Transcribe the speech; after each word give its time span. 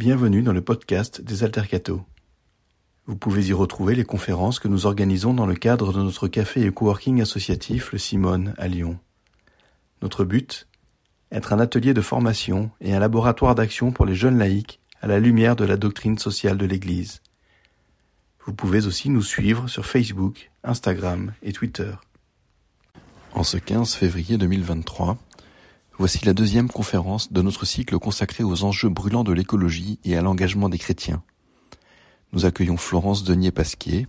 Bienvenue 0.00 0.40
dans 0.40 0.54
le 0.54 0.62
podcast 0.62 1.20
des 1.20 1.44
Altercato. 1.44 2.00
Vous 3.04 3.16
pouvez 3.16 3.48
y 3.48 3.52
retrouver 3.52 3.94
les 3.94 4.04
conférences 4.04 4.58
que 4.58 4.66
nous 4.66 4.86
organisons 4.86 5.34
dans 5.34 5.44
le 5.44 5.54
cadre 5.54 5.92
de 5.92 6.02
notre 6.02 6.26
café 6.26 6.64
et 6.64 6.70
coworking 6.70 7.20
associatif 7.20 7.92
Le 7.92 7.98
Simone 7.98 8.54
à 8.56 8.66
Lyon. 8.66 8.98
Notre 10.00 10.24
but 10.24 10.68
Être 11.30 11.52
un 11.52 11.60
atelier 11.60 11.92
de 11.92 12.00
formation 12.00 12.70
et 12.80 12.94
un 12.94 12.98
laboratoire 12.98 13.54
d'action 13.54 13.92
pour 13.92 14.06
les 14.06 14.14
jeunes 14.14 14.38
laïcs 14.38 14.80
à 15.02 15.06
la 15.06 15.20
lumière 15.20 15.54
de 15.54 15.66
la 15.66 15.76
doctrine 15.76 16.16
sociale 16.16 16.56
de 16.56 16.64
l'Église. 16.64 17.20
Vous 18.46 18.54
pouvez 18.54 18.86
aussi 18.86 19.10
nous 19.10 19.22
suivre 19.22 19.68
sur 19.68 19.84
Facebook, 19.84 20.50
Instagram 20.64 21.34
et 21.42 21.52
Twitter. 21.52 21.92
En 23.34 23.44
ce 23.44 23.58
15 23.58 23.92
février 23.92 24.38
2023, 24.38 25.18
voici 26.00 26.24
la 26.24 26.32
deuxième 26.32 26.70
conférence 26.70 27.30
de 27.30 27.42
notre 27.42 27.66
cycle 27.66 27.98
consacré 27.98 28.42
aux 28.42 28.64
enjeux 28.64 28.88
brûlants 28.88 29.22
de 29.22 29.34
l'écologie 29.34 29.98
et 30.02 30.16
à 30.16 30.22
l'engagement 30.22 30.70
des 30.70 30.78
chrétiens. 30.78 31.22
Nous 32.32 32.46
accueillons 32.46 32.78
Florence 32.78 33.22
Denier-Pasquier, 33.22 34.08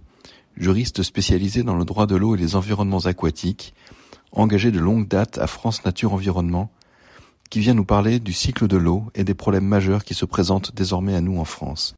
juriste 0.55 1.03
spécialisée 1.03 1.63
dans 1.63 1.75
le 1.75 1.83
droit 1.83 2.07
de 2.07 2.15
l'eau 2.15 2.33
et 2.33 2.37
les 2.37 2.55
environnements 2.55 3.07
aquatiques, 3.07 3.73
engagée 4.31 4.71
de 4.71 4.79
longue 4.79 5.05
date 5.05 5.37
à 5.37 5.47
France 5.47 5.83
Nature 5.83 6.13
Environnement, 6.13 6.71
qui 7.49 7.59
vient 7.59 7.73
nous 7.73 7.83
parler 7.83 8.21
du 8.21 8.31
cycle 8.31 8.69
de 8.69 8.77
l'eau 8.77 9.03
et 9.13 9.25
des 9.25 9.33
problèmes 9.33 9.67
majeurs 9.67 10.05
qui 10.05 10.13
se 10.13 10.23
présentent 10.23 10.73
désormais 10.73 11.15
à 11.15 11.19
nous 11.19 11.39
en 11.39 11.45
France. 11.45 11.95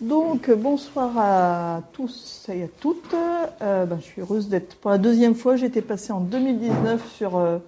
Donc, 0.00 0.48
bonsoir 0.52 1.10
à 1.16 1.82
tous 1.92 2.46
et 2.48 2.62
à 2.62 2.68
toutes. 2.80 3.16
Euh, 3.62 3.84
ben, 3.84 3.98
je 4.00 4.04
suis 4.04 4.20
heureuse 4.20 4.48
d'être 4.48 4.76
pour 4.76 4.92
la 4.92 4.98
deuxième 4.98 5.34
fois. 5.34 5.56
J'étais 5.56 5.82
passée 5.82 6.12
en 6.12 6.20
2019 6.20 7.02
sur, 7.16 7.36
euh, 7.36 7.58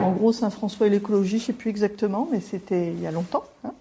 en 0.00 0.12
gros, 0.12 0.32
Saint-François 0.32 0.86
et 0.86 0.90
l'écologie. 0.90 1.38
Je 1.38 1.42
ne 1.42 1.46
sais 1.46 1.52
plus 1.52 1.70
exactement, 1.70 2.28
mais 2.30 2.38
c'était 2.38 2.92
il 2.92 3.02
y 3.02 3.06
a 3.08 3.10
longtemps. 3.10 3.42
Hein. 3.64 3.72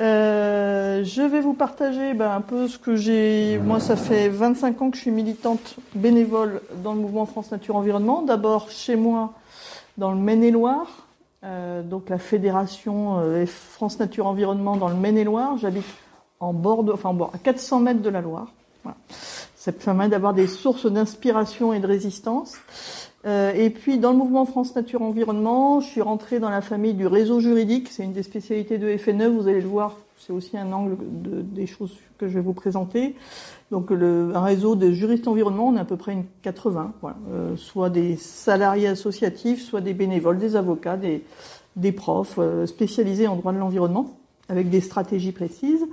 Euh, 0.00 1.04
je 1.04 1.20
vais 1.20 1.42
vous 1.42 1.52
partager 1.52 2.14
ben, 2.14 2.30
un 2.30 2.40
peu 2.40 2.66
ce 2.66 2.78
que 2.78 2.96
j'ai. 2.96 3.58
Moi, 3.58 3.78
ça 3.78 3.96
fait 3.96 4.30
25 4.30 4.80
ans 4.80 4.90
que 4.90 4.96
je 4.96 5.02
suis 5.02 5.10
militante 5.10 5.76
bénévole 5.94 6.62
dans 6.82 6.94
le 6.94 7.00
mouvement 7.00 7.26
France 7.26 7.50
Nature 7.50 7.76
Environnement. 7.76 8.22
D'abord 8.22 8.70
chez 8.70 8.96
moi, 8.96 9.34
dans 9.98 10.12
le 10.12 10.18
Maine-et-Loire. 10.18 10.86
donc 11.42 12.08
la 12.08 12.18
fédération 12.18 13.20
France 13.46 13.98
Nature 13.98 14.26
Environnement 14.26 14.76
dans 14.76 14.88
le 14.88 14.94
Maine-et-Loire. 14.94 15.58
J'habite 15.58 15.84
en 16.40 16.52
bord 16.52 16.84
enfin 16.92 17.16
à 17.32 17.38
400 17.38 17.80
mètres 17.80 18.02
de 18.02 18.10
la 18.10 18.20
Loire. 18.20 18.52
Ça 19.56 19.72
permet 19.72 20.08
d'avoir 20.08 20.34
des 20.34 20.46
sources 20.46 20.86
d'inspiration 20.86 21.72
et 21.72 21.80
de 21.80 21.86
résistance. 21.86 22.56
Euh, 23.26 23.52
et 23.52 23.70
puis 23.70 23.98
dans 23.98 24.12
le 24.12 24.16
mouvement 24.16 24.44
France 24.44 24.74
Nature 24.74 25.02
Environnement, 25.02 25.80
je 25.80 25.88
suis 25.88 26.00
rentrée 26.00 26.38
dans 26.38 26.48
la 26.48 26.60
famille 26.60 26.94
du 26.94 27.06
réseau 27.06 27.40
juridique. 27.40 27.88
C'est 27.90 28.04
une 28.04 28.12
des 28.12 28.22
spécialités 28.22 28.78
de 28.78 28.96
FNE. 28.96 29.26
Vous 29.26 29.48
allez 29.48 29.60
le 29.60 29.68
voir, 29.68 29.96
c'est 30.16 30.32
aussi 30.32 30.56
un 30.56 30.72
angle 30.72 30.96
de, 30.98 31.42
des 31.42 31.66
choses 31.66 31.98
que 32.18 32.28
je 32.28 32.34
vais 32.34 32.40
vous 32.40 32.54
présenter. 32.54 33.16
Donc 33.70 33.90
le, 33.90 34.32
un 34.34 34.40
réseau 34.40 34.76
de 34.76 34.92
juristes 34.92 35.28
environnement, 35.28 35.68
on 35.68 35.76
est 35.76 35.80
à 35.80 35.84
peu 35.84 35.96
près 35.96 36.12
une 36.12 36.24
80, 36.42 36.94
voilà. 37.02 37.16
euh, 37.32 37.56
soit 37.56 37.90
des 37.90 38.16
salariés 38.16 38.88
associatifs, 38.88 39.62
soit 39.62 39.80
des 39.80 39.92
bénévoles, 39.92 40.38
des 40.38 40.56
avocats, 40.56 40.96
des, 40.96 41.22
des 41.76 41.92
profs 41.92 42.36
euh, 42.38 42.66
spécialisés 42.66 43.26
en 43.26 43.36
droit 43.36 43.52
de 43.52 43.58
l'environnement, 43.58 44.18
avec 44.48 44.70
des 44.70 44.80
stratégies 44.80 45.32
précises. 45.32 45.84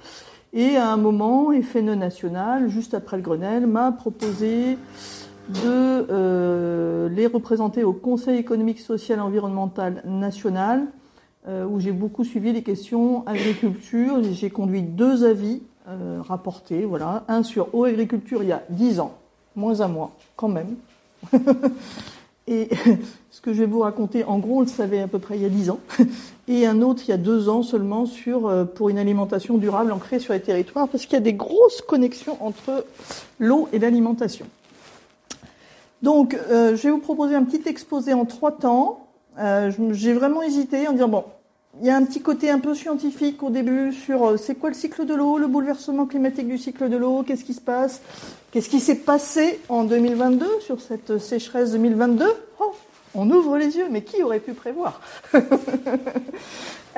Et 0.57 0.77
à 0.77 0.89
un 0.89 0.95
moment, 0.95 1.51
FNE 1.51 1.95
National, 1.95 2.69
juste 2.69 2.93
après 2.93 3.17
le 3.17 3.23
Grenelle, 3.23 3.67
m'a 3.67 3.91
proposé 3.91 4.77
de 5.49 5.65
euh, 5.65 7.09
les 7.09 7.27
représenter 7.27 7.83
au 7.83 7.91
Conseil 7.91 8.39
économique, 8.39 8.79
social 8.79 9.19
et 9.19 9.21
environnemental 9.21 10.01
national, 10.05 10.87
euh, 11.49 11.65
où 11.65 11.81
j'ai 11.81 11.91
beaucoup 11.91 12.23
suivi 12.23 12.53
les 12.53 12.63
questions 12.63 13.27
agriculture. 13.27 14.23
J'ai 14.31 14.49
conduit 14.49 14.81
deux 14.81 15.25
avis 15.25 15.61
euh, 15.89 16.21
rapportés, 16.21 16.85
voilà, 16.85 17.25
un 17.27 17.43
sur 17.43 17.75
eau 17.75 17.83
agriculture 17.83 18.41
il 18.41 18.47
y 18.47 18.53
a 18.53 18.63
dix 18.69 19.01
ans, 19.01 19.13
moins 19.57 19.81
un 19.81 19.89
mois, 19.89 20.15
quand 20.37 20.47
même. 20.47 20.77
Et 22.47 22.69
ce 23.29 23.41
que 23.41 23.51
je 23.51 23.59
vais 23.59 23.65
vous 23.65 23.81
raconter, 23.81 24.23
en 24.23 24.39
gros, 24.39 24.59
on 24.59 24.61
le 24.61 24.67
savait 24.67 25.01
à 25.01 25.07
peu 25.07 25.19
près 25.19 25.35
il 25.35 25.41
y 25.41 25.45
a 25.45 25.49
dix 25.49 25.69
ans, 25.69 25.79
et 26.47 26.65
un 26.65 26.81
autre 26.81 27.03
il 27.07 27.11
y 27.11 27.13
a 27.13 27.17
deux 27.17 27.49
ans 27.49 27.63
seulement 27.63 28.05
sur 28.05 28.47
euh, 28.47 28.65
pour 28.65 28.89
une 28.89 28.97
alimentation 28.97 29.57
durable 29.57 29.91
ancrée 29.91 30.19
sur 30.19 30.33
les 30.33 30.41
territoires, 30.41 30.87
parce 30.87 31.05
qu'il 31.05 31.13
y 31.13 31.17
a 31.17 31.21
des 31.21 31.33
grosses 31.33 31.81
connexions 31.81 32.37
entre 32.41 32.85
l'eau 33.39 33.67
et 33.73 33.79
l'alimentation. 33.79 34.45
Donc, 36.01 36.37
euh, 36.51 36.75
je 36.75 36.83
vais 36.83 36.91
vous 36.91 36.99
proposer 36.99 37.35
un 37.35 37.43
petit 37.43 37.67
exposé 37.67 38.13
en 38.13 38.25
trois 38.25 38.51
temps. 38.51 39.07
Euh, 39.39 39.71
J'ai 39.91 40.13
vraiment 40.13 40.43
hésité 40.43 40.87
en 40.87 40.91
disant 40.91 41.07
bon, 41.07 41.23
il 41.81 41.87
y 41.87 41.89
a 41.89 41.97
un 41.97 42.03
petit 42.03 42.21
côté 42.21 42.49
un 42.49 42.59
peu 42.59 42.73
scientifique 42.73 43.43
au 43.43 43.49
début 43.49 43.91
sur 43.91 44.25
euh, 44.25 44.37
c'est 44.37 44.55
quoi 44.55 44.69
le 44.69 44.75
cycle 44.75 45.05
de 45.05 45.13
l'eau, 45.13 45.37
le 45.37 45.47
bouleversement 45.47 46.05
climatique 46.05 46.47
du 46.47 46.57
cycle 46.57 46.89
de 46.89 46.95
l'eau, 46.95 47.23
qu'est-ce 47.23 47.43
qui 47.43 47.53
se 47.53 47.61
passe, 47.61 48.01
qu'est-ce 48.51 48.69
qui 48.69 48.79
s'est 48.79 48.99
passé 48.99 49.59
en 49.67 49.83
2022 49.83 50.45
sur 50.61 50.79
cette 50.79 51.17
sécheresse 51.17 51.71
2022. 51.71 52.25
Oh, 52.59 52.71
on 53.15 53.29
ouvre 53.29 53.57
les 53.57 53.77
yeux, 53.77 53.87
mais 53.89 54.03
qui 54.03 54.21
aurait 54.23 54.39
pu 54.39 54.53
prévoir 54.53 55.01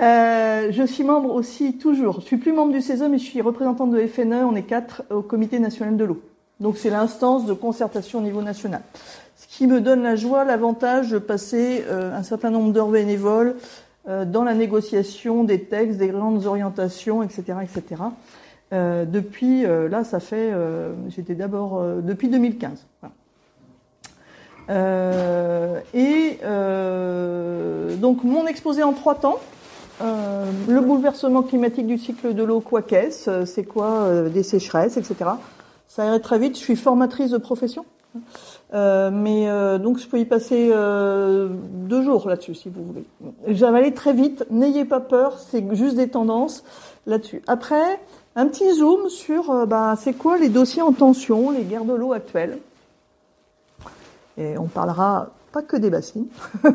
euh, 0.02 0.72
Je 0.72 0.84
suis 0.86 1.04
membre 1.04 1.34
aussi 1.34 1.78
toujours. 1.78 2.22
Je 2.22 2.26
suis 2.26 2.38
plus 2.38 2.52
membre 2.52 2.74
du 2.74 2.82
CESE, 2.82 3.04
mais 3.04 3.18
je 3.18 3.26
suis 3.26 3.42
représentante 3.42 3.92
de 3.92 4.06
FNE. 4.06 4.44
On 4.44 4.56
est 4.56 4.64
quatre 4.64 5.04
au 5.10 5.22
Comité 5.22 5.60
national 5.60 5.98
de 5.98 6.06
l'eau. 6.06 6.22
Donc 6.60 6.78
c'est 6.78 6.90
l'instance 6.90 7.46
de 7.46 7.54
concertation 7.54 8.20
au 8.20 8.24
niveau 8.24 8.42
national. 8.42 8.82
Ce 9.36 9.48
qui 9.48 9.68
me 9.68 9.80
donne 9.80 10.02
la 10.02 10.16
joie, 10.16 10.44
l'avantage 10.44 11.12
de 11.12 11.20
passer 11.20 11.84
euh, 11.88 12.18
un 12.18 12.24
certain 12.24 12.50
nombre 12.50 12.74
d'heures 12.74 12.90
bénévoles 12.90 13.56
euh, 14.08 14.26
dans 14.26 14.44
la 14.44 14.56
négociation 14.56 15.44
des 15.44 15.64
textes, 15.64 16.00
des 16.00 16.08
grandes 16.08 16.46
orientations, 16.46 17.22
etc., 17.24 17.60
etc. 17.64 18.02
Depuis, 18.70 19.64
là, 19.64 20.04
ça 20.04 20.20
fait, 20.20 20.52
j'étais 21.08 21.36
d'abord 21.36 21.82
depuis 22.04 22.28
2015. 22.28 22.86
Voilà. 24.68 25.82
et 25.94 26.40
donc 27.98 28.24
mon 28.24 28.46
exposé 28.48 28.84
en 28.84 28.94
trois 28.94 29.16
temps. 29.16 29.40
le 30.02 30.80
bouleversement 30.80 31.44
climatique 31.44 31.88
du 31.88 31.98
cycle 31.98 32.34
de 32.34 32.44
l'eau, 32.44 32.60
quoi 32.60 32.82
qu'est-ce 32.82 33.46
C'est 33.46 33.64
quoi 33.64 34.10
des 34.34 34.44
sécheresses, 34.44 34.98
etc. 34.98 35.32
Ça 35.88 36.06
irait 36.06 36.20
très 36.20 36.38
vite. 36.38 36.56
Je 36.56 36.62
suis 36.62 36.76
formatrice 36.76 37.32
de 37.32 37.38
profession. 37.38 37.86
Euh, 38.74 39.12
mais 39.14 39.48
euh, 39.48 39.78
donc 39.78 39.98
je 39.98 40.08
peux 40.08 40.20
y 40.20 40.26
passer 40.26 40.70
euh, 40.72 41.48
deux 41.50 42.02
jours 42.02 42.28
là-dessus 42.28 42.56
si 42.56 42.70
vous 42.70 42.84
voulez. 42.84 43.64
Aller 43.64 43.94
très 43.94 44.14
vite, 44.14 44.46
n'ayez 44.50 44.86
pas 44.86 45.00
peur, 45.00 45.40
c'est 45.40 45.64
juste 45.76 45.96
des 45.96 46.10
tendances 46.10 46.64
là-dessus. 47.06 47.42
Après, 47.48 48.00
un 48.36 48.48
petit 48.48 48.74
zoom 48.76 49.10
sur 49.10 49.66
bah, 49.68 49.96
c'est 49.98 50.14
quoi 50.14 50.38
les 50.38 50.50
dossiers 50.50 50.82
en 50.82 50.92
tension, 50.92 51.52
les 51.52 51.64
guerres 51.64 51.86
de 51.86 51.94
l'eau 51.94 52.14
actuelles. 52.14 52.58
Et 54.38 54.58
on 54.58 54.66
parlera 54.66 55.30
pas 55.52 55.62
que 55.62 55.78
des 55.78 55.90
bassines. 55.90 56.28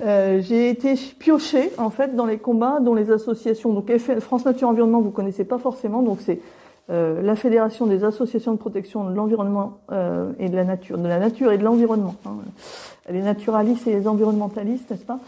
J'ai 0.00 0.68
été 0.70 0.94
piochée 1.18 1.72
en 1.78 1.90
fait 1.90 2.14
dans 2.14 2.26
les 2.26 2.38
combats 2.38 2.80
dont 2.80 2.94
les 2.94 3.10
associations, 3.10 3.72
donc 3.72 3.90
France 4.20 4.44
Nature 4.44 4.68
Environnement, 4.68 5.00
vous 5.00 5.10
connaissez 5.10 5.44
pas 5.44 5.58
forcément, 5.58 6.02
donc 6.02 6.18
c'est 6.20 6.40
euh, 6.88 7.20
la 7.20 7.34
Fédération 7.34 7.86
des 7.86 8.04
associations 8.04 8.52
de 8.52 8.58
protection 8.58 9.10
de 9.10 9.14
l'environnement 9.14 9.78
euh, 9.90 10.30
et 10.38 10.48
de 10.48 10.54
la 10.54 10.62
nature, 10.62 10.98
de 10.98 11.08
la 11.08 11.18
nature 11.18 11.50
et 11.50 11.58
de 11.58 11.64
l'environnement, 11.64 12.14
hein, 12.24 12.36
les 13.10 13.22
naturalistes 13.22 13.88
et 13.88 13.92
les 13.92 14.06
environnementalistes, 14.06 14.90
n'est-ce 14.90 15.04
pas, 15.04 15.18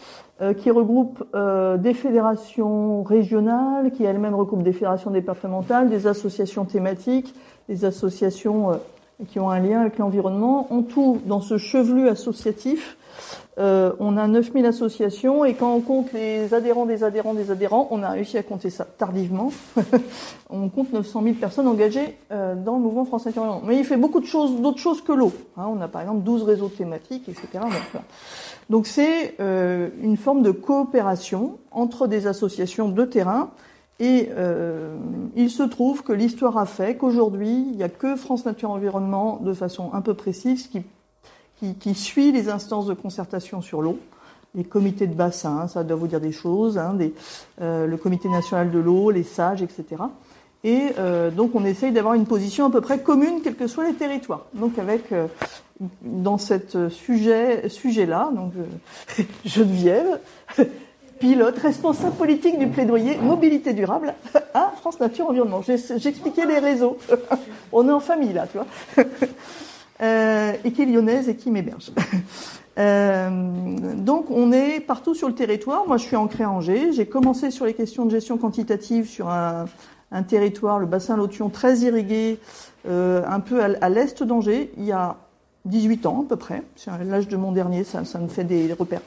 euh, 0.41 0.53
qui 0.53 0.71
regroupe 0.71 1.21
euh, 1.35 1.75
des 1.75 1.93
fédérations 1.93 3.03
régionales, 3.03 3.91
qui 3.91 4.05
elles-mêmes 4.05 4.35
recoupent 4.35 4.63
des 4.63 4.71
fédérations 4.71 5.11
départementales, 5.11 5.89
des 5.89 6.07
associations 6.07 6.63
thématiques, 6.63 7.35
des 7.67 7.83
associations 7.83 8.79
euh, 9.19 9.25
qui 9.27 9.39
ont 9.39 9.49
un 9.49 9.59
lien 9.59 9.81
avec 9.81 9.97
l'environnement. 9.97 10.67
En 10.71 10.81
tout, 10.81 11.19
dans 11.25 11.41
ce 11.41 11.57
chevelu 11.57 12.07
associatif, 12.07 12.97
euh, 13.59 13.91
on 13.99 14.15
a 14.15 14.25
9000 14.27 14.65
associations 14.65 15.43
et 15.43 15.53
quand 15.53 15.73
on 15.73 15.81
compte 15.81 16.13
les 16.13 16.53
adhérents 16.53 16.85
des 16.85 17.03
adhérents 17.03 17.33
des 17.33 17.51
adhérents, 17.51 17.89
on 17.91 18.03
a 18.03 18.11
réussi 18.11 18.37
à 18.37 18.43
compter 18.43 18.69
ça 18.69 18.85
tardivement. 18.85 19.51
on 20.49 20.69
compte 20.69 20.93
900 20.93 21.23
000 21.23 21.35
personnes 21.35 21.67
engagées 21.67 22.17
euh, 22.31 22.55
dans 22.55 22.75
le 22.75 22.81
mouvement 22.81 23.03
France 23.03 23.27
Environnement. 23.27 23.61
Mais 23.65 23.77
il 23.77 23.83
fait 23.83 23.97
beaucoup 23.97 24.21
de 24.21 24.25
choses, 24.25 24.61
d'autres 24.61 24.79
choses 24.79 25.01
que 25.01 25.11
l'eau. 25.11 25.33
Hein, 25.57 25.65
on 25.67 25.81
a 25.81 25.89
par 25.89 26.01
exemple 26.01 26.21
12 26.21 26.43
réseaux 26.43 26.69
thématiques, 26.69 27.27
etc. 27.27 27.47
Donc, 27.53 28.01
donc 28.69 28.87
c'est 28.87 29.35
euh, 29.41 29.89
une 30.01 30.15
forme 30.15 30.41
de 30.41 30.51
coopération 30.51 31.57
entre 31.71 32.07
des 32.07 32.27
associations 32.27 32.87
de 32.87 33.03
terrain. 33.03 33.51
Et 33.99 34.29
euh, 34.31 34.95
il 35.35 35.49
se 35.49 35.63
trouve 35.63 36.03
que 36.03 36.13
l'histoire 36.13 36.57
a 36.57 36.65
fait 36.65 36.95
qu'aujourd'hui, 36.95 37.67
il 37.71 37.75
n'y 37.75 37.83
a 37.83 37.89
que 37.89 38.15
France 38.15 38.45
Nature 38.45 38.71
Environnement, 38.71 39.39
de 39.43 39.53
façon 39.53 39.89
un 39.93 40.01
peu 40.01 40.13
précise, 40.13 40.69
qui 41.79 41.93
suit 41.93 42.31
les 42.31 42.47
instances 42.47 42.85
de 42.85 42.93
concertation 42.93 43.61
sur 43.61 43.81
l'eau, 43.81 43.99
les 44.55 44.63
comités 44.63 45.05
de 45.05 45.13
bassin, 45.13 45.67
ça 45.67 45.83
doit 45.83 45.97
vous 45.97 46.07
dire 46.07 46.21
des 46.21 46.31
choses, 46.31 46.77
hein, 46.77 46.97
euh, 47.61 47.85
le 47.85 47.97
comité 47.97 48.29
national 48.29 48.71
de 48.71 48.79
l'eau, 48.79 49.11
les 49.11 49.23
sages, 49.23 49.61
etc. 49.61 49.85
Et 50.63 50.93
euh, 50.97 51.29
donc 51.29 51.51
on 51.53 51.65
essaye 51.65 51.91
d'avoir 51.91 52.13
une 52.13 52.25
position 52.25 52.65
à 52.65 52.69
peu 52.69 52.81
près 52.81 52.99
commune, 52.99 53.41
quels 53.43 53.55
que 53.55 53.67
soient 53.67 53.85
les 53.85 53.95
territoires. 53.95 54.45
Donc 54.53 54.79
avec 54.79 55.13
dans 56.01 56.37
cet 56.37 56.89
sujet 56.89 57.67
sujet 57.69 58.05
là, 58.05 58.31
donc 58.33 58.53
Geneviève, 59.45 60.19
pilote, 61.19 61.57
responsable 61.59 62.15
politique 62.15 62.57
du 62.57 62.67
plaidoyer 62.67 63.17
mobilité 63.17 63.73
durable 63.73 64.13
à 64.53 64.73
France 64.77 64.99
Nature 64.99 65.29
Environnement. 65.29 65.61
J'expliquais 65.61 66.45
les 66.45 66.59
réseaux. 66.59 66.97
On 67.71 67.87
est 67.87 67.91
en 67.91 67.99
famille 67.99 68.33
là, 68.33 68.47
tu 68.47 68.57
vois. 68.57 69.05
Euh, 70.01 70.53
et 70.63 70.71
qui 70.71 70.83
est 70.83 70.85
lyonnaise 70.85 71.27
et 71.27 71.35
qui 71.35 71.51
m'héberge. 71.51 71.91
Euh, 72.77 73.29
donc 73.97 74.31
on 74.31 74.53
est 74.53 74.79
partout 74.79 75.13
sur 75.13 75.27
le 75.27 75.35
territoire. 75.35 75.85
Moi 75.87 75.97
je 75.97 76.05
suis 76.05 76.15
ancrée 76.15 76.45
à 76.45 76.49
Angers. 76.49 76.93
J'ai 76.93 77.05
commencé 77.05 77.51
sur 77.51 77.65
les 77.65 77.73
questions 77.73 78.05
de 78.05 78.11
gestion 78.11 78.37
quantitative 78.37 79.09
sur 79.09 79.27
un, 79.29 79.65
territoire, 80.27 80.79
le 80.79 80.85
bassin 80.85 81.17
Lotion, 81.17 81.49
très 81.49 81.79
irrigué, 81.79 82.39
euh, 82.87 83.21
un 83.27 83.41
peu 83.41 83.61
à, 83.61 83.89
l'est 83.89 84.23
d'Angers. 84.23 84.71
Il 84.77 84.85
y 84.85 84.93
a 84.93 85.17
18 85.65 86.05
ans 86.05 86.23
à 86.25 86.29
peu 86.29 86.35
près. 86.35 86.63
C'est 86.75 86.91
l'âge 87.05 87.27
de 87.27 87.37
mon 87.37 87.51
dernier, 87.51 87.83
ça, 87.83 88.01
me 88.19 88.27
fait 88.27 88.43
des 88.43 88.71
repères. 88.73 89.01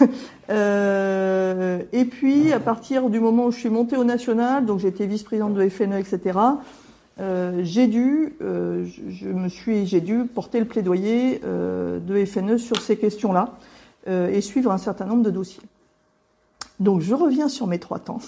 euh, 0.50 1.82
et 1.92 2.04
puis 2.04 2.52
à 2.52 2.60
partir 2.60 3.10
du 3.10 3.20
moment 3.20 3.46
où 3.46 3.50
je 3.50 3.58
suis 3.58 3.70
montée 3.70 3.96
au 3.96 4.04
national, 4.04 4.64
donc 4.64 4.80
j'étais 4.80 5.06
vice-présidente 5.06 5.54
de 5.54 5.68
FNE, 5.68 5.98
etc. 5.98 6.38
Euh, 7.20 7.60
j'ai 7.62 7.86
dû, 7.86 8.34
euh, 8.40 8.86
je, 9.08 9.28
me 9.28 9.48
suis, 9.48 9.86
j'ai 9.86 10.00
dû 10.00 10.24
porter 10.24 10.58
le 10.58 10.66
plaidoyer 10.66 11.40
de 11.40 12.24
FNE 12.24 12.58
sur 12.58 12.80
ces 12.80 12.96
questions-là 12.96 13.54
et 14.06 14.40
suivre 14.40 14.72
un 14.72 14.78
certain 14.78 15.04
nombre 15.04 15.22
de 15.22 15.30
dossiers. 15.30 15.62
Donc 16.80 17.02
je 17.02 17.14
reviens 17.14 17.48
sur 17.48 17.66
mes 17.66 17.78
trois 17.78 17.98
temps. 17.98 18.20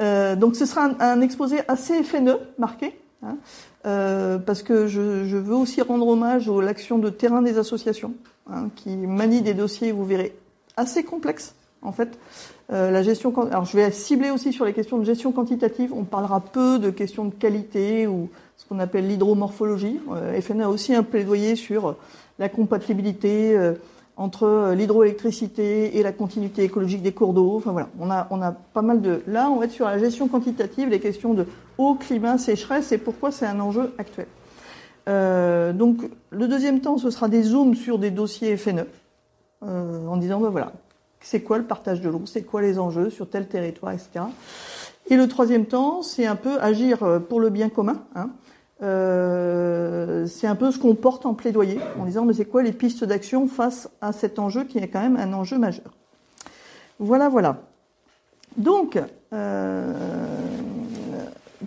donc 0.00 0.56
ce 0.56 0.66
sera 0.66 0.90
un, 0.98 1.20
exposé 1.20 1.60
assez 1.68 2.02
FNE 2.02 2.38
marqué, 2.58 2.98
hein, 3.22 3.36
parce 3.86 4.62
que 4.62 4.86
je, 4.86 5.24
je, 5.24 5.36
veux 5.36 5.54
aussi 5.54 5.80
rendre 5.80 6.08
hommage 6.08 6.48
à 6.48 6.60
l'action 6.60 6.98
de 6.98 7.08
terrain 7.08 7.40
des 7.40 7.56
associations 7.56 8.14
hein, 8.50 8.68
qui 8.74 8.96
manient 8.96 9.42
des 9.42 9.54
dossiers, 9.54 9.92
vous 9.92 10.04
verrez, 10.04 10.34
assez 10.76 11.04
complexes 11.04 11.54
en 11.82 11.92
fait. 11.92 12.18
Euh, 12.72 12.90
la 12.90 13.02
gestion, 13.02 13.32
alors 13.46 13.64
je 13.64 13.76
vais 13.76 13.90
cibler 13.90 14.30
aussi 14.30 14.52
sur 14.52 14.64
les 14.64 14.72
questions 14.72 14.98
de 14.98 15.04
gestion 15.04 15.32
quantitative. 15.32 15.92
On 15.94 16.04
parlera 16.04 16.40
peu 16.40 16.78
de 16.78 16.90
questions 16.90 17.24
de 17.24 17.34
qualité 17.34 18.06
ou 18.06 18.28
ce 18.56 18.66
qu'on 18.66 18.80
appelle 18.80 19.06
l'hydromorphologie. 19.06 20.00
Euh, 20.12 20.40
FN 20.40 20.60
a 20.60 20.68
aussi 20.68 20.94
un 20.94 21.02
plaidoyer 21.02 21.54
sur 21.54 21.96
la 22.38 22.48
compatibilité 22.48 23.56
euh, 23.56 23.74
entre 24.16 24.72
l'hydroélectricité 24.74 25.98
et 25.98 26.02
la 26.02 26.12
continuité 26.12 26.64
écologique 26.64 27.02
des 27.02 27.12
cours 27.12 27.34
d'eau. 27.34 27.56
Enfin 27.56 27.72
voilà, 27.72 27.88
on 28.00 28.10
a, 28.10 28.26
on 28.30 28.40
a 28.40 28.52
pas 28.52 28.82
mal 28.82 29.00
de. 29.00 29.22
Là, 29.26 29.50
on 29.50 29.56
va 29.56 29.66
être 29.66 29.72
sur 29.72 29.86
la 29.86 29.98
gestion 29.98 30.28
quantitative, 30.28 30.88
les 30.88 31.00
questions 31.00 31.34
de 31.34 31.46
eau, 31.78 31.94
climat, 31.94 32.38
sécheresse 32.38 32.92
et 32.92 32.98
pourquoi 32.98 33.30
c'est 33.30 33.46
un 33.46 33.60
enjeu 33.60 33.92
actuel. 33.98 34.26
Euh, 35.08 35.72
donc, 35.72 36.08
le 36.30 36.48
deuxième 36.48 36.80
temps, 36.80 36.98
ce 36.98 37.10
sera 37.10 37.28
des 37.28 37.42
zooms 37.42 37.74
sur 37.74 37.98
des 37.98 38.10
dossiers 38.10 38.56
FNE, 38.56 38.86
euh, 39.62 40.06
en 40.06 40.16
disant 40.16 40.40
ben 40.40 40.48
voilà, 40.48 40.72
c'est 41.20 41.42
quoi 41.42 41.58
le 41.58 41.64
partage 41.64 42.00
de 42.00 42.08
l'eau, 42.08 42.22
c'est 42.24 42.42
quoi 42.42 42.62
les 42.62 42.78
enjeux 42.78 43.10
sur 43.10 43.28
tel 43.28 43.46
territoire, 43.46 43.92
etc. 43.92 44.24
Et 45.08 45.16
le 45.16 45.28
troisième 45.28 45.66
temps, 45.66 46.02
c'est 46.02 46.26
un 46.26 46.36
peu 46.36 46.60
agir 46.60 47.02
euh, 47.02 47.20
pour 47.20 47.38
le 47.38 47.50
bien 47.50 47.68
commun. 47.68 48.02
Hein. 48.14 48.30
Euh, 48.82 50.26
c'est 50.26 50.46
un 50.46 50.54
peu 50.54 50.70
ce 50.70 50.78
qu'on 50.78 50.94
porte 50.94 51.24
en 51.24 51.34
plaidoyer, 51.34 51.78
en 51.98 52.04
disant 52.04 52.24
mais 52.24 52.34
c'est 52.34 52.44
quoi 52.44 52.62
les 52.62 52.72
pistes 52.72 53.04
d'action 53.04 53.48
face 53.48 53.88
à 54.00 54.12
cet 54.12 54.38
enjeu 54.38 54.64
qui 54.64 54.78
est 54.78 54.88
quand 54.88 55.00
même 55.00 55.16
un 55.16 55.32
enjeu 55.32 55.58
majeur? 55.58 55.94
Voilà, 56.98 57.28
voilà. 57.28 57.62
Donc, 58.56 58.98
euh, 59.32 59.92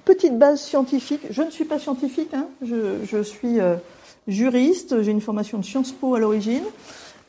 petite 0.05 0.37
base 0.37 0.61
scientifique. 0.61 1.21
Je 1.29 1.41
ne 1.41 1.49
suis 1.49 1.65
pas 1.65 1.79
scientifique, 1.79 2.33
hein. 2.33 2.47
je, 2.61 3.21
suis 3.23 3.57
juriste, 4.27 5.01
j'ai 5.01 5.11
une 5.11 5.21
formation 5.21 5.57
de 5.57 5.65
Sciences 5.65 5.91
Po 5.91 6.15
à 6.15 6.19
l'origine. 6.19 6.63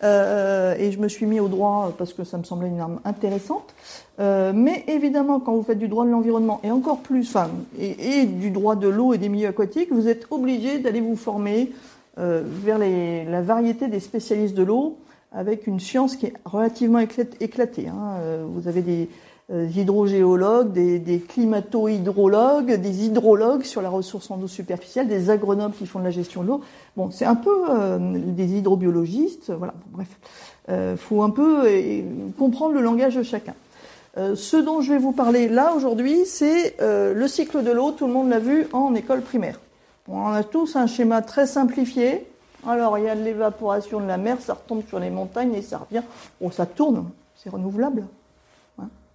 Euh, 0.02 0.74
et 0.78 0.92
je 0.92 0.98
me 0.98 1.08
suis 1.08 1.26
mis 1.26 1.40
au 1.40 1.48
droit 1.48 1.92
parce 1.98 2.12
que 2.12 2.24
ça 2.24 2.38
me 2.38 2.44
semblait 2.44 2.68
une 2.68 2.80
arme 2.80 3.00
intéressante. 3.04 3.74
Euh, 4.18 4.52
mais 4.54 4.84
évidemment, 4.88 5.40
quand 5.40 5.54
vous 5.54 5.62
faites 5.62 5.78
du 5.78 5.88
droit 5.88 6.04
de 6.04 6.10
l'environnement 6.10 6.60
et 6.64 6.70
encore 6.70 7.00
plus, 7.00 7.28
enfin, 7.28 7.50
et, 7.78 8.24
du 8.24 8.50
droit 8.50 8.76
de 8.76 8.88
l'eau 8.88 9.12
et 9.12 9.18
des 9.18 9.28
milieux 9.28 9.48
aquatiques, 9.48 9.92
vous 9.92 10.08
êtes 10.08 10.26
obligé 10.30 10.78
d'aller 10.78 11.00
vous 11.00 11.16
former 11.16 11.70
euh, 12.18 12.42
vers 12.44 12.78
la 12.78 13.42
variété 13.42 13.88
des 13.88 14.00
spécialistes 14.00 14.54
de 14.54 14.62
l'eau 14.62 14.98
avec 15.32 15.66
une 15.66 15.80
science 15.80 16.16
qui 16.16 16.26
est 16.26 16.34
relativement 16.44 16.98
éclatée. 16.98 17.88
Hein. 17.88 18.16
Euh, 18.20 18.44
vous 18.48 18.68
avez 18.68 18.82
des, 18.82 19.02
euh, 19.02 19.06
hydrogéologues, 19.50 20.72
des, 20.72 21.18
climato-hydrologues, 21.20 22.74
des 22.74 23.06
hydrologues 23.06 23.64
sur 23.64 23.82
la 23.82 23.88
ressource 23.88 24.30
en 24.30 24.40
eau 24.40 24.46
superficielle, 24.46 25.08
des 25.08 25.30
agronomes 25.30 25.72
qui 25.72 25.86
font 25.86 25.98
de 25.98 26.04
la 26.04 26.10
gestion 26.10 26.42
de 26.42 26.48
l'eau. 26.48 26.60
Bon, 26.96 27.10
c'est 27.10 27.24
un 27.24 27.34
peu 27.34 27.64
euh, 27.68 27.98
des 27.98 28.56
hydrobiologistes, 28.58 29.50
voilà, 29.50 29.74
bref. 29.90 30.08
Euh, 30.68 30.96
faut 30.96 31.22
un 31.22 31.30
peu 31.30 31.64
euh, 31.66 32.02
comprendre 32.38 32.74
le 32.74 32.80
langage 32.80 33.16
de 33.16 33.22
chacun. 33.22 33.54
ce 34.16 34.56
dont 34.56 34.82
je 34.82 34.92
vais 34.92 34.98
vous 34.98 35.12
parler 35.12 35.48
là 35.48 35.74
aujourd'hui, 35.74 36.26
c'est 36.26 36.76
le 36.80 37.26
cycle 37.26 37.62
de 37.64 37.70
l'eau, 37.72 37.92
tout 37.92 38.06
le 38.06 38.12
monde 38.12 38.28
l'a 38.28 38.38
vu 38.38 38.68
en 38.72 38.94
école 38.94 39.22
primaire. 39.22 39.58
on 40.08 40.28
a 40.28 40.44
tous 40.44 40.76
un 40.76 40.86
schéma 40.86 41.22
très 41.22 41.46
simplifié. 41.46 42.26
Alors, 42.66 42.98
il 42.98 43.04
y 43.04 43.08
a 43.08 43.16
de 43.16 43.22
l'évaporation 43.22 44.00
de 44.00 44.06
la 44.06 44.18
mer, 44.18 44.36
ça 44.40 44.54
retombe 44.54 44.82
sur 44.86 44.98
les 44.98 45.10
montagnes 45.10 45.54
et 45.54 45.62
ça 45.62 45.78
revient. 45.78 46.02
Bon, 46.40 46.50
ça 46.50 46.66
tourne, 46.66 47.08
c'est 47.34 47.48
renouvelable. 47.48 48.04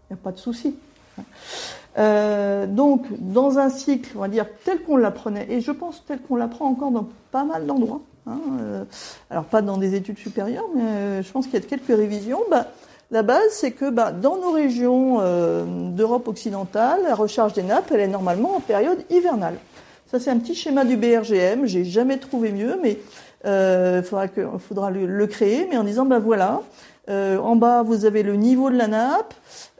Il 0.10 0.14
n'y 0.14 0.20
a 0.20 0.24
pas 0.24 0.32
de 0.32 0.38
souci. 0.38 0.76
Euh, 1.98 2.68
donc, 2.68 3.06
dans 3.20 3.58
un 3.58 3.70
cycle, 3.70 4.12
on 4.16 4.20
va 4.20 4.28
dire 4.28 4.46
tel 4.66 4.82
qu'on 4.82 4.98
l'apprenait, 4.98 5.48
et 5.50 5.62
je 5.62 5.72
pense 5.72 6.04
tel 6.06 6.20
qu'on 6.20 6.36
l'apprend 6.36 6.66
encore 6.66 6.92
dans 6.92 7.08
pas 7.32 7.46
mal 7.46 7.66
d'endroits, 7.66 8.02
hein, 8.28 8.40
euh, 8.60 8.84
alors 9.30 9.46
pas 9.46 9.62
dans 9.62 9.78
des 9.78 9.96
études 9.96 10.18
supérieures, 10.18 10.66
mais 10.76 10.84
euh, 10.84 11.24
je 11.24 11.32
pense 11.32 11.46
qu'il 11.46 11.54
y 11.54 11.64
a 11.64 11.66
quelques 11.66 11.88
révisions, 11.88 12.42
bah, 12.52 12.68
la 13.12 13.24
base, 13.24 13.52
c'est 13.52 13.72
que 13.72 13.90
bah, 13.90 14.12
dans 14.12 14.36
nos 14.38 14.52
régions 14.52 15.20
d'Europe 15.92 16.28
occidentale, 16.28 17.02
la 17.04 17.16
recharge 17.16 17.54
des 17.54 17.64
nappes, 17.64 17.92
elle 17.92 18.00
est 18.00 18.08
normalement 18.08 18.58
en 18.58 18.60
période 18.60 19.06
hivernale. 19.12 19.56
Ça, 20.08 20.20
c'est 20.20 20.32
un 20.32 20.38
petit 20.38 20.56
schéma 20.56 20.86
du 20.86 20.98
BRGM, 20.98 21.66
j'ai 21.66 21.86
jamais 21.86 22.18
trouvé 22.18 22.52
mieux, 22.52 22.80
mais 22.82 22.98
il 23.46 24.04
faudra, 24.04 24.90
le, 24.90 25.28
créer, 25.28 25.68
mais 25.70 25.78
en 25.78 25.84
disant, 25.84 26.06
bah 26.06 26.18
voilà, 26.18 26.62
en 27.08 27.56
bas, 27.56 27.84
vous 27.84 28.06
avez 28.06 28.24
le 28.24 28.36
niveau 28.36 28.70
de 28.70 28.78
la 28.78 28.88
nappe, 28.88 29.34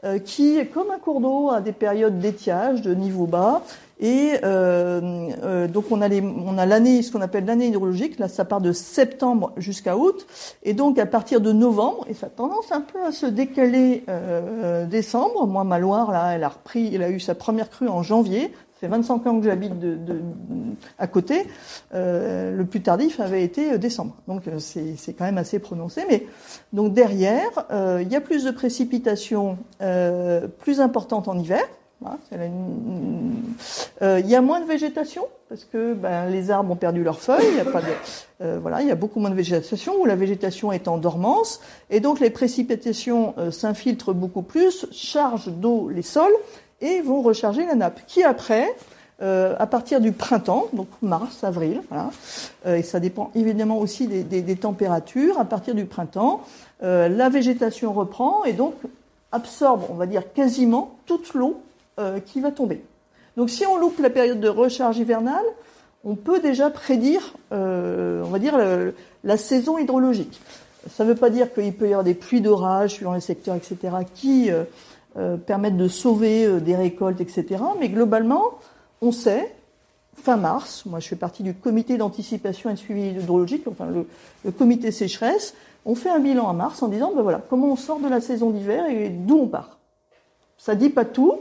euh, 0.04 0.18
qui, 0.18 0.58
comme 0.72 0.90
un 0.90 0.98
cours 0.98 1.20
d'eau, 1.20 1.50
a 1.50 1.60
des 1.60 1.72
périodes 1.72 2.18
d'étiage 2.18 2.82
de 2.82 2.94
niveau 2.94 3.26
bas. 3.26 3.62
Et 3.98 4.32
euh, 4.44 5.30
euh, 5.42 5.68
donc 5.68 5.86
on 5.90 6.02
a 6.02 6.08
les, 6.08 6.20
on 6.20 6.58
a 6.58 6.66
l'année, 6.66 7.02
ce 7.02 7.10
qu'on 7.10 7.22
appelle 7.22 7.46
l'année 7.46 7.68
hydrologique. 7.68 8.18
Là, 8.18 8.28
ça 8.28 8.44
part 8.44 8.60
de 8.60 8.72
septembre 8.72 9.52
jusqu'à 9.56 9.96
août. 9.96 10.26
Et 10.62 10.74
donc 10.74 10.98
à 10.98 11.06
partir 11.06 11.40
de 11.40 11.52
novembre, 11.52 12.04
et 12.08 12.14
ça 12.14 12.26
a 12.26 12.30
tendance 12.30 12.70
un 12.72 12.82
peu 12.82 13.02
à 13.04 13.12
se 13.12 13.26
décaler 13.26 14.04
euh, 14.08 14.84
décembre. 14.86 15.46
Moi, 15.46 15.64
ma 15.64 15.78
Loire, 15.78 16.12
là, 16.12 16.34
elle 16.34 16.44
a 16.44 16.48
repris, 16.48 16.94
elle 16.94 17.02
a 17.02 17.10
eu 17.10 17.20
sa 17.20 17.34
première 17.34 17.70
crue 17.70 17.88
en 17.88 18.02
janvier. 18.02 18.52
Fait 18.80 18.88
25 18.88 19.26
ans 19.26 19.40
que 19.40 19.46
j'habite 19.46 19.72
à 20.98 21.06
côté. 21.06 21.46
Euh, 21.94 22.54
le 22.54 22.66
plus 22.66 22.82
tardif 22.82 23.20
avait 23.20 23.42
été 23.42 23.72
euh, 23.72 23.78
décembre. 23.78 24.14
Donc 24.28 24.46
euh, 24.48 24.58
c'est 24.58 25.14
quand 25.14 25.24
même 25.24 25.38
assez 25.38 25.58
prononcé. 25.58 26.02
Mais 26.08 26.26
donc 26.74 26.92
derrière, 26.92 27.48
il 27.70 28.08
y 28.08 28.16
a 28.16 28.20
plus 28.20 28.44
de 28.44 28.50
précipitations 28.50 29.56
plus 30.58 30.80
importantes 30.80 31.28
en 31.28 31.38
hiver. 31.38 31.64
Il 34.02 34.26
y 34.26 34.34
a 34.34 34.40
moins 34.42 34.60
de 34.60 34.66
végétation 34.66 35.22
parce 35.48 35.64
que 35.64 35.94
ben, 35.94 36.26
les 36.26 36.50
arbres 36.50 36.72
ont 36.72 36.76
perdu 36.76 37.02
leurs 37.02 37.20
feuilles. 37.20 37.62
Voilà, 38.40 38.82
il 38.82 38.88
y 38.88 38.90
a 38.90 38.94
beaucoup 38.94 39.20
moins 39.20 39.30
de 39.30 39.34
végétation 39.34 39.94
où 40.00 40.04
la 40.04 40.16
végétation 40.16 40.72
est 40.72 40.88
en 40.88 40.98
dormance 40.98 41.60
et 41.88 42.00
donc 42.00 42.20
les 42.20 42.28
précipitations 42.30 43.34
s'infiltrent 43.50 44.12
beaucoup 44.12 44.42
plus, 44.42 44.86
chargent 44.92 45.48
d'eau 45.48 45.88
les 45.88 46.02
sols 46.02 46.34
et 46.80 47.00
vont 47.00 47.22
recharger 47.22 47.64
la 47.66 47.74
nappe, 47.74 48.00
qui 48.06 48.22
après, 48.22 48.74
euh, 49.22 49.54
à 49.58 49.66
partir 49.66 50.02
du 50.02 50.12
printemps, 50.12 50.66
donc 50.74 50.88
mars, 51.00 51.42
avril, 51.42 51.80
euh, 52.66 52.76
et 52.76 52.82
ça 52.82 53.00
dépend 53.00 53.30
évidemment 53.34 53.78
aussi 53.78 54.06
des, 54.06 54.56
températures, 54.56 55.40
à 55.40 55.46
partir 55.46 55.74
du 55.74 55.86
printemps, 55.86 56.42
euh, 56.82 57.08
la 57.08 57.30
végétation 57.30 57.94
reprend 57.94 58.44
et 58.44 58.52
donc 58.52 58.74
absorbe, 59.32 59.84
on 59.88 59.94
va 59.94 60.04
dire 60.04 60.34
quasiment 60.34 60.96
toute 61.06 61.32
l'eau 61.32 61.60
qui 62.26 62.42
va 62.42 62.50
tomber. 62.50 62.84
Donc 63.38 63.48
si 63.48 63.64
on 63.64 63.78
loupe 63.78 63.98
la 64.00 64.10
période 64.10 64.38
de 64.38 64.50
recharge 64.50 64.98
hivernale, 64.98 65.46
on 66.04 66.14
peut 66.14 66.40
déjà 66.40 66.68
prédire, 66.68 67.32
on 67.50 68.28
va 68.28 68.38
dire, 68.38 68.58
la 69.24 69.36
saison 69.38 69.78
hydrologique. 69.78 70.38
Ça 70.90 71.04
ne 71.04 71.08
veut 71.08 71.14
pas 71.14 71.30
dire 71.30 71.54
qu'il 71.54 71.72
peut 71.72 71.86
y 71.86 71.92
avoir 71.92 72.04
des 72.04 72.12
pluies 72.12 72.42
d'orage 72.42 72.90
suivant 72.90 73.14
les 73.14 73.22
secteurs, 73.22 73.54
etc., 73.54 73.96
qui 74.14 74.50
euh, 75.18 75.38
permettre 75.38 75.78
de 75.78 75.88
sauver 75.88 76.44
euh, 76.44 76.60
des 76.60 76.76
récoltes, 76.76 77.22
etc. 77.22 77.62
Mais 77.80 77.88
globalement, 77.88 78.58
on 79.00 79.12
sait, 79.12 79.50
fin 80.14 80.36
mars, 80.36 80.84
moi 80.84 81.00
je 81.00 81.08
fais 81.08 81.16
partie 81.16 81.42
du 81.42 81.54
comité 81.54 81.96
d'anticipation 81.96 82.68
et 82.68 82.74
de 82.74 82.78
suivi 82.78 83.08
hydrologique, 83.08 83.66
enfin 83.66 83.86
le, 83.86 84.50
comité 84.50 84.92
sécheresse, 84.92 85.54
on 85.86 85.94
fait 85.94 86.10
un 86.10 86.18
bilan 86.18 86.44
en 86.44 86.52
mars 86.52 86.82
en 86.82 86.88
disant, 86.88 87.12
ben 87.16 87.22
voilà, 87.22 87.40
comment 87.48 87.68
on 87.68 87.76
sort 87.76 87.98
de 87.98 88.08
la 88.08 88.20
saison 88.20 88.50
d'hiver 88.50 88.84
et 88.90 89.08
d'où 89.08 89.38
on 89.38 89.46
part. 89.46 89.78
Ça 90.58 90.74
dit 90.74 90.90
pas 90.90 91.06
tout, 91.06 91.38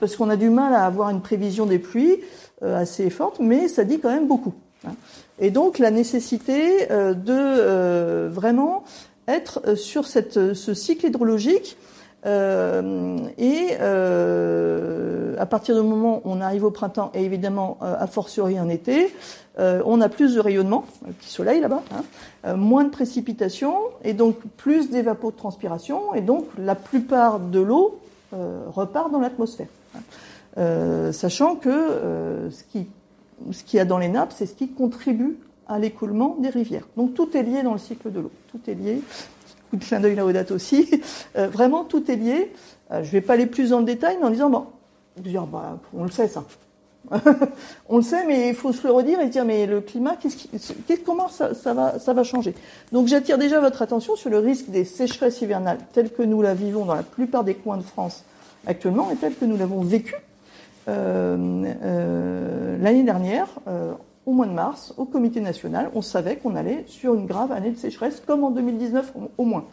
parce 0.00 0.16
qu'on 0.16 0.28
a 0.28 0.36
du 0.36 0.50
mal 0.50 0.74
à 0.74 0.84
avoir 0.84 1.10
une 1.10 1.20
prévision 1.20 1.64
des 1.64 1.78
pluies 1.78 2.16
euh, 2.64 2.76
assez 2.76 3.08
forte, 3.08 3.38
mais 3.38 3.68
ça 3.68 3.84
dit 3.84 4.00
quand 4.00 4.10
même 4.10 4.26
beaucoup. 4.26 4.54
Hein. 4.84 4.94
Et 5.38 5.52
donc 5.52 5.78
la 5.78 5.92
nécessité 5.92 6.88
de 6.88 8.26
vraiment 8.26 8.82
être 9.28 9.76
sur 9.76 10.08
ce 10.08 10.74
cycle 10.74 11.06
hydrologique. 11.06 11.76
Et 12.24 13.76
à 15.38 15.46
partir 15.46 15.76
du 15.76 15.88
moment 15.88 16.20
où 16.24 16.30
on 16.30 16.40
arrive 16.40 16.64
au 16.64 16.70
printemps 16.70 17.10
et 17.14 17.24
évidemment 17.24 17.78
a 17.80 18.06
fortiori 18.06 18.58
en 18.58 18.68
été, 18.68 19.14
on 19.58 20.00
a 20.00 20.08
plus 20.08 20.34
de 20.34 20.40
rayonnement, 20.40 20.84
petit 21.20 21.30
soleil 21.30 21.60
là-bas, 21.60 21.82
hein, 21.92 22.56
moins 22.56 22.84
de 22.84 22.90
précipitations 22.90 23.76
et 24.04 24.14
donc 24.14 24.36
plus 24.56 24.90
d'évapotranspiration 24.90 26.14
et 26.14 26.20
donc 26.20 26.46
la 26.58 26.74
plupart 26.74 27.38
de 27.40 27.60
l'eau 27.60 27.98
repart 28.32 29.10
dans 29.10 29.20
l'atmosphère. 29.20 29.68
Hein. 29.96 31.12
sachant 31.12 31.56
que 31.56 32.48
ce 32.50 32.62
qui 32.64 32.88
ce 33.52 33.62
qu'il 33.62 33.78
y 33.78 33.80
a 33.80 33.84
dans 33.84 33.98
les 33.98 34.08
nappes, 34.08 34.32
c'est 34.34 34.46
ce 34.46 34.54
qui 34.54 34.68
contribue 34.68 35.36
à 35.68 35.78
l'écoulement 35.78 36.36
des 36.40 36.48
rivières. 36.48 36.86
Donc 36.96 37.14
tout 37.14 37.36
est 37.36 37.42
lié 37.42 37.62
dans 37.62 37.72
le 37.72 37.78
cycle 37.78 38.10
de 38.10 38.20
l'eau. 38.20 38.30
Tout 38.50 38.60
est 38.68 38.74
lié. 38.74 39.02
Coup 39.70 39.76
de 39.76 39.84
clin 39.84 40.00
d'œil 40.00 40.16
dates 40.32 40.50
aussi. 40.50 40.90
Euh, 41.36 41.46
vraiment, 41.48 41.84
tout 41.84 42.10
est 42.10 42.16
lié. 42.16 42.52
Euh, 42.90 43.02
je 43.02 43.08
ne 43.08 43.12
vais 43.12 43.20
pas 43.20 43.34
aller 43.34 43.46
plus 43.46 43.70
dans 43.70 43.78
le 43.80 43.84
détail, 43.84 44.16
mais 44.18 44.26
en 44.26 44.30
disant, 44.30 44.50
bon, 44.50 44.66
dire, 45.18 45.46
bah, 45.46 45.78
on 45.94 46.04
le 46.04 46.10
sait 46.10 46.26
ça. 46.26 46.44
on 47.88 47.98
le 47.98 48.02
sait, 48.02 48.26
mais 48.26 48.48
il 48.48 48.54
faut 48.54 48.72
se 48.72 48.86
le 48.86 48.92
redire 48.92 49.20
et 49.20 49.26
se 49.26 49.30
dire, 49.30 49.44
mais 49.44 49.66
le 49.66 49.80
climat, 49.80 50.16
comment 51.04 51.28
ça, 51.28 51.54
ça, 51.54 51.74
va, 51.74 51.98
ça 51.98 52.12
va 52.12 52.24
changer? 52.24 52.54
Donc 52.92 53.08
j'attire 53.08 53.38
déjà 53.38 53.60
votre 53.60 53.82
attention 53.82 54.16
sur 54.16 54.30
le 54.30 54.38
risque 54.38 54.68
des 54.68 54.84
sécheresses 54.84 55.40
hivernales 55.40 55.78
telles 55.92 56.10
que 56.10 56.22
nous 56.22 56.42
la 56.42 56.54
vivons 56.54 56.84
dans 56.84 56.94
la 56.94 57.02
plupart 57.02 57.44
des 57.44 57.54
coins 57.54 57.76
de 57.76 57.82
France 57.82 58.24
actuellement 58.66 59.10
et 59.10 59.16
telles 59.16 59.36
que 59.36 59.44
nous 59.44 59.56
l'avons 59.56 59.82
vécu 59.82 60.14
euh, 60.88 62.78
l'année 62.80 63.04
dernière, 63.04 63.48
au 64.28 64.32
mois 64.32 64.46
de 64.46 64.52
mars, 64.52 64.92
au 64.98 65.06
comité 65.06 65.40
national, 65.40 65.90
on 65.94 66.02
savait 66.02 66.36
qu'on 66.36 66.54
allait 66.54 66.84
sur 66.86 67.14
une 67.14 67.24
grave 67.24 67.50
année 67.50 67.70
de 67.70 67.78
sécheresse, 67.78 68.22
comme 68.26 68.44
en 68.44 68.50
2019 68.50 69.14
au 69.38 69.44
moins. 69.44 69.64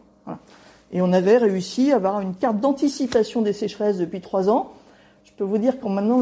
Et 0.93 1.01
on 1.01 1.11
avait 1.11 1.35
réussi 1.35 1.91
à 1.91 1.97
avoir 1.97 2.21
une 2.21 2.33
carte 2.33 2.61
d'anticipation 2.61 3.41
des 3.41 3.51
sécheresses 3.51 3.97
depuis 3.97 4.21
trois 4.21 4.49
ans. 4.49 4.71
Je 5.25 5.31
peux 5.33 5.43
vous 5.43 5.57
dire 5.57 5.77
qu'en 5.81 5.89
maintenant, 5.89 6.21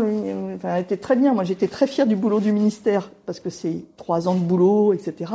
enfin, 0.56 0.70
elle 0.75 0.82
était 0.82 0.98
très 0.98 1.16
bien. 1.16 1.36
Moi, 1.36 1.44
j'étais 1.44 1.68
très 1.68 1.86
fière 1.86 2.08
du 2.08 2.16
boulot 2.16 2.40
du 2.40 2.52
ministère 2.52 3.12
parce 3.28 3.40
que 3.40 3.52
c'est 3.52 3.86
trois 3.98 4.28
ans 4.28 4.34
de 4.34 4.40
boulot, 4.40 4.94
etc. 4.94 5.32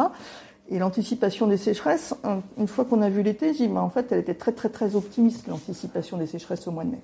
Et 0.71 0.79
l'anticipation 0.79 1.47
des 1.47 1.57
sécheresses, 1.57 2.15
une 2.59 2.69
fois 2.69 2.85
qu'on 2.85 3.01
a 3.01 3.09
vu 3.09 3.23
l'été, 3.23 3.55
j'ai 3.55 3.69
dit, 3.69 3.77
en 3.77 3.89
fait, 3.89 4.13
elle 4.13 4.19
était 4.19 4.35
très, 4.35 4.53
très, 4.53 4.69
très 4.69 4.97
optimiste, 4.97 5.47
l'anticipation 5.47 6.19
des 6.19 6.27
sécheresses 6.27 6.67
au 6.67 6.73
mois 6.73 6.85
de 6.85 6.91
mai. 6.91 7.01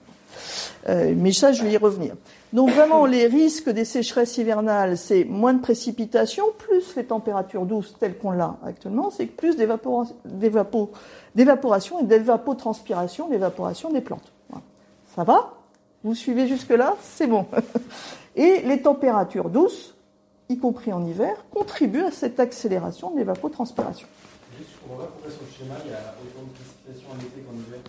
Euh, 0.88 1.14
mais 1.16 1.33
ça, 1.33 1.52
je 1.52 1.62
vais 1.62 1.73
y 1.73 1.76
revenir. 1.78 2.14
Donc 2.52 2.71
vraiment, 2.71 3.06
les 3.06 3.26
risques 3.26 3.71
des 3.71 3.87
sécheresses 3.87 4.37
hivernales, 4.37 4.99
c'est 4.99 5.25
moins 5.25 5.54
de 5.54 5.61
précipitations, 5.61 6.44
plus 6.59 6.94
les 6.97 7.04
températures 7.04 7.64
douces 7.64 7.97
telles 7.99 8.18
qu'on 8.18 8.33
l'a 8.33 8.56
actuellement, 8.66 9.11
c'est 9.11 9.26
plus 9.26 9.56
d'évaporation 9.56 10.16
et 12.00 12.04
d'évapotranspiration, 12.04 13.28
d'évaporation 13.28 13.90
des 13.90 14.02
plantes. 14.02 14.33
Ça 15.16 15.25
va? 15.25 15.54
Vous 16.02 16.14
suivez 16.14 16.47
jusque-là? 16.49 16.97
C'est 17.00 17.26
bon. 17.26 17.47
Et 18.37 18.62
les 18.62 18.83
températures 18.83 19.49
douces, 19.49 19.94
y 20.49 20.59
compris 20.59 20.93
en 20.93 21.05
hiver, 21.05 21.45
contribuent 21.51 22.05
à 22.05 22.11
cette 22.11 22.41
accélération 22.41 23.11
de 23.11 23.19
l'évapotranspiration. 23.19 24.07
Juste, 24.59 24.71
je 24.75 24.81
comprends 24.81 25.05
pas 25.05 25.11
pourquoi 25.13 25.31
sur 25.31 25.43
le 25.43 25.53
schéma, 25.59 25.75
il 25.85 25.91
y 25.91 25.95
a 25.95 26.15
autant 26.23 26.47
de 26.47 26.55
précipitations 26.55 27.09
en 27.13 27.19
été 27.19 27.41
qu'en 27.41 27.55
hiver 27.55 27.81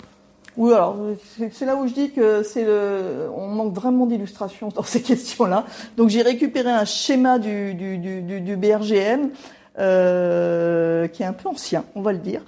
oui, 0.58 0.72
alors 0.72 0.96
c'est 1.52 1.66
là 1.66 1.76
où 1.76 1.86
je 1.86 1.94
dis 1.94 2.12
que 2.12 2.42
c'est 2.42 2.64
le, 2.64 3.30
on 3.36 3.48
manque 3.48 3.74
vraiment 3.74 4.06
d'illustration 4.06 4.70
dans 4.70 4.84
ces 4.84 5.02
questions-là. 5.04 5.66
Donc 5.98 6.10
j'ai 6.10 6.22
récupéré 6.22 6.70
un 6.72 6.86
schéma 6.86 7.40
du, 7.40 7.74
du, 7.74 7.98
du, 7.98 8.22
du 8.22 8.56
BRGM. 8.56 9.32
Euh, 9.77 11.10
qui 11.10 11.22
est 11.22 11.25
un 11.25 11.34
peu 11.34 11.50
ancien, 11.50 11.84
on 11.96 12.01
va 12.01 12.13
le 12.13 12.20
dire. 12.20 12.41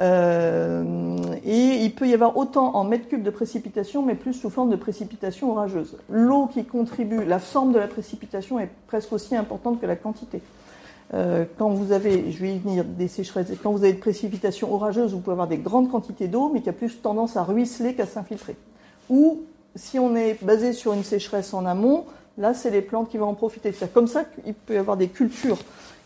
Euh, 0.00 1.16
et 1.44 1.76
il 1.84 1.94
peut 1.94 2.08
y 2.08 2.14
avoir 2.14 2.36
autant 2.36 2.74
en 2.74 2.82
mètres 2.82 3.06
cubes 3.08 3.22
de 3.22 3.30
précipitation, 3.30 4.02
mais 4.02 4.16
plus 4.16 4.34
sous 4.34 4.50
forme 4.50 4.70
de 4.70 4.76
précipitation 4.76 5.52
orageuse. 5.52 5.96
L'eau 6.10 6.48
qui 6.52 6.64
contribue, 6.64 7.24
la 7.24 7.38
forme 7.38 7.72
de 7.72 7.78
la 7.78 7.86
précipitation 7.86 8.58
est 8.58 8.68
presque 8.88 9.12
aussi 9.12 9.36
importante 9.36 9.80
que 9.80 9.86
la 9.86 9.94
quantité. 9.94 10.42
Euh, 11.14 11.44
quand 11.56 11.68
vous 11.68 11.92
avez, 11.92 12.32
je 12.32 12.38
vais 12.38 12.56
y 12.56 12.58
venir, 12.58 12.84
des 12.84 13.06
sécheresses, 13.06 13.52
quand 13.62 13.70
vous 13.70 13.84
avez 13.84 13.92
des 13.92 14.00
précipitations 14.00 14.74
orageuses, 14.74 15.12
vous 15.12 15.20
pouvez 15.20 15.34
avoir 15.34 15.46
des 15.48 15.58
grandes 15.58 15.88
quantités 15.88 16.26
d'eau, 16.26 16.50
mais 16.52 16.62
qui 16.62 16.68
a 16.68 16.72
plus 16.72 17.00
tendance 17.00 17.36
à 17.36 17.44
ruisseler 17.44 17.94
qu'à 17.94 18.06
s'infiltrer. 18.06 18.56
Ou 19.08 19.42
si 19.76 20.00
on 20.00 20.16
est 20.16 20.42
basé 20.42 20.72
sur 20.72 20.94
une 20.94 21.04
sécheresse 21.04 21.54
en 21.54 21.64
amont, 21.64 22.06
là, 22.38 22.54
c'est 22.54 22.70
les 22.70 22.82
plantes 22.82 23.08
qui 23.08 23.18
vont 23.18 23.28
en 23.28 23.34
profiter. 23.34 23.70
C'est 23.70 23.92
comme 23.92 24.08
ça 24.08 24.24
qu'il 24.24 24.54
peut 24.54 24.74
y 24.74 24.78
avoir 24.78 24.96
des 24.96 25.08
cultures 25.08 25.58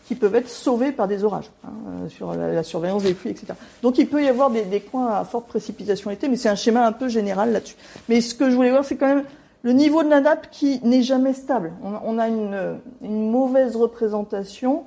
qui 0.07 0.15
peuvent 0.15 0.35
être 0.35 0.49
sauvées 0.49 0.93
par 0.93 1.07
des 1.07 1.23
orages, 1.25 1.51
hein, 1.65 1.69
euh, 2.05 2.09
sur 2.09 2.33
la, 2.33 2.63
surveillance 2.63 3.03
des 3.03 3.13
pluies, 3.13 3.31
etc. 3.31 3.47
Donc 3.81 3.97
il 3.97 4.07
peut 4.07 4.23
y 4.23 4.27
avoir 4.27 4.49
des, 4.49 4.79
coins 4.79 5.13
à 5.13 5.25
forte 5.25 5.47
précipitation 5.47 6.09
été, 6.11 6.29
mais 6.29 6.37
c'est 6.37 6.49
un 6.49 6.55
schéma 6.55 6.85
un 6.85 6.93
peu 6.93 7.09
général 7.09 7.51
là-dessus. 7.51 7.75
Mais 8.07 8.21
ce 8.21 8.33
que 8.33 8.49
je 8.49 8.55
voulais 8.55 8.71
voir, 8.71 8.85
c'est 8.85 8.95
quand 8.95 9.07
même 9.07 9.23
le 9.63 9.73
niveau 9.73 10.03
de 10.03 10.09
la 10.09 10.21
nappe 10.21 10.49
qui 10.49 10.79
n'est 10.83 11.03
jamais 11.03 11.33
stable. 11.33 11.73
On, 11.83 12.17
a 12.19 12.27
une, 12.29 12.79
mauvaise 13.01 13.75
représentation 13.75 14.85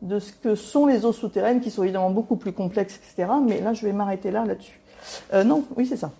de 0.00 0.18
ce 0.18 0.32
que 0.32 0.54
sont 0.54 0.86
les 0.86 1.04
eaux 1.04 1.12
souterraines, 1.12 1.60
qui 1.60 1.70
sont 1.70 1.82
évidemment 1.82 2.10
beaucoup 2.10 2.36
plus 2.36 2.52
complexes, 2.52 2.96
etc. 2.96 3.30
Mais 3.46 3.60
là, 3.60 3.74
je 3.74 3.84
vais 3.84 3.92
m'arrêter 3.92 4.30
là, 4.30 4.46
là-dessus. 4.46 4.80
Euh, 5.34 5.44
non, 5.44 5.64
oui, 5.76 5.86
c'est 5.86 5.96
ça. 5.96 6.12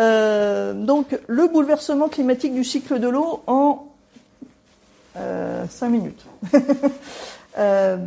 Euh, 0.00 0.72
donc, 0.72 1.18
le 1.26 1.46
bouleversement 1.48 2.08
climatique 2.08 2.54
du 2.54 2.64
cycle 2.64 2.98
de 2.98 3.08
l'eau 3.08 3.42
en 3.46 3.86
euh, 5.16 5.66
5 5.68 5.88
minutes. 5.90 6.24
Euh, 7.58 7.98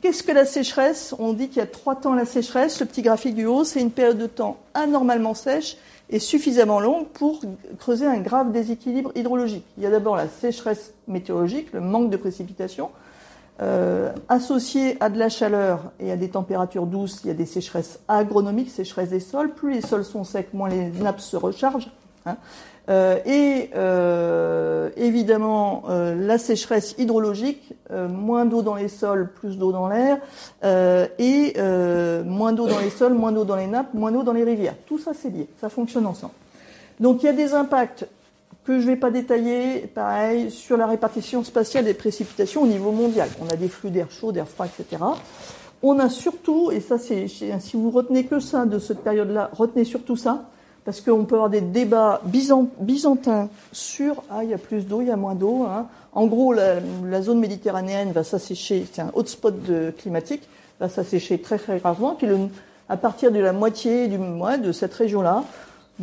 qu'est-ce 0.00 0.22
que 0.22 0.32
la 0.32 0.44
sécheresse? 0.44 1.14
On 1.18 1.32
dit 1.32 1.48
qu'il 1.48 1.58
y 1.58 1.62
a 1.62 1.66
trois 1.66 1.96
temps 1.96 2.14
la 2.14 2.24
sécheresse. 2.24 2.80
Le 2.80 2.86
petit 2.86 3.02
graphique 3.02 3.34
du 3.34 3.46
haut, 3.46 3.64
c'est 3.64 3.80
une 3.80 3.90
période 3.90 4.18
de 4.18 4.26
temps 4.26 4.58
anormalement 4.72 5.34
sèche 5.34 5.76
et 6.10 6.18
suffisamment 6.18 6.80
longue 6.80 7.06
pour 7.08 7.40
creuser 7.78 8.06
un 8.06 8.18
grave 8.18 8.52
déséquilibre 8.52 9.12
hydrologique. 9.14 9.64
Il 9.76 9.84
y 9.84 9.86
a 9.86 9.90
d'abord 9.90 10.16
la 10.16 10.28
sécheresse 10.28 10.92
météorologique, 11.08 11.72
le 11.72 11.80
manque 11.80 12.10
de 12.10 12.16
précipitation. 12.16 12.90
Euh, 13.62 14.12
associé 14.28 14.96
à 15.00 15.08
de 15.10 15.18
la 15.18 15.28
chaleur 15.28 15.92
et 16.00 16.10
à 16.10 16.16
des 16.16 16.28
températures 16.28 16.86
douces, 16.86 17.20
il 17.22 17.28
y 17.28 17.30
a 17.30 17.34
des 17.34 17.46
sécheresses 17.46 18.00
agronomiques, 18.08 18.70
sécheresses 18.70 19.10
des 19.10 19.20
sols. 19.20 19.52
Plus 19.52 19.74
les 19.74 19.80
sols 19.80 20.04
sont 20.04 20.24
secs, 20.24 20.52
moins 20.52 20.68
les 20.68 20.90
nappes 20.90 21.20
se 21.20 21.36
rechargent. 21.36 21.90
Hein. 22.26 22.36
Euh, 22.90 23.18
et 23.24 23.70
euh, 23.74 24.90
évidemment, 24.96 25.84
euh, 25.88 26.14
la 26.14 26.36
sécheresse 26.36 26.94
hydrologique, 26.98 27.72
euh, 27.90 28.08
moins 28.08 28.44
d'eau 28.44 28.60
dans 28.60 28.74
les 28.74 28.88
sols, 28.88 29.30
plus 29.34 29.56
d'eau 29.56 29.72
dans 29.72 29.88
l'air, 29.88 30.18
et 31.18 31.54
moins 32.24 32.52
d'eau 32.52 32.66
dans 32.66 32.78
les 32.78 32.90
sols, 32.90 33.14
moins 33.14 33.32
d'eau 33.32 33.44
dans 33.44 33.56
les 33.56 33.66
nappes, 33.66 33.94
moins 33.94 34.12
d'eau 34.12 34.22
dans 34.22 34.32
les 34.32 34.44
rivières. 34.44 34.76
Tout 34.86 34.98
ça, 34.98 35.12
c'est 35.14 35.30
lié, 35.30 35.48
ça 35.60 35.68
fonctionne 35.68 36.06
ensemble. 36.06 36.34
Donc 37.00 37.22
il 37.22 37.26
y 37.26 37.28
a 37.28 37.32
des 37.32 37.54
impacts 37.54 38.06
que 38.64 38.80
je 38.80 38.86
ne 38.86 38.92
vais 38.92 38.96
pas 38.96 39.10
détailler, 39.10 39.80
pareil, 39.94 40.50
sur 40.50 40.76
la 40.76 40.86
répartition 40.86 41.44
spatiale 41.44 41.84
des 41.84 41.94
précipitations 41.94 42.62
au 42.62 42.66
niveau 42.66 42.92
mondial. 42.92 43.28
On 43.40 43.52
a 43.52 43.56
des 43.56 43.68
flux 43.68 43.90
d'air 43.90 44.10
chaud, 44.10 44.32
d'air 44.32 44.48
froid, 44.48 44.66
etc. 44.66 45.02
On 45.82 45.98
a 45.98 46.08
surtout, 46.08 46.70
et 46.70 46.80
ça 46.80 46.98
c'est, 46.98 47.28
si 47.28 47.76
vous 47.76 47.90
retenez 47.90 48.24
que 48.24 48.40
ça 48.40 48.64
de 48.64 48.78
cette 48.78 49.00
période-là, 49.00 49.50
retenez 49.52 49.84
surtout 49.84 50.16
ça, 50.16 50.44
parce 50.84 51.00
qu'on 51.00 51.24
peut 51.24 51.36
avoir 51.36 51.50
des 51.50 51.62
débats 51.62 52.20
byzantins 52.24 53.48
sur, 53.72 54.22
ah, 54.30 54.44
il 54.44 54.50
y 54.50 54.54
a 54.54 54.58
plus 54.58 54.86
d'eau, 54.86 55.00
il 55.00 55.08
y 55.08 55.10
a 55.10 55.16
moins 55.16 55.34
d'eau. 55.34 55.64
Hein. 55.64 55.86
En 56.12 56.26
gros, 56.26 56.52
la, 56.52 57.22
zone 57.22 57.40
méditerranéenne 57.40 58.12
va 58.12 58.22
s'assécher, 58.22 58.86
c'est 58.92 59.02
un 59.02 59.10
hotspot 59.14 59.62
de, 59.62 59.92
climatique, 59.96 60.42
va 60.78 60.88
s'assécher 60.88 61.38
très 61.40 61.58
très 61.58 61.78
gravement, 61.78 62.14
puis 62.14 62.28
à 62.88 62.96
partir 62.96 63.32
de 63.32 63.38
la 63.38 63.52
moitié 63.52 64.08
du 64.08 64.18
mois 64.18 64.58
de 64.58 64.72
cette 64.72 64.94
région-là, 64.94 65.44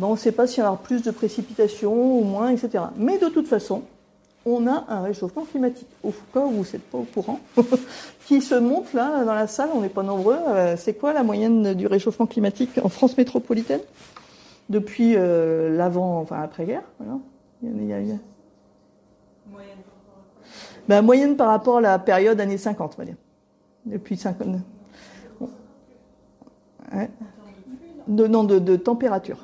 on 0.00 0.12
ne 0.12 0.16
sait 0.16 0.32
pas 0.32 0.46
s'il 0.46 0.64
y 0.64 0.66
aura 0.66 0.76
plus 0.76 1.02
de 1.02 1.10
précipitations 1.10 2.18
ou 2.18 2.24
moins, 2.24 2.50
etc. 2.50 2.84
Mais 2.96 3.18
de 3.18 3.28
toute 3.28 3.46
façon, 3.46 3.82
on 4.44 4.66
a 4.66 4.84
un 4.88 5.02
réchauffement 5.02 5.44
climatique. 5.44 5.86
Au 6.02 6.12
cas 6.34 6.40
où 6.40 6.50
vous 6.50 6.64
n'êtes 6.64 6.82
pas 6.82 6.98
au 6.98 7.04
courant, 7.04 7.40
qui 8.26 8.40
se 8.40 8.54
monte 8.54 8.92
là 8.94 9.24
dans 9.24 9.34
la 9.34 9.46
salle, 9.46 9.68
on 9.74 9.80
n'est 9.80 9.88
pas 9.88 10.02
nombreux. 10.02 10.38
Euh, 10.48 10.76
c'est 10.76 10.94
quoi 10.94 11.12
la 11.12 11.22
moyenne 11.22 11.74
du 11.74 11.86
réchauffement 11.86 12.26
climatique 12.26 12.80
en 12.82 12.88
France 12.88 13.16
métropolitaine? 13.16 13.80
Depuis 14.68 15.14
euh, 15.16 15.76
l'avant, 15.76 16.20
enfin 16.20 16.40
après-guerre 16.42 16.84
Moyenne 19.50 19.78
ben, 20.88 21.02
moyenne 21.02 21.36
par 21.36 21.48
rapport 21.48 21.78
à 21.78 21.80
la 21.80 21.98
période 21.98 22.40
années 22.40 22.58
50, 22.58 22.94
on 22.96 22.98
va 22.98 23.04
dire. 23.04 23.16
Depuis 23.86 24.16
50. 24.16 24.56
Ouais. 26.92 27.10
De, 28.08 28.26
non, 28.26 28.44
de, 28.44 28.58
de 28.58 28.76
température 28.76 29.38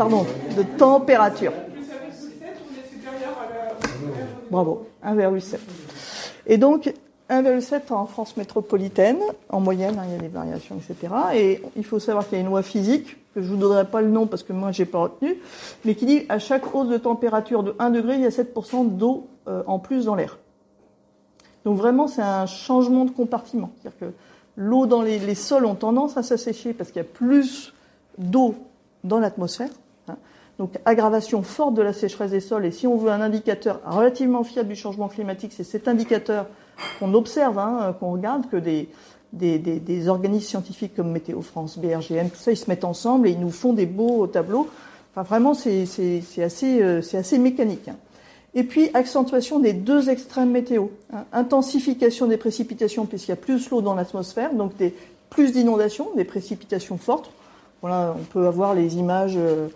pardon, 0.00 0.24
de 0.56 0.62
température. 0.62 1.52
Bravo, 4.50 4.88
1,7. 5.04 5.58
Et 6.46 6.56
donc, 6.56 6.92
1,7 7.30 7.92
en 7.92 8.06
France 8.06 8.36
métropolitaine, 8.36 9.20
en 9.48 9.60
moyenne, 9.60 9.98
hein, 9.98 10.02
il 10.08 10.12
y 10.12 10.14
a 10.16 10.18
des 10.18 10.28
variations, 10.28 10.76
etc. 10.76 11.14
Et 11.34 11.62
il 11.76 11.84
faut 11.84 12.00
savoir 12.00 12.28
qu'il 12.28 12.36
y 12.36 12.40
a 12.40 12.44
une 12.44 12.50
loi 12.50 12.62
physique, 12.62 13.16
que 13.34 13.40
je 13.40 13.46
ne 13.46 13.54
vous 13.54 13.60
donnerai 13.60 13.84
pas 13.86 14.00
le 14.00 14.08
nom 14.08 14.26
parce 14.26 14.42
que 14.42 14.52
moi, 14.52 14.72
je 14.72 14.82
n'ai 14.82 14.86
pas 14.86 14.98
retenu, 14.98 15.36
mais 15.84 15.94
qui 15.94 16.06
dit 16.06 16.26
à 16.28 16.38
chaque 16.38 16.74
hausse 16.74 16.88
de 16.88 16.98
température 16.98 17.62
de 17.62 17.74
1 17.78 17.90
degré, 17.90 18.14
il 18.16 18.22
y 18.22 18.26
a 18.26 18.30
7% 18.30 18.96
d'eau 18.96 19.28
euh, 19.48 19.62
en 19.66 19.78
plus 19.78 20.06
dans 20.06 20.16
l'air. 20.16 20.38
Donc 21.64 21.76
vraiment, 21.76 22.08
c'est 22.08 22.22
un 22.22 22.46
changement 22.46 23.04
de 23.04 23.10
compartiment. 23.10 23.70
C'est-à-dire 23.80 23.98
que 24.00 24.14
l'eau 24.56 24.86
dans 24.86 25.02
les, 25.02 25.18
les, 25.18 25.34
sols 25.34 25.66
ont 25.66 25.74
tendance 25.74 26.16
à 26.16 26.22
s'assécher 26.22 26.72
parce 26.72 26.90
qu'il 26.90 26.98
y 26.98 27.04
a 27.04 27.08
plus 27.08 27.72
d'eau 28.18 28.54
dans 29.04 29.20
l'atmosphère. 29.20 29.70
Hein. 30.08 30.16
Donc 30.60 30.74
aggravation 30.84 31.42
forte 31.42 31.72
de 31.72 31.80
la 31.80 31.94
sécheresse 31.94 32.32
des 32.32 32.40
sols. 32.40 32.66
Et 32.66 32.70
si 32.70 32.86
on 32.86 32.98
veut 32.98 33.10
un 33.10 33.22
indicateur 33.22 33.80
relativement 33.86 34.44
fiable 34.44 34.68
du 34.68 34.76
changement 34.76 35.08
climatique, 35.08 35.54
c'est 35.56 35.64
cet 35.64 35.88
indicateur 35.88 36.48
qu'on 36.98 37.14
observe, 37.14 37.58
hein, 37.58 37.96
qu'on 37.98 38.12
regarde, 38.12 38.44
que 38.50 38.58
des, 38.58 40.08
organismes 40.08 40.46
scientifiques 40.46 40.94
comme 40.94 41.12
Météo 41.12 41.40
France, 41.40 41.78
BRGM, 41.78 42.28
tout 42.28 42.36
ça, 42.36 42.52
ils 42.52 42.58
se 42.58 42.68
mettent 42.68 42.84
ensemble 42.84 43.26
et 43.26 43.30
ils 43.30 43.40
nous 43.40 43.50
font 43.50 43.72
des 43.72 43.86
beaux 43.86 44.26
tableaux. 44.26 44.68
Enfin, 45.14 45.22
vraiment, 45.22 45.54
c'est 45.54 45.84
assez, 46.42 46.82
euh, 46.82 47.00
assez 47.14 47.38
mécanique. 47.38 47.88
Hein. 47.88 47.96
Et 48.52 48.64
puis, 48.64 48.90
accentuation 48.92 49.60
des 49.60 49.72
deux 49.72 50.10
extrêmes 50.10 50.50
météo. 50.50 50.88
Hein. 51.14 51.24
Intensification 51.32 52.26
des 52.26 52.36
précipitations, 52.36 53.06
puisqu'il 53.06 53.30
y 53.30 53.32
a 53.32 53.36
plus 53.36 53.70
d'eau 53.70 53.80
dans 53.80 53.94
l'atmosphère, 53.94 54.52
donc 54.52 54.72
plus 55.30 55.52
d'inondations, 55.52 56.08
des 56.16 56.24
précipitations 56.24 56.98
fortes. 56.98 57.30
Voilà, 57.80 58.14
on 58.14 58.24
peut 58.24 58.46
avoir 58.46 58.74
les 58.74 58.98
images 58.98 59.38
euh 59.38 59.68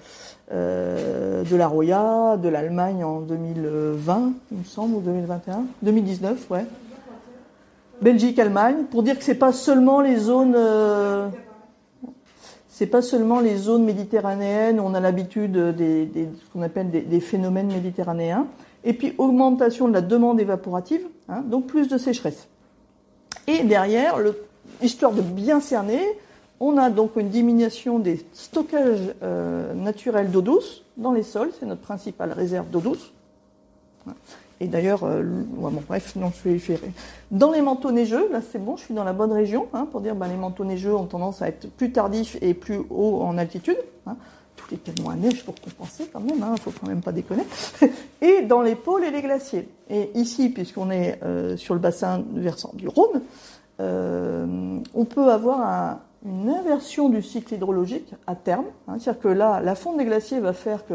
de 0.50 1.56
la 1.56 1.66
Roya, 1.66 2.36
de 2.36 2.48
l'Allemagne 2.48 3.04
en 3.04 3.20
2020, 3.20 4.32
il 4.52 4.58
me 4.58 4.64
semble, 4.64 4.96
ou 4.96 5.00
2021, 5.00 5.64
2019, 5.82 6.50
ouais. 6.50 6.66
Belgique, 8.00 8.38
Allemagne, 8.38 8.84
pour 8.90 9.02
dire 9.02 9.18
que 9.18 9.24
c'est 9.24 9.34
pas 9.34 9.52
seulement 9.52 10.00
les 10.00 10.16
zones, 10.16 10.54
euh, 10.56 11.28
c'est 12.68 12.86
pas 12.86 13.02
seulement 13.02 13.40
les 13.40 13.56
zones 13.56 13.84
méditerranéennes 13.84 14.80
on 14.80 14.94
a 14.94 15.00
l'habitude 15.00 15.56
des, 15.74 16.08
ce 16.12 16.52
qu'on 16.52 16.62
appelle 16.62 16.90
des, 16.90 17.20
phénomènes 17.20 17.68
méditerranéens. 17.68 18.46
Et 18.84 18.92
puis 18.92 19.14
augmentation 19.16 19.88
de 19.88 19.94
la 19.94 20.02
demande 20.02 20.40
évaporative, 20.40 21.06
hein, 21.28 21.42
donc 21.46 21.66
plus 21.66 21.88
de 21.88 21.96
sécheresse. 21.96 22.48
Et 23.46 23.62
derrière, 23.62 24.16
histoire 24.82 25.12
de 25.12 25.22
bien 25.22 25.60
cerner, 25.60 26.02
on 26.60 26.76
a 26.78 26.90
donc 26.90 27.16
une 27.16 27.28
diminution 27.28 27.98
des 27.98 28.24
stockages 28.32 29.14
euh, 29.22 29.74
naturels 29.74 30.30
d'eau 30.30 30.42
douce 30.42 30.82
dans 30.96 31.12
les 31.12 31.22
sols, 31.22 31.50
c'est 31.58 31.66
notre 31.66 31.82
principale 31.82 32.32
réserve 32.32 32.68
d'eau 32.70 32.80
douce. 32.80 33.12
Et 34.60 34.68
d'ailleurs, 34.68 35.02
euh, 35.04 35.22
bon, 35.24 35.72
bref, 35.88 36.14
non, 36.14 36.30
je 36.44 36.50
vais. 36.50 36.80
Dans 37.30 37.50
les 37.50 37.60
manteaux 37.60 37.90
neigeux, 37.90 38.30
là 38.30 38.40
c'est 38.40 38.62
bon, 38.62 38.76
je 38.76 38.84
suis 38.84 38.94
dans 38.94 39.04
la 39.04 39.12
bonne 39.12 39.32
région, 39.32 39.66
hein, 39.72 39.86
pour 39.90 40.00
dire 40.00 40.14
ben, 40.14 40.28
les 40.28 40.36
manteaux 40.36 40.64
neigeux 40.64 40.94
ont 40.94 41.06
tendance 41.06 41.42
à 41.42 41.48
être 41.48 41.68
plus 41.70 41.90
tardifs 41.90 42.38
et 42.40 42.54
plus 42.54 42.80
hauts 42.90 43.22
en 43.22 43.36
altitude. 43.36 43.78
Hein. 44.06 44.16
Tous 44.56 44.70
les 44.70 44.78
à 45.10 45.16
neige 45.16 45.44
pour 45.44 45.56
compenser 45.60 46.08
quand 46.12 46.20
même, 46.20 46.36
il 46.36 46.42
hein, 46.42 46.54
faut 46.62 46.70
quand 46.70 46.86
même 46.86 47.02
pas 47.02 47.10
déconner. 47.10 47.42
et 48.22 48.42
dans 48.42 48.62
les 48.62 48.76
pôles 48.76 49.04
et 49.04 49.10
les 49.10 49.20
glaciers. 49.20 49.68
Et 49.90 50.10
ici, 50.14 50.48
puisqu'on 50.48 50.90
est 50.90 51.18
euh, 51.24 51.56
sur 51.56 51.74
le 51.74 51.80
bassin 51.80 52.22
versant 52.34 52.70
du 52.74 52.86
Rhône, 52.86 53.20
on 53.80 55.04
peut 55.04 55.30
avoir 55.30 55.60
un, 55.60 56.00
une 56.24 56.48
inversion 56.48 57.08
du 57.08 57.22
cycle 57.22 57.54
hydrologique 57.54 58.14
à 58.26 58.34
terme. 58.34 58.64
Hein. 58.88 58.96
C'est-à-dire 58.98 59.20
que 59.20 59.28
là, 59.28 59.60
la 59.60 59.74
fonte 59.74 59.98
des 59.98 60.04
glaciers 60.04 60.40
va 60.40 60.52
faire 60.52 60.86
que 60.86 60.94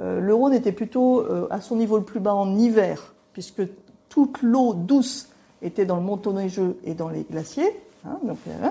euh, 0.00 0.20
le 0.20 0.34
Rhône 0.34 0.54
était 0.54 0.72
plutôt 0.72 1.20
euh, 1.20 1.46
à 1.50 1.60
son 1.60 1.76
niveau 1.76 1.96
le 1.96 2.04
plus 2.04 2.20
bas 2.20 2.34
en 2.34 2.56
hiver, 2.56 3.14
puisque 3.32 3.62
toute 4.08 4.42
l'eau 4.42 4.74
douce 4.74 5.28
était 5.62 5.84
dans 5.84 5.96
le 5.96 6.02
manteau 6.02 6.32
neigeux 6.32 6.76
et 6.84 6.94
dans 6.94 7.08
les 7.08 7.22
glaciers. 7.22 7.72
Hein, 8.04 8.18
donc, 8.22 8.38
euh, 8.48 8.68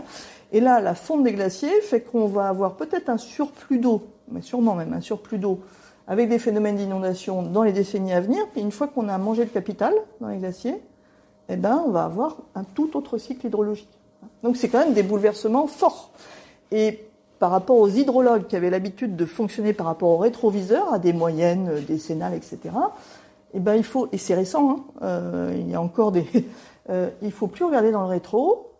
et 0.51 0.60
là, 0.60 0.79
la 0.79 0.96
fonte 0.96 1.24
des 1.24 1.34
glaciers 1.34 1.82
fait 1.82 2.01
qu'on 2.01 2.27
va 2.27 2.48
avoir 2.48 2.75
peut-être 2.75 3.10
un 3.10 3.17
surplus 3.17 3.79
d'eau, 3.79 4.03
mais 4.32 4.41
sûrement 4.41 4.75
même 4.75 4.94
un 4.94 5.01
surplus 5.01 5.38
d'eau, 5.38 5.60
avec 6.08 6.29
des 6.29 6.39
phénomènes 6.39 6.77
d'inondation 6.77 7.44
dans 7.44 7.63
les 7.63 7.74
décennies 7.74 8.13
à 8.13 8.22
venir. 8.22 8.46
Puis 8.53 8.62
une 8.62 8.72
fois 8.72 8.88
qu'on 8.88 9.10
a 9.10 9.17
mangé 9.17 9.44
le 9.44 9.50
capital 9.50 9.94
dans 10.22 10.29
les 10.29 10.38
glaciers, 10.38 10.82
eh 11.50 11.56
ben, 11.56 11.82
on 11.86 11.91
va 11.91 12.06
avoir 12.06 12.38
un 12.56 12.63
tout 12.63 12.96
autre 12.98 13.17
cycle 13.17 13.48
hydrologique. 13.48 13.97
Donc 14.43 14.57
c'est 14.57 14.69
quand 14.69 14.79
même 14.79 14.93
des 14.93 15.03
bouleversements 15.03 15.67
forts. 15.67 16.12
Et 16.72 17.07
par 17.39 17.51
rapport 17.51 17.77
aux 17.77 17.89
hydrologues 17.89 18.48
qui 18.48 18.55
avaient 18.55 18.69
l'habitude 18.69 19.15
de 19.15 19.25
fonctionner 19.25 19.74
par 19.74 19.86
rapport 19.86 20.10
aux 20.10 20.17
rétroviseurs, 20.17 20.93
à 20.93 21.00
des 21.00 21.13
moyennes 21.13 21.69
euh, 21.69 21.81
décennales, 21.81 22.34
etc. 22.34 22.60
Et 23.53 23.57
eh 23.57 23.59
ben 23.59 23.75
il 23.75 23.83
faut, 23.83 24.09
et 24.11 24.18
c'est 24.18 24.35
récent, 24.35 24.72
hein, 24.72 24.83
euh, 25.03 25.55
il 25.57 25.70
y 25.70 25.75
a 25.75 25.81
encore 25.81 26.11
des, 26.11 26.25
euh, 26.90 27.09
il 27.22 27.31
faut 27.31 27.48
plus 27.48 27.66
regarder 27.66 27.92
dans 27.92 28.01
le 28.01 28.07
rétro. 28.07 28.72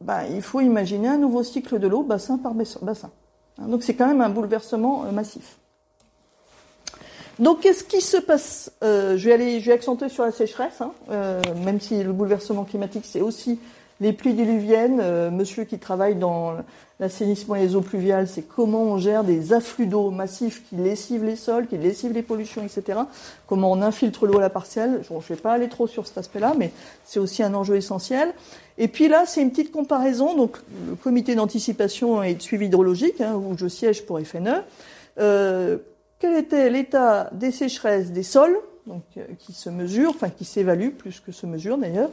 Ben, 0.00 0.24
il 0.34 0.42
faut 0.42 0.60
imaginer 0.60 1.08
un 1.08 1.18
nouveau 1.18 1.44
cycle 1.44 1.78
de 1.78 1.86
l'eau, 1.86 2.02
bassin 2.02 2.36
par 2.36 2.54
bassin. 2.54 3.10
Hein, 3.58 3.68
donc 3.68 3.84
c'est 3.84 3.94
quand 3.94 4.08
même 4.08 4.20
un 4.20 4.30
bouleversement 4.30 5.04
massif. 5.12 5.58
Donc 7.38 7.60
qu'est-ce 7.60 7.84
qui 7.84 8.00
se 8.00 8.16
passe 8.16 8.72
Je 8.82 9.16
vais 9.16 9.32
aller, 9.32 9.60
je 9.60 9.66
vais 9.66 9.72
accentuer 9.72 10.08
sur 10.08 10.24
la 10.24 10.32
sécheresse, 10.32 10.80
hein, 10.80 10.92
même 11.64 11.80
si 11.80 12.02
le 12.02 12.12
bouleversement 12.12 12.64
climatique 12.64 13.04
c'est 13.06 13.20
aussi 13.20 13.58
les 14.02 14.12
pluies 14.12 14.34
diluviennes, 14.34 14.98
euh, 15.00 15.30
monsieur 15.30 15.62
qui 15.62 15.78
travaille 15.78 16.16
dans 16.16 16.56
l'assainissement 16.98 17.54
et 17.54 17.60
les 17.60 17.76
eaux 17.76 17.82
pluviales, 17.82 18.26
c'est 18.26 18.42
comment 18.42 18.82
on 18.82 18.98
gère 18.98 19.22
des 19.22 19.52
afflux 19.52 19.86
d'eau 19.86 20.10
massifs 20.10 20.62
qui 20.68 20.74
lessivent 20.74 21.24
les 21.24 21.36
sols, 21.36 21.68
qui 21.68 21.78
lessivent 21.78 22.12
les 22.12 22.22
pollutions, 22.22 22.64
etc. 22.64 22.98
Comment 23.46 23.70
on 23.70 23.80
infiltre 23.80 24.26
l'eau 24.26 24.38
à 24.38 24.40
la 24.40 24.50
partielle. 24.50 25.02
Je 25.08 25.14
ne 25.14 25.20
vais 25.20 25.36
pas 25.36 25.52
aller 25.52 25.68
trop 25.68 25.86
sur 25.86 26.08
cet 26.08 26.18
aspect-là, 26.18 26.54
mais 26.58 26.72
c'est 27.04 27.20
aussi 27.20 27.44
un 27.44 27.54
enjeu 27.54 27.76
essentiel. 27.76 28.34
Et 28.76 28.88
puis 28.88 29.06
là, 29.06 29.22
c'est 29.24 29.40
une 29.40 29.50
petite 29.50 29.70
comparaison. 29.70 30.36
Donc, 30.36 30.58
le 30.88 30.96
comité 30.96 31.36
d'anticipation 31.36 32.24
et 32.24 32.34
de 32.34 32.42
suivi 32.42 32.66
hydrologique, 32.66 33.20
hein, 33.20 33.36
où 33.36 33.56
je 33.56 33.68
siège 33.68 34.04
pour 34.04 34.18
FNE, 34.20 34.64
euh, 35.20 35.78
quel 36.18 36.36
était 36.36 36.70
l'état 36.70 37.30
des 37.32 37.52
sécheresses 37.52 38.10
des 38.10 38.24
sols 38.24 38.58
donc, 38.88 39.02
euh, 39.16 39.22
qui 39.38 39.52
se 39.52 39.70
mesure, 39.70 40.10
enfin 40.10 40.28
qui 40.28 40.44
s'évalue 40.44 40.90
plus 40.90 41.20
que 41.20 41.30
se 41.30 41.46
mesure 41.46 41.78
d'ailleurs, 41.78 42.10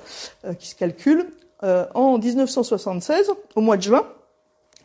qui 0.59 0.67
se 0.67 0.75
calcule 0.75 1.25
euh, 1.63 1.85
en 1.93 2.17
1976, 2.17 3.31
au 3.55 3.61
mois 3.61 3.77
de 3.77 3.81
juin, 3.81 4.05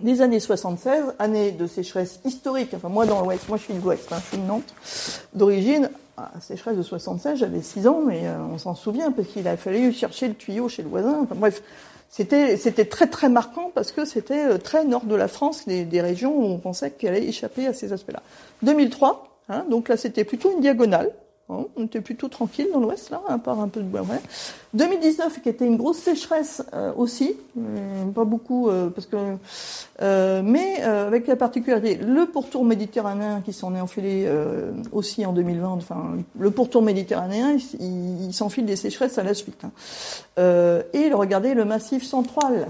les 0.03 0.23
années 0.23 0.41
76, 0.41 1.15
année 1.19 1.53
de 1.53 1.67
sécheresse 1.67 2.21
historique. 2.25 2.75
Enfin, 2.75 2.89
moi, 2.89 3.07
dans 3.07 3.23
l'Ouest, 3.23 3.49
moi, 3.49 3.59
je 3.59 3.65
suis 3.65 3.75
de 3.75 3.81
l'Ouest, 3.81 4.13
hein, 4.13 4.17
je 4.23 4.29
suis 4.29 4.39
de 4.39 4.43
Nantes 4.43 4.75
d'origine. 5.35 5.91
Ah, 6.17 6.31
sécheresse 6.41 6.77
de 6.77 6.83
76, 6.83 7.39
j'avais 7.39 7.63
6 7.63 7.89
ans, 7.89 8.01
mais 8.07 8.27
euh, 8.27 8.37
on 8.53 8.59
s'en 8.59 8.75
souvient 8.75 9.11
parce 9.11 9.29
qu'il 9.29 9.47
a 9.49 9.57
fallu 9.57 9.93
chercher 9.93 10.29
le 10.29 10.35
tuyau 10.35 10.69
chez 10.69 10.83
le 10.83 10.89
voisin. 10.89 11.21
Enfin, 11.23 11.35
bref, 11.35 11.63
c'était 12.09 12.57
c'était 12.57 12.85
très 12.85 13.09
très 13.09 13.29
marquant 13.29 13.73
parce 13.75 13.91
que 13.91 14.05
c'était 14.05 14.47
euh, 14.47 14.59
très 14.59 14.85
nord 14.85 15.05
de 15.05 15.17
la 15.17 15.27
France, 15.27 15.67
des, 15.67 15.85
des 15.85 16.01
régions 16.01 16.37
où 16.37 16.45
on 16.45 16.59
pensait 16.59 16.93
qu'elle 16.93 17.15
allait 17.15 17.27
échapper 17.27 17.67
à 17.67 17.73
ces 17.73 17.93
aspects-là. 17.93 18.23
2003, 18.63 19.29
hein, 19.49 19.65
donc 19.69 19.89
là, 19.89 19.97
c'était 19.97 20.25
plutôt 20.25 20.53
une 20.53 20.61
diagonale. 20.61 21.11
Hein, 21.51 21.65
on 21.77 21.85
était 21.85 22.01
plutôt 22.01 22.29
tranquille 22.29 22.69
dans 22.73 22.81
l'Ouest, 22.81 23.11
là, 23.11 23.21
à 23.29 23.37
part 23.37 23.61
un 23.61 23.69
peu 23.69 23.81
de 23.81 23.87
bois. 23.87 24.01
Ouais. 24.01 24.21
2019, 24.73 25.43
qui 25.43 25.49
était 25.51 25.67
une 25.67 25.77
grosse 25.77 25.99
sécheresse 25.99 26.63
euh, 26.73 26.93
aussi, 26.97 27.37
euh, 27.59 28.07
pas 28.15 28.25
beaucoup, 28.25 28.71
euh, 28.71 28.89
parce 28.89 29.07
que, 29.07 29.17
mais 30.43 30.83
avec 30.83 31.27
la 31.27 31.37
particularité, 31.37 31.97
le 31.97 32.27
pourtour 32.27 32.65
méditerranéen 32.65 33.43
qui 33.43 33.53
s'en 33.53 33.75
est 33.75 33.81
enfilé 33.81 34.29
aussi 34.93 35.25
en 35.27 35.33
2020. 35.33 35.69
Enfin, 35.69 36.17
le 36.39 36.51
pourtour 36.51 36.83
méditerranéen, 36.83 37.57
il, 37.79 38.27
il 38.27 38.33
s'enfile 38.33 38.67
des 38.67 38.77
sécheresses 38.77 39.19
à 39.19 39.23
la 39.23 39.35
suite. 39.35 39.63
Hein. 39.65 40.83
et 40.93 41.13
regardez 41.13 41.55
le 41.55 41.65
massif 41.65 42.05
central, 42.05 42.69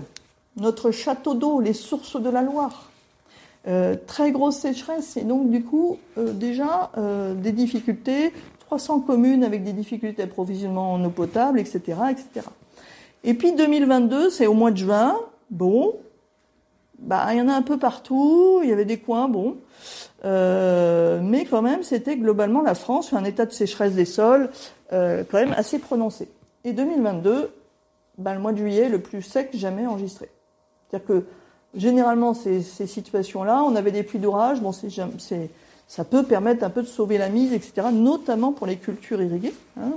notre 0.57 0.91
château 0.91 1.35
d'eau, 1.35 1.61
les 1.61 1.73
sources 1.73 2.21
de 2.21 2.31
la 2.31 2.43
Loire. 2.43 2.91
Très 4.07 4.31
grosse 4.31 4.57
sécheresse 4.57 5.17
et 5.17 5.23
donc 5.23 5.51
du 5.51 5.65
coup 5.65 5.97
déjà 6.19 6.91
des 7.37 7.53
difficultés 7.53 8.31
300 8.75 9.01
communes 9.01 9.45
avec 9.45 9.63
des 9.63 9.73
difficultés 9.73 10.23
d'approvisionnement 10.23 10.95
en 10.95 11.05
eau 11.05 11.11
potable, 11.11 11.61
etc., 11.61 11.79
etc. 12.11 12.47
Et 13.23 13.35
puis 13.35 13.53
2022, 13.53 14.31
c'est 14.31 14.49
au 14.49 14.55
mois 14.55 14.73
de 14.73 14.77
juin. 14.79 15.17
Bon, 15.51 15.95
bah 16.99 17.27
il 17.31 17.39
y 17.39 17.41
en 17.41 17.49
a 17.49 17.53
un 17.53 17.63
peu 17.63 17.79
partout. 17.79 18.61
Il 18.65 18.69
y 18.69 18.73
avait 18.73 18.85
des 18.85 18.99
coins, 18.99 19.29
bon, 19.29 19.59
euh, 20.25 21.21
mais 21.23 21.45
quand 21.45 21.63
même, 21.63 21.85
c'était 21.85 22.17
globalement 22.17 22.63
la 22.63 22.75
France 22.75 23.13
un 23.13 23.23
état 23.23 23.47
de 23.47 23.53
sécheresse 23.53 23.93
des 23.93 24.05
sols 24.05 24.51
euh, 24.93 25.23
quand 25.31 25.39
même 25.39 25.55
assez 25.57 25.79
prononcé. 25.79 26.29
Et 26.65 26.73
2022, 26.73 27.53
bah, 28.19 28.35
le 28.35 28.41
mois 28.41 28.53
de 28.53 28.59
juillet, 28.59 28.89
le 28.89 29.01
plus 29.01 29.23
sec 29.23 29.51
jamais 29.55 29.87
enregistré. 29.87 30.29
C'est-à-dire 30.91 31.07
que 31.07 31.25
généralement 31.77 32.35
ces, 32.35 32.63
ces 32.63 32.89
situations-là, 32.89 33.63
on 33.63 33.77
avait 33.77 33.93
des 33.93 34.03
pluies 34.03 34.19
d'orage. 34.19 34.61
Bon, 34.61 34.73
c'est 34.73 34.91
ça 35.87 36.05
peut 36.05 36.23
permettre 36.23 36.65
un 36.65 36.71
peu 36.71 36.83
de 36.83 36.87
sauver 36.87 37.19
la 37.19 37.29
mise, 37.29 37.53
etc., 37.53 37.89
notamment 37.93 38.53
pour 38.53 38.67
les 38.67 38.77
cultures 38.77 39.23
irriguées, 39.23 39.55
hein, 39.79 39.93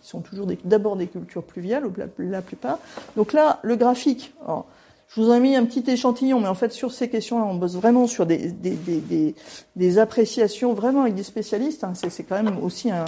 qui 0.00 0.08
sont 0.08 0.20
toujours 0.20 0.46
d'abord 0.64 0.96
des, 0.96 1.06
cultures 1.06 1.42
pluviales, 1.42 1.84
la, 2.18 2.42
plupart. 2.42 2.78
Donc 3.16 3.32
là, 3.32 3.58
le 3.62 3.76
graphique, 3.76 4.32
alors, 4.44 4.66
je 5.08 5.20
vous 5.20 5.30
ai 5.32 5.40
mis 5.40 5.54
un 5.54 5.64
petit 5.64 5.88
échantillon, 5.90 6.40
mais 6.40 6.48
en 6.48 6.54
fait, 6.54 6.72
sur 6.72 6.92
ces 6.92 7.08
questions-là, 7.08 7.44
on 7.44 7.54
bosse 7.54 7.74
vraiment 7.74 8.06
sur 8.06 8.26
des, 8.26 8.50
des, 8.50 8.74
des, 8.74 9.34
des 9.76 9.98
appréciations 9.98 10.72
vraiment 10.72 11.02
avec 11.02 11.14
des 11.14 11.22
spécialistes. 11.22 11.84
Hein, 11.84 11.92
c'est 11.94 12.24
quand 12.24 12.42
même 12.42 12.58
aussi 12.62 12.90
un, 12.90 13.04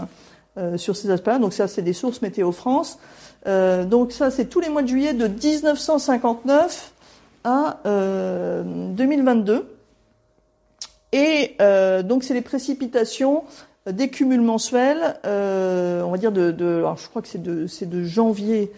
euh, 0.58 0.78
sur 0.78 0.96
ces 0.96 1.10
aspects-là. 1.10 1.38
Donc 1.38 1.52
ça, 1.52 1.68
c'est 1.68 1.82
des 1.82 1.92
sources 1.92 2.22
Météo 2.22 2.50
France. 2.50 2.98
Euh, 3.46 3.84
donc 3.84 4.10
ça, 4.10 4.30
c'est 4.30 4.46
tous 4.46 4.60
les 4.60 4.70
mois 4.70 4.80
de 4.80 4.88
juillet 4.88 5.12
de 5.12 5.28
1959 5.28 6.92
à 7.44 7.80
euh, 7.84 8.62
2022. 8.64 9.75
Et 11.16 11.56
euh, 11.62 12.02
donc 12.02 12.24
c'est 12.24 12.34
les 12.34 12.42
précipitations 12.42 13.44
des 13.90 14.08
cumuls 14.08 14.42
mensuels, 14.42 15.18
euh, 15.24 16.02
on 16.02 16.10
va 16.10 16.18
dire 16.18 16.32
de, 16.32 16.52
alors 16.60 16.98
je 16.98 17.08
crois 17.08 17.22
que 17.22 17.28
c'est 17.28 17.40
de, 17.40 18.04
janvier, 18.04 18.70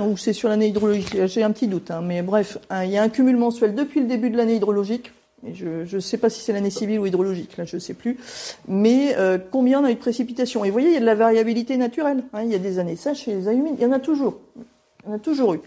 ou 0.00 0.16
c'est 0.16 0.32
sur 0.32 0.48
l'année 0.48 0.68
hydrologique, 0.68 1.26
j'ai 1.26 1.44
un 1.44 1.52
petit 1.52 1.68
doute, 1.68 1.92
hein, 1.92 2.00
mais 2.02 2.22
bref, 2.22 2.58
hein, 2.70 2.84
il 2.84 2.90
y 2.90 2.96
a 2.96 3.02
un 3.02 3.08
cumul 3.08 3.36
mensuel 3.36 3.74
depuis 3.74 4.00
le 4.00 4.06
début 4.06 4.30
de 4.30 4.36
l'année 4.36 4.56
hydrologique, 4.56 5.12
je 5.52 5.94
ne 5.94 6.00
sais 6.00 6.16
pas 6.16 6.28
si 6.28 6.40
c'est 6.40 6.52
l'année 6.52 6.70
civile 6.70 6.98
ou 6.98 7.06
hydrologique, 7.06 7.56
là 7.56 7.64
je 7.64 7.76
ne 7.76 7.80
sais 7.80 7.94
plus, 7.94 8.18
mais 8.66 9.14
euh, 9.16 9.38
combien 9.38 9.82
on 9.82 9.84
a 9.84 9.92
eu 9.92 9.94
de 9.94 10.00
précipitations. 10.00 10.64
Et 10.64 10.70
vous 10.70 10.72
voyez, 10.72 10.88
il 10.88 10.94
y 10.94 10.96
a 10.96 11.00
de 11.00 11.04
la 11.04 11.14
variabilité 11.14 11.76
naturelle, 11.76 12.24
hein, 12.32 12.42
il 12.42 12.50
y 12.50 12.54
a 12.56 12.58
des 12.58 12.80
années 12.80 12.96
sèches 12.96 13.28
et 13.28 13.34
des 13.34 13.48
années 13.48 13.58
humides, 13.58 13.76
il 13.78 13.84
y 13.84 13.86
en 13.86 13.92
a 13.92 14.00
toujours, 14.00 14.40
il 15.04 15.10
y 15.10 15.12
en 15.12 15.16
a 15.16 15.20
toujours 15.20 15.54
eu. 15.54 15.60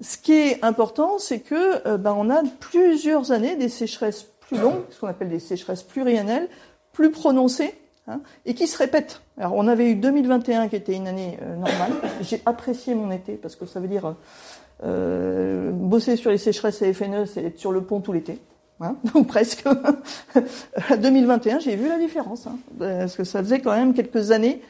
Ce 0.00 0.16
qui 0.16 0.32
est 0.32 0.64
important, 0.64 1.18
c'est 1.18 1.38
que 1.38 1.96
ben, 1.98 2.16
on 2.18 2.28
a 2.28 2.42
plusieurs 2.58 3.30
années 3.30 3.54
des 3.54 3.68
sécheresses 3.68 4.26
plus 4.48 4.58
longues, 4.58 4.82
ce 4.90 5.00
qu'on 5.00 5.08
appelle 5.08 5.28
des 5.28 5.38
sécheresses 5.38 5.82
pluriannuelles, 5.82 6.48
plus 6.92 7.10
prononcées, 7.10 7.74
hein, 8.08 8.20
et 8.46 8.54
qui 8.54 8.66
se 8.66 8.78
répètent. 8.78 9.20
Alors 9.38 9.54
on 9.54 9.66
avait 9.68 9.90
eu 9.90 9.94
2021 9.96 10.68
qui 10.68 10.76
était 10.76 10.94
une 10.94 11.08
année 11.08 11.38
euh, 11.42 11.56
normale. 11.56 11.92
J'ai 12.20 12.42
apprécié 12.46 12.94
mon 12.94 13.10
été 13.10 13.34
parce 13.34 13.56
que 13.56 13.66
ça 13.66 13.80
veut 13.80 13.88
dire 13.88 14.14
euh, 14.84 15.70
bosser 15.72 16.16
sur 16.16 16.30
les 16.30 16.38
sécheresses 16.38 16.82
à 16.82 16.92
FNE, 16.92 17.26
c'est 17.26 17.44
être 17.44 17.58
sur 17.58 17.72
le 17.72 17.82
pont 17.82 18.00
tout 18.00 18.12
l'été. 18.12 18.38
Hein, 18.80 18.96
donc 19.14 19.28
presque. 19.28 19.64
2021, 20.98 21.60
j'ai 21.60 21.76
vu 21.76 21.88
la 21.88 21.98
différence, 21.98 22.46
hein, 22.46 22.56
parce 22.78 23.16
que 23.16 23.24
ça 23.24 23.42
faisait 23.42 23.60
quand 23.60 23.74
même 23.74 23.94
quelques 23.94 24.30
années 24.30 24.60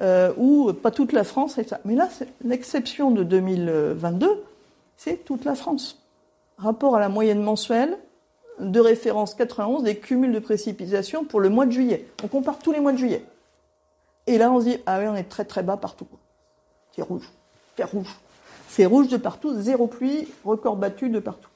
euh, 0.00 0.32
où 0.36 0.72
pas 0.72 0.90
toute 0.90 1.12
la 1.12 1.24
France. 1.24 1.58
Et 1.58 1.64
ça. 1.64 1.80
Mais 1.84 1.94
là, 1.94 2.08
l'exception 2.44 3.10
de 3.10 3.22
2022 3.22 4.44
c'est 5.02 5.24
toute 5.24 5.44
la 5.44 5.56
France. 5.56 6.00
Rapport 6.58 6.94
à 6.94 7.00
la 7.00 7.08
moyenne 7.08 7.42
mensuelle 7.42 7.98
de 8.60 8.80
référence 8.80 9.34
91 9.34 9.82
des 9.82 9.96
cumuls 9.96 10.32
de 10.32 10.38
précipitations 10.38 11.24
pour 11.24 11.40
le 11.40 11.48
mois 11.48 11.66
de 11.66 11.72
juillet. 11.72 12.06
On 12.22 12.28
compare 12.28 12.58
tous 12.58 12.72
les 12.72 12.80
mois 12.80 12.92
de 12.92 12.98
juillet. 12.98 13.24
Et 14.26 14.38
là, 14.38 14.52
on 14.52 14.60
se 14.60 14.66
dit, 14.66 14.78
ah 14.86 15.00
oui, 15.00 15.06
on 15.08 15.16
est 15.16 15.28
très 15.28 15.44
très 15.44 15.62
bas 15.62 15.76
partout. 15.76 16.06
C'est 16.94 17.02
rouge. 17.02 17.28
C'est 17.76 17.84
rouge. 17.84 18.14
C'est 18.68 18.86
rouge 18.86 19.08
de 19.08 19.16
partout, 19.16 19.54
zéro 19.60 19.86
pluie, 19.86 20.28
record 20.44 20.76
battu 20.76 21.10
de 21.10 21.18
partout. 21.18 21.48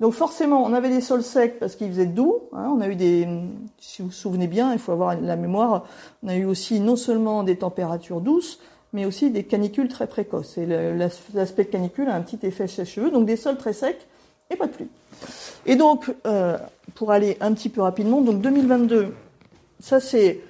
Donc 0.00 0.12
forcément, 0.12 0.64
on 0.64 0.72
avait 0.72 0.88
des 0.88 1.00
sols 1.00 1.22
secs 1.22 1.58
parce 1.58 1.76
qu'ils 1.76 1.88
faisaient 1.88 2.06
doux. 2.06 2.40
Hein. 2.52 2.72
on 2.76 2.80
a 2.80 2.88
eu 2.88 2.96
des, 2.96 3.28
si 3.78 4.02
vous 4.02 4.08
vous 4.08 4.14
souvenez 4.14 4.46
bien, 4.46 4.72
il 4.72 4.78
faut 4.78 4.92
avoir 4.92 5.20
la 5.20 5.36
mémoire, 5.36 5.84
on 6.22 6.28
a 6.28 6.36
eu 6.36 6.44
aussi 6.44 6.80
non 6.80 6.96
seulement 6.96 7.42
des 7.42 7.56
températures 7.56 8.20
douces, 8.20 8.60
mais 8.92 9.04
aussi 9.04 9.30
des 9.30 9.44
canicules 9.44 9.88
très 9.88 10.06
précoces. 10.06 10.58
Et 10.58 10.66
l'aspect 10.66 11.66
canicule 11.66 12.08
a 12.08 12.14
un 12.14 12.22
petit 12.22 12.44
effet 12.46 12.66
sèche-cheveux, 12.66 13.10
donc 13.10 13.26
des 13.26 13.36
sols 13.36 13.56
très 13.56 13.72
secs 13.72 14.06
pas 14.56 14.66
de 14.66 14.72
pluie. 14.72 14.88
Et 15.66 15.76
donc, 15.76 16.12
euh, 16.26 16.58
pour 16.94 17.10
aller 17.10 17.36
un 17.40 17.52
petit 17.52 17.68
peu 17.68 17.82
rapidement, 17.82 18.20
donc 18.20 18.40
2022, 18.40 19.14
ça 19.80 20.00
c'est, 20.00 20.40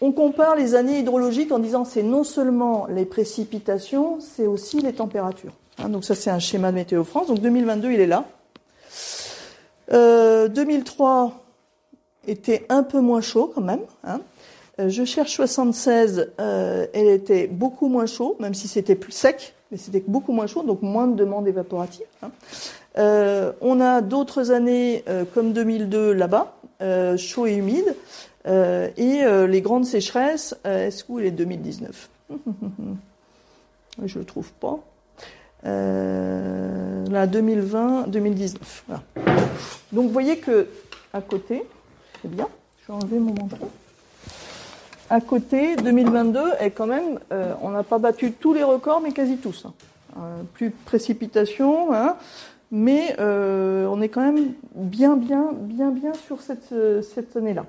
on 0.00 0.12
compare 0.12 0.56
les 0.56 0.74
années 0.74 0.98
hydrologiques 0.98 1.52
en 1.52 1.58
disant 1.58 1.84
c'est 1.84 2.02
non 2.02 2.24
seulement 2.24 2.86
les 2.88 3.04
précipitations, 3.04 4.18
c'est 4.20 4.46
aussi 4.46 4.80
les 4.80 4.92
températures. 4.92 5.52
Hein, 5.78 5.88
donc 5.88 6.04
ça 6.04 6.14
c'est 6.14 6.30
un 6.30 6.38
schéma 6.38 6.70
de 6.70 6.76
Météo 6.76 7.04
France. 7.04 7.28
Donc 7.28 7.40
2022 7.40 7.92
il 7.92 8.00
est 8.00 8.06
là. 8.06 8.24
Euh, 9.92 10.48
2003 10.48 11.44
était 12.26 12.66
un 12.68 12.82
peu 12.82 13.00
moins 13.00 13.20
chaud 13.20 13.50
quand 13.54 13.62
même. 13.62 13.80
Hein. 14.04 14.20
Euh, 14.80 14.88
je 14.88 15.04
cherche 15.04 15.34
76, 15.34 16.30
euh, 16.40 16.86
elle 16.92 17.08
était 17.08 17.46
beaucoup 17.46 17.88
moins 17.88 18.06
chaud, 18.06 18.36
même 18.38 18.54
si 18.54 18.68
c'était 18.68 18.94
plus 18.94 19.12
sec, 19.12 19.54
mais 19.70 19.76
c'était 19.76 20.02
beaucoup 20.06 20.32
moins 20.32 20.46
chaud, 20.46 20.62
donc 20.62 20.82
moins 20.82 21.08
de 21.08 21.16
demandes 21.16 21.48
évaporatives. 21.48 22.06
Hein. 22.22 22.30
Euh, 22.96 23.52
on 23.60 23.80
a 23.80 24.00
d'autres 24.00 24.50
années 24.50 25.04
comme 25.34 25.52
2002 25.52 26.12
là-bas, 26.12 26.54
chaud 27.16 27.46
et 27.46 27.54
humide, 27.54 27.94
et 28.46 29.46
les 29.48 29.60
grandes 29.60 29.84
sécheresses, 29.84 30.56
est-ce 30.64 31.04
que 31.04 31.20
est 31.20 31.30
2019 31.32 32.08
Je 34.04 34.18
le 34.18 34.24
trouve 34.24 34.50
pas. 34.52 34.78
là, 35.64 37.26
2020, 37.26 38.08
2019. 38.08 38.84
Donc 39.92 40.06
vous 40.06 40.12
voyez 40.12 40.38
que 40.38 40.68
à 41.12 41.20
côté, 41.20 41.62
c'est 42.22 42.30
bien, 42.30 42.48
je 42.86 43.06
vais 43.06 43.18
mon 43.18 43.34
manteau 43.34 43.70
à 45.10 45.20
côté, 45.20 45.76
2022 45.76 46.40
est 46.60 46.70
quand 46.70 46.86
même, 46.86 47.18
euh, 47.32 47.54
on 47.62 47.70
n'a 47.70 47.82
pas 47.82 47.98
battu 47.98 48.32
tous 48.32 48.52
les 48.52 48.62
records, 48.62 49.00
mais 49.00 49.12
quasi 49.12 49.38
tous. 49.38 49.64
Hein. 49.64 49.72
Euh, 50.18 50.42
plus 50.54 50.68
de 50.68 50.74
précipitations, 50.84 51.94
hein, 51.94 52.16
mais 52.70 53.16
euh, 53.18 53.86
on 53.86 54.00
est 54.00 54.08
quand 54.08 54.20
même 54.20 54.52
bien, 54.74 55.16
bien, 55.16 55.50
bien, 55.52 55.90
bien 55.90 56.12
sur 56.14 56.40
cette, 56.40 56.74
cette 57.02 57.36
année-là. 57.36 57.64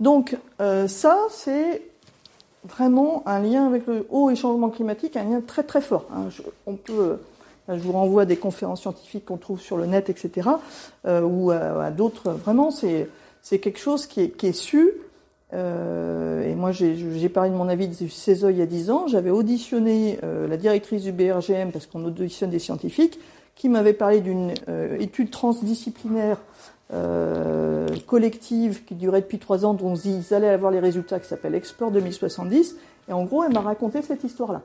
Donc 0.00 0.36
ça, 0.58 1.18
c'est 1.30 1.82
vraiment 2.64 3.24
un 3.26 3.40
lien 3.40 3.66
avec 3.66 3.86
le 3.86 4.06
haut 4.10 4.30
et 4.30 4.36
changement 4.36 4.68
climatique, 4.68 5.16
un 5.16 5.24
lien 5.24 5.40
très 5.40 5.64
très 5.64 5.80
fort. 5.80 6.06
Hein. 6.12 6.26
Je, 6.30 6.42
on 6.66 6.74
peut, 6.74 7.18
je 7.68 7.80
vous 7.80 7.92
renvoie 7.92 8.22
à 8.22 8.24
des 8.24 8.36
conférences 8.36 8.82
scientifiques 8.82 9.24
qu'on 9.24 9.38
trouve 9.38 9.60
sur 9.60 9.76
le 9.76 9.86
net, 9.86 10.08
etc., 10.08 10.50
ou 11.04 11.50
à, 11.50 11.90
d'autres. 11.90 12.30
Vraiment, 12.30 12.70
c'est 12.70 13.58
quelque 13.58 13.80
chose 13.80 14.06
qui 14.06 14.20
est, 14.20 14.52
su. 14.52 14.92
Euh, 15.54 16.46
et 16.48 16.54
moi, 16.54 16.72
j'ai 16.72 17.28
parlé 17.28 17.50
de 17.50 17.54
mon 17.54 17.68
avis 17.68 17.88
du 17.88 18.08
CESO 18.08 18.50
il 18.50 18.58
y 18.58 18.62
a 18.62 18.66
10 18.66 18.90
ans. 18.90 19.06
J'avais 19.06 19.30
auditionné 19.30 20.18
euh, 20.22 20.46
la 20.46 20.56
directrice 20.56 21.02
du 21.02 21.12
BRGM, 21.12 21.72
parce 21.72 21.86
qu'on 21.86 22.04
auditionne 22.04 22.50
des 22.50 22.58
scientifiques, 22.58 23.18
qui 23.58 23.68
m'avait 23.68 23.92
parlé 23.92 24.20
d'une 24.20 24.54
euh, 24.68 24.96
étude 24.98 25.30
transdisciplinaire 25.30 26.38
euh, 26.94 27.86
collective 28.06 28.84
qui 28.84 28.94
durait 28.94 29.20
depuis 29.20 29.38
3 29.38 29.66
ans, 29.66 29.74
dont 29.74 29.96
ils 29.96 30.32
allaient 30.32 30.48
avoir 30.48 30.70
les 30.70 30.78
résultats, 30.78 31.18
qui 31.18 31.28
s'appelle 31.28 31.54
Explore 31.54 31.90
2070. 31.90 32.76
Et 33.08 33.12
en 33.12 33.24
gros, 33.24 33.44
elle 33.44 33.52
m'a 33.52 33.60
raconté 33.60 34.00
cette 34.00 34.24
histoire-là. 34.24 34.62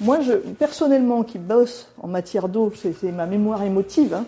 Moi, 0.00 0.20
je, 0.20 0.34
personnellement, 0.34 1.24
qui 1.24 1.38
bosse 1.38 1.88
en 2.00 2.06
matière 2.06 2.48
d'eau, 2.48 2.70
c'est 2.74 3.10
ma 3.10 3.26
mémoire 3.26 3.62
émotive, 3.62 4.14
hein, 4.14 4.24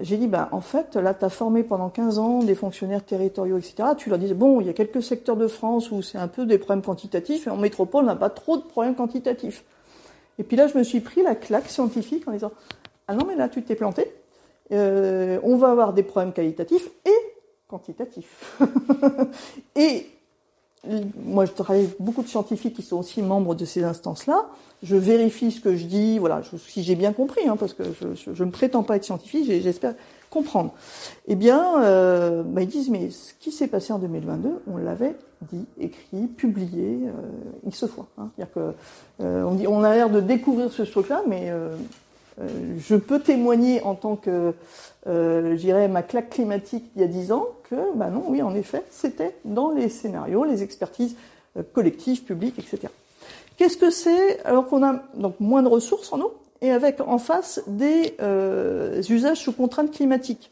j'ai 0.00 0.16
dit, 0.16 0.28
ben, 0.28 0.48
en 0.52 0.60
fait, 0.60 0.96
là, 0.96 1.12
tu 1.12 1.24
as 1.24 1.28
formé 1.28 1.62
pendant 1.62 1.90
15 1.90 2.18
ans 2.18 2.38
des 2.38 2.54
fonctionnaires 2.54 3.04
territoriaux, 3.04 3.58
etc. 3.58 3.90
Tu 3.98 4.08
leur 4.08 4.18
disais, 4.18 4.34
bon, 4.34 4.60
il 4.60 4.66
y 4.66 4.70
a 4.70 4.72
quelques 4.72 5.02
secteurs 5.02 5.36
de 5.36 5.46
France 5.46 5.90
où 5.90 6.00
c'est 6.00 6.16
un 6.16 6.28
peu 6.28 6.46
des 6.46 6.58
problèmes 6.58 6.82
quantitatifs, 6.82 7.46
et 7.46 7.50
en 7.50 7.56
métropole, 7.56 8.04
on 8.04 8.06
n'a 8.06 8.16
pas 8.16 8.30
trop 8.30 8.56
de 8.56 8.62
problèmes 8.62 8.94
quantitatifs. 8.94 9.64
Et 10.38 10.42
puis 10.42 10.56
là, 10.56 10.68
je 10.68 10.78
me 10.78 10.84
suis 10.84 11.00
pris 11.00 11.22
la 11.22 11.34
claque 11.34 11.68
scientifique 11.68 12.26
en 12.26 12.32
disant, 12.32 12.52
ah 13.10 13.14
non, 13.14 13.26
mais 13.26 13.34
là, 13.34 13.48
tu 13.48 13.60
t'es 13.64 13.74
planté. 13.74 14.06
Euh, 14.70 15.40
on 15.42 15.56
va 15.56 15.72
avoir 15.72 15.92
des 15.94 16.04
problèmes 16.04 16.32
qualitatifs 16.32 16.88
et 17.04 17.34
quantitatifs. 17.66 18.60
et 19.74 20.06
moi, 21.24 21.44
je 21.44 21.50
travaille 21.50 21.86
avec 21.86 21.96
beaucoup 22.00 22.22
de 22.22 22.28
scientifiques 22.28 22.76
qui 22.76 22.82
sont 22.82 22.98
aussi 22.98 23.20
membres 23.20 23.56
de 23.56 23.64
ces 23.64 23.82
instances-là. 23.82 24.46
Je 24.84 24.94
vérifie 24.94 25.50
ce 25.50 25.60
que 25.60 25.74
je 25.74 25.86
dis, 25.86 26.20
voilà, 26.20 26.42
si 26.68 26.84
j'ai 26.84 26.94
bien 26.94 27.12
compris, 27.12 27.48
hein, 27.48 27.56
parce 27.56 27.74
que 27.74 27.82
je 28.14 28.44
ne 28.44 28.50
prétends 28.52 28.84
pas 28.84 28.94
être 28.94 29.04
scientifique, 29.04 29.44
j'espère 29.44 29.94
comprendre. 30.30 30.72
Eh 31.26 31.34
bien, 31.34 31.82
euh, 31.82 32.44
bah, 32.44 32.62
ils 32.62 32.68
disent, 32.68 32.90
mais 32.90 33.10
ce 33.10 33.34
qui 33.40 33.50
s'est 33.50 33.66
passé 33.66 33.92
en 33.92 33.98
2022, 33.98 34.62
on 34.72 34.76
l'avait 34.76 35.16
dit, 35.50 35.66
écrit, 35.80 36.28
publié, 36.28 37.08
euh, 37.08 37.66
X 37.66 37.86
fois. 37.86 38.06
Hein. 38.18 38.30
C'est-à-dire 38.36 38.54
que 38.54 39.84
a 39.84 39.94
l'air 39.96 40.10
de 40.10 40.20
découvrir 40.20 40.70
ce 40.70 40.82
truc-là, 40.82 41.24
mais 41.26 41.50
je 42.38 42.96
peux 42.96 43.20
témoigner 43.20 43.82
en 43.82 43.94
tant 43.94 44.16
que, 44.16 44.54
euh, 45.06 45.88
ma 45.88 46.02
claque 46.02 46.30
climatique 46.30 46.84
il 46.96 47.02
y 47.02 47.04
a 47.04 47.08
dix 47.08 47.32
ans 47.32 47.46
que, 47.68 47.76
bah 47.94 48.08
non, 48.08 48.24
oui, 48.28 48.42
en 48.42 48.54
effet, 48.54 48.82
c'était 48.90 49.36
dans 49.44 49.70
les 49.70 49.88
scénarios, 49.88 50.44
les 50.44 50.62
expertises 50.62 51.16
euh, 51.56 51.62
collectives, 51.72 52.24
publiques, 52.24 52.58
etc. 52.58 52.92
Qu'est-ce 53.56 53.76
que 53.76 53.90
c'est 53.90 54.42
alors 54.44 54.66
qu'on 54.66 54.82
a 54.82 55.02
donc 55.14 55.38
moins 55.38 55.62
de 55.62 55.68
ressources 55.68 56.12
en 56.12 56.20
eau 56.20 56.34
et 56.62 56.70
avec 56.70 57.00
en 57.00 57.18
face 57.18 57.62
des 57.66 58.14
euh, 58.20 59.02
usages 59.08 59.38
sous 59.38 59.52
contrainte 59.52 59.90
climatique? 59.90 60.50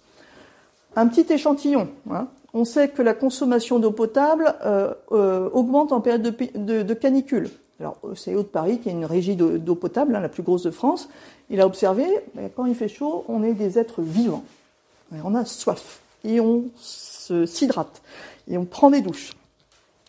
Un 0.97 1.07
petit 1.07 1.33
échantillon. 1.33 1.89
Hein. 2.11 2.29
On 2.55 2.65
sait 2.65 2.89
que 2.89 3.03
la 3.03 3.15
consommation 3.15 3.79
d'eau 3.79 3.93
potable 3.93 4.55
euh, 4.65 4.93
euh, 5.13 5.49
augmente 5.53 5.93
en 5.93 6.01
période 6.01 6.23
de, 6.23 6.35
de, 6.55 6.83
de 6.83 6.95
canicule. 6.95 7.51
Alors, 7.81 7.99
c'est 8.17 8.35
Haut-de-Paris 8.35 8.81
qui 8.81 8.89
est 8.89 8.93
une 8.93 9.05
régie 9.05 9.37
d'eau 9.37 9.75
potable, 9.75 10.17
hein, 10.17 10.21
la 10.21 10.29
plus 10.29 10.43
grosse 10.43 10.65
de 10.65 10.71
France. 10.71 11.09
Il 11.49 11.61
a 11.61 11.67
observé, 11.67 12.05
quand 12.57 12.67
il 12.67 12.75
fait 12.75 12.89
chaud, 12.89 13.25
on 13.29 13.43
est 13.43 13.55
des 13.55 13.79
êtres 13.79 14.03
vivants. 14.03 14.45
On 15.25 15.35
a 15.35 15.45
soif 15.45 16.01
et 16.25 16.41
on 16.41 16.65
s'hydrate 16.77 18.03
et 18.49 18.59
on 18.59 18.65
prend 18.65 18.91
des 18.91 19.01
douches. 19.01 19.33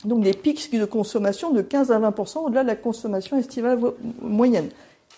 Donc 0.06 0.24
des 0.24 0.34
pics 0.34 0.72
de 0.74 0.86
consommation 0.86 1.52
de 1.52 1.62
15 1.62 1.92
à 1.92 2.00
20% 2.00 2.46
au-delà 2.46 2.64
de 2.64 2.68
la 2.68 2.76
consommation 2.76 3.38
estivale 3.38 3.80
moyenne. 4.22 4.70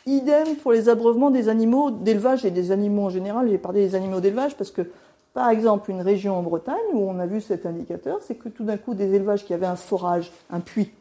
Idem 0.07 0.55
pour 0.55 0.71
les 0.71 0.89
abreuvements 0.89 1.29
des 1.29 1.49
animaux 1.49 1.91
d'élevage 1.91 2.45
et 2.45 2.51
des 2.51 2.71
animaux 2.71 3.03
en 3.03 3.09
général. 3.09 3.47
J'ai 3.49 3.59
parlé 3.59 3.81
des 3.81 3.95
animaux 3.95 4.19
d'élevage 4.19 4.55
parce 4.55 4.71
que, 4.71 4.89
par 5.33 5.49
exemple, 5.49 5.91
une 5.91 6.01
région 6.01 6.35
en 6.35 6.41
Bretagne 6.41 6.75
où 6.93 7.07
on 7.07 7.19
a 7.19 7.27
vu 7.27 7.39
cet 7.39 7.67
indicateur, 7.67 8.19
c'est 8.21 8.35
que 8.35 8.49
tout 8.49 8.63
d'un 8.63 8.77
coup, 8.77 8.95
des 8.95 9.13
élevages 9.13 9.45
qui 9.45 9.53
avaient 9.53 9.67
un 9.67 9.75
forage, 9.75 10.31
un 10.49 10.59
puits, 10.59 10.91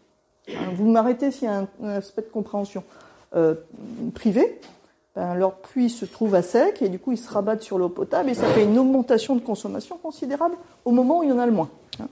vous 0.75 0.89
m'arrêtez 0.91 1.31
s'il 1.31 1.49
y 1.49 1.51
a 1.51 1.67
un, 1.83 1.89
aspect 1.89 2.23
de 2.23 2.29
compréhension 2.29 2.83
euh, 3.35 3.55
privé. 4.15 4.61
Ben, 5.17 5.35
leur 5.35 5.57
puits 5.57 5.91
se 5.91 6.05
trouve 6.05 6.37
à 6.37 6.43
sec 6.43 6.83
et 6.83 6.89
du 6.89 7.01
coup 7.01 7.11
ils 7.11 7.19
se 7.19 7.29
rabattent 7.29 7.63
sur 7.63 7.79
l'eau 7.79 7.89
potable 7.89 8.31
et 8.31 8.35
ça 8.35 8.47
fait 8.47 8.63
une 8.63 8.79
augmentation 8.79 9.35
de 9.35 9.41
consommation 9.41 9.99
considérable 9.99 10.55
au 10.85 10.93
moment 10.93 11.19
où 11.19 11.23
il 11.25 11.31
y 11.31 11.33
en 11.33 11.39
a 11.41 11.47
le 11.47 11.53
moins. 11.53 11.69
Hein. 12.01 12.07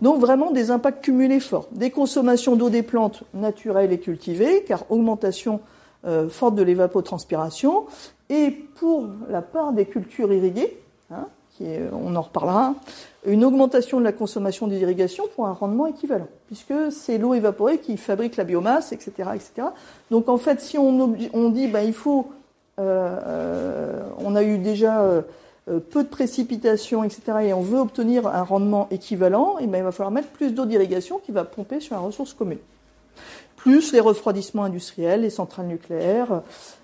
Donc 0.00 0.20
vraiment 0.20 0.52
des 0.52 0.70
impacts 0.70 1.02
cumulés 1.04 1.40
forts. 1.40 1.68
Des 1.72 1.90
consommations 1.90 2.54
d'eau 2.56 2.70
des 2.70 2.82
plantes 2.82 3.24
naturelles 3.34 3.92
et 3.92 3.98
cultivées, 3.98 4.64
car 4.66 4.84
augmentation 4.90 5.60
euh, 6.06 6.28
forte 6.28 6.54
de 6.54 6.62
l'évapotranspiration. 6.62 7.86
Et 8.28 8.50
pour 8.50 9.06
la 9.28 9.42
part 9.42 9.72
des 9.72 9.86
cultures 9.86 10.32
irriguées, 10.32 10.78
hein, 11.10 11.26
on 11.92 12.14
en 12.16 12.22
reparlera, 12.22 12.74
une 13.26 13.44
augmentation 13.44 13.98
de 13.98 14.04
la 14.04 14.12
consommation 14.12 14.66
d'irrigation 14.68 15.24
pour 15.34 15.46
un 15.46 15.52
rendement 15.52 15.86
équivalent, 15.86 16.28
puisque 16.46 16.74
c'est 16.90 17.18
l'eau 17.18 17.34
évaporée 17.34 17.78
qui 17.78 17.96
fabrique 17.96 18.36
la 18.36 18.44
biomasse, 18.44 18.92
etc., 18.92 19.30
etc. 19.34 19.68
Donc 20.10 20.28
en 20.28 20.38
fait, 20.38 20.60
si 20.60 20.78
on, 20.78 21.08
dit, 21.50 21.68
ben, 21.68 21.82
il 21.82 21.94
euh, 21.98 22.22
euh, 22.78 24.02
on 24.18 24.36
a 24.36 24.42
eu 24.42 24.58
déjà 24.58 25.00
euh, 25.00 25.22
peu 25.66 26.04
de 26.04 26.08
précipitations, 26.08 27.02
etc., 27.02 27.38
et 27.42 27.52
on 27.52 27.62
veut 27.62 27.80
obtenir 27.80 28.26
un 28.26 28.42
rendement 28.42 28.86
équivalent, 28.90 29.58
et 29.58 29.66
ben, 29.66 29.78
il 29.78 29.84
va 29.84 29.92
falloir 29.92 30.12
mettre 30.12 30.28
plus 30.28 30.52
d'eau 30.52 30.66
d'irrigation 30.66 31.18
qui 31.18 31.32
va 31.32 31.44
pomper 31.44 31.80
sur 31.80 31.96
la 31.96 32.00
ressource 32.00 32.32
commune 32.32 32.58
plus 33.66 33.92
les 33.92 33.98
refroidissements 33.98 34.62
industriels, 34.62 35.22
les 35.22 35.30
centrales 35.30 35.66
nucléaires 35.66 36.42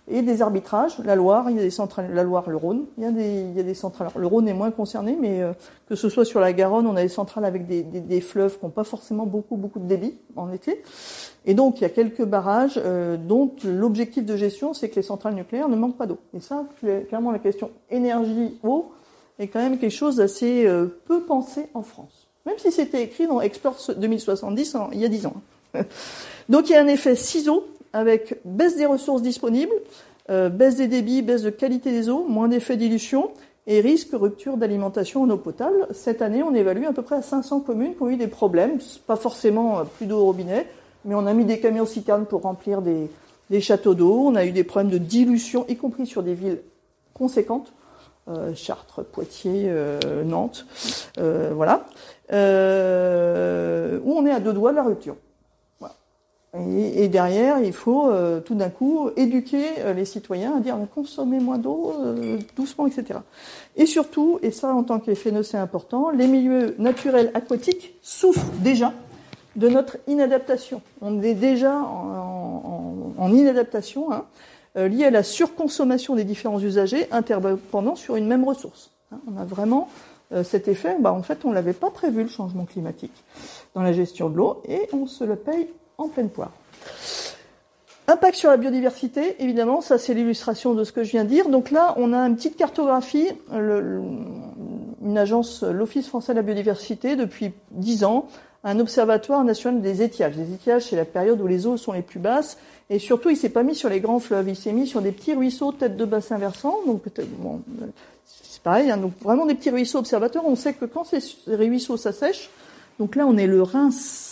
et 0.08 0.22
des 0.22 0.42
arbitrages. 0.42 0.98
La 1.04 1.14
Loire, 1.14 1.50
il 1.50 1.56
y 1.56 1.60
a 1.60 1.62
des 1.62 1.70
centrales, 1.70 2.12
la 2.12 2.22
Loire, 2.22 2.48
le 2.48 2.56
Rhône, 2.56 2.86
il 2.98 3.04
y 3.04 3.06
a 3.06 3.10
des, 3.10 3.40
il 3.40 3.56
y 3.56 3.60
a 3.60 3.62
des 3.62 3.74
centrales. 3.74 4.10
Le 4.16 4.26
Rhône 4.26 4.48
est 4.48 4.54
moins 4.54 4.70
concerné, 4.70 5.16
mais 5.18 5.42
euh, 5.42 5.52
que 5.88 5.94
ce 5.94 6.08
soit 6.08 6.24
sur 6.24 6.40
la 6.40 6.52
Garonne, 6.52 6.86
on 6.86 6.96
a 6.96 7.02
des 7.02 7.08
centrales 7.08 7.44
avec 7.44 7.66
des, 7.66 7.82
des, 7.82 8.00
des 8.00 8.20
fleuves 8.20 8.58
qui 8.58 8.64
n'ont 8.64 8.70
pas 8.70 8.84
forcément 8.84 9.26
beaucoup, 9.26 9.56
beaucoup 9.56 9.78
de 9.78 9.86
débit 9.86 10.14
en 10.36 10.52
été. 10.52 10.82
Et 11.44 11.54
donc, 11.54 11.80
il 11.80 11.82
y 11.82 11.86
a 11.86 11.90
quelques 11.90 12.24
barrages 12.24 12.80
euh, 12.82 13.16
dont 13.16 13.54
l'objectif 13.64 14.24
de 14.24 14.36
gestion, 14.36 14.74
c'est 14.74 14.88
que 14.88 14.96
les 14.96 15.02
centrales 15.02 15.34
nucléaires 15.34 15.68
ne 15.68 15.76
manquent 15.76 15.96
pas 15.96 16.06
d'eau. 16.06 16.18
Et 16.34 16.40
ça, 16.40 16.64
clairement, 17.08 17.30
la 17.30 17.38
question 17.38 17.70
énergie-eau 17.90 18.92
est 19.38 19.48
quand 19.48 19.60
même 19.60 19.78
quelque 19.78 19.90
chose 19.90 20.16
d'assez 20.16 20.66
euh, 20.66 20.86
peu 21.06 21.22
pensé 21.22 21.68
en 21.74 21.82
France. 21.82 22.28
Même 22.46 22.58
si 22.58 22.72
c'était 22.72 23.02
écrit 23.02 23.26
dans 23.26 23.40
Explore 23.40 23.76
2070 23.96 24.76
il 24.92 25.00
y 25.00 25.04
a 25.04 25.08
10 25.08 25.26
ans. 25.26 25.34
Donc 26.48 26.68
il 26.68 26.72
y 26.72 26.74
a 26.74 26.82
un 26.82 26.88
effet 26.88 27.14
ciseau 27.14 27.66
avec 27.92 28.40
baisse 28.44 28.76
des 28.76 28.86
ressources 28.86 29.22
disponibles, 29.22 29.72
euh, 30.30 30.48
baisse 30.48 30.76
des 30.76 30.88
débits, 30.88 31.22
baisse 31.22 31.42
de 31.42 31.50
qualité 31.50 31.90
des 31.90 32.08
eaux, 32.08 32.24
moins 32.28 32.48
d'effet 32.48 32.76
dilution 32.76 33.30
et 33.66 33.80
risque 33.80 34.10
rupture 34.12 34.56
d'alimentation 34.56 35.22
en 35.22 35.30
eau 35.30 35.36
potable. 35.36 35.86
Cette 35.92 36.22
année, 36.22 36.42
on 36.42 36.54
évalue 36.54 36.84
à 36.84 36.92
peu 36.92 37.02
près 37.02 37.16
à 37.16 37.22
500 37.22 37.60
communes 37.60 37.94
qui 37.94 38.02
ont 38.02 38.08
eu 38.08 38.16
des 38.16 38.28
problèmes, 38.28 38.78
pas 39.06 39.16
forcément 39.16 39.80
euh, 39.80 39.84
plus 39.84 40.06
d'eau 40.06 40.18
au 40.18 40.24
robinet, 40.26 40.66
mais 41.04 41.14
on 41.14 41.26
a 41.26 41.32
mis 41.32 41.44
des 41.44 41.60
camions 41.60 41.86
citernes 41.86 42.26
pour 42.26 42.42
remplir 42.42 42.82
des, 42.82 43.08
châteaux 43.60 43.94
d'eau, 43.94 44.28
on 44.28 44.34
a 44.34 44.46
eu 44.46 44.52
des 44.52 44.64
problèmes 44.64 44.90
de 44.90 44.98
dilution, 44.98 45.66
y 45.68 45.76
compris 45.76 46.06
sur 46.06 46.22
des 46.22 46.34
villes 46.34 46.60
conséquentes, 47.12 47.72
euh, 48.28 48.54
Chartres, 48.54 49.04
Poitiers, 49.04 49.70
Nantes, 50.24 50.64
voilà, 51.18 51.84
où 52.30 52.34
on 54.14 54.26
est 54.26 54.32
à 54.32 54.40
deux 54.40 54.52
doigts 54.52 54.70
de 54.70 54.76
la 54.76 54.84
rupture. 54.84 55.16
Et, 56.54 57.08
derrière, 57.08 57.60
il 57.60 57.72
faut 57.72 58.10
euh, 58.10 58.40
tout 58.40 58.54
d'un 58.54 58.68
coup 58.68 59.08
éduquer 59.16 59.64
euh, 59.78 59.94
les 59.94 60.04
citoyens 60.04 60.58
à 60.58 60.60
dire 60.60 60.76
consommez 60.94 61.40
moins 61.40 61.56
d'eau, 61.56 61.94
euh, 61.98 62.38
doucement, 62.56 62.86
etc. 62.86 63.20
Et 63.76 63.86
surtout, 63.86 64.38
et 64.42 64.50
ça 64.50 64.74
en 64.74 64.82
tant 64.82 64.98
qu'effet 64.98 65.32
c'est 65.42 65.56
important, 65.56 66.10
les 66.10 66.26
milieux 66.26 66.74
naturels 66.78 67.30
aquatiques 67.32 67.94
souffrent 68.02 68.52
déjà 68.60 68.92
de 69.56 69.68
notre 69.68 69.96
inadaptation. 70.06 70.82
On 71.00 71.22
est 71.22 71.32
déjà 71.32 71.74
en, 71.74 73.14
en, 73.16 73.22
en 73.22 73.32
inadaptation 73.32 74.12
hein, 74.12 74.26
liée 74.74 75.06
à 75.06 75.10
la 75.10 75.22
surconsommation 75.22 76.16
des 76.16 76.24
différents 76.24 76.60
usagers 76.60 77.06
interpendant 77.12 77.96
sur 77.96 78.16
une 78.16 78.26
même 78.26 78.44
ressource. 78.44 78.90
Hein. 79.10 79.20
on 79.26 79.40
a 79.40 79.44
vraiment 79.46 79.88
cet 80.44 80.66
effet, 80.68 80.96
bah, 80.98 81.12
en 81.12 81.22
fait, 81.22 81.44
on 81.44 81.52
l'avait 81.52 81.74
pas 81.74 81.90
prévu 81.90 82.22
le 82.22 82.28
changement 82.28 82.64
climatique 82.64 83.12
dans 83.74 83.82
la 83.82 83.92
gestion 83.92 84.30
de 84.30 84.36
l'eau 84.36 84.62
et 84.66 84.88
on 84.94 85.06
se 85.06 85.24
le 85.24 85.36
paye 85.36 85.68
pleine 86.08 86.28
poire. 86.28 86.52
Impact 88.08 88.36
sur 88.36 88.50
la 88.50 88.56
biodiversité, 88.56 89.36
évidemment, 89.42 89.80
ça 89.80 89.96
c'est 89.96 90.12
l'illustration 90.12 90.74
de 90.74 90.82
ce 90.82 90.92
que 90.92 91.04
je 91.04 91.12
viens 91.12 91.24
de 91.24 91.28
dire. 91.28 91.48
Donc 91.48 91.70
là, 91.70 91.94
on 91.96 92.12
a 92.12 92.18
une 92.18 92.34
petite 92.34 92.56
cartographie, 92.56 93.28
une 93.52 95.16
agence, 95.16 95.62
l'Office 95.62 96.08
français 96.08 96.32
de 96.32 96.38
la 96.38 96.42
biodiversité, 96.42 97.14
depuis 97.14 97.52
10 97.70 98.04
ans, 98.04 98.26
un 98.64 98.80
observatoire 98.80 99.44
national 99.44 99.80
des 99.80 100.02
étiages. 100.02 100.36
Les 100.36 100.52
étiages, 100.52 100.86
c'est 100.90 100.96
la 100.96 101.04
période 101.04 101.40
où 101.40 101.46
les 101.46 101.66
eaux 101.66 101.76
sont 101.76 101.92
les 101.92 102.02
plus 102.02 102.18
basses, 102.18 102.58
et 102.90 102.98
surtout, 102.98 103.30
il 103.30 103.36
s'est 103.36 103.48
pas 103.48 103.62
mis 103.62 103.74
sur 103.74 103.88
les 103.88 104.00
grands 104.00 104.20
fleuves, 104.20 104.48
il 104.48 104.56
s'est 104.56 104.72
mis 104.72 104.86
sur 104.86 105.00
des 105.00 105.12
petits 105.12 105.34
ruisseaux, 105.34 105.72
tête 105.72 105.96
de 105.96 106.04
bassin 106.04 106.38
versant, 106.38 106.80
donc 106.86 107.02
c'est 108.24 108.62
pareil, 108.62 108.90
hein, 108.90 108.96
donc 108.96 109.12
vraiment 109.20 109.46
des 109.46 109.54
petits 109.54 109.70
ruisseaux 109.70 109.98
observateurs. 109.98 110.44
On 110.44 110.56
sait 110.56 110.74
que 110.74 110.84
quand 110.84 111.04
ces 111.04 111.20
ruisseaux 111.46 111.96
s'assèchent, 111.96 112.50
donc 112.98 113.16
là, 113.16 113.26
on 113.26 113.36
est 113.36 113.46
le 113.46 113.62
Reims 113.62 114.31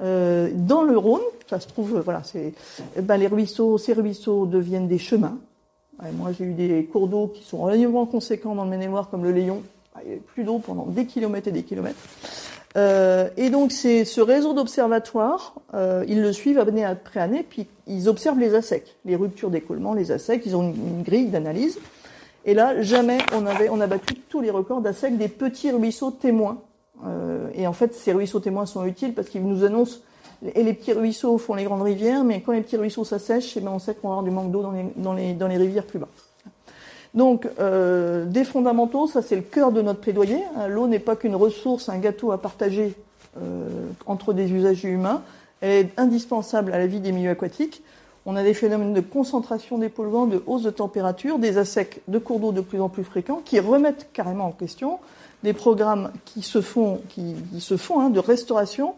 euh, 0.00 0.50
dans 0.54 0.82
le 0.82 0.96
Rhône, 0.96 1.22
ça 1.48 1.60
se 1.60 1.68
trouve, 1.68 2.00
voilà, 2.00 2.22
c'est, 2.24 2.52
eh 2.96 3.00
ben, 3.00 3.16
les 3.16 3.26
ruisseaux, 3.26 3.78
ces 3.78 3.92
ruisseaux 3.92 4.46
deviennent 4.46 4.88
des 4.88 4.98
chemins. 4.98 5.38
moi, 6.14 6.30
j'ai 6.32 6.44
eu 6.44 6.52
des 6.52 6.84
cours 6.84 7.08
d'eau 7.08 7.28
qui 7.28 7.42
sont 7.44 7.58
relativement 7.58 8.06
conséquents 8.06 8.54
dans 8.54 8.64
le 8.64 8.70
Maine-et-Loire, 8.70 9.10
comme 9.10 9.24
le 9.24 9.32
Léon. 9.32 9.62
Il 10.02 10.06
n'y 10.06 10.12
avait 10.12 10.20
plus 10.20 10.44
d'eau 10.44 10.58
pendant 10.58 10.86
des 10.86 11.06
kilomètres 11.06 11.48
et 11.48 11.52
des 11.52 11.64
kilomètres. 11.64 11.98
Euh, 12.76 13.28
et 13.36 13.50
donc, 13.50 13.72
c'est 13.72 14.04
ce 14.04 14.20
réseau 14.20 14.52
d'observatoires, 14.52 15.54
euh, 15.74 16.04
ils 16.06 16.20
le 16.20 16.32
suivent 16.32 16.58
année 16.58 16.84
après 16.84 17.20
année, 17.20 17.44
puis 17.48 17.66
ils 17.86 18.08
observent 18.08 18.38
les 18.38 18.54
assecs, 18.54 18.96
les 19.04 19.16
ruptures 19.16 19.50
d'écoulement, 19.50 19.94
les 19.94 20.12
assecs. 20.12 20.42
Ils 20.44 20.54
ont 20.54 20.62
une, 20.62 21.02
grille 21.02 21.28
d'analyse. 21.28 21.78
Et 22.44 22.54
là, 22.54 22.80
jamais 22.82 23.18
on 23.34 23.46
avait, 23.46 23.68
on 23.68 23.80
a 23.80 23.86
battu 23.86 24.14
tous 24.14 24.40
les 24.40 24.50
records 24.50 24.80
d'assecs 24.80 25.16
des 25.16 25.28
petits 25.28 25.70
ruisseaux 25.70 26.10
témoins 26.10 26.58
euh, 27.06 27.48
et 27.54 27.66
en 27.66 27.72
fait, 27.72 27.94
ces 27.94 28.12
ruisseaux 28.12 28.40
témoins 28.40 28.66
sont 28.66 28.84
utiles 28.84 29.14
parce 29.14 29.28
qu'ils 29.28 29.46
nous 29.46 29.64
annoncent 29.64 29.98
et 30.54 30.62
les 30.62 30.72
petits 30.72 30.92
ruisseaux 30.92 31.36
font 31.38 31.54
les 31.54 31.64
grandes 31.64 31.82
rivières, 31.82 32.22
mais 32.22 32.40
quand 32.40 32.52
les 32.52 32.60
petits 32.60 32.76
ruisseaux 32.76 33.04
s'assèchent, 33.04 33.56
eh 33.56 33.60
ben 33.60 33.72
on 33.72 33.78
sait 33.78 33.94
qu'on 33.94 34.08
va 34.08 34.14
avoir 34.14 34.24
du 34.24 34.30
manque 34.30 34.52
d'eau 34.52 34.62
dans 34.62 34.70
les, 34.70 34.84
dans, 34.96 35.12
les, 35.12 35.34
dans 35.34 35.48
les 35.48 35.56
rivières 35.56 35.84
plus 35.84 35.98
bas. 35.98 36.08
Donc, 37.14 37.48
euh, 37.58 38.24
des 38.24 38.44
fondamentaux, 38.44 39.08
ça 39.08 39.22
c'est 39.22 39.34
le 39.34 39.42
cœur 39.42 39.72
de 39.72 39.82
notre 39.82 40.00
plaidoyer. 40.00 40.40
Hein, 40.56 40.68
l'eau 40.68 40.86
n'est 40.86 41.00
pas 41.00 41.16
qu'une 41.16 41.34
ressource, 41.34 41.88
un 41.88 41.98
gâteau 41.98 42.30
à 42.30 42.38
partager 42.38 42.94
euh, 43.42 43.68
entre 44.06 44.32
des 44.32 44.52
usagers 44.52 44.88
humains. 44.88 45.22
Elle 45.60 45.86
est 45.86 45.90
indispensable 45.96 46.72
à 46.72 46.78
la 46.78 46.86
vie 46.86 47.00
des 47.00 47.10
milieux 47.10 47.30
aquatiques. 47.30 47.82
On 48.24 48.36
a 48.36 48.44
des 48.44 48.54
phénomènes 48.54 48.94
de 48.94 49.00
concentration 49.00 49.78
des 49.78 49.88
polluants, 49.88 50.26
de 50.26 50.42
hausse 50.46 50.62
de 50.62 50.70
température, 50.70 51.38
des 51.38 51.58
assecs 51.58 52.02
de 52.06 52.18
cours 52.18 52.38
d'eau 52.38 52.52
de 52.52 52.60
plus 52.60 52.80
en 52.80 52.88
plus 52.88 53.04
fréquents 53.04 53.40
qui 53.44 53.58
remettent 53.58 54.08
carrément 54.12 54.46
en 54.46 54.52
question 54.52 54.98
des 55.42 55.52
programmes 55.52 56.12
qui 56.24 56.42
se 56.42 56.60
font, 56.60 57.00
qui, 57.08 57.34
se 57.60 57.76
font 57.76 58.00
hein, 58.00 58.10
de 58.10 58.18
restauration 58.18 58.94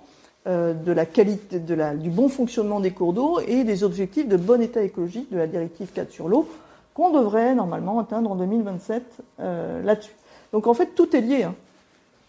euh, 0.47 0.73
de 0.73 0.93
la 0.93 1.07
qualité, 1.07 1.59
de 1.59 1.75
la, 1.75 1.95
du 1.95 2.11
bon 2.11 2.29
fonctionnement 2.29 2.81
des 2.81 2.93
cours 2.93 3.13
d'eau 3.13 3.41
et 3.41 3.65
des 3.65 3.85
objectifs 3.85 4.27
de 4.27 4.37
bon 4.37 4.63
état 4.63 4.83
écologique 4.83 5.31
de 5.31 5.37
la 5.37 5.47
directive 5.47 5.89
4 5.93 6.11
sur 6.11 6.29
l'eau 6.29 6.49
qu'on 6.95 7.11
devrait 7.11 7.55
normalement 7.55 7.99
atteindre 7.99 8.31
en 8.31 8.37
2027 8.37 9.03
euh, 9.41 9.83
là-dessus. 9.83 10.15
Donc 10.53 10.67
en 10.67 10.75
fait, 10.75 10.95
tout 10.95 11.15
est 11.15 11.21
lié. 11.21 11.45
Hein. 11.45 11.55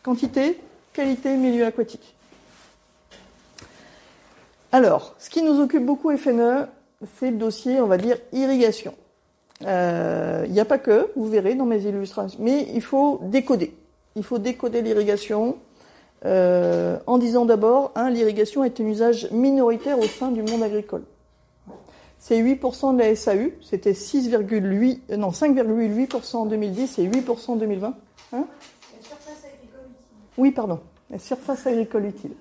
Quantité, 0.04 0.60
qualité, 0.94 1.36
milieu 1.38 1.66
aquatique. 1.66 2.16
Alors, 4.72 5.16
ce 5.20 5.30
qui 5.30 5.42
nous 5.42 5.60
occupe 5.60 5.86
beaucoup 5.86 6.16
FNE, 6.16 6.68
c'est 7.18 7.32
le 7.32 7.38
dossier, 7.38 7.82
on 7.82 7.88
va 7.88 7.98
dire, 7.98 8.18
irrigation. 8.32 8.94
Euh, 9.66 10.44
il 10.48 10.54
n'y 10.54 10.60
a 10.60 10.66
pas 10.66 10.78
que, 10.78 11.12
vous 11.16 11.30
verrez 11.30 11.56
dans 11.56 11.66
mes 11.66 11.84
illustrations, 11.84 12.40
mais 12.42 12.68
il 12.74 12.82
faut 12.82 13.20
décoder 13.24 13.74
il 14.16 14.24
faut 14.24 14.40
décoder 14.40 14.82
l'irrigation 14.82 15.58
euh, 16.26 17.00
en 17.08 17.18
disant 17.18 17.46
d'abord, 17.46 17.92
hein, 17.96 18.10
l'irrigation 18.10 18.64
est 18.64 18.80
un 18.80 18.86
usage 18.86 19.30
minoritaire 19.32 19.98
au 20.00 20.06
sein 20.06 20.32
du 20.32 20.44
monde 20.44 20.62
agricole. 20.62 21.04
C'est 22.20 22.40
8% 22.40 22.94
de 22.94 23.00
la 23.00 23.16
SAU, 23.16 23.52
c'était 23.62 23.94
6,8, 23.94 25.00
euh, 25.10 25.18
non 25.18 25.30
5,8% 25.30 26.36
en 26.36 26.46
2010 26.46 27.00
et 27.00 27.08
8% 27.08 27.52
en 27.52 27.56
2020. 27.56 27.96
Hein 28.34 28.46
la 28.94 29.02
surface 29.02 29.44
agricole 29.44 29.82
utile. 29.90 30.06
Oui, 30.38 30.52
pardon, 30.52 30.80
la 31.10 31.18
surface 31.18 31.66
agricole 31.66 32.06
utile. 32.06 32.32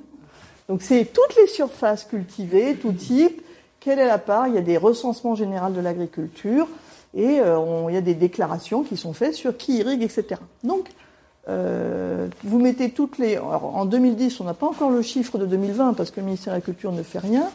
Donc 0.68 0.83
c'est 0.83 1.06
toutes 1.06 1.35
les 1.37 1.46
surfaces 1.46 2.04
cultivées, 2.04 2.76
tout 2.76 2.92
type. 2.92 3.42
Quelle 3.80 3.98
est 3.98 4.06
la 4.06 4.18
part? 4.18 4.46
Il 4.46 4.54
y 4.54 4.59
a 4.59 4.62
des 4.62 4.76
recensements 4.76 5.35
généraux 5.35 5.70
de 5.70 5.80
l'agriculture 5.80 6.68
et 7.14 7.40
euh, 7.40 7.87
il 7.88 7.94
y 7.94 7.98
a 7.98 8.02
des 8.02 8.14
déclarations 8.14 8.83
qui 8.83 8.98
sont 8.98 9.14
faites 9.14 9.35
sur 9.35 9.56
qui 9.56 9.78
irrigue, 9.78 10.02
etc. 10.02 10.40
Donc 10.62 10.90
euh, 11.50 12.28
vous 12.44 12.58
mettez 12.58 12.90
toutes 12.90 13.18
les. 13.18 13.36
Alors, 13.36 13.76
en 13.76 13.84
2010, 13.84 14.40
on 14.40 14.44
n'a 14.44 14.54
pas 14.54 14.66
encore 14.66 14.90
le 14.90 15.02
chiffre 15.02 15.38
de 15.38 15.46
2020 15.46 15.94
parce 15.94 16.10
que 16.10 16.20
le 16.20 16.26
ministère 16.26 16.52
de 16.52 16.58
la 16.58 16.62
Culture 16.62 16.92
ne 16.92 17.02
fait 17.02 17.18
rien, 17.18 17.48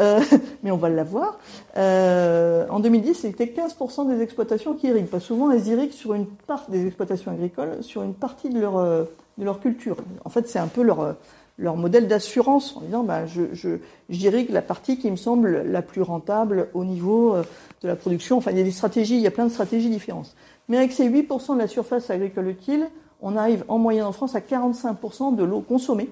euh, 0.00 0.20
mais 0.62 0.70
on 0.70 0.76
va 0.76 0.88
l'avoir. 0.88 1.38
Euh, 1.76 2.66
en 2.68 2.80
2010, 2.80 3.14
c'était 3.14 3.46
15% 3.46 4.08
des 4.08 4.22
exploitations 4.22 4.74
qui 4.74 4.88
irriguent. 4.88 5.06
Pas 5.06 5.20
souvent, 5.20 5.50
elles 5.50 5.66
irriguent 5.68 5.92
sur 5.92 6.14
une 6.14 6.26
part 6.26 6.66
des 6.68 6.86
exploitations 6.86 7.30
agricoles, 7.30 7.78
sur 7.82 8.02
une 8.02 8.14
partie 8.14 8.50
de 8.50 8.60
leur, 8.60 8.76
euh, 8.76 9.04
de 9.38 9.44
leur 9.44 9.60
culture. 9.60 9.96
En 10.24 10.30
fait, 10.30 10.48
c'est 10.48 10.58
un 10.58 10.66
peu 10.66 10.82
leur, 10.82 11.16
leur 11.58 11.76
modèle 11.76 12.06
d'assurance 12.06 12.76
en 12.76 12.80
disant 12.80 13.02
ben, 13.02 13.26
je, 13.26 13.42
je, 13.52 13.78
j'irrigue 14.08 14.50
la 14.50 14.62
partie 14.62 14.96
qui 14.96 15.10
me 15.10 15.16
semble 15.16 15.62
la 15.66 15.82
plus 15.82 16.02
rentable 16.02 16.68
au 16.72 16.84
niveau 16.84 17.34
euh, 17.34 17.42
de 17.82 17.88
la 17.88 17.96
production. 17.96 18.38
Enfin, 18.38 18.52
il 18.52 18.58
y 18.58 18.60
a 18.60 18.64
des 18.64 18.70
stratégies, 18.70 19.16
il 19.16 19.20
y 19.20 19.26
a 19.26 19.32
plein 19.32 19.46
de 19.46 19.50
stratégies 19.50 19.90
différentes. 19.90 20.34
Mais 20.68 20.78
avec 20.78 20.92
ces 20.92 21.08
8% 21.08 21.54
de 21.54 21.58
la 21.58 21.66
surface 21.66 22.10
agricole 22.10 22.48
utile, 22.48 22.88
on 23.20 23.36
arrive 23.36 23.64
en 23.68 23.78
moyenne 23.78 24.04
en 24.04 24.12
France 24.12 24.34
à 24.34 24.40
45% 24.40 25.34
de 25.34 25.42
l'eau 25.42 25.60
consommée. 25.60 26.10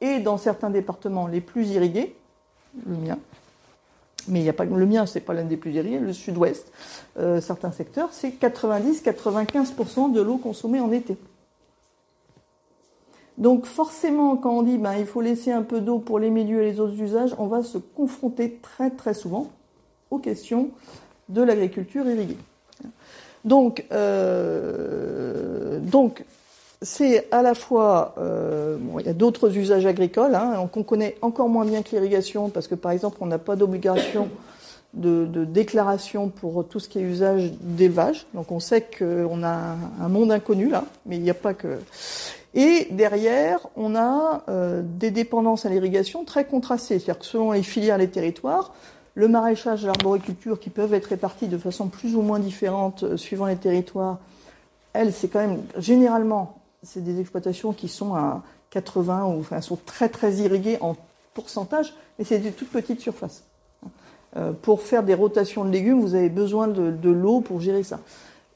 Et 0.00 0.18
dans 0.18 0.38
certains 0.38 0.70
départements 0.70 1.26
les 1.26 1.40
plus 1.40 1.70
irrigués, 1.70 2.16
le 2.86 2.96
mien, 2.96 3.18
mais 4.28 4.42
il 4.42 4.48
a 4.48 4.52
pas 4.52 4.64
le 4.64 4.86
mien, 4.86 5.06
c'est 5.06 5.20
pas 5.20 5.34
l'un 5.34 5.44
des 5.44 5.56
plus 5.56 5.72
irrigués, 5.72 5.98
le 5.98 6.12
sud-ouest, 6.12 6.72
euh, 7.18 7.40
certains 7.40 7.72
secteurs, 7.72 8.08
c'est 8.12 8.30
90-95% 8.30 10.12
de 10.12 10.20
l'eau 10.20 10.38
consommée 10.38 10.80
en 10.80 10.90
été. 10.90 11.16
Donc 13.38 13.64
forcément, 13.64 14.36
quand 14.36 14.52
on 14.52 14.62
dit 14.62 14.78
ben, 14.78 14.94
il 14.94 15.06
faut 15.06 15.20
laisser 15.20 15.52
un 15.52 15.62
peu 15.62 15.80
d'eau 15.80 15.98
pour 15.98 16.18
les 16.18 16.30
milieux 16.30 16.62
et 16.62 16.70
les 16.70 16.80
autres 16.80 17.00
usages, 17.00 17.34
on 17.38 17.46
va 17.46 17.62
se 17.62 17.78
confronter 17.78 18.58
très 18.62 18.90
très 18.90 19.14
souvent 19.14 19.50
aux 20.10 20.18
questions 20.18 20.70
de 21.28 21.42
l'agriculture 21.42 22.06
irriguée. 22.08 22.36
Donc, 23.44 23.84
euh, 23.92 25.78
donc 25.80 26.24
c'est 26.80 27.28
à 27.32 27.42
la 27.42 27.54
fois, 27.54 28.14
euh, 28.18 28.76
bon, 28.78 28.98
il 28.98 29.06
y 29.06 29.08
a 29.08 29.14
d'autres 29.14 29.56
usages 29.56 29.86
agricoles 29.86 30.34
hein, 30.34 30.68
qu'on 30.72 30.82
connaît 30.82 31.16
encore 31.22 31.48
moins 31.48 31.64
bien 31.64 31.82
que 31.82 31.90
l'irrigation, 31.92 32.48
parce 32.50 32.66
que 32.66 32.74
par 32.74 32.92
exemple, 32.92 33.18
on 33.20 33.26
n'a 33.26 33.38
pas 33.38 33.56
d'obligation 33.56 34.28
de, 34.94 35.26
de, 35.26 35.44
déclaration 35.44 36.28
pour 36.28 36.66
tout 36.68 36.78
ce 36.78 36.88
qui 36.88 36.98
est 36.98 37.02
usage 37.02 37.52
d'élevage. 37.60 38.26
Donc 38.34 38.52
on 38.52 38.60
sait 38.60 38.82
qu'on 38.82 39.42
a 39.42 39.76
un 40.00 40.08
monde 40.08 40.32
inconnu 40.32 40.68
là, 40.68 40.84
mais 41.06 41.16
il 41.16 41.22
n'y 41.22 41.30
a 41.30 41.34
pas 41.34 41.54
que. 41.54 41.78
Et 42.54 42.88
derrière, 42.90 43.60
on 43.76 43.94
a 43.94 44.42
euh, 44.48 44.82
des 44.84 45.10
dépendances 45.10 45.64
à 45.64 45.70
l'irrigation 45.70 46.24
très 46.24 46.44
contrastées, 46.44 46.98
c'est-à-dire 46.98 47.20
que 47.20 47.24
selon 47.24 47.52
les 47.52 47.62
filières, 47.62 47.96
les 47.96 48.10
territoires, 48.10 48.74
le 49.14 49.28
maraîchage 49.28 49.84
l'arboriculture 49.84 50.58
qui 50.58 50.70
peuvent 50.70 50.94
être 50.94 51.06
répartis 51.06 51.48
de 51.48 51.58
façon 51.58 51.88
plus 51.88 52.16
ou 52.16 52.22
moins 52.22 52.38
différente 52.38 53.02
euh, 53.02 53.16
suivant 53.16 53.46
les 53.46 53.56
territoires, 53.56 54.18
elles, 54.92 55.12
c'est 55.12 55.28
quand 55.28 55.40
même 55.40 55.62
généralement, 55.78 56.58
c'est 56.82 57.02
des 57.02 57.20
exploitations 57.20 57.72
qui 57.72 57.88
sont 57.88 58.14
à 58.14 58.42
80 58.70 59.26
ou 59.26 59.44
sont 59.60 59.78
très 59.84 60.08
très 60.08 60.34
irriguées 60.34 60.78
en 60.80 60.96
pourcentage, 61.34 61.94
mais 62.18 62.24
c'est 62.24 62.38
des 62.38 62.52
toutes 62.52 62.70
petites 62.70 63.00
surfaces. 63.00 63.44
Euh, 64.36 64.52
pour 64.52 64.82
faire 64.82 65.02
des 65.02 65.14
rotations 65.14 65.64
de 65.64 65.70
légumes, 65.70 66.00
vous 66.00 66.14
avez 66.14 66.30
besoin 66.30 66.68
de, 66.68 67.10
l'eau 67.10 67.40
pour 67.40 67.60
gérer 67.60 67.82
ça. 67.82 68.00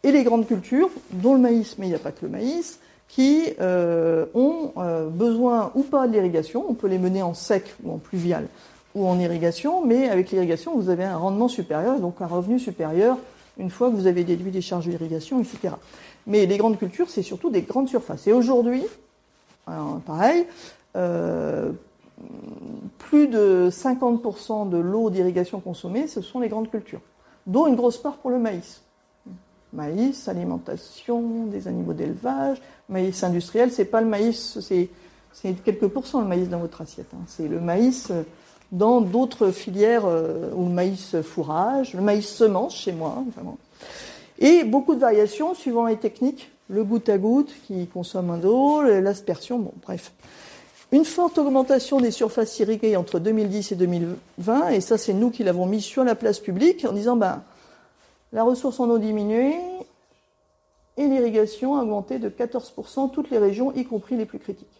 Et 0.03 0.13
les 0.13 0.25
grandes 0.25 0.47
cultures, 0.47 0.91
dont 1.11 1.35
le 1.35 1.41
maïs, 1.41 1.77
mais 1.79 1.87
il 1.87 1.91
n'y 1.91 1.95
a 1.95 1.99
pas 1.99 2.13
que 2.13 2.25
le 2.25 2.31
maïs, 2.31 2.81
qui 3.09 3.53
euh, 3.61 4.27
ont 4.35 4.73
besoin 5.11 5.71
ou 5.75 5.83
pas 5.83 6.07
de 6.07 6.13
l'irrigation. 6.13 6.65
On 6.69 6.75
peut 6.75 6.89
les 6.89 6.99
mener 6.99 7.23
en 7.23 7.35
sec 7.35 7.75
ou 7.85 7.93
en 7.93 7.99
pluvial 7.99 8.47
ou 8.97 9.07
en 9.07 9.19
irrigation, 9.21 9.85
mais 9.85 10.09
avec 10.09 10.31
l'irrigation, 10.31 10.75
vous 10.75 10.89
avez 10.89 11.05
un 11.05 11.19
rendement 11.19 11.49
supérieur, 11.49 12.01
donc 12.01 12.21
un 12.21 12.27
revenu 12.27 12.59
supérieur 12.59 13.19
une 13.59 13.71
fois 13.71 13.91
que 13.91 13.95
vous 13.95 14.07
avez 14.07 14.25
déduit 14.25 14.51
les 14.51 14.63
charges 14.63 14.89
d'irrigation, 14.89 15.41
etc. 15.41 15.75
Mais 16.27 16.47
les 16.47 16.57
grandes 16.57 16.79
cultures, 16.79 17.09
c'est 17.11 17.23
surtout 17.23 17.51
des 17.51 17.63
grandes 17.63 17.89
surfaces. 17.89 18.27
Et 18.27 18.33
aujourd'hui, 18.33 18.85
pareil, 20.07 20.47
euh, 20.97 21.73
plus 22.99 23.29
de 23.29 23.69
50% 23.71 24.69
de 24.69 24.79
l'eau 24.79 25.11
d'irrigation 25.11 25.61
consommée, 25.61 26.07
ce 26.07 26.23
sont 26.23 26.41
les 26.41 26.49
grandes 26.49 26.71
cultures, 26.71 27.01
dont 27.47 27.67
une 27.67 27.77
grosse 27.77 27.99
part 27.99 28.17
pour 28.17 28.31
le 28.31 28.39
maïs. 28.39 28.83
Maïs, 29.73 30.27
alimentation, 30.29 31.45
des 31.47 31.69
animaux 31.69 31.93
d'élevage, 31.93 32.63
maïs 32.89 33.23
industriel, 33.23 33.71
c'est 33.71 33.85
pas 33.85 34.01
le 34.01 34.07
maïs, 34.07 34.59
c'est, 34.61 34.89
quelques 35.65 35.89
pourcents 35.89 36.23
le 36.23 36.27
maïs 36.27 36.49
dans 36.49 36.61
votre 36.61 36.81
assiette. 36.81 37.13
Hein. 37.13 37.25
C'est 37.27 37.49
le 37.49 37.61
maïs 37.61 38.09
euh, 38.11 38.23
dans 38.73 39.01
d'autres 39.01 39.51
filières, 39.51 40.07
euh, 40.07 40.51
ou 40.55 40.65
le 40.67 40.73
maïs 40.73 41.17
fourrage, 41.23 41.95
le 41.95 42.01
maïs 42.01 42.29
semence 42.29 42.77
chez 42.77 42.93
moi. 42.93 43.23
Vraiment. 43.35 43.59
Et 44.39 44.65
beaucoup 44.65 44.95
de 44.95 45.01
variations 45.01 45.55
suivant 45.55 45.87
les 45.87 45.97
techniques, 45.97 46.51
le 46.69 46.85
goutte 46.85 47.09
à 47.09 47.19
goutte 47.19 47.53
qui 47.67 47.87
consomme 47.87 48.31
un 48.31 48.39
d'eau, 48.39 48.83
l'aspersion, 48.83 49.59
bon 49.59 49.73
bref. 49.83 50.13
Une 50.93 51.05
forte 51.05 51.39
augmentation 51.39 52.01
des 52.01 52.11
surfaces 52.11 52.59
irriguées 52.61 52.97
entre 52.97 53.19
2010 53.19 53.73
et 53.73 53.75
2020, 53.75 54.69
et 54.69 54.81
ça 54.81 54.99
c'est 54.99 55.15
nous 55.15 55.31
qui 55.31 55.43
l'avons 55.43 55.67
mis 55.67 55.81
sur 55.81 56.05
la 56.05 56.15
place 56.15 56.39
publique 56.39 56.85
en 56.85 56.93
disant 56.93 57.17
ben 57.17 57.43
la 58.33 58.45
ressource 58.45 58.79
en 58.79 58.89
eau 58.91 58.99
diminuée 58.99 59.55
et 60.97 61.09
l'irrigation 61.09 61.77
a 61.77 61.83
augmenté 61.83 62.19
de 62.19 62.29
14%, 62.29 63.11
toutes 63.11 63.31
les 63.31 63.39
régions, 63.39 63.73
y 63.75 63.85
compris 63.85 64.17
les 64.17 64.27
plus 64.27 64.39
critiques. 64.39 64.76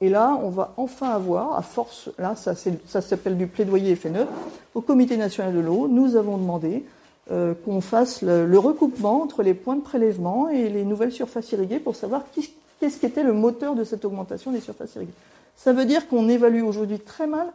Et 0.00 0.08
là, 0.08 0.38
on 0.42 0.50
va 0.50 0.74
enfin 0.76 1.10
avoir, 1.10 1.58
à 1.58 1.62
force, 1.62 2.10
là, 2.18 2.36
ça, 2.36 2.54
ça 2.54 3.00
s'appelle 3.00 3.36
du 3.36 3.48
plaidoyer 3.48 3.96
FNE, 3.96 4.26
au 4.74 4.80
Comité 4.80 5.16
national 5.16 5.54
de 5.54 5.60
l'eau, 5.60 5.88
nous 5.88 6.14
avons 6.14 6.36
demandé 6.36 6.84
euh, 7.30 7.52
qu'on 7.64 7.82
fasse 7.82 8.22
le, 8.22 8.58
recoupement 8.58 9.22
entre 9.22 9.42
les 9.42 9.52
points 9.52 9.76
de 9.76 9.82
prélèvement 9.82 10.48
et 10.48 10.70
les 10.70 10.84
nouvelles 10.84 11.12
surfaces 11.12 11.52
irriguées 11.52 11.78
pour 11.78 11.94
savoir 11.94 12.22
qu'est-ce 12.32 12.98
qui 12.98 13.06
était 13.06 13.22
le 13.22 13.34
moteur 13.34 13.74
de 13.74 13.84
cette 13.84 14.06
augmentation 14.06 14.50
des 14.50 14.60
surfaces 14.60 14.94
irriguées. 14.94 15.12
Ça 15.54 15.74
veut 15.74 15.84
dire 15.84 16.08
qu'on 16.08 16.28
évalue 16.28 16.62
aujourd'hui 16.62 17.00
très 17.00 17.26
mal 17.26 17.48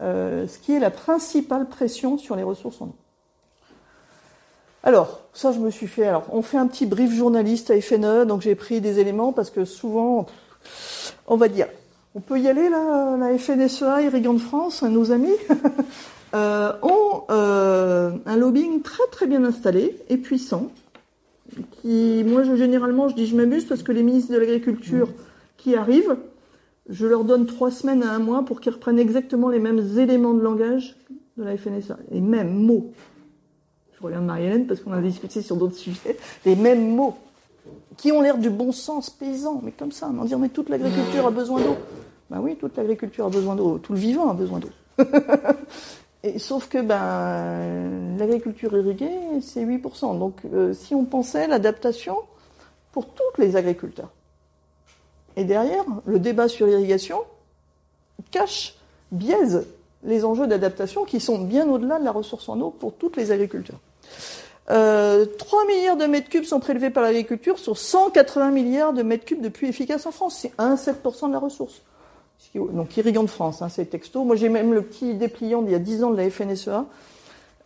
euh, 0.00 0.46
ce 0.46 0.58
qui 0.58 0.72
est 0.72 0.78
la 0.78 0.90
principale 0.90 1.66
pression 1.66 2.16
sur 2.16 2.36
les 2.36 2.44
ressources 2.44 2.80
en 2.80 2.86
eau. 2.86 2.94
Alors, 4.84 5.22
ça, 5.32 5.50
je 5.50 5.58
me 5.58 5.70
suis 5.70 5.88
fait. 5.88 6.06
Alors, 6.06 6.26
on 6.30 6.42
fait 6.42 6.58
un 6.58 6.68
petit 6.68 6.86
brief 6.86 7.12
journaliste 7.12 7.72
à 7.72 7.80
FNE, 7.80 8.24
donc 8.24 8.42
j'ai 8.42 8.54
pris 8.54 8.80
des 8.80 9.00
éléments 9.00 9.32
parce 9.32 9.50
que 9.50 9.64
souvent, 9.64 10.26
on 11.26 11.36
va 11.36 11.48
dire, 11.48 11.66
on 12.14 12.20
peut 12.20 12.38
y 12.40 12.48
aller 12.48 12.68
là, 12.68 13.16
la 13.16 13.36
FNSEA, 13.36 14.02
Irrigant 14.02 14.34
de 14.34 14.38
France, 14.38 14.82
nos 14.82 15.12
amis, 15.12 15.34
euh, 16.34 16.72
ont 16.82 17.24
euh, 17.30 18.12
un 18.26 18.36
lobbying 18.36 18.82
très 18.82 19.06
très 19.10 19.26
bien 19.26 19.44
installé 19.44 19.96
et 20.08 20.16
puissant. 20.16 20.70
Qui, 21.80 22.24
moi, 22.26 22.42
je, 22.42 22.54
généralement, 22.56 23.08
je 23.08 23.14
dis 23.14 23.26
je 23.26 23.36
m'amuse 23.36 23.64
parce 23.64 23.82
que 23.82 23.92
les 23.92 24.02
ministres 24.02 24.32
de 24.32 24.38
l'Agriculture 24.38 25.08
qui 25.56 25.74
arrivent, 25.74 26.16
je 26.88 27.06
leur 27.06 27.24
donne 27.24 27.46
trois 27.46 27.70
semaines 27.70 28.02
à 28.02 28.12
un 28.12 28.18
mois 28.18 28.44
pour 28.44 28.60
qu'ils 28.60 28.72
reprennent 28.72 28.98
exactement 28.98 29.48
les 29.48 29.58
mêmes 29.58 29.98
éléments 29.98 30.34
de 30.34 30.40
langage 30.40 30.96
de 31.36 31.44
la 31.44 31.56
FNSEA, 31.56 31.96
les 32.10 32.20
mêmes 32.20 32.52
mots 32.52 32.92
je 33.98 34.06
regarde 34.06 34.24
Marie-Hélène 34.24 34.66
parce 34.66 34.80
qu'on 34.80 34.92
a 34.92 35.00
discuté 35.00 35.42
sur 35.42 35.56
d'autres 35.56 35.76
sujets, 35.76 36.16
les 36.44 36.56
mêmes 36.56 36.94
mots 36.94 37.16
qui 37.96 38.12
ont 38.12 38.20
l'air 38.20 38.38
du 38.38 38.48
bon 38.48 38.70
sens 38.70 39.10
paysan, 39.10 39.60
mais 39.64 39.72
comme 39.72 39.90
ça, 39.90 40.08
on 40.08 40.24
dire 40.24 40.38
mais 40.38 40.48
toute 40.48 40.68
l'agriculture 40.68 41.26
a 41.26 41.30
besoin 41.30 41.60
d'eau. 41.60 41.76
Ben 42.30 42.40
oui, 42.40 42.56
toute 42.56 42.76
l'agriculture 42.76 43.26
a 43.26 43.30
besoin 43.30 43.54
d'eau, 43.54 43.78
tout 43.78 43.92
le 43.92 43.98
vivant 43.98 44.30
a 44.30 44.34
besoin 44.34 44.58
d'eau. 44.58 44.70
Et, 46.24 46.38
sauf 46.38 46.68
que 46.68 46.82
ben, 46.82 48.16
l'agriculture 48.18 48.76
irriguée, 48.76 49.40
c'est 49.40 49.64
8%. 49.64 50.18
Donc 50.18 50.40
euh, 50.52 50.74
si 50.74 50.94
on 50.94 51.04
pensait 51.04 51.46
l'adaptation 51.46 52.16
pour 52.92 53.06
tous 53.06 53.40
les 53.40 53.56
agriculteurs. 53.56 54.10
Et 55.36 55.44
derrière, 55.44 55.84
le 56.04 56.18
débat 56.18 56.48
sur 56.48 56.66
l'irrigation 56.66 57.20
cache, 58.30 58.74
biaise 59.12 59.66
les 60.04 60.24
enjeux 60.24 60.46
d'adaptation 60.46 61.04
qui 61.04 61.20
sont 61.20 61.38
bien 61.38 61.68
au-delà 61.68 61.98
de 61.98 62.04
la 62.04 62.10
ressource 62.10 62.48
en 62.48 62.60
eau 62.60 62.70
pour 62.70 62.94
tous 62.94 63.12
les 63.16 63.30
agriculteurs. 63.30 63.78
3 64.66 64.76
euh, 64.76 65.26
milliards 65.66 65.96
de 65.96 66.04
mètres 66.04 66.28
cubes 66.28 66.44
sont 66.44 66.60
prélevés 66.60 66.90
par 66.90 67.02
l'agriculture 67.02 67.58
sur 67.58 67.78
180 67.78 68.50
milliards 68.50 68.92
de 68.92 69.02
mètres 69.02 69.24
cubes 69.24 69.40
de 69.40 69.48
puits 69.48 69.68
efficaces 69.68 70.04
en 70.04 70.10
France. 70.10 70.38
C'est 70.42 70.54
1,7% 70.58 71.28
de 71.28 71.32
la 71.32 71.38
ressource. 71.38 71.80
Donc 72.54 72.96
irrigant 72.96 73.22
de 73.22 73.28
France, 73.28 73.62
hein, 73.62 73.68
c'est 73.68 73.86
texto. 73.86 74.24
Moi 74.24 74.36
j'ai 74.36 74.48
même 74.48 74.72
le 74.72 74.82
petit 74.82 75.14
dépliant 75.14 75.62
d'il 75.62 75.72
y 75.72 75.74
a 75.74 75.78
10 75.78 76.04
ans 76.04 76.10
de 76.10 76.16
la 76.16 76.28
FNSEA. 76.30 76.86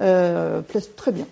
Euh, 0.01 0.61
plaise 0.63 0.91
très 0.97 1.13
bien. 1.13 1.27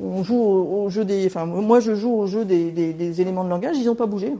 on 0.00 0.22
joue 0.22 0.40
au, 0.40 0.88
jeu 0.90 1.04
des, 1.04 1.26
enfin 1.26 1.46
moi 1.46 1.80
je 1.80 1.94
joue 1.94 2.12
au 2.12 2.26
jeu 2.26 2.44
des, 2.44 3.20
éléments 3.20 3.44
de 3.44 3.50
langage. 3.50 3.76
Ils 3.78 3.86
n'ont 3.86 3.94
pas 3.94 4.06
bougé. 4.06 4.32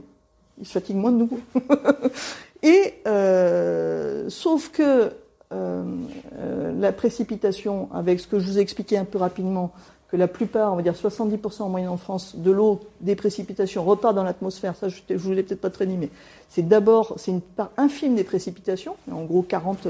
Ils 0.59 0.65
se 0.65 0.71
fatiguent 0.71 0.97
moins 0.97 1.11
de 1.11 1.17
nous. 1.17 1.29
Et 2.63 2.95
euh, 3.05 4.29
sauf 4.29 4.69
que 4.69 5.11
euh, 5.53 5.83
euh, 6.39 6.73
la 6.79 6.91
précipitation, 6.91 7.89
avec 7.93 8.19
ce 8.19 8.27
que 8.27 8.39
je 8.39 8.47
vous 8.47 8.57
ai 8.57 8.61
expliqué 8.61 8.97
un 8.97 9.05
peu 9.05 9.19
rapidement, 9.19 9.71
la 10.15 10.27
plupart, 10.27 10.73
on 10.73 10.75
va 10.75 10.81
dire 10.81 10.93
70% 10.93 11.63
en 11.63 11.69
moyenne 11.69 11.89
en 11.89 11.97
France, 11.97 12.35
de 12.35 12.51
l'eau 12.51 12.81
des 13.01 13.15
précipitations 13.15 13.83
repart 13.83 14.15
dans 14.15 14.23
l'atmosphère. 14.23 14.75
Ça, 14.75 14.89
je 14.89 15.01
ne 15.09 15.17
vous 15.17 15.31
l'ai 15.31 15.43
peut-être 15.43 15.61
pas 15.61 15.69
très 15.69 15.85
mais 15.85 16.09
c'est 16.49 16.67
d'abord, 16.67 17.13
c'est 17.17 17.31
une 17.31 17.41
part 17.41 17.71
infime 17.77 18.15
des 18.15 18.23
précipitations, 18.23 18.95
en 19.11 19.23
gros 19.23 19.41
40, 19.41 19.87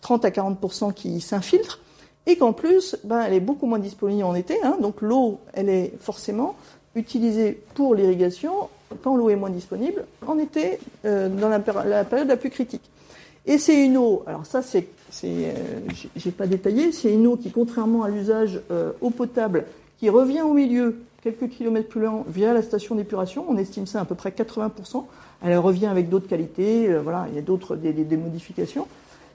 30 0.00 0.24
à 0.24 0.30
40% 0.30 0.92
qui 0.92 1.20
s'infiltrent, 1.20 1.80
et 2.26 2.36
qu'en 2.36 2.52
plus, 2.52 2.96
ben, 3.04 3.22
elle 3.22 3.34
est 3.34 3.40
beaucoup 3.40 3.66
moins 3.66 3.78
disponible 3.78 4.24
en 4.24 4.34
été. 4.34 4.56
Hein, 4.62 4.78
donc 4.80 5.02
l'eau, 5.02 5.38
elle 5.52 5.68
est 5.68 5.92
forcément 6.00 6.56
utilisée 6.94 7.62
pour 7.74 7.94
l'irrigation 7.94 8.68
quand 9.02 9.16
l'eau 9.16 9.30
est 9.30 9.36
moins 9.36 9.50
disponible, 9.50 10.04
en 10.26 10.38
été, 10.38 10.78
euh, 11.04 11.28
dans 11.28 11.48
la, 11.48 11.58
période 11.58 12.28
la 12.28 12.36
plus 12.36 12.50
critique. 12.50 12.82
Et 13.46 13.58
c'est 13.58 13.84
une 13.84 13.98
eau, 13.98 14.22
alors 14.26 14.46
ça 14.46 14.62
c'est, 14.62 14.86
euh, 15.24 15.52
j'ai 16.16 16.30
pas 16.30 16.46
détaillé, 16.46 16.92
c'est 16.92 17.12
une 17.12 17.26
eau 17.26 17.36
qui, 17.36 17.50
contrairement 17.50 18.02
à 18.02 18.08
l'usage 18.08 18.60
euh, 18.70 18.92
eau 19.02 19.10
potable, 19.10 19.66
qui 19.98 20.08
revient 20.08 20.40
au 20.40 20.54
milieu 20.54 20.96
quelques 21.22 21.50
kilomètres 21.50 21.88
plus 21.88 22.00
loin 22.00 22.24
via 22.26 22.54
la 22.54 22.62
station 22.62 22.94
d'épuration, 22.94 23.44
on 23.48 23.58
estime 23.58 23.86
ça 23.86 24.00
à 24.00 24.04
peu 24.06 24.14
près 24.14 24.30
80%, 24.30 25.04
elle 25.42 25.58
revient 25.58 25.86
avec 25.86 26.08
d'autres 26.08 26.26
qualités, 26.26 26.88
euh, 26.88 27.02
voilà, 27.02 27.26
il 27.28 27.34
y 27.34 27.38
a 27.38 27.42
d'autres 27.42 27.76
des, 27.76 28.16
modifications. 28.16 28.86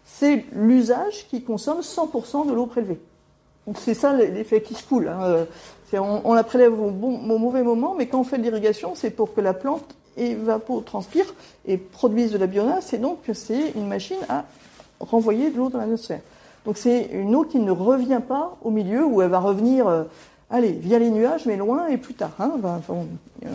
C'est 0.06 0.44
l'usage 0.54 1.28
qui 1.30 1.44
consomme 1.44 1.82
100% 1.82 2.48
de 2.48 2.54
l'eau 2.54 2.66
prélevée. 2.66 3.00
c'est 3.76 3.94
ça 3.94 4.14
l'effet 4.14 4.62
qui 4.64 4.74
se 4.74 4.84
coule. 4.84 5.08
Hein. 5.08 5.46
On, 5.94 6.22
on, 6.24 6.34
la 6.34 6.44
prélève 6.44 6.74
au, 6.74 6.88
au 6.88 7.38
mauvais 7.38 7.62
moment, 7.62 7.94
mais 7.96 8.08
quand 8.08 8.20
on 8.20 8.24
fait 8.24 8.40
l'irrigation, 8.40 8.96
c'est 8.96 9.12
pour 9.12 9.36
que 9.36 9.42
la 9.42 9.54
plante 9.54 9.96
évapotranspire 10.20 11.34
et 11.66 11.78
produise 11.78 12.32
de 12.32 12.38
la 12.38 12.48
biomasse, 12.48 12.94
et 12.94 12.98
donc 12.98 13.20
c'est 13.34 13.72
une 13.76 13.88
machine 13.88 14.18
à 14.28 14.46
renvoyer 15.00 15.52
de 15.52 15.58
l'eau 15.58 15.70
dans 15.70 15.80
l'atmosphère. 15.80 16.22
Donc 16.66 16.78
c'est 16.78 17.10
une 17.14 17.36
eau 17.36 17.44
qui 17.44 17.60
ne 17.60 17.72
revient 17.72 18.22
pas 18.26 18.58
au 18.62 18.72
milieu, 18.72 19.06
où 19.06 19.22
elle 19.22 19.30
va 19.30 19.40
revenir, 19.40 19.88
euh, 19.88 20.04
allez, 20.50 20.72
via 20.72 21.00
les 21.00 21.10
nuages, 21.10 21.46
mais 21.46 21.58
loin 21.58 21.88
et 21.88 21.98
plus 21.98 22.14
tard. 22.14 22.32
Hein, 22.40 22.52
euh. 23.46 23.48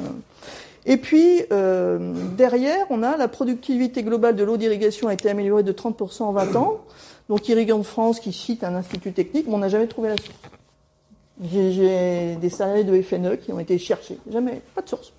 Et 0.86 0.96
puis, 0.96 1.42
euh, 1.52 2.12
derrière, 2.36 2.86
on 2.90 3.02
a 3.02 3.16
la 3.16 3.28
productivité 3.28 4.02
globale 4.02 4.36
de 4.36 4.44
l'eau 4.44 4.56
d'irrigation 4.56 5.08
a 5.08 5.14
été 5.14 5.30
améliorée 5.30 5.62
de 5.62 5.72
30% 5.72 6.24
en 6.24 6.32
20 6.32 6.56
ans. 6.56 6.80
Donc, 7.28 7.48
Irrigant 7.48 7.78
de 7.78 7.84
France, 7.84 8.20
qui 8.20 8.32
cite 8.32 8.64
un 8.64 8.74
institut 8.74 9.12
technique, 9.12 9.46
mais 9.48 9.54
on 9.54 9.58
n'a 9.58 9.70
jamais 9.70 9.86
trouvé 9.86 10.10
la 10.10 10.16
source. 10.16 10.38
J'ai 11.42 12.36
des 12.36 12.50
salariés 12.50 12.84
de 12.84 13.00
FNE 13.00 13.36
qui 13.36 13.52
ont 13.52 13.58
été 13.58 13.78
cherchés. 13.78 14.18
Jamais, 14.30 14.60
pas 14.74 14.82
de 14.82 14.88
source 14.88 15.12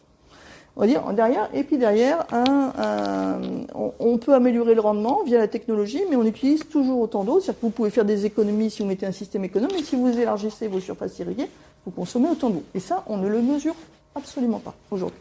on 0.76 0.82
va 0.82 0.88
dire 0.88 1.04
derrière, 1.14 1.50
et 1.54 1.64
puis 1.64 1.78
derrière, 1.78 2.26
un, 2.34 3.42
on, 3.74 4.18
peut 4.18 4.34
améliorer 4.34 4.76
le 4.76 4.82
rendement 4.82 5.24
via 5.24 5.38
la 5.38 5.48
technologie, 5.48 6.02
mais 6.10 6.16
on 6.16 6.26
utilise 6.26 6.68
toujours 6.68 7.00
autant 7.00 7.24
d'eau. 7.24 7.40
C'est-à-dire 7.40 7.62
que 7.62 7.66
vous 7.66 7.72
pouvez 7.72 7.90
faire 7.90 8.06
des 8.06 8.26
économies 8.26 8.70
si 8.70 8.82
vous 8.82 8.88
mettez 8.88 9.06
un 9.06 9.12
système 9.12 9.46
économe, 9.46 9.70
mais 9.74 9.84
si 9.84 9.96
vous 9.96 10.20
élargissez 10.20 10.68
vos 10.68 10.80
surfaces 10.80 11.18
irriguées, 11.20 11.50
vous 11.86 11.92
consommez 11.92 12.30
autant 12.30 12.50
d'eau. 12.50 12.64
Et 12.74 12.80
ça, 12.80 13.04
on 13.08 13.18
ne 13.18 13.28
le 13.28 13.42
mesure 13.42 13.76
absolument 14.16 14.60
pas 14.60 14.74
aujourd'hui. 14.92 15.20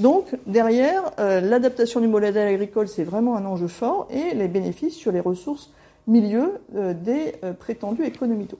Donc 0.00 0.26
derrière, 0.46 1.12
euh, 1.18 1.40
l'adaptation 1.40 2.00
du 2.00 2.08
modèle 2.08 2.36
agricole, 2.36 2.88
c'est 2.88 3.04
vraiment 3.04 3.36
un 3.36 3.46
enjeu 3.46 3.68
fort, 3.68 4.06
et 4.10 4.34
les 4.34 4.48
bénéfices 4.48 4.94
sur 4.94 5.12
les 5.12 5.20
ressources 5.20 5.70
milieux 6.06 6.52
euh, 6.74 6.94
des 6.94 7.34
euh, 7.44 7.52
prétendues 7.52 8.04
économies 8.04 8.44
d'eau. 8.44 8.58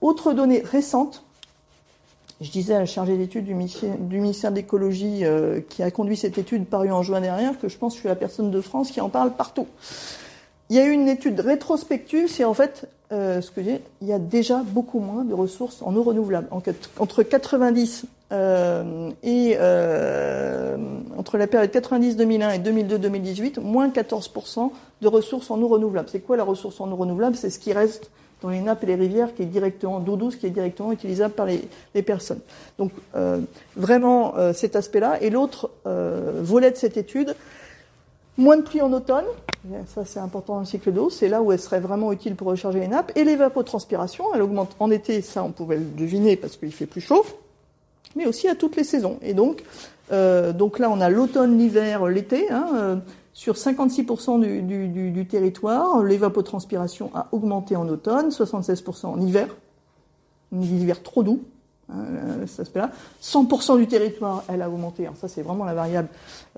Autre 0.00 0.32
donnée 0.32 0.60
récente, 0.64 1.24
je 2.40 2.50
disais 2.50 2.74
à 2.74 2.80
la 2.80 2.86
chargée 2.86 3.16
d'études 3.16 3.44
du 3.44 3.54
ministère, 3.54 4.50
de 4.50 4.56
l'écologie 4.56 5.24
euh, 5.24 5.60
qui 5.68 5.82
a 5.82 5.90
conduit 5.90 6.16
cette 6.16 6.38
étude 6.38 6.66
parue 6.66 6.90
en 6.90 7.02
juin 7.02 7.20
dernier 7.20 7.50
que 7.60 7.68
je 7.68 7.78
pense 7.78 7.92
que 7.92 7.96
je 7.96 8.00
suis 8.00 8.08
la 8.08 8.16
personne 8.16 8.50
de 8.50 8.60
France 8.60 8.90
qui 8.90 9.00
en 9.00 9.08
parle 9.08 9.32
partout. 9.32 9.66
Il 10.70 10.76
y 10.76 10.80
a 10.80 10.86
eu 10.86 10.90
une 10.90 11.08
étude 11.08 11.40
rétrospective, 11.40 12.28
c'est 12.28 12.44
en 12.44 12.54
fait 12.54 12.88
euh, 13.12 13.40
ce 13.40 13.50
que 13.50 13.62
j'ai, 13.62 13.80
il 14.00 14.08
y 14.08 14.12
a 14.12 14.18
déjà 14.18 14.62
beaucoup 14.64 14.98
moins 14.98 15.24
de 15.24 15.34
ressources 15.34 15.82
en 15.82 15.94
eau 15.94 16.02
renouvelable. 16.02 16.48
entre 16.98 17.22
90 17.22 18.06
euh, 18.32 19.10
et 19.22 19.56
entre 21.16 21.38
la 21.38 21.46
période 21.46 21.70
90-2001 21.70 22.56
et 22.56 22.58
2002-2018, 22.58 23.60
moins 23.60 23.88
14% 23.88 24.70
de 25.02 25.08
ressources 25.08 25.50
en 25.50 25.60
eau 25.60 25.68
renouvelable. 25.68 26.08
C'est 26.10 26.20
quoi 26.20 26.36
la 26.36 26.44
ressource 26.44 26.80
en 26.80 26.90
eau 26.90 26.96
renouvelable? 26.96 27.36
C'est 27.36 27.50
ce 27.50 27.58
qui 27.58 27.72
reste 27.72 28.10
dans 28.44 28.50
les 28.50 28.60
nappes 28.60 28.82
et 28.84 28.86
les 28.86 28.94
rivières 28.94 29.34
qui 29.34 29.42
est 29.42 29.46
directement 29.46 30.00
d'eau 30.00 30.16
douce, 30.16 30.36
qui 30.36 30.46
est 30.46 30.50
directement 30.50 30.92
utilisable 30.92 31.32
par 31.32 31.46
les, 31.46 32.02
personnes. 32.02 32.40
Donc 32.78 32.92
euh, 33.16 33.40
vraiment 33.74 34.36
euh, 34.36 34.52
cet 34.52 34.76
aspect-là. 34.76 35.22
Et 35.22 35.30
l'autre 35.30 35.70
euh, 35.86 36.42
volet 36.42 36.70
de 36.70 36.76
cette 36.76 36.98
étude, 36.98 37.34
moins 38.36 38.58
de 38.58 38.62
pluie 38.62 38.82
en 38.82 38.92
automne, 38.92 39.24
ça 39.86 40.04
c'est 40.04 40.18
important 40.18 40.54
dans 40.54 40.60
le 40.60 40.66
cycle 40.66 40.92
d'eau, 40.92 41.08
c'est 41.08 41.28
là 41.28 41.40
où 41.40 41.52
elle 41.52 41.58
serait 41.58 41.80
vraiment 41.80 42.12
utile 42.12 42.34
pour 42.34 42.48
recharger 42.48 42.80
les 42.80 42.88
nappes, 42.88 43.12
et 43.16 43.24
l'évapotranspiration, 43.24 44.26
elle 44.34 44.42
augmente 44.42 44.76
en 44.78 44.90
été, 44.90 45.22
ça 45.22 45.42
on 45.42 45.50
pouvait 45.50 45.78
le 45.78 45.84
deviner 45.84 46.36
parce 46.36 46.58
qu'il 46.58 46.72
fait 46.72 46.84
plus 46.84 47.00
chaud, 47.00 47.24
mais 48.14 48.26
aussi 48.26 48.46
à 48.46 48.54
toutes 48.54 48.76
les 48.76 48.84
saisons. 48.84 49.18
Et 49.22 49.32
donc, 49.32 49.62
donc 50.10 50.78
là 50.78 50.90
on 50.90 51.00
a 51.00 51.08
l'automne, 51.08 51.56
l'hiver, 51.56 52.04
l'été. 52.06 52.50
Hein, 52.50 53.00
sur 53.34 53.54
56% 53.54 54.40
du, 55.12 55.26
territoire, 55.26 56.02
l'évapotranspiration 56.04 57.10
a 57.14 57.26
augmenté 57.32 57.74
en 57.74 57.88
automne, 57.88 58.28
76% 58.28 59.06
en 59.06 59.20
hiver, 59.20 59.48
hiver 60.52 61.02
trop 61.02 61.24
doux, 61.24 61.42
cet 62.46 62.60
aspect-là. 62.60 62.92
100% 63.20 63.76
du 63.76 63.88
territoire, 63.88 64.44
elle 64.48 64.62
a 64.62 64.70
augmenté, 64.70 65.08
hein, 65.08 65.14
ça 65.20 65.26
c'est 65.26 65.42
vraiment 65.42 65.64
la 65.64 65.74
variable 65.74 66.08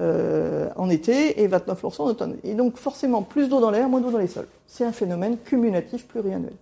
euh, 0.00 0.68
en 0.76 0.90
été, 0.90 1.42
et 1.42 1.48
29% 1.48 2.02
en 2.02 2.04
automne. 2.04 2.36
Et 2.44 2.52
donc 2.52 2.76
forcément, 2.76 3.22
plus 3.22 3.48
d'eau 3.48 3.58
dans 3.58 3.70
l'air, 3.70 3.88
moins 3.88 4.00
d'eau 4.00 4.10
dans 4.10 4.18
les 4.18 4.28
sols. 4.28 4.48
C'est 4.66 4.84
un 4.84 4.92
phénomène 4.92 5.38
cumulatif 5.38 6.06
pluriannuel. 6.06 6.52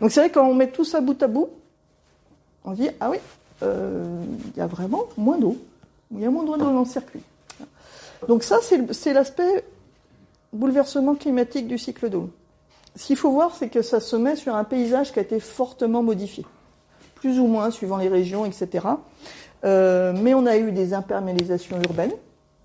Donc 0.00 0.12
c'est 0.12 0.20
vrai 0.20 0.30
quand 0.30 0.46
on 0.46 0.54
met 0.54 0.68
tout 0.68 0.84
ça 0.84 1.00
bout 1.00 1.20
à 1.20 1.26
bout, 1.26 1.48
on 2.64 2.72
dit, 2.72 2.90
ah 3.00 3.10
oui, 3.10 3.18
euh, 3.64 4.22
il 4.54 4.58
y 4.58 4.60
a 4.60 4.68
vraiment 4.68 5.04
moins 5.16 5.38
d'eau, 5.38 5.56
il 6.12 6.20
y 6.20 6.24
a 6.24 6.30
moins 6.30 6.44
d'eau 6.44 6.56
dans 6.56 6.78
le 6.78 6.84
circuit. 6.86 7.22
Donc 8.28 8.42
ça, 8.42 8.58
c'est 8.90 9.12
l'aspect 9.12 9.64
bouleversement 10.52 11.14
climatique 11.14 11.68
du 11.68 11.78
cycle 11.78 12.08
d'eau. 12.08 12.30
Ce 12.96 13.06
qu'il 13.06 13.16
faut 13.16 13.30
voir, 13.30 13.54
c'est 13.54 13.68
que 13.68 13.82
ça 13.82 14.00
se 14.00 14.16
met 14.16 14.36
sur 14.36 14.54
un 14.54 14.64
paysage 14.64 15.12
qui 15.12 15.18
a 15.18 15.22
été 15.22 15.38
fortement 15.38 16.02
modifié, 16.02 16.46
plus 17.14 17.38
ou 17.38 17.46
moins 17.46 17.70
suivant 17.70 17.98
les 17.98 18.08
régions, 18.08 18.46
etc. 18.46 18.86
Euh, 19.64 20.14
mais 20.16 20.34
on 20.34 20.46
a 20.46 20.56
eu 20.56 20.72
des 20.72 20.94
imperméabilisations 20.94 21.80
urbaines, 21.82 22.14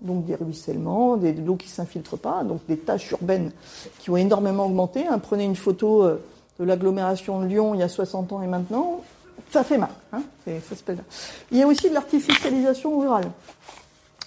donc 0.00 0.24
des 0.24 0.34
ruissellements, 0.34 1.16
des 1.16 1.34
eaux 1.46 1.56
qui 1.56 1.68
ne 1.68 1.72
s'infiltrent 1.72 2.18
pas, 2.18 2.44
donc 2.44 2.60
des 2.66 2.78
tâches 2.78 3.10
urbaines 3.10 3.52
qui 3.98 4.10
ont 4.10 4.16
énormément 4.16 4.66
augmenté. 4.66 5.06
Hein. 5.06 5.18
Prenez 5.18 5.44
une 5.44 5.56
photo 5.56 6.02
euh, 6.02 6.22
de 6.58 6.64
l'agglomération 6.64 7.40
de 7.40 7.46
Lyon 7.46 7.74
il 7.74 7.80
y 7.80 7.82
a 7.82 7.88
60 7.88 8.32
ans 8.32 8.42
et 8.42 8.46
maintenant, 8.46 9.02
ça 9.50 9.64
fait 9.64 9.78
mal. 9.78 9.90
Hein, 10.12 10.22
il 10.46 11.58
y 11.58 11.62
a 11.62 11.66
aussi 11.66 11.88
de 11.88 11.94
l'artificialisation 11.94 12.98
rurale 12.98 13.30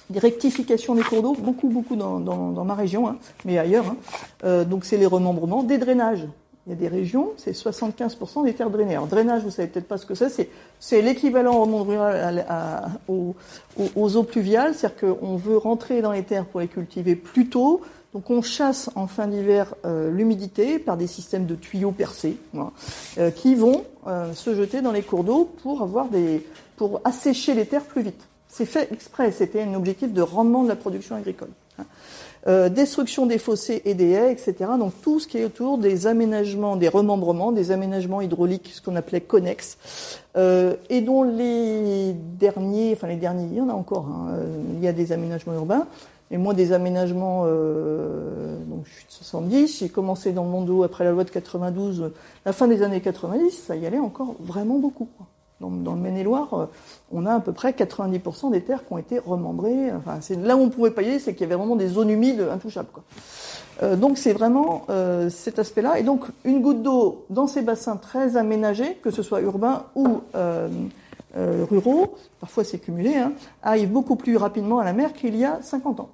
des 0.09 0.19
rectifications 0.19 0.95
des 0.95 1.03
cours 1.03 1.21
d'eau, 1.21 1.35
beaucoup, 1.37 1.69
beaucoup 1.69 1.95
dans, 1.95 2.65
ma 2.65 2.75
région, 2.75 3.07
hein, 3.07 3.17
mais 3.43 3.57
ailleurs. 3.57 3.87
Hein. 3.87 3.97
Euh, 4.43 4.65
donc 4.65 4.85
c'est 4.85 4.97
les 4.97 5.05
remembrements, 5.05 5.63
des 5.63 5.77
drainages. 5.77 6.27
Il 6.67 6.71
y 6.71 6.73
a 6.73 6.75
des 6.75 6.87
régions, 6.87 7.31
c'est 7.37 7.51
75% 7.51 8.43
des 8.43 8.53
terres 8.53 8.71
drainées. 8.71 8.95
Alors 8.95 9.05
drainage, 9.05 9.43
vous 9.43 9.51
savez 9.51 9.67
peut-être 9.67 9.87
pas 9.87 9.99
ce 9.99 10.07
que 10.07 10.15
c'est, 10.15 10.49
c'est 10.79 11.01
l'équivalent 11.03 11.61
au 11.61 11.67
monde 11.67 11.87
rural 11.87 12.45
aux, 13.07 13.35
eaux 14.17 14.23
pluviales, 14.23 14.73
c'est-à-dire 14.73 15.15
qu'on 15.15 15.35
veut 15.35 15.57
rentrer 15.57 16.01
dans 16.01 16.11
les 16.11 16.23
terres 16.23 16.45
pour 16.45 16.61
les 16.61 16.67
cultiver 16.67 17.15
plus 17.15 17.49
tôt, 17.49 17.81
donc 18.13 18.31
on 18.31 18.41
chasse 18.41 18.89
en 18.95 19.05
fin 19.05 19.27
d'hiver 19.27 19.75
euh, 19.85 20.09
l'humidité 20.09 20.79
par 20.79 20.97
des 20.97 21.05
systèmes 21.05 21.45
de 21.45 21.53
tuyaux 21.53 21.91
percés 21.91 22.37
euh, 23.17 23.29
qui 23.29 23.53
vont 23.53 23.83
se 24.33 24.53
jeter 24.55 24.81
dans 24.81 24.91
les 24.91 25.01
cours 25.01 25.23
d'eau 25.23 25.49
pour 25.63 25.81
avoir 25.81 26.09
des 26.09 26.45
pour 26.77 27.01
assécher 27.03 27.53
les 27.53 27.65
terres 27.65 27.85
plus 27.85 28.01
vite. 28.01 28.27
C'est 28.57 28.65
fait 28.65 28.89
exprès, 28.93 29.33
c'était 29.33 29.63
un 29.63 29.73
objectif 29.73 30.13
de 30.13 30.21
rendement 30.21 30.63
de 30.63 30.69
la 30.69 30.77
production 30.77 31.17
agricole. 31.17 31.49
Hein. 31.77 31.83
Euh, 32.47 32.69
destruction 32.69 33.25
des 33.25 33.37
fossés 33.37 33.81
et 33.83 33.95
des 33.95 34.11
haies, 34.11 34.31
etc. 34.31 34.55
Donc 34.79 34.93
tout 35.01 35.19
ce 35.19 35.27
qui 35.27 35.39
est 35.39 35.43
autour 35.43 35.77
des 35.77 36.07
aménagements, 36.07 36.77
des 36.77 36.87
remembrements, 36.87 37.51
des 37.51 37.71
aménagements 37.71 38.21
hydrauliques, 38.21 38.71
ce 38.73 38.81
qu'on 38.81 38.95
appelait 38.95 39.19
connexes, 39.19 39.77
euh, 40.37 40.75
et 40.89 41.01
dont 41.01 41.23
les 41.23 42.13
derniers, 42.13 42.93
enfin 42.93 43.07
les 43.07 43.17
derniers, 43.17 43.45
il 43.51 43.57
y 43.57 43.59
en 43.59 43.67
a 43.67 43.73
encore. 43.73 44.07
Hein, 44.07 44.27
euh, 44.35 44.57
il 44.75 44.81
y 44.81 44.87
a 44.87 44.93
des 44.93 45.11
aménagements 45.11 45.55
urbains, 45.55 45.85
et 46.31 46.37
moi 46.37 46.53
des 46.53 46.71
aménagements. 46.71 47.43
donc 47.43 48.85
je 48.85 48.93
suis 48.93 49.05
de 49.05 49.11
70, 49.11 49.79
j'ai 49.79 49.89
commencé 49.89 50.31
dans 50.31 50.45
le 50.45 50.49
monde 50.49 50.85
après 50.85 51.03
la 51.03 51.11
loi 51.11 51.25
de 51.25 51.29
92, 51.29 52.09
la 52.45 52.53
fin 52.53 52.69
des 52.69 52.83
années 52.83 53.01
90, 53.01 53.51
ça 53.51 53.75
y 53.75 53.85
allait 53.85 53.99
encore 53.99 54.33
vraiment 54.39 54.79
beaucoup. 54.79 55.09
Dans, 55.61 55.69
le 55.69 56.01
Maine-et-Loire, 56.01 56.53
euh, 56.53 56.65
on 57.13 57.25
a 57.25 57.35
à 57.35 57.39
peu 57.39 57.53
près 57.53 57.71
90% 57.71 58.51
des 58.51 58.61
terres 58.61 58.85
qui 58.85 58.91
ont 58.91 58.97
été 58.97 59.19
remembrées. 59.19 59.89
Enfin, 59.93 60.17
c'est 60.19 60.35
là 60.35 60.57
où 60.57 60.59
on 60.59 60.69
pouvait 60.69 60.91
payer, 60.91 61.17
c'est 61.17 61.31
qu'il 61.33 61.41
y 61.41 61.45
avait 61.45 61.55
vraiment 61.55 61.77
des 61.77 61.87
zones 61.87 62.09
humides 62.09 62.45
intouchables. 62.51 62.89
Quoi. 62.91 63.03
Euh, 63.81 63.95
donc 63.95 64.17
c'est 64.17 64.33
vraiment 64.33 64.83
euh, 64.89 65.29
cet 65.29 65.57
aspect-là. 65.57 65.97
Et 65.97 66.03
donc 66.03 66.25
une 66.43 66.61
goutte 66.61 66.83
d'eau 66.83 67.25
dans 67.29 67.47
ces 67.47 67.61
bassins 67.61 67.95
très 67.95 68.35
aménagés, 68.35 68.95
que 68.95 69.11
ce 69.11 69.23
soit 69.23 69.39
urbains 69.41 69.85
ou 69.95 70.19
ruraux, 71.69 72.15
parfois 72.39 72.63
c'est 72.63 72.79
cumulé, 72.79 73.15
hein, 73.15 73.33
arrive 73.61 73.91
beaucoup 73.91 74.15
plus 74.15 74.37
rapidement 74.37 74.79
à 74.79 74.85
la 74.85 74.93
mer 74.93 75.11
qu'il 75.13 75.35
y 75.35 75.43
a 75.43 75.59
50 75.61 75.99
ans. 75.99 76.09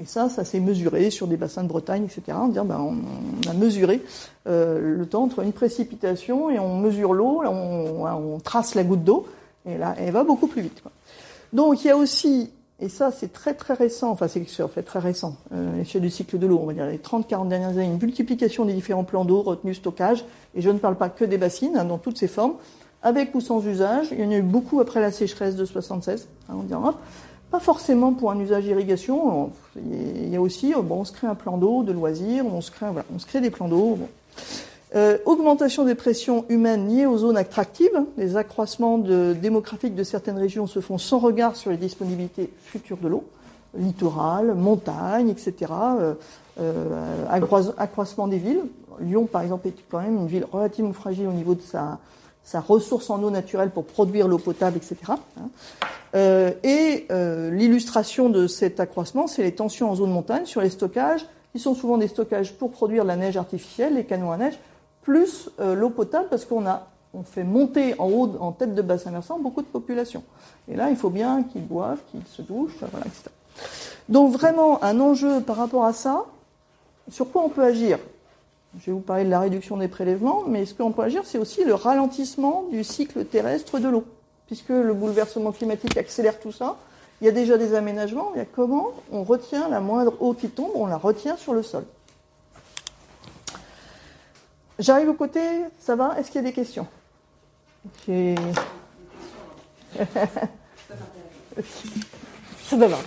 Et 0.00 0.04
ça, 0.04 0.28
ça 0.28 0.44
s'est 0.44 0.60
mesuré 0.60 1.10
sur 1.10 1.26
des 1.26 1.36
bassins 1.36 1.64
de 1.64 1.68
Bretagne, 1.68 2.04
etc. 2.04 2.38
On, 2.40 2.48
ben, 2.48 2.78
on, 2.78 3.50
a 3.50 3.54
mesuré 3.54 4.00
euh, 4.46 4.96
le 4.96 5.06
temps 5.06 5.24
entre 5.24 5.40
une 5.40 5.52
précipitation 5.52 6.50
et 6.50 6.58
on 6.60 6.78
mesure 6.78 7.14
l'eau, 7.14 7.42
on, 7.44 8.06
on, 8.06 8.38
trace 8.38 8.76
la 8.76 8.84
goutte 8.84 9.02
d'eau, 9.02 9.26
et 9.66 9.76
là, 9.76 9.96
elle 9.98 10.12
va 10.12 10.22
beaucoup 10.22 10.46
plus 10.46 10.62
vite. 10.62 10.80
Quoi. 10.82 10.92
Donc 11.52 11.84
il 11.84 11.88
y 11.88 11.90
a 11.90 11.96
aussi, 11.96 12.50
et 12.78 12.88
ça 12.88 13.10
c'est 13.10 13.32
très 13.32 13.54
très 13.54 13.74
récent, 13.74 14.10
enfin 14.10 14.28
c'est 14.28 14.62
en 14.62 14.68
fait 14.68 14.82
très 14.82 15.00
récent, 15.00 15.36
euh, 15.52 15.78
l'échelle 15.78 16.02
du 16.02 16.10
cycle 16.10 16.38
de 16.38 16.46
l'eau, 16.46 16.60
on 16.62 16.66
va 16.66 16.74
dire 16.74 16.86
les 16.86 16.98
30-40 16.98 17.48
dernières 17.48 17.70
années, 17.70 17.86
une 17.86 17.98
multiplication 17.98 18.66
des 18.66 18.74
différents 18.74 19.04
plans 19.04 19.24
d'eau, 19.24 19.42
retenue, 19.42 19.74
stockage, 19.74 20.24
et 20.54 20.60
je 20.60 20.70
ne 20.70 20.78
parle 20.78 20.94
pas 20.94 21.08
que 21.08 21.24
des 21.24 21.38
bassines, 21.38 21.76
hein, 21.76 21.84
dans 21.84 21.98
toutes 21.98 22.18
ces 22.18 22.28
formes, 22.28 22.54
avec 23.02 23.34
ou 23.34 23.40
sans 23.40 23.64
usage. 23.66 24.08
Il 24.12 24.20
y 24.20 24.24
en 24.24 24.30
a 24.30 24.36
eu 24.36 24.42
beaucoup 24.42 24.80
après 24.80 25.00
la 25.00 25.10
sécheresse 25.10 25.56
de 25.56 25.64
76, 25.64 26.28
hein, 26.48 26.54
on 26.56 26.62
dirait. 26.62 26.94
Pas 27.50 27.60
forcément 27.60 28.12
pour 28.12 28.30
un 28.30 28.38
usage 28.38 28.66
irrigation. 28.66 29.50
Il 29.76 30.28
y 30.28 30.36
a 30.36 30.40
aussi, 30.40 30.74
bon, 30.74 31.00
on 31.00 31.04
se 31.04 31.12
crée 31.12 31.26
un 31.26 31.34
plan 31.34 31.56
d'eau 31.56 31.82
de 31.82 31.92
loisirs, 31.92 32.44
on 32.46 32.60
se 32.60 32.70
crée, 32.70 32.86
voilà, 32.86 33.06
on 33.14 33.18
se 33.18 33.26
crée 33.26 33.40
des 33.40 33.50
plans 33.50 33.68
d'eau. 33.68 33.98
Euh, 34.94 35.18
augmentation 35.26 35.84
des 35.84 35.94
pressions 35.94 36.46
humaines 36.48 36.88
liées 36.88 37.06
aux 37.06 37.18
zones 37.18 37.36
attractives. 37.36 38.04
Les 38.16 38.36
accroissements 38.36 38.98
démographiques 38.98 39.94
de 39.94 40.04
certaines 40.04 40.38
régions 40.38 40.66
se 40.66 40.80
font 40.80 40.98
sans 40.98 41.18
regard 41.18 41.56
sur 41.56 41.70
les 41.70 41.76
disponibilités 41.76 42.50
futures 42.62 42.96
de 42.96 43.08
l'eau, 43.08 43.24
littoral, 43.76 44.54
montagne, 44.54 45.28
etc. 45.28 45.72
Euh, 45.72 46.14
euh, 46.60 47.24
accroissement 47.78 48.28
des 48.28 48.38
villes. 48.38 48.62
Lyon, 49.00 49.26
par 49.26 49.42
exemple, 49.42 49.68
est 49.68 49.74
quand 49.90 50.00
même 50.00 50.16
une 50.16 50.26
ville 50.26 50.46
relativement 50.50 50.92
fragile 50.92 51.28
au 51.28 51.32
niveau 51.32 51.54
de 51.54 51.62
sa, 51.62 51.98
sa 52.48 52.60
ressource 52.60 53.10
en 53.10 53.22
eau 53.22 53.28
naturelle 53.28 53.68
pour 53.68 53.84
produire 53.84 54.26
l'eau 54.26 54.38
potable, 54.38 54.78
etc. 54.78 54.96
Euh, 56.14 56.52
et 56.62 57.06
euh, 57.10 57.50
l'illustration 57.50 58.30
de 58.30 58.46
cet 58.46 58.80
accroissement, 58.80 59.26
c'est 59.26 59.42
les 59.42 59.54
tensions 59.54 59.90
en 59.90 59.94
zone 59.94 60.10
montagne 60.10 60.46
sur 60.46 60.62
les 60.62 60.70
stockages, 60.70 61.26
qui 61.52 61.58
sont 61.58 61.74
souvent 61.74 61.98
des 61.98 62.08
stockages 62.08 62.54
pour 62.54 62.70
produire 62.70 63.04
la 63.04 63.16
neige 63.16 63.36
artificielle, 63.36 63.96
les 63.96 64.04
canaux 64.04 64.30
à 64.30 64.38
neige, 64.38 64.58
plus 65.02 65.50
euh, 65.60 65.74
l'eau 65.74 65.90
potable, 65.90 66.28
parce 66.30 66.46
qu'on 66.46 66.66
a 66.66 66.86
fait 67.26 67.44
monter 67.44 67.94
en 67.98 68.08
haut, 68.08 68.34
en 68.40 68.52
tête 68.52 68.74
de 68.74 68.80
bassin 68.80 69.10
versant, 69.10 69.38
beaucoup 69.38 69.60
de 69.60 69.66
population. 69.66 70.22
Et 70.68 70.74
là, 70.74 70.88
il 70.88 70.96
faut 70.96 71.10
bien 71.10 71.42
qu'ils 71.42 71.66
boivent, 71.66 72.00
qu'ils 72.10 72.26
se 72.26 72.40
douchent, 72.40 72.78
voilà, 72.80 73.04
etc. 73.04 73.24
Donc 74.08 74.32
vraiment, 74.32 74.82
un 74.82 74.98
enjeu 75.00 75.42
par 75.42 75.56
rapport 75.56 75.84
à 75.84 75.92
ça, 75.92 76.24
sur 77.10 77.30
quoi 77.30 77.42
on 77.44 77.50
peut 77.50 77.64
agir 77.64 77.98
Je 78.76 78.86
vais 78.86 78.92
vous 78.92 79.00
parler 79.00 79.24
de 79.24 79.30
la 79.30 79.40
réduction 79.40 79.76
des 79.76 79.88
prélèvements, 79.88 80.44
mais 80.46 80.66
ce 80.66 80.74
qu'on 80.74 80.92
peut 80.92 81.02
agir, 81.02 81.22
c'est 81.24 81.38
aussi 81.38 81.64
le 81.64 81.74
ralentissement 81.74 82.66
du 82.70 82.84
cycle 82.84 83.24
terrestre 83.24 83.78
de 83.78 83.88
l'eau, 83.88 84.04
puisque 84.46 84.68
le 84.68 84.92
bouleversement 84.92 85.52
climatique 85.52 85.96
accélère 85.96 86.38
tout 86.38 86.52
ça. 86.52 86.76
Il 87.20 87.24
y 87.24 87.28
a 87.28 87.32
déjà 87.32 87.58
des 87.58 87.74
aménagements, 87.74 88.30
il 88.34 88.38
y 88.38 88.42
a 88.42 88.44
comment 88.44 88.92
on 89.10 89.24
retient 89.24 89.68
la 89.68 89.80
moindre 89.80 90.14
eau 90.20 90.34
qui 90.34 90.48
tombe, 90.48 90.70
on 90.74 90.86
la 90.86 90.98
retient 90.98 91.36
sur 91.36 91.54
le 91.54 91.62
sol. 91.62 91.84
J'arrive 94.78 95.08
au 95.08 95.14
côté, 95.14 95.40
ça 95.80 95.96
va? 95.96 96.14
Est-ce 96.18 96.30
qu'il 96.30 96.40
y 96.42 96.44
a 96.44 96.48
des 96.48 96.52
questions? 96.52 96.86
Ça 102.68 102.76
va. 102.76 102.86
il 102.86 102.86
y 102.86 102.86
avait 102.86 102.98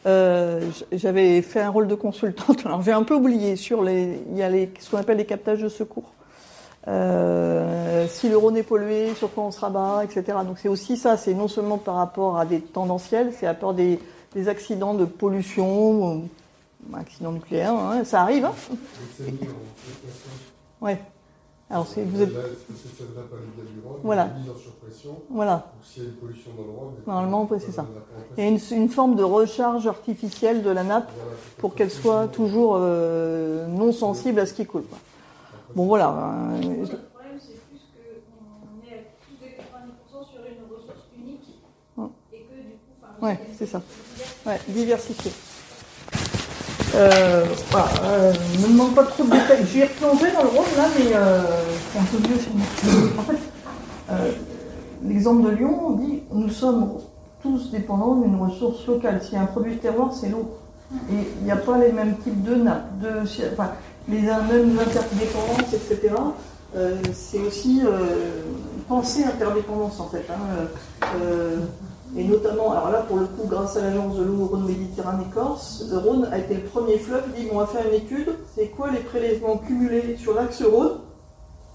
Euh, 0.07 0.69
j'avais 0.91 1.41
fait 1.41 1.61
un 1.61 1.69
rôle 1.69 1.87
de 1.87 1.95
consultante. 1.95 2.61
Alors 2.65 2.81
j'ai 2.81 2.91
un 2.91 3.03
peu 3.03 3.15
oublié 3.15 3.55
sur 3.55 3.83
les, 3.83 4.19
il 4.29 4.37
y 4.37 4.43
a 4.43 4.49
les, 4.49 4.71
ce 4.79 4.91
qu'on 4.91 4.97
appelle 4.97 5.17
les 5.17 5.25
captages 5.25 5.61
de 5.61 5.69
secours. 5.69 6.14
Euh, 6.87 8.07
si 8.07 8.29
le 8.29 8.37
Rhône 8.37 8.57
est 8.57 8.63
pollué, 8.63 9.13
sur 9.15 9.33
quoi 9.33 9.45
on 9.45 9.51
se 9.51 9.59
rabat, 9.59 10.03
etc. 10.03 10.37
Donc 10.45 10.59
c'est 10.59 10.69
aussi 10.69 10.97
ça. 10.97 11.17
C'est 11.17 11.33
non 11.33 11.47
seulement 11.47 11.77
par 11.77 11.95
rapport 11.95 12.37
à 12.37 12.45
des 12.45 12.61
tendanciels, 12.61 13.33
c'est 13.33 13.47
à 13.47 13.53
rapport 13.53 13.73
des, 13.73 13.99
des 14.33 14.47
accidents 14.47 14.93
de 14.93 15.05
pollution, 15.05 16.23
accidents 16.93 17.31
nucléaires. 17.31 17.73
Hein, 17.73 18.03
ça 18.03 18.21
arrive. 18.21 18.45
Hein 18.45 18.53
ouais. 20.81 20.99
Alors 21.69 21.87
c'est 21.87 22.03
vous 22.03 22.21
êtes. 22.21 22.33
Voilà. 24.03 24.29
Voilà. 25.31 25.73
Normalement, 27.07 27.49
c'est 27.59 27.71
ça. 27.71 27.87
Il 28.37 28.43
y 28.43 28.47
a 28.47 28.49
une, 28.49 28.59
une, 28.71 28.89
forme 28.89 29.15
de 29.15 29.23
recharge 29.23 29.87
artificielle 29.87 30.61
de 30.61 30.69
la 30.69 30.83
nappe 30.83 31.11
pour 31.57 31.73
qu'elle 31.73 31.89
soit 31.89 32.27
toujours 32.27 32.77
euh, 32.79 33.65
non 33.67 33.91
sensible 33.91 34.39
à 34.39 34.45
ce 34.45 34.53
qui 34.53 34.67
coule. 34.67 34.83
Quoi. 34.83 34.99
Bon 35.75 35.87
voilà. 35.87 36.05
Le 36.05 36.63
problème, 36.63 37.37
c'est 37.37 37.59
plus 37.67 37.81
qu'on 38.23 38.87
est 38.87 38.93
à 38.93 39.01
plus 39.19 39.35
de 39.41 39.51
90% 39.51 40.31
sur 40.31 40.39
une 40.45 40.73
ressource 40.73 41.03
unique 41.17 41.59
et 42.31 42.37
que 42.37 42.55
du 42.55 42.77
coup, 42.77 42.95
enfin, 43.03 43.27
ouais, 43.27 43.39
c'est 43.57 43.65
ça. 43.65 43.81
Ouais, 44.45 44.57
diversifié. 44.69 45.31
Euh, 46.95 47.43
voilà, 47.71 47.87
euh, 48.03 48.33
ne 48.53 48.67
me 48.67 48.71
demande 48.71 48.95
pas 48.95 49.03
trop 49.03 49.25
de 49.25 49.31
détails. 49.31 49.65
J'y 49.69 49.79
ai 49.79 49.83
replongé 49.83 50.31
dans 50.31 50.43
le 50.43 50.49
rôle 50.49 50.65
là, 50.77 50.87
mais 50.97 51.13
euh, 51.13 51.41
c'est 51.91 51.99
un 51.99 52.03
peu 52.03 52.25
vieux 52.25 52.39
chez 52.39 52.51
moi. 52.53 52.65
En 53.19 53.23
fait, 53.23 53.37
euh, 54.11 54.31
l'exemple 55.03 55.43
de 55.43 55.57
Lyon, 55.57 55.87
on 55.87 55.91
dit 55.91 56.23
nous 56.31 56.49
sommes 56.49 56.99
tous 57.41 57.69
dépendants 57.71 58.15
d'une 58.15 58.37
ressource 58.37 58.87
locale. 58.87 59.21
S'il 59.21 59.33
y 59.33 59.37
a 59.37 59.41
un 59.41 59.47
produit 59.47 59.75
de 59.75 59.79
terroir, 59.79 60.13
c'est 60.13 60.29
l'eau. 60.29 60.57
Et 61.11 61.27
il 61.39 61.43
n'y 61.43 61.51
a 61.51 61.57
pas 61.57 61.77
les 61.79 61.91
mêmes 61.91 62.15
types 62.23 62.43
de 62.43 62.55
nappes, 62.55 62.99
de, 63.01 63.09
enfin, 63.51 63.71
les 64.07 64.21
mêmes 64.21 64.79
interdépendances, 64.79 65.73
etc. 65.73 66.13
Euh, 66.75 66.95
c'est 67.13 67.39
aussi 67.39 67.81
euh, 67.85 68.41
penser 68.87 69.23
interdépendance 69.23 69.99
en 69.99 70.07
fait. 70.07 70.25
Hein. 70.29 70.67
Euh, 71.21 71.57
et 72.17 72.23
notamment, 72.23 72.71
alors 72.71 72.91
là 72.91 73.01
pour 73.01 73.17
le 73.17 73.25
coup, 73.25 73.47
grâce 73.47 73.77
à 73.77 73.81
l'agence 73.81 74.17
de 74.17 74.23
l'eau 74.23 74.45
Rhône-Méditerranée-Corse, 74.45 75.85
le 75.89 75.97
Rhône 75.97 76.29
a 76.31 76.37
été 76.37 76.55
le 76.55 76.63
premier 76.63 76.97
fleuve 76.97 77.23
qui 77.33 77.43
dit 77.43 77.47
on 77.51 77.59
va 77.59 77.67
faire 77.67 77.85
une 77.87 77.95
étude, 77.95 78.35
c'est 78.55 78.67
quoi 78.67 78.91
les 78.91 78.99
prélèvements 78.99 79.57
cumulés 79.57 80.17
sur 80.17 80.33
l'axe 80.33 80.61
Rhône 80.61 80.99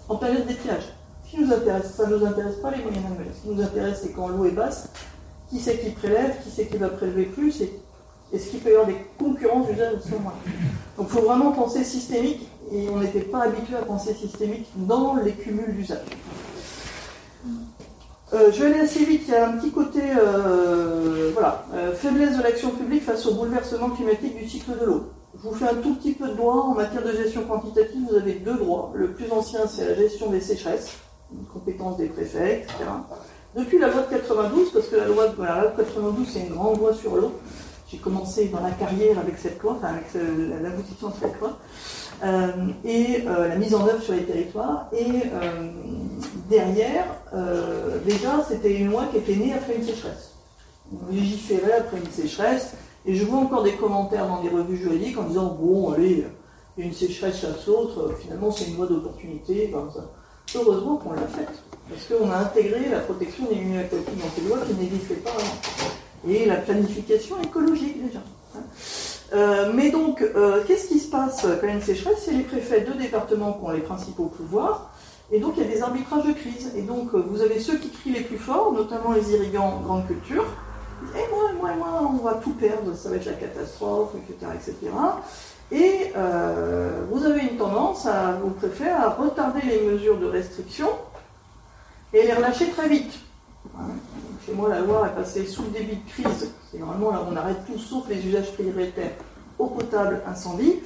en 0.08 0.16
période 0.16 0.46
d'étiage? 0.46 0.84
Ce 1.24 1.30
qui 1.30 1.42
nous 1.42 1.52
intéresse, 1.52 1.94
ça 1.94 2.06
ne 2.06 2.16
nous 2.16 2.26
intéresse 2.26 2.56
pas 2.56 2.70
les 2.70 2.82
moyennes 2.82 3.04
annuelles. 3.06 3.32
Ce 3.36 3.42
qui 3.42 3.54
nous 3.54 3.62
intéresse, 3.62 4.00
c'est 4.02 4.12
quand 4.12 4.28
l'eau 4.28 4.44
est 4.44 4.50
basse, 4.50 4.88
qui 5.48 5.60
c'est 5.60 5.78
qui 5.78 5.90
prélève, 5.90 6.42
qui 6.42 6.50
c'est 6.50 6.66
qui 6.66 6.76
va 6.76 6.88
prélever 6.88 7.24
plus, 7.24 7.62
est-ce 8.32 8.50
qu'il 8.50 8.60
peut 8.60 8.70
y 8.70 8.72
avoir 8.72 8.86
des 8.86 8.96
concurrences 9.18 9.66
d'usage 9.68 9.94
à 9.94 10.00
ce 10.00 10.10
Donc 10.10 10.20
il 11.00 11.06
faut 11.06 11.22
vraiment 11.22 11.52
penser 11.52 11.84
systémique, 11.84 12.48
et 12.72 12.88
on 12.88 12.98
n'était 12.98 13.20
pas 13.20 13.42
habitué 13.42 13.76
à 13.76 13.82
penser 13.82 14.14
systémique 14.14 14.68
dans 14.76 15.16
les 15.16 15.32
cumuls 15.32 15.74
d'usage. 15.74 15.98
Euh, 18.32 18.52
je 18.52 18.62
vais 18.62 18.70
aller 18.70 18.80
assez 18.80 19.04
vite, 19.04 19.22
il 19.26 19.32
y 19.32 19.36
a 19.36 19.48
un 19.48 19.56
petit 19.56 19.72
côté, 19.72 20.00
euh, 20.00 21.32
euh, 21.74 21.94
faiblesse 21.94 22.36
de 22.36 22.42
l'action 22.42 22.70
publique 22.70 23.02
face 23.02 23.26
au 23.26 23.34
bouleversement 23.34 23.90
climatique 23.90 24.38
du 24.38 24.48
cycle 24.48 24.78
de 24.80 24.86
l'eau. 24.86 25.04
Je 25.34 25.48
vous 25.48 25.54
fais 25.54 25.68
un 25.68 25.74
tout 25.74 25.94
petit 25.96 26.12
peu 26.12 26.28
de 26.28 26.34
droit 26.34 26.54
en 26.54 26.74
matière 26.74 27.02
de 27.02 27.10
gestion 27.10 27.42
quantitative, 27.42 28.02
vous 28.08 28.16
avez 28.16 28.34
deux 28.34 28.54
droits. 28.54 28.92
Le 28.94 29.08
plus 29.08 29.30
ancien, 29.32 29.66
c'est 29.66 29.84
la 29.84 29.94
gestion 29.96 30.30
des 30.30 30.40
sécheresses, 30.40 30.92
une 31.32 31.44
compétence 31.46 31.96
des 31.96 32.06
préfets, 32.06 32.60
etc. 32.62 32.74
Depuis 33.56 33.80
la 33.80 33.88
loi 33.88 34.02
de 34.02 34.16
92, 34.16 34.70
parce 34.70 34.86
que 34.86 34.96
la 34.96 35.06
loi 35.06 35.26
de, 35.26 35.34
voilà, 35.34 35.56
la 35.56 35.62
loi 35.62 35.70
de 35.72 35.76
92, 35.82 36.28
c'est 36.32 36.40
une 36.40 36.54
grande 36.54 36.78
loi 36.78 36.94
sur 36.94 37.16
l'eau. 37.16 37.32
J'ai 37.90 37.98
commencé 37.98 38.48
dans 38.48 38.60
la 38.60 38.70
carrière 38.70 39.18
avec 39.18 39.36
cette 39.38 39.60
loi, 39.62 39.76
enfin 39.76 39.88
avec 39.88 40.06
l'aboutissement 40.62 41.08
de 41.08 41.14
cette 41.20 41.40
loi. 41.40 41.58
Euh, 42.22 42.50
et 42.84 43.24
euh, 43.26 43.48
la 43.48 43.56
mise 43.56 43.74
en 43.74 43.86
œuvre 43.86 44.02
sur 44.02 44.14
les 44.14 44.24
territoires. 44.24 44.88
Et 44.92 45.06
euh, 45.06 45.70
derrière, 46.48 47.06
déjà, 48.04 48.44
c'était 48.48 48.74
une 48.74 48.90
loi 48.90 49.06
qui 49.10 49.18
était 49.18 49.36
née 49.36 49.52
après 49.54 49.76
une 49.76 49.84
sécheresse. 49.84 50.34
On 50.92 51.12
légiférait 51.12 51.78
après 51.78 51.98
une 51.98 52.10
sécheresse, 52.10 52.74
et 53.06 53.14
je 53.14 53.24
vois 53.24 53.38
encore 53.38 53.62
des 53.62 53.74
commentaires 53.74 54.26
dans 54.26 54.42
des 54.42 54.48
revues 54.48 54.76
juridiques 54.76 55.16
en 55.18 55.22
disant 55.22 55.56
bon, 55.60 55.92
allez, 55.92 56.26
une 56.76 56.92
sécheresse 56.92 57.40
chaque 57.40 57.68
autre, 57.68 58.14
finalement 58.20 58.50
c'est 58.50 58.66
une 58.66 58.76
loi 58.76 58.86
d'opportunité. 58.86 59.72
Heureusement 60.54 60.96
qu'on 60.96 61.12
l'a 61.12 61.28
faite, 61.28 61.62
parce 61.88 62.06
qu'on 62.06 62.28
a 62.28 62.38
intégré 62.38 62.88
la 62.88 63.00
protection 63.00 63.44
des 63.44 63.78
aquatiques 63.78 64.18
dans 64.18 64.30
ces 64.34 64.48
lois 64.48 64.58
qui 64.66 64.74
n'existaient 64.74 65.14
pas 65.14 65.30
avant. 65.30 65.90
Et 66.28 66.44
la 66.44 66.56
planification 66.56 67.36
écologique 67.42 68.06
déjà. 68.06 68.20
Euh, 69.32 69.72
mais 69.74 69.90
donc, 69.90 70.22
euh, 70.22 70.62
qu'est-ce 70.66 70.88
qui 70.88 70.98
se 70.98 71.08
passe 71.08 71.46
quand 71.60 71.68
il 71.68 71.78
y 71.78 71.82
sécheresse? 71.82 72.22
C'est 72.24 72.32
les 72.32 72.42
préfets 72.42 72.80
de 72.80 72.92
départements 72.92 73.52
qui 73.52 73.64
ont 73.64 73.70
les 73.70 73.80
principaux 73.80 74.24
pouvoirs. 74.24 74.90
Et 75.32 75.38
donc, 75.38 75.54
il 75.56 75.62
y 75.62 75.66
a 75.66 75.70
des 75.70 75.82
arbitrages 75.82 76.26
de 76.26 76.32
crise. 76.32 76.72
Et 76.76 76.82
donc, 76.82 77.14
euh, 77.14 77.24
vous 77.26 77.40
avez 77.40 77.60
ceux 77.60 77.78
qui 77.78 77.90
crient 77.90 78.12
les 78.12 78.22
plus 78.22 78.38
forts, 78.38 78.72
notamment 78.72 79.12
les 79.12 79.30
irrigants 79.32 79.80
grande 79.84 80.06
culture. 80.06 80.44
Et 81.14 81.30
moi, 81.32 81.52
moi, 81.58 81.70
moi, 81.78 82.10
on 82.12 82.24
va 82.24 82.34
tout 82.34 82.52
perdre, 82.52 82.94
ça 82.94 83.08
va 83.08 83.16
être 83.16 83.24
la 83.24 83.32
catastrophe, 83.32 84.10
etc. 84.16 84.52
etc. 84.54 84.92
Et 85.72 86.12
vous 87.10 87.24
avez 87.24 87.42
une 87.42 87.56
tendance, 87.56 88.04
à, 88.04 88.32
vos 88.32 88.50
préfets, 88.50 88.90
à 88.90 89.08
retarder 89.08 89.60
les 89.62 89.80
mesures 89.80 90.18
de 90.18 90.26
restriction 90.26 90.88
et 92.12 92.24
les 92.24 92.34
relâcher 92.34 92.68
très 92.70 92.88
vite. 92.88 93.14
Chez 94.46 94.52
moi, 94.52 94.68
la 94.68 94.80
loi 94.80 95.08
est 95.08 95.20
passée 95.20 95.46
sous 95.46 95.62
le 95.62 95.70
débit 95.70 95.96
de 95.96 96.10
crise. 96.10 96.50
C'est 96.70 96.78
normalement 96.78 97.10
là, 97.10 97.26
on 97.30 97.36
arrête 97.36 97.58
tout 97.66 97.78
sauf 97.78 98.08
les 98.08 98.24
usages 98.26 98.52
prioritaires 98.52 99.12
eau 99.58 99.66
potable, 99.66 100.22
incendie. 100.26 100.76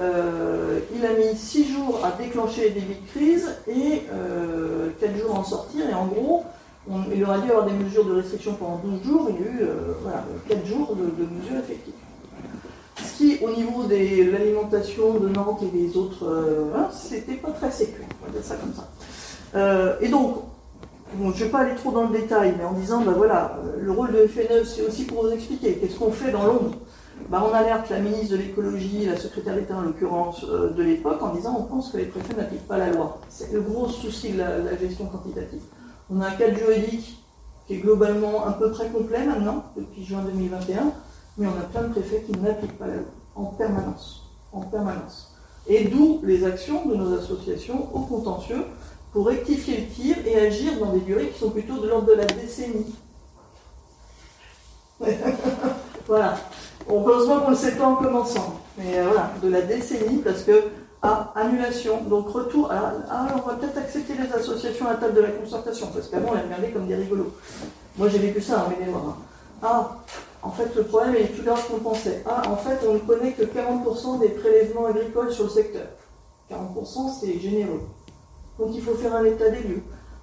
Euh, 0.00 0.80
il 0.94 1.04
a 1.04 1.12
mis 1.14 1.36
6 1.36 1.72
jours 1.72 2.00
à 2.04 2.12
déclencher 2.12 2.68
les 2.68 2.70
débits 2.70 3.00
de 3.00 3.10
crise 3.10 3.48
et 3.66 4.02
euh, 4.12 4.90
4 5.00 5.16
jours 5.16 5.36
à 5.36 5.38
en 5.40 5.44
sortir. 5.44 5.88
Et 5.88 5.94
en 5.94 6.06
gros, 6.06 6.44
il 7.12 7.24
aurait 7.24 7.40
dû 7.40 7.48
y 7.48 7.50
avoir 7.50 7.66
des 7.66 7.72
mesures 7.72 8.04
de 8.04 8.14
restriction 8.14 8.54
pendant 8.54 8.76
12 8.84 9.02
jours. 9.02 9.30
Il 9.30 9.44
y 9.44 9.48
a 9.48 9.50
eu 9.50 9.58
euh, 9.62 9.94
voilà, 10.02 10.24
4 10.48 10.66
jours 10.66 10.94
de, 10.94 11.24
mesures 11.24 11.58
effectives. 11.58 11.94
Ce 12.96 13.16
qui, 13.16 13.38
au 13.42 13.50
niveau 13.50 13.84
de 13.84 14.30
l'alimentation 14.30 15.14
de 15.14 15.28
Nantes 15.28 15.62
et 15.62 15.76
des 15.76 15.96
autres, 15.96 16.26
hein, 16.76 16.88
c'était 16.92 17.34
pas 17.34 17.50
très 17.50 17.70
sécure. 17.70 18.04
On 18.22 18.26
va 18.26 18.32
dire 18.32 18.44
ça 18.44 18.56
comme 18.56 18.74
ça. 18.74 18.88
Euh, 19.54 19.96
et 20.00 20.08
donc, 20.08 20.42
Je 21.16 21.24
ne 21.24 21.32
vais 21.32 21.48
pas 21.48 21.60
aller 21.60 21.74
trop 21.74 21.90
dans 21.90 22.08
le 22.08 22.18
détail, 22.18 22.54
mais 22.58 22.64
en 22.64 22.72
disant, 22.72 23.00
ben 23.00 23.12
voilà, 23.12 23.58
le 23.80 23.90
rôle 23.90 24.12
de 24.12 24.26
FNE, 24.26 24.64
c'est 24.64 24.82
aussi 24.82 25.04
pour 25.04 25.22
vous 25.22 25.30
expliquer 25.30 25.74
qu'est-ce 25.76 25.98
qu'on 25.98 26.12
fait 26.12 26.30
dans 26.30 26.46
l'ombre. 26.46 26.72
Ben, 27.30 27.42
on 27.42 27.52
alerte 27.52 27.90
la 27.90 27.98
ministre 27.98 28.32
de 28.32 28.36
l'écologie, 28.36 29.06
la 29.06 29.16
secrétaire 29.16 29.54
d'État 29.54 29.76
en 29.76 29.82
l'occurrence 29.82 30.44
euh, 30.44 30.70
de 30.70 30.82
l'époque, 30.82 31.20
en 31.22 31.34
disant 31.34 31.56
on 31.58 31.64
pense 31.64 31.90
que 31.90 31.96
les 31.96 32.04
préfets 32.04 32.34
n'appliquent 32.34 32.68
pas 32.68 32.78
la 32.78 32.90
loi. 32.90 33.18
C'est 33.28 33.52
le 33.52 33.60
gros 33.60 33.88
souci 33.88 34.32
de 34.32 34.38
la, 34.38 34.58
la, 34.58 34.76
gestion 34.76 35.06
quantitative. 35.06 35.60
On 36.10 36.20
a 36.20 36.28
un 36.28 36.30
cadre 36.32 36.56
juridique 36.56 37.22
qui 37.66 37.74
est 37.74 37.78
globalement 37.78 38.46
un 38.46 38.52
peu 38.52 38.70
près 38.70 38.88
complet 38.88 39.24
maintenant, 39.24 39.64
depuis 39.76 40.04
juin 40.04 40.22
2021, 40.22 40.92
mais 41.38 41.46
on 41.46 41.58
a 41.58 41.64
plein 41.64 41.82
de 41.82 41.92
préfets 41.92 42.22
qui 42.22 42.32
n'appliquent 42.38 42.78
pas 42.78 42.86
la 42.86 42.94
loi 42.94 43.04
en 43.34 43.44
permanence. 43.46 44.24
En 44.52 44.60
permanence. 44.60 45.34
Et 45.66 45.84
d'où 45.84 46.20
les 46.22 46.44
actions 46.44 46.86
de 46.86 46.94
nos 46.94 47.18
associations 47.18 47.94
au 47.94 48.00
contentieux 48.00 48.64
pour 49.12 49.26
rectifier 49.26 49.78
le 49.78 49.86
tir 49.86 50.16
et 50.26 50.38
agir 50.38 50.78
dans 50.78 50.92
des 50.92 51.00
durées 51.00 51.28
qui 51.28 51.38
sont 51.38 51.50
plutôt 51.50 51.78
de 51.78 51.88
l'ordre 51.88 52.08
de 52.08 52.14
la 52.14 52.26
décennie. 52.26 52.94
voilà. 56.06 56.36
Heureusement 56.88 57.40
qu'on 57.40 57.50
ne 57.50 57.50
le 57.50 57.56
sait 57.56 57.72
pas 57.72 57.86
en 57.86 57.96
commençant. 57.96 58.60
Mais 58.76 58.98
euh, 58.98 59.08
voilà, 59.08 59.32
de 59.42 59.48
la 59.48 59.62
décennie, 59.62 60.18
parce 60.18 60.42
que, 60.42 60.64
ah, 61.02 61.32
annulation, 61.34 62.02
donc 62.02 62.28
retour. 62.28 62.70
Alors, 62.70 62.92
ah, 63.10 63.26
on 63.34 63.48
va 63.48 63.54
peut-être 63.54 63.78
accepter 63.78 64.14
les 64.14 64.32
associations 64.32 64.86
à 64.86 64.92
la 64.92 64.96
table 64.96 65.14
de 65.14 65.20
la 65.20 65.30
concertation, 65.30 65.88
parce 65.92 66.08
qu'avant, 66.08 66.30
on 66.30 66.34
les 66.34 66.42
regardait 66.42 66.70
comme 66.70 66.86
des 66.86 66.94
rigolos. 66.94 67.32
Moi, 67.96 68.08
j'ai 68.08 68.18
vécu 68.18 68.40
ça 68.40 68.66
en 68.66 68.70
mémoire. 68.70 69.04
Hein. 69.08 69.16
Ah, 69.62 69.96
en 70.42 70.50
fait, 70.50 70.74
le 70.76 70.84
problème 70.84 71.16
est 71.16 71.26
plus 71.26 71.42
grave 71.42 71.66
qu'on 71.68 71.80
pensait. 71.80 72.22
Ah, 72.26 72.42
en 72.48 72.56
fait, 72.56 72.78
on 72.88 72.94
ne 72.94 72.98
connaît 73.00 73.32
que 73.32 73.42
40% 73.42 74.20
des 74.20 74.28
prélèvements 74.28 74.86
agricoles 74.86 75.32
sur 75.32 75.44
le 75.44 75.50
secteur. 75.50 75.86
40%, 76.50 77.20
c'est 77.20 77.38
généreux. 77.40 77.82
Donc, 78.58 78.70
il 78.74 78.82
faut 78.82 78.94
faire 78.94 79.14
un 79.14 79.24
état 79.24 79.48
des 79.50 79.62
lieux. 79.62 79.82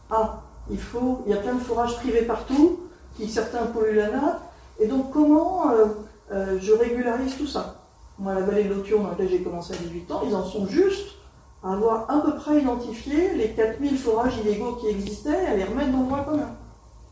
Ah, 0.10 0.42
il, 0.70 0.80
faut, 0.80 1.22
il 1.26 1.34
y 1.34 1.38
a 1.38 1.42
plein 1.42 1.56
de 1.56 1.60
forages 1.60 1.96
privés 1.98 2.24
partout, 2.24 2.80
qui 3.16 3.30
certains 3.30 3.66
polluent 3.68 3.96
la 3.96 4.12
nappe. 4.12 4.42
Et 4.80 4.88
donc, 4.88 5.12
comment 5.12 5.72
euh, 5.72 5.86
euh, 6.32 6.58
je 6.60 6.74
régularise 6.74 7.38
tout 7.38 7.48
ça? 7.48 7.82
Moi, 8.20 8.34
la 8.34 8.42
vallée 8.42 8.66
de 8.66 8.74
l'Otion, 8.74 9.04
dans 9.04 9.10
laquelle 9.10 9.30
j'ai 9.30 9.42
commencé 9.42 9.74
à 9.74 9.78
18 9.78 10.12
ans, 10.12 10.22
ils 10.26 10.36
en 10.36 10.44
sont 10.44 10.68
juste 10.68 11.16
à 11.64 11.74
avoir 11.74 12.10
à 12.10 12.22
peu 12.22 12.36
près 12.36 12.60
identifié 12.62 13.34
les 13.36 13.50
4000 13.50 13.98
forages 13.98 14.38
illégaux 14.38 14.74
qui 14.76 14.88
existaient 14.88 15.44
et 15.44 15.48
à 15.48 15.56
les 15.56 15.64
remettre 15.64 15.92
dans 15.92 16.00
le 16.00 16.06
droit 16.06 16.24
commun. 16.24 16.50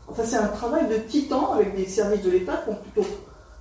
Enfin, 0.08 0.22
c'est 0.24 0.36
un 0.36 0.48
travail 0.48 0.88
de 0.88 0.96
titan 0.96 1.52
avec 1.52 1.74
des 1.74 1.86
services 1.86 2.22
de 2.22 2.30
l'État 2.30 2.64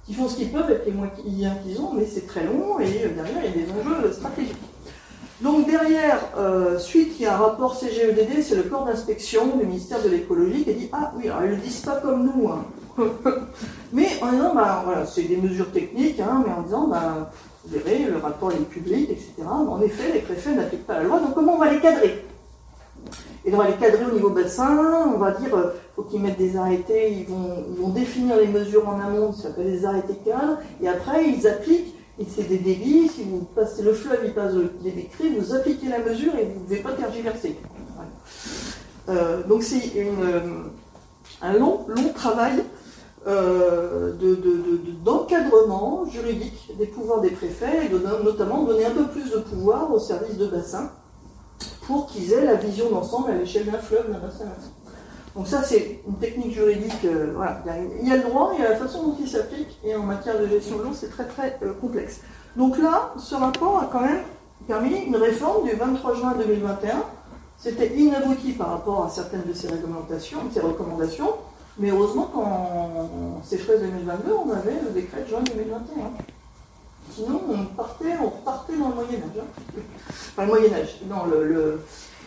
qui, 0.05 0.13
font 0.13 0.27
ce 0.27 0.35
qu'ils 0.35 0.51
peuvent 0.51 0.63
avec 0.63 0.85
les 0.85 0.91
moyens 0.91 1.55
qu'ils 1.63 1.79
ont, 1.79 1.93
mais 1.93 2.05
c'est 2.05 2.27
très 2.27 2.43
long 2.45 2.79
et 2.79 3.05
euh, 3.05 3.09
derrière, 3.15 3.43
il 3.43 3.61
y 3.61 3.63
a 3.63 3.65
des 3.65 3.71
enjeux 3.71 4.11
stratégiques. 4.11 4.57
Donc 5.43 5.67
derrière, 5.67 6.19
euh, 6.37 6.79
suite, 6.79 7.15
il 7.19 7.23
y 7.23 7.25
a 7.25 7.35
un 7.35 7.37
rapport 7.37 7.75
CGEDD, 7.75 8.41
c'est 8.41 8.55
le 8.55 8.63
corps 8.63 8.85
d'inspection 8.85 9.57
du 9.57 9.65
ministère 9.65 10.01
de 10.01 10.07
l'écologie 10.07 10.63
qui 10.63 10.73
dit 10.73 10.89
Ah 10.93 11.11
oui, 11.17 11.27
alors 11.27 11.43
ils 11.43 11.51
ne 11.51 11.55
le 11.55 11.61
disent 11.61 11.81
pas 11.81 11.97
comme 11.97 12.23
nous. 12.23 12.49
Hein. 12.49 12.65
mais 13.93 14.07
en 14.21 14.31
disant, 14.31 14.55
bah, 14.55 14.83
voilà, 14.85 15.05
c'est 15.05 15.23
des 15.23 15.35
mesures 15.35 15.69
techniques, 15.71 16.21
hein, 16.21 16.43
mais 16.45 16.53
en 16.53 16.61
disant, 16.61 16.87
bah, 16.87 17.29
vous 17.65 17.77
verrez, 17.77 18.05
le 18.05 18.17
rapport 18.17 18.51
est 18.53 18.69
public, 18.69 19.09
etc. 19.09 19.33
en 19.45 19.81
effet, 19.81 20.13
les 20.13 20.19
préfets 20.19 20.55
n'appliquent 20.55 20.87
pas 20.87 20.99
la 20.99 21.03
loi, 21.03 21.19
donc 21.19 21.33
comment 21.33 21.55
on 21.55 21.59
va 21.59 21.71
les 21.71 21.79
cadrer? 21.79 22.23
Et 23.45 23.53
on 23.53 23.57
va 23.57 23.67
les 23.67 23.75
cadrer 23.75 24.05
au 24.05 24.13
niveau 24.13 24.29
bassin, 24.29 25.11
on 25.13 25.17
va 25.17 25.31
dire, 25.31 25.53
euh, 25.55 25.71
faut 25.97 26.03
qu'ils 26.03 26.21
mettent 26.21 26.37
des 26.37 26.55
arrêtés, 26.55 27.11
ils 27.11 27.25
vont, 27.25 27.65
ils 27.69 27.81
vont 27.81 27.89
définir 27.89 28.37
les 28.37 28.47
mesures 28.47 28.87
en 28.87 28.99
amont, 29.01 29.33
ça 29.33 29.49
s'appelle 29.49 29.71
des 29.71 29.83
arrêtés 29.83 30.15
cadres, 30.23 30.59
et 30.81 30.87
après 30.87 31.27
ils 31.27 31.45
appliquent, 31.45 31.95
et 32.19 32.25
c'est 32.29 32.43
des 32.43 32.59
débits, 32.59 33.09
si 33.09 33.23
vous 33.23 33.39
passez 33.55 33.81
le 33.81 33.93
fleuve, 33.93 34.19
il 34.25 34.33
passe 34.33 34.53
les 34.83 34.91
décrits, 34.91 35.35
vous 35.35 35.55
appliquez 35.55 35.87
la 35.87 35.99
mesure 35.99 36.35
et 36.35 36.45
vous 36.45 36.59
ne 36.59 36.65
pouvez 36.65 36.77
pas 36.77 36.91
tergiverser. 36.91 37.57
Euh, 39.09 39.43
donc 39.47 39.63
c'est 39.63 39.91
euh, 39.97 40.63
un 41.41 41.53
long, 41.53 41.85
long 41.87 42.13
travail 42.13 42.63
euh, 43.25 44.13
d'encadrement 45.03 46.05
juridique 46.05 46.71
des 46.77 46.85
pouvoirs 46.85 47.21
des 47.21 47.31
préfets 47.31 47.87
et 47.87 47.89
notamment 47.89 48.63
donner 48.63 48.85
un 48.85 48.91
peu 48.91 49.07
plus 49.07 49.31
de 49.31 49.39
pouvoir 49.39 49.91
aux 49.91 49.99
services 49.99 50.37
de 50.37 50.47
bassin 50.47 50.91
pour 51.87 52.07
qu'ils 52.07 52.31
aient 52.31 52.45
la 52.45 52.55
vision 52.55 52.89
d'ensemble 52.91 53.31
à 53.31 53.35
l'échelle 53.35 53.65
d'un 53.65 53.79
fleuve, 53.79 54.11
d'un 54.11 54.19
bassin. 54.19 54.45
Donc 55.35 55.47
ça, 55.47 55.63
c'est 55.63 56.01
une 56.07 56.17
technique 56.17 56.53
juridique. 56.53 57.05
Euh, 57.05 57.33
voilà. 57.35 57.59
Il 58.01 58.07
y 58.07 58.11
a 58.11 58.17
le 58.17 58.23
droit, 58.23 58.51
il 58.55 58.61
y 58.61 58.65
a 58.65 58.69
la 58.69 58.75
façon 58.75 59.03
dont 59.03 59.17
il 59.19 59.27
s'applique, 59.27 59.79
et 59.83 59.95
en 59.95 60.03
matière 60.03 60.39
de 60.39 60.47
gestion 60.47 60.77
de 60.77 60.83
l'eau, 60.83 60.93
c'est 60.93 61.09
très 61.09 61.25
très 61.25 61.57
euh, 61.63 61.73
complexe. 61.73 62.21
Donc 62.55 62.77
là, 62.77 63.13
ce 63.17 63.33
rapport 63.33 63.79
a 63.79 63.89
quand 63.91 64.01
même 64.01 64.21
permis 64.67 64.95
une 64.95 65.15
réforme 65.15 65.67
du 65.67 65.75
23 65.75 66.15
juin 66.15 66.35
2021. 66.37 67.03
C'était 67.57 67.95
inabouti 67.95 68.51
par 68.51 68.69
rapport 68.69 69.05
à 69.05 69.09
certaines 69.09 69.43
de 69.47 69.53
ces 69.53 69.69
réglementations, 69.69 70.39
ces 70.53 70.59
recommandations, 70.59 71.33
mais 71.79 71.89
heureusement 71.89 72.29
qu'en 72.33 73.41
sécheresse 73.43 73.81
2022, 73.81 74.33
on 74.45 74.51
avait 74.51 74.79
le 74.85 74.91
décret 74.91 75.21
de 75.23 75.29
juin 75.29 75.41
2021. 75.41 76.11
Sinon, 77.11 77.41
on 77.49 77.65
partait, 77.75 78.15
on 78.21 78.29
repartait 78.29 78.75
dans 78.75 78.89
le 78.89 78.95
Moyen 78.95 79.19
Âge. 79.19 79.39
Hein. 79.39 79.81
Enfin, 80.09 80.41
le 80.43 80.47
Moyen 80.47 80.73
Âge, 80.73 80.99
dans 81.09 81.25
le 81.25 81.79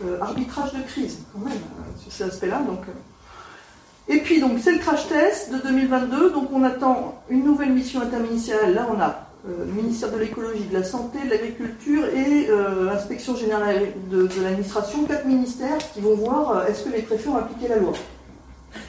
euh, 0.05 0.21
arbitrage 0.21 0.73
de 0.75 0.83
crise, 0.83 1.21
quand 1.33 1.39
même, 1.39 1.57
euh, 1.57 1.99
sur 2.03 2.13
cet 2.13 2.29
aspect-là. 2.29 2.61
Donc, 2.61 2.81
euh. 2.89 4.13
Et 4.13 4.19
puis, 4.19 4.41
donc, 4.41 4.59
c'est 4.61 4.73
le 4.73 4.79
crash 4.79 5.09
test 5.09 5.53
de 5.53 5.59
2022. 5.59 6.31
Donc, 6.31 6.51
on 6.53 6.63
attend 6.63 7.23
une 7.31 7.45
nouvelle 7.45 7.73
mission 7.73 8.03
interministérielle. 8.03 8.75
Là, 8.75 8.87
on 8.95 9.01
a 9.01 9.23
le 9.49 9.73
ministère 9.73 10.11
de 10.11 10.19
l'écologie, 10.19 10.65
de 10.65 10.75
la 10.75 10.85
santé, 10.85 11.19
de 11.25 11.31
l'agriculture 11.31 12.05
et 12.07 12.49
l'inspection 12.85 13.37
générale 13.37 13.93
de, 14.11 14.29
l'administration, 14.43 15.05
quatre 15.05 15.25
ministères 15.25 15.79
qui 15.95 16.01
vont 16.01 16.17
voir 16.17 16.67
est-ce 16.67 16.85
que 16.85 16.89
les 16.91 17.03
préfets 17.03 17.29
ont 17.29 17.37
appliqué 17.37 17.69
la 17.69 17.77
loi. 17.77 17.93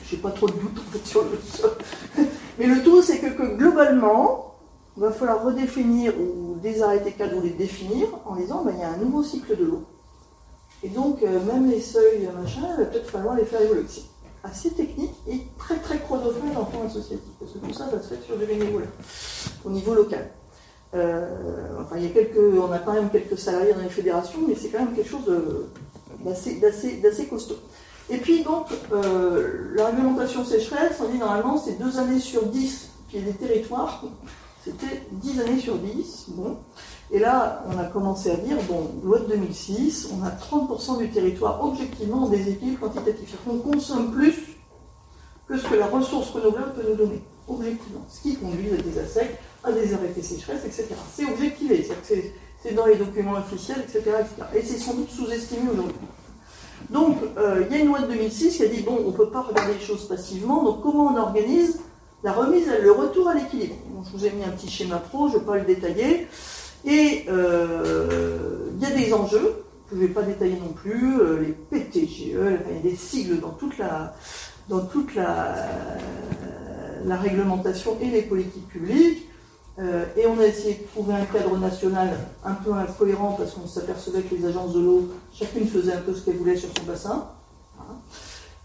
Je 0.09 0.15
n'ai 0.15 0.21
pas 0.21 0.31
trop 0.31 0.47
de 0.47 0.53
doute 0.53 0.79
en 0.79 0.91
fait 0.91 1.05
sur 1.05 1.23
le 1.23 2.23
Mais 2.59 2.65
le 2.65 2.81
tout, 2.81 3.03
c'est 3.03 3.19
que, 3.19 3.27
que, 3.27 3.55
globalement, 3.55 4.55
il 4.97 5.01
va 5.01 5.11
falloir 5.11 5.43
redéfinir 5.43 6.13
ou 6.19 6.55
des 6.59 6.81
arrêtés 6.81 7.11
cadres 7.11 7.37
ou 7.37 7.41
les 7.41 7.51
définir 7.51 8.07
en 8.25 8.35
disant 8.35 8.63
ben, 8.65 8.73
il 8.75 8.81
y 8.81 8.83
a 8.83 8.89
un 8.89 8.97
nouveau 8.97 9.21
cycle 9.21 9.55
de 9.55 9.63
l'eau. 9.63 9.85
Et 10.83 10.89
donc, 10.89 11.23
euh, 11.23 11.39
même 11.43 11.69
les 11.69 11.81
seuils, 11.81 12.29
machin, 12.39 12.61
il 12.77 12.83
va 12.83 12.89
peut-être 12.89 13.09
falloir 13.09 13.35
les 13.35 13.45
faire 13.45 13.61
évoluer. 13.61 13.85
C'est 13.87 14.03
assez 14.43 14.69
technique 14.71 15.13
et 15.27 15.41
très 15.57 15.75
très 15.77 15.99
chronophage 15.99 16.55
en 16.55 16.65
temps 16.65 16.83
associatif, 16.85 17.31
parce 17.39 17.51
que 17.51 17.57
tout 17.57 17.73
ça 17.73 17.87
va 17.87 18.01
se 18.01 18.09
faire 18.09 18.23
sur 18.23 18.37
du 18.37 18.45
bénévolat, 18.45 18.85
au 19.65 19.69
niveau 19.69 19.93
local. 19.93 20.29
Euh, 20.93 21.81
enfin, 21.81 21.97
il 21.97 22.03
y 22.03 22.05
a 22.05 22.09
quelques, 22.09 22.37
on 22.37 22.71
a 22.71 22.79
quand 22.79 22.93
même 22.93 23.09
quelques 23.09 23.37
salariés 23.37 23.73
dans 23.73 23.81
les 23.81 23.89
fédérations, 23.89 24.39
mais 24.47 24.55
c'est 24.55 24.69
quand 24.69 24.79
même 24.79 24.93
quelque 24.93 25.09
chose 25.09 25.25
d'assez 26.23 27.25
costaud. 27.25 27.57
Et 28.09 28.17
puis 28.17 28.43
donc, 28.43 28.67
euh, 28.93 29.73
la 29.75 29.87
réglementation 29.87 30.45
sécheresse, 30.45 30.97
on 31.03 31.09
dit 31.09 31.17
normalement 31.17 31.57
c'est 31.57 31.77
deux 31.77 31.97
années 31.99 32.19
sur 32.19 32.45
dix 32.45 32.89
qu'il 33.09 33.19
y 33.19 33.23
a 33.23 33.31
des 33.31 33.37
territoires, 33.37 34.03
c'était 34.63 35.03
dix 35.11 35.41
années 35.41 35.59
sur 35.59 35.75
dix, 35.75 36.25
bon. 36.29 36.57
Et 37.11 37.19
là, 37.19 37.63
on 37.67 37.79
a 37.79 37.85
commencé 37.85 38.31
à 38.31 38.35
dire, 38.35 38.57
bon, 38.67 38.91
loi 39.03 39.19
de 39.19 39.25
2006, 39.27 40.09
on 40.13 40.25
a 40.25 40.31
30% 40.31 40.97
du 40.97 41.09
territoire 41.09 41.63
objectivement 41.63 42.23
en 42.23 42.29
déséquilibre 42.29 42.81
quantitatif. 42.81 43.35
On 43.49 43.57
consomme 43.59 44.11
plus 44.11 44.35
que 45.47 45.57
ce 45.57 45.67
que 45.67 45.75
la 45.75 45.87
ressource 45.87 46.31
renouvelable 46.31 46.73
peut 46.73 46.89
nous 46.89 46.95
donner, 46.95 47.21
objectivement. 47.47 48.05
Ce 48.09 48.21
qui 48.21 48.35
conduit 48.35 48.73
à 48.73 48.81
des 48.81 48.99
assecs, 48.99 49.37
à 49.63 49.71
des 49.71 49.93
arrêtés 49.93 50.21
sécheresse, 50.21 50.65
etc. 50.65 50.87
C'est 51.13 51.25
objectivé, 51.25 51.87
c'est 52.03 52.73
dans 52.73 52.85
les 52.85 52.95
documents 52.95 53.37
officiels, 53.37 53.85
etc. 53.87 54.17
Et 54.53 54.61
c'est 54.61 54.77
sans 54.77 54.93
doute 54.93 55.09
sous-estimé 55.09 55.69
aujourd'hui. 55.71 55.95
Donc, 56.89 57.17
euh, 57.37 57.63
il 57.65 57.75
y 57.75 57.79
a 57.79 57.83
une 57.83 57.87
loi 57.87 58.01
de 58.01 58.07
2006 58.07 58.57
qui 58.57 58.63
a 58.63 58.67
dit, 58.67 58.81
bon, 58.81 58.99
on 59.05 59.11
ne 59.11 59.15
peut 59.15 59.29
pas 59.29 59.41
regarder 59.41 59.73
les 59.73 59.79
choses 59.79 60.07
passivement, 60.07 60.63
donc 60.63 60.81
comment 60.83 61.07
on 61.13 61.17
organise 61.17 61.79
la 62.23 62.33
remise, 62.33 62.67
le 62.81 62.91
retour 62.91 63.29
à 63.29 63.33
l'équilibre? 63.33 63.75
Je 64.05 64.17
vous 64.17 64.25
ai 64.25 64.31
mis 64.31 64.43
un 64.43 64.49
petit 64.49 64.69
schéma 64.69 64.97
pro, 64.97 65.29
je 65.29 65.35
ne 65.35 65.39
vais 65.39 65.45
pas 65.45 65.57
le 65.57 65.65
détailler. 65.65 66.27
Et 66.85 67.25
euh, 67.29 68.69
il 68.75 68.81
y 68.81 68.85
a 68.85 68.95
des 68.95 69.13
enjeux, 69.13 69.63
je 69.91 69.95
ne 69.95 70.01
vais 70.01 70.07
pas 70.07 70.21
détailler 70.23 70.59
non 70.59 70.73
plus, 70.73 71.19
euh, 71.19 71.41
les 71.41 71.53
PTGE, 71.53 72.19
il 72.19 72.75
y 72.75 72.79
a 72.79 72.81
des 72.81 72.95
sigles 72.95 73.39
dans 73.39 73.51
toute 73.51 73.77
la, 73.77 74.15
dans 74.69 74.85
toute 74.85 75.15
la 75.15 75.55
réglementation 77.17 77.97
et 78.01 78.09
les 78.09 78.21
politiques 78.21 78.67
publiques. 78.67 79.27
Euh, 79.79 80.05
et 80.15 80.25
on 80.25 80.39
a 80.39 80.45
essayé 80.45 80.73
de 80.73 80.87
trouver 80.87 81.13
un 81.13 81.25
cadre 81.25 81.55
national 81.57 82.17
un 82.43 82.55
peu 82.55 82.73
incohérent 82.73 83.35
parce 83.37 83.53
qu'on 83.53 83.67
s'apercevait 83.67 84.23
que 84.23 84.33
les 84.33 84.45
agences 84.45 84.73
de 84.73 84.79
l'eau, 84.79 85.09
chacune 85.31 85.67
faisait 85.67 85.93
un 85.93 86.01
peu 86.01 86.15
ce 86.15 86.25
qu'elle 86.25 86.37
voulait 86.37 86.57
sur 86.57 86.69
son 86.75 86.83
bassin. 86.85 87.27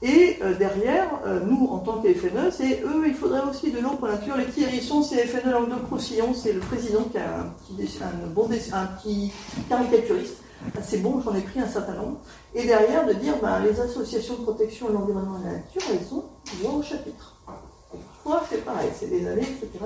Et 0.02 0.38
euh, 0.42 0.54
derrière, 0.54 1.20
euh, 1.26 1.40
nous, 1.46 1.68
en 1.68 1.78
tant 1.78 2.02
que 2.02 2.12
FNE, 2.12 2.50
c'est 2.50 2.82
eux, 2.82 3.04
il 3.06 3.14
faudrait 3.14 3.42
aussi 3.48 3.70
de 3.70 3.78
l'eau 3.78 3.90
pour 3.90 4.08
la 4.08 4.14
nature. 4.14 4.36
Les 4.36 4.44
petits 4.44 4.64
hérissons, 4.64 5.00
c'est 5.02 5.24
FNE 5.26 5.52
Languedoc-Roussillon, 5.52 6.34
c'est 6.34 6.52
le 6.52 6.60
président 6.60 7.04
qui 7.04 7.18
a 7.18 7.40
un 7.40 8.86
petit, 9.00 9.32
caricaturiste. 9.68 10.38
C'est 10.82 10.98
bon, 10.98 11.20
j'en 11.24 11.34
ai 11.34 11.40
pris 11.40 11.60
un 11.60 11.68
certain 11.68 11.94
nombre. 11.94 12.18
Et 12.54 12.66
derrière, 12.66 13.06
de 13.06 13.12
dire, 13.12 13.34
ben, 13.40 13.60
les 13.60 13.80
associations 13.80 14.34
de 14.34 14.42
protection 14.42 14.88
de 14.88 14.94
l'environnement 14.94 15.38
et 15.38 15.42
de 15.42 15.46
la 15.46 15.52
nature, 15.58 15.82
elles 15.92 16.06
sont 16.06 16.24
voix 16.60 16.74
au 16.74 16.82
chapitre. 16.82 17.36
C'est 18.50 18.64
pareil, 18.64 18.88
c'est 18.98 19.08
des 19.08 19.26
années, 19.26 19.42
etc.. 19.42 19.84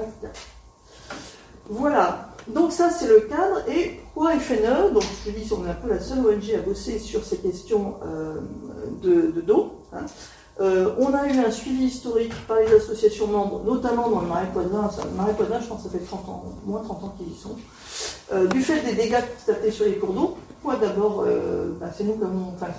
Voilà. 1.69 2.29
Donc 2.49 2.73
ça, 2.73 2.91
c'est 2.91 3.09
le 3.09 3.21
cadre. 3.21 3.69
Et 3.69 4.01
pourquoi 4.15 4.39
FNE 4.39 4.93
Donc 4.93 5.03
je 5.25 5.31
dis, 5.31 5.51
on 5.53 5.67
est 5.67 5.71
un 5.71 5.75
peu 5.75 5.89
la 5.89 6.01
seule 6.01 6.21
ONG 6.21 6.55
à 6.55 6.61
bosser 6.61 6.99
sur 6.99 7.25
ces 7.25 7.39
questions 7.39 7.97
euh, 8.05 8.41
de, 9.03 9.41
d'eau. 9.41 9.73
Hein. 9.97 10.07
Euh, 10.59 10.95
on 10.99 11.13
a 11.13 11.27
eu 11.27 11.39
un 11.39 11.51
suivi 11.51 11.85
historique 11.85 12.33
par 12.47 12.59
les 12.59 12.73
associations 12.73 13.27
membres, 13.27 13.63
notamment 13.65 14.09
dans 14.09 14.21
le 14.21 14.29
Marais 14.29 14.51
Poitevin. 14.53 14.89
Le 15.05 15.17
Marais 15.17 15.35
Poitevin, 15.35 15.61
je 15.61 15.67
pense 15.67 15.83
que 15.83 15.91
ça 15.91 15.99
fait 15.99 16.05
30 16.05 16.29
ans, 16.29 16.45
moins 16.65 16.81
30 16.81 17.05
ans 17.05 17.15
qu'ils 17.19 17.33
y 17.33 17.37
sont. 17.37 17.57
Euh, 18.33 18.47
du 18.47 18.63
fait 18.63 18.81
des 18.81 18.95
dégâts 18.95 19.23
tapaient 19.45 19.71
sur 19.71 19.85
les 19.85 19.97
cours 19.97 20.15
d'eau, 20.15 20.37
pourquoi 20.49 20.81
d'abord, 20.81 21.27
bah, 21.79 21.89
c'est 21.97 22.05
nous 22.05 22.19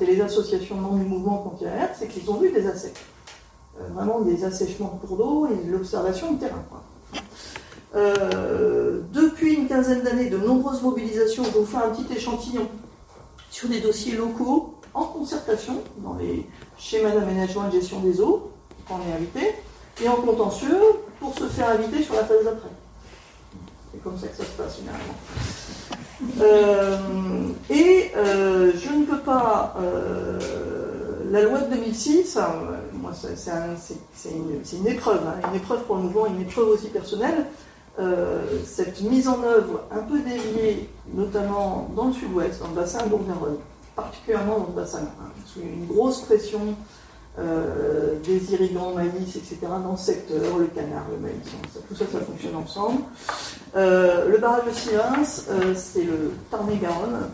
les 0.01 0.21
associations 0.21 0.75
membres 0.75 0.97
du 0.97 1.05
mouvement 1.05 1.37
contre 1.37 1.63
l'alerte, 1.65 1.95
c'est 1.99 2.07
qu'ils 2.07 2.29
ont 2.29 2.37
vu 2.37 2.51
des 2.51 2.65
euh, 3.79 3.87
vraiment 3.93 4.21
des 4.21 4.43
assèchements 4.43 4.99
de 5.01 5.07
cours 5.07 5.17
d'eau 5.17 5.47
et 5.47 5.67
l'observation 5.67 6.33
de 6.33 6.39
terrain. 6.39 6.63
Euh, 7.95 9.01
depuis 9.13 9.53
une 9.53 9.67
quinzaine 9.67 10.01
d'années, 10.01 10.29
de 10.29 10.37
nombreuses 10.37 10.81
mobilisations, 10.81 11.43
je 11.43 11.59
vous 11.59 11.65
fais 11.65 11.77
un 11.77 11.89
petit 11.89 12.11
échantillon 12.11 12.67
sur 13.51 13.69
des 13.69 13.79
dossiers 13.79 14.15
locaux 14.15 14.73
en 14.97 15.05
concertation 15.05 15.75
dans 15.99 16.15
les 16.15 16.45
schémas 16.77 17.11
d'aménagement 17.11 17.65
et 17.67 17.75
de 17.75 17.79
gestion 17.79 17.99
des 17.99 18.19
eaux, 18.19 18.49
quand 18.87 18.99
on 19.05 19.09
est 19.11 19.15
invité, 19.15 19.53
et 20.03 20.09
en 20.09 20.15
contentieux 20.15 20.77
pour 21.19 21.33
se 21.37 21.45
faire 21.45 21.69
inviter 21.69 22.01
sur 22.03 22.15
la 22.15 22.23
phase 22.25 22.43
d'après. 22.43 22.69
C'est 23.93 24.03
comme 24.03 24.17
ça 24.17 24.27
que 24.27 24.37
ça 24.37 24.43
se 24.43 24.49
passe 24.51 24.77
généralement. 24.77 25.13
Euh, 26.41 26.97
et 27.69 28.11
euh, 28.15 28.71
je 28.75 28.89
ne 28.93 29.05
peux 29.05 29.19
pas. 29.19 29.75
euh, 29.79 30.39
la 31.29 31.41
loi 31.43 31.59
de 31.59 31.75
2006, 31.75 32.37
hein, 32.37 32.47
moi, 32.93 33.11
c'est 33.19 33.37
c'est 33.37 33.51
un- 33.51 33.75
c'est- 33.77 33.99
c'est 34.15 34.29
une, 34.77 34.87
épreuve, 34.87 35.19
hein, 35.27 35.35
une 35.49 35.55
épreuve 35.57 35.83
pour 35.83 35.97
le 35.97 36.03
mouvement, 36.03 36.25
une 36.25 36.41
épreuve 36.41 36.69
aussi 36.69 36.87
personnelle. 36.87 37.45
Cette 38.65 39.01
mise 39.01 39.27
en 39.27 39.41
œuvre 39.43 39.81
un 39.91 40.03
peu 40.03 40.19
déviée, 40.19 40.87
notamment 41.13 41.89
dans 41.95 42.05
le 42.05 42.13
sud-ouest, 42.13 42.61
dans 42.61 42.67
le 42.69 42.75
bassin 42.75 43.03
de 43.03 43.09
Bourg-Garonne, 43.09 43.57
particulièrement 43.97 44.59
dans 44.59 44.67
le 44.67 44.81
bassin, 44.81 44.99
hein, 44.99 45.29
sous 45.45 45.59
une 45.59 45.85
grosse 45.87 46.21
pression 46.21 46.61
euh, 47.39 48.15
des 48.23 48.53
irrigants, 48.53 48.93
maïs, 48.93 49.35
etc., 49.35 49.57
dans 49.83 49.91
le 49.91 49.97
secteur, 49.97 50.57
le 50.57 50.67
canard, 50.67 51.05
le 51.11 51.17
maïs, 51.17 51.35
ça- 51.73 51.79
tout 51.87 51.95
ça, 51.95 52.05
ça 52.11 52.19
fonctionne 52.25 52.55
ensemble. 52.55 53.01
Euh, 53.75 54.27
le 54.29 54.37
barrage 54.39 54.65
de 54.65 54.71
Sivins, 54.71 55.43
euh, 55.51 55.73
c'est 55.75 56.03
le 56.03 56.31
Tarn-et-Garonne, 56.49 57.27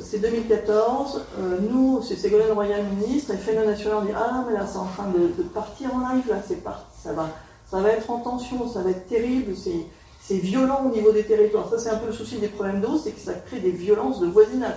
c'est 0.00 0.18
2014. 0.18 1.22
Euh, 1.38 1.58
nous, 1.70 2.02
c'est 2.02 2.16
Ségolène 2.16 2.52
Royal, 2.52 2.82
ministre, 2.98 3.32
et 3.34 3.36
FNE 3.38 3.64
National 3.66 4.04
dit 4.06 4.12
Ah, 4.14 4.44
mais 4.46 4.54
là, 4.54 4.66
c'est 4.70 4.78
en 4.78 4.86
train 4.86 5.08
de, 5.08 5.28
de 5.36 5.42
partir 5.48 5.94
en 5.94 6.00
live, 6.14 6.24
là, 6.28 6.36
c'est 6.46 6.62
parti, 6.62 6.84
ça 7.02 7.12
va, 7.12 7.28
ça 7.70 7.80
va 7.80 7.90
être 7.90 8.10
en 8.10 8.18
tension, 8.20 8.68
ça 8.70 8.80
va 8.82 8.90
être 8.90 9.06
terrible, 9.06 9.54
c'est, 9.56 9.86
c'est 10.26 10.38
violent 10.38 10.82
au 10.86 10.94
niveau 10.94 11.12
des 11.12 11.22
territoires. 11.22 11.68
Ça, 11.70 11.78
c'est 11.78 11.90
un 11.90 11.96
peu 11.96 12.08
le 12.08 12.12
souci 12.12 12.38
des 12.38 12.48
problèmes 12.48 12.80
d'eau, 12.80 12.98
c'est 13.02 13.12
que 13.12 13.20
ça 13.20 13.34
crée 13.34 13.60
des 13.60 13.70
violences 13.70 14.20
de 14.20 14.26
voisinage. 14.26 14.74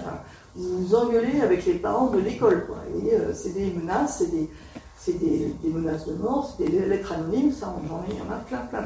Vous 0.55 0.85
vous 0.85 0.95
engueulez 0.95 1.41
avec 1.41 1.65
les 1.65 1.73
parents 1.73 2.07
de 2.07 2.19
l'école, 2.19 2.65
quoi. 2.67 2.77
Euh, 3.11 3.31
c'est 3.33 3.53
des 3.53 3.71
menaces, 3.71 4.23
c'est 4.97 5.17
des, 5.17 5.53
menaces 5.63 6.07
de 6.07 6.13
mort, 6.13 6.55
c'est 6.57 6.69
des 6.69 6.85
lettres 6.85 7.13
anonymes, 7.13 7.51
ça, 7.51 7.73
j'en 7.87 8.01
ai, 8.03 8.11
il 8.11 8.17
y 8.17 8.21
en 8.21 8.31
a 8.31 8.37
plein, 8.39 8.59
plein. 8.69 8.83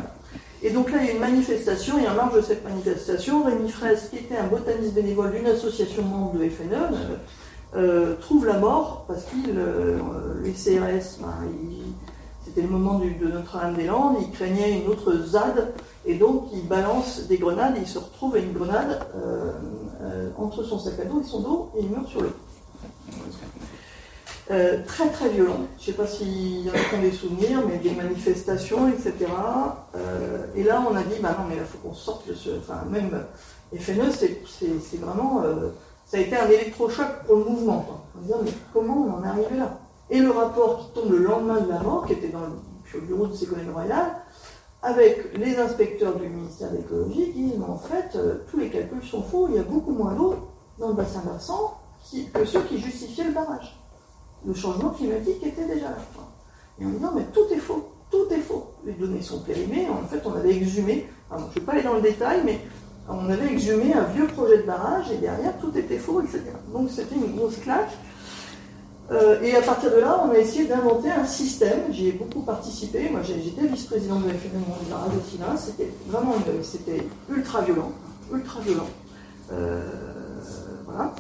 Et 0.61 0.69
donc 0.69 0.89
là, 0.91 0.99
il 1.01 1.07
y 1.07 1.09
a 1.09 1.13
une 1.13 1.19
manifestation, 1.19 1.99
et 1.99 2.07
en 2.07 2.13
marge 2.13 2.35
de 2.35 2.41
cette 2.41 2.63
manifestation, 2.63 3.43
Rémi 3.43 3.69
Fraisse, 3.69 4.07
qui 4.09 4.17
était 4.17 4.37
un 4.37 4.47
botaniste 4.47 4.93
bénévole 4.93 5.31
d'une 5.33 5.47
association 5.47 6.03
membre 6.03 6.39
de 6.39 6.47
FNE, 6.47 6.73
euh, 6.73 7.15
euh, 7.75 8.15
trouve 8.21 8.45
la 8.45 8.59
mort 8.59 9.03
parce 9.07 9.23
qu'il, 9.25 9.57
euh, 9.57 9.97
les 10.43 10.51
CRS, 10.51 11.19
ben, 11.19 11.33
c'était 12.53 12.67
le 12.67 12.73
moment 12.73 12.99
de 12.99 13.27
Notre-Dame-des-Landes, 13.27 14.17
il 14.21 14.29
craignait 14.29 14.79
une 14.79 14.87
autre 14.87 15.11
ZAD, 15.25 15.73
et 16.05 16.15
donc 16.15 16.49
il 16.53 16.67
balance 16.67 17.21
des 17.27 17.37
grenades, 17.37 17.77
et 17.77 17.81
il 17.81 17.87
se 17.87 17.97
retrouve 17.97 18.35
avec 18.35 18.45
une 18.45 18.53
grenade 18.53 19.07
euh, 19.15 19.53
euh, 20.01 20.29
entre 20.37 20.63
son 20.63 20.77
sac 20.77 20.99
à 20.99 21.05
dos 21.05 21.21
et 21.21 21.23
son 21.23 21.39
dos, 21.39 21.71
et 21.75 21.81
il 21.81 21.89
meurt 21.89 22.07
sur 22.07 22.21
le 22.21 22.29
euh, 24.51 24.83
très 24.85 25.09
très 25.09 25.29
violent. 25.29 25.61
Je 25.79 25.81
ne 25.81 25.85
sais 25.85 25.93
pas 25.93 26.05
s'il 26.05 26.65
y 26.65 26.69
en 26.69 26.73
a 26.73 26.77
qui 26.77 27.01
des 27.01 27.11
souvenirs, 27.11 27.61
mais 27.67 27.77
des 27.77 27.95
manifestations, 27.95 28.89
etc. 28.89 29.13
Et 30.53 30.63
là, 30.63 30.83
on 30.87 30.95
a 30.95 31.01
dit, 31.03 31.15
bah 31.21 31.35
non, 31.39 31.45
mais 31.47 31.55
il 31.55 31.63
faut 31.63 31.77
qu'on 31.77 31.93
sorte 31.93 32.27
de 32.27 32.33
ce. 32.33 32.49
Enfin, 32.59 32.83
même 32.91 33.23
FNE, 33.73 34.11
c'est 34.11 34.97
vraiment. 34.97 35.43
ça 36.05 36.17
a 36.17 36.19
été 36.19 36.35
un 36.35 36.49
électrochoc 36.49 37.07
pour 37.25 37.37
le 37.37 37.45
mouvement. 37.45 38.03
On 38.15 38.21
se 38.21 38.27
dit, 38.27 38.39
mais 38.43 38.51
comment 38.73 39.07
on 39.07 39.21
en 39.21 39.23
est 39.23 39.29
arrivé 39.29 39.57
là? 39.57 39.79
Et 40.13 40.19
le 40.19 40.31
rapport 40.31 40.79
qui 40.79 40.93
tombe 40.93 41.11
le 41.11 41.17
lendemain 41.17 41.59
de 41.59 41.69
la 41.69 41.79
mort, 41.79 42.05
qui 42.05 42.13
était 42.13 42.29
dans 42.29 42.39
le, 42.39 43.01
bureau 43.01 43.27
de 43.27 43.33
Ségolène 43.33 43.71
Royal, 43.71 44.15
avec 44.81 45.37
les 45.37 45.57
inspecteurs 45.57 46.15
du 46.15 46.29
ministère 46.29 46.71
de 46.71 46.77
l'écologie, 46.77 47.31
qui 47.33 47.43
disent, 47.43 47.61
en 47.67 47.77
fait, 47.77 48.15
euh, 48.15 48.35
tous 48.49 48.57
les 48.57 48.69
calculs 48.69 49.03
sont 49.03 49.23
faux, 49.23 49.47
il 49.49 49.55
y 49.55 49.59
a 49.59 49.63
beaucoup 49.63 49.91
moins 49.91 50.13
d'eau 50.13 50.35
dans 50.79 50.89
le 50.89 50.93
bassin 50.93 51.21
versant 51.25 51.79
que 52.33 52.45
ceux 52.45 52.61
qui 52.61 52.79
justifiaient 52.79 53.25
le 53.25 53.31
barrage 53.31 53.83
le 54.45 54.53
changement 54.53 54.89
climatique 54.89 55.43
était 55.43 55.65
déjà 55.65 55.89
là. 55.89 55.97
Et 56.79 56.85
on 56.85 56.89
dit 56.89 56.99
non, 56.99 57.11
mais 57.15 57.23
tout 57.33 57.53
est 57.53 57.59
faux, 57.59 57.89
tout 58.09 58.25
est 58.31 58.39
faux. 58.39 58.71
Les 58.85 58.93
données 58.93 59.21
sont 59.21 59.39
périmées. 59.39 59.87
En 59.89 60.05
fait, 60.07 60.21
on 60.25 60.33
avait 60.33 60.55
exhumé, 60.55 61.07
je 61.31 61.43
ne 61.43 61.49
vais 61.49 61.61
pas 61.61 61.73
aller 61.73 61.83
dans 61.83 61.93
le 61.93 62.01
détail, 62.01 62.41
mais 62.43 62.59
on 63.07 63.29
avait 63.29 63.51
exhumé 63.51 63.93
un 63.93 64.05
vieux 64.05 64.27
projet 64.27 64.57
de 64.57 64.63
barrage 64.63 65.11
et 65.11 65.17
derrière, 65.17 65.57
tout 65.59 65.75
était 65.77 65.97
faux, 65.97 66.21
etc. 66.21 66.41
Donc 66.71 66.89
c'était 66.89 67.15
une 67.15 67.35
grosse 67.35 67.57
claque. 67.57 67.91
Euh, 69.11 69.41
et 69.41 69.55
à 69.55 69.61
partir 69.61 69.91
de 69.91 69.97
là, 69.97 70.23
on 70.25 70.31
a 70.31 70.37
essayé 70.37 70.65
d'inventer 70.65 71.11
un 71.11 71.25
système. 71.25 71.91
J'y 71.91 72.09
ai 72.09 72.11
beaucoup 72.13 72.41
participé. 72.41 73.09
Moi, 73.09 73.21
j'étais 73.23 73.67
vice-président 73.67 74.19
de 74.19 74.27
la 74.27 74.33
de 74.33 75.29
Sylvain. 75.29 75.57
C'était 75.57 75.91
vraiment 76.07 76.35
c'était 76.61 77.05
ultra 77.29 77.61
violent, 77.61 77.91
ultra 78.31 78.61
violent. 78.61 78.87
Euh, 79.51 79.81
voilà. 80.85 81.13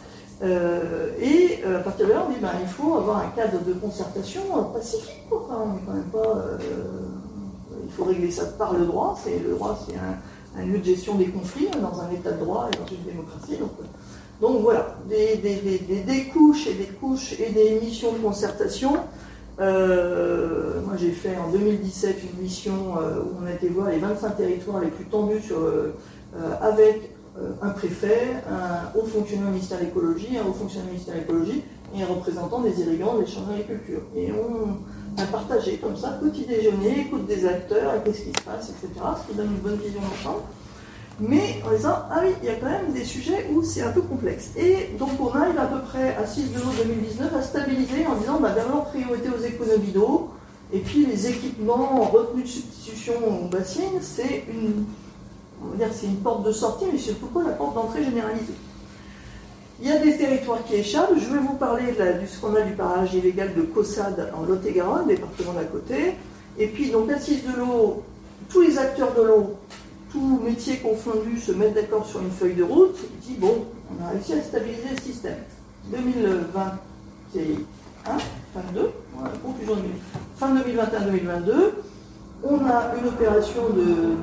Euh, 0.43 1.11
et 1.21 1.63
à 1.63 1.79
partir 1.79 2.07
de 2.07 2.13
là, 2.13 2.25
on 2.27 2.31
dit 2.31 2.39
ben, 2.41 2.51
il 2.61 2.67
faut 2.67 2.95
avoir 2.95 3.17
un 3.19 3.29
cadre 3.35 3.59
de 3.63 3.73
concertation 3.73 4.41
pacifique. 4.73 5.27
quoi. 5.29 5.45
Quand 5.49 5.93
même 5.93 6.03
pas. 6.05 6.57
il 7.83 7.91
faut 7.91 8.05
régler 8.05 8.31
ça 8.31 8.45
par 8.45 8.73
le 8.73 8.85
droit. 8.85 9.17
Le 9.25 9.55
droit, 9.55 9.77
c'est 9.85 9.95
un, 9.95 10.65
lieu 10.65 10.79
de 10.79 10.85
gestion 10.85 11.15
des 11.15 11.27
conflits 11.27 11.67
hein, 11.73 11.79
dans 11.81 11.99
un 11.99 12.09
État 12.11 12.31
de 12.31 12.39
droit 12.39 12.69
et 12.71 12.77
dans 12.77 12.87
une 12.87 13.03
démocratie. 13.03 13.57
Donc 14.41 14.61
voilà, 14.61 14.95
des, 15.09 15.37
des- 15.37 15.55
des- 15.61 16.01
des- 16.03 16.23
couches 16.25 16.67
et 16.67 16.73
des 16.73 16.87
couches 16.87 17.33
et 17.39 17.51
des 17.51 17.79
missions 17.79 18.11
de 18.13 18.17
concertation. 18.19 18.93
Euh, 19.59 20.81
moi, 20.85 20.95
j'ai 20.97 21.11
fait 21.11 21.37
en 21.37 21.49
2017 21.51 22.17
une 22.33 22.41
mission 22.43 22.73
euh, 22.99 23.19
où 23.21 23.37
on 23.41 23.45
a 23.45 23.51
été 23.53 23.67
voir 23.69 23.89
les 23.89 23.99
25 23.99 24.35
territoires 24.37 24.79
les 24.81 24.87
plus 24.89 25.05
tendus 25.05 25.41
euh, 25.51 25.91
avec 26.61 27.11
un 27.61 27.69
préfet, 27.69 28.27
un 28.49 28.97
haut 28.97 29.05
fonctionnaire 29.05 29.49
ministère 29.49 29.79
de 29.79 29.85
l'écologie, 29.85 30.37
un 30.37 30.47
haut 30.47 30.53
fonctionnaire 30.53 30.87
ministère 30.91 31.15
de 31.15 31.19
l'écologie 31.21 31.63
et 31.95 32.03
un 32.03 32.07
représentant 32.07 32.61
des 32.61 32.79
irrigants 32.81 33.17
des 33.19 33.25
chambres 33.25 33.47
d'agriculture. 33.49 34.01
Et 34.15 34.31
on 34.31 35.21
a 35.21 35.25
partagé 35.27 35.77
comme 35.77 35.95
ça, 35.95 36.19
petit 36.21 36.45
déjeuner, 36.45 37.01
écoute 37.07 37.25
des 37.27 37.45
acteurs, 37.47 38.03
qu'est-ce 38.03 38.21
qui 38.21 38.29
se 38.29 38.43
passe, 38.45 38.69
etc. 38.71 38.89
Ce 39.21 39.31
qui 39.31 39.37
donne 39.37 39.47
une 39.47 39.61
bonne 39.61 39.77
vision 39.77 40.01
d'ensemble. 40.01 40.43
Mais 41.19 41.61
en 41.65 41.75
disant, 41.75 41.95
ah 42.11 42.21
oui, 42.23 42.31
il 42.41 42.47
y 42.47 42.51
a 42.51 42.55
quand 42.55 42.69
même 42.69 42.91
des 42.91 43.03
sujets 43.03 43.47
où 43.53 43.61
c'est 43.63 43.81
un 43.81 43.91
peu 43.91 44.01
complexe. 44.01 44.49
Et 44.57 44.89
donc 44.97 45.09
on 45.19 45.29
arrive 45.29 45.57
à 45.59 45.65
peu 45.65 45.79
près 45.81 46.15
à 46.15 46.25
6 46.25 46.51
de 46.53 46.59
l'eau 46.59 46.71
2019 46.83 47.35
à 47.35 47.41
stabiliser 47.41 48.05
en 48.07 48.15
disant, 48.15 48.39
bah, 48.39 48.51
d'abord 48.55 48.85
priorité 48.85 49.29
aux 49.29 49.43
économies 49.43 49.91
d'eau, 49.91 50.31
et 50.73 50.79
puis 50.79 51.05
les 51.05 51.27
équipements 51.27 52.01
en 52.01 52.05
retenue 52.05 52.41
de 52.41 52.47
substitution 52.47 53.13
aux 53.27 53.47
bassines, 53.47 54.01
c'est 54.01 54.45
une, 54.51 54.85
une 56.03 56.15
porte 56.17 56.47
de 56.47 56.51
sortie, 56.51 56.85
mais 56.91 56.97
c'est 56.97 57.13
surtout 57.13 57.41
la 57.45 57.53
porte 57.53 57.75
d'entrée 57.75 58.03
généralisée. 58.03 58.55
Il 59.79 59.87
y 59.87 59.91
a 59.91 59.99
des 59.99 60.17
territoires 60.17 60.63
qui 60.65 60.75
échappent. 60.75 61.13
Je 61.15 61.31
vais 61.31 61.39
vous 61.39 61.55
parler 61.55 61.93
du 62.19 62.27
scandale 62.27 62.67
du 62.67 62.73
barrage 62.73 63.13
illégal 63.13 63.53
de 63.53 63.63
Caussade 63.63 64.31
en 64.35 64.43
Lot-et-Garonne, 64.43 65.07
département 65.07 65.53
d'à 65.53 65.65
côté. 65.65 66.13
Et 66.57 66.67
puis, 66.67 66.89
donc, 66.89 67.11
assise 67.11 67.43
de 67.43 67.59
l'eau, 67.59 68.03
tous 68.49 68.61
les 68.61 68.77
acteurs 68.77 69.13
de 69.13 69.21
l'eau, 69.23 69.57
tous 70.13 70.39
métiers 70.43 70.77
confondus, 70.77 71.39
se 71.39 71.51
mettent 71.51 71.73
d'accord 71.73 72.05
sur 72.05 72.21
une 72.21 72.29
feuille 72.29 72.53
de 72.53 72.63
route. 72.63 72.95
Dit, 73.21 73.35
bon, 73.39 73.65
on 73.89 74.05
a 74.05 74.09
réussi 74.11 74.33
à 74.33 74.43
stabiliser 74.43 74.89
le 74.95 75.01
système. 75.01 75.39
2021, 75.87 78.17
22, 78.55 78.91
voilà, 79.15 79.33
conclusion 79.43 79.75
de 79.75 79.81
fin 80.37 80.55
2021-2022, 80.55 81.71
on 82.43 82.65
a 82.65 82.93
une 82.97 83.07
opération 83.07 83.69
de, 83.69 84.15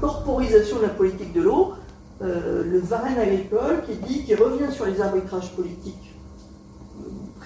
corporisation 0.00 0.76
de 0.76 0.82
la 0.82 0.90
politique 0.90 1.32
de 1.32 1.42
l'eau, 1.42 1.72
euh, 2.22 2.62
le 2.64 2.78
Varenne 2.78 3.18
agricole 3.18 3.82
qui 3.86 3.96
dit, 3.96 4.24
qui 4.24 4.34
revient 4.34 4.72
sur 4.72 4.86
les 4.86 5.00
arbitrages 5.00 5.52
politiques 5.54 6.14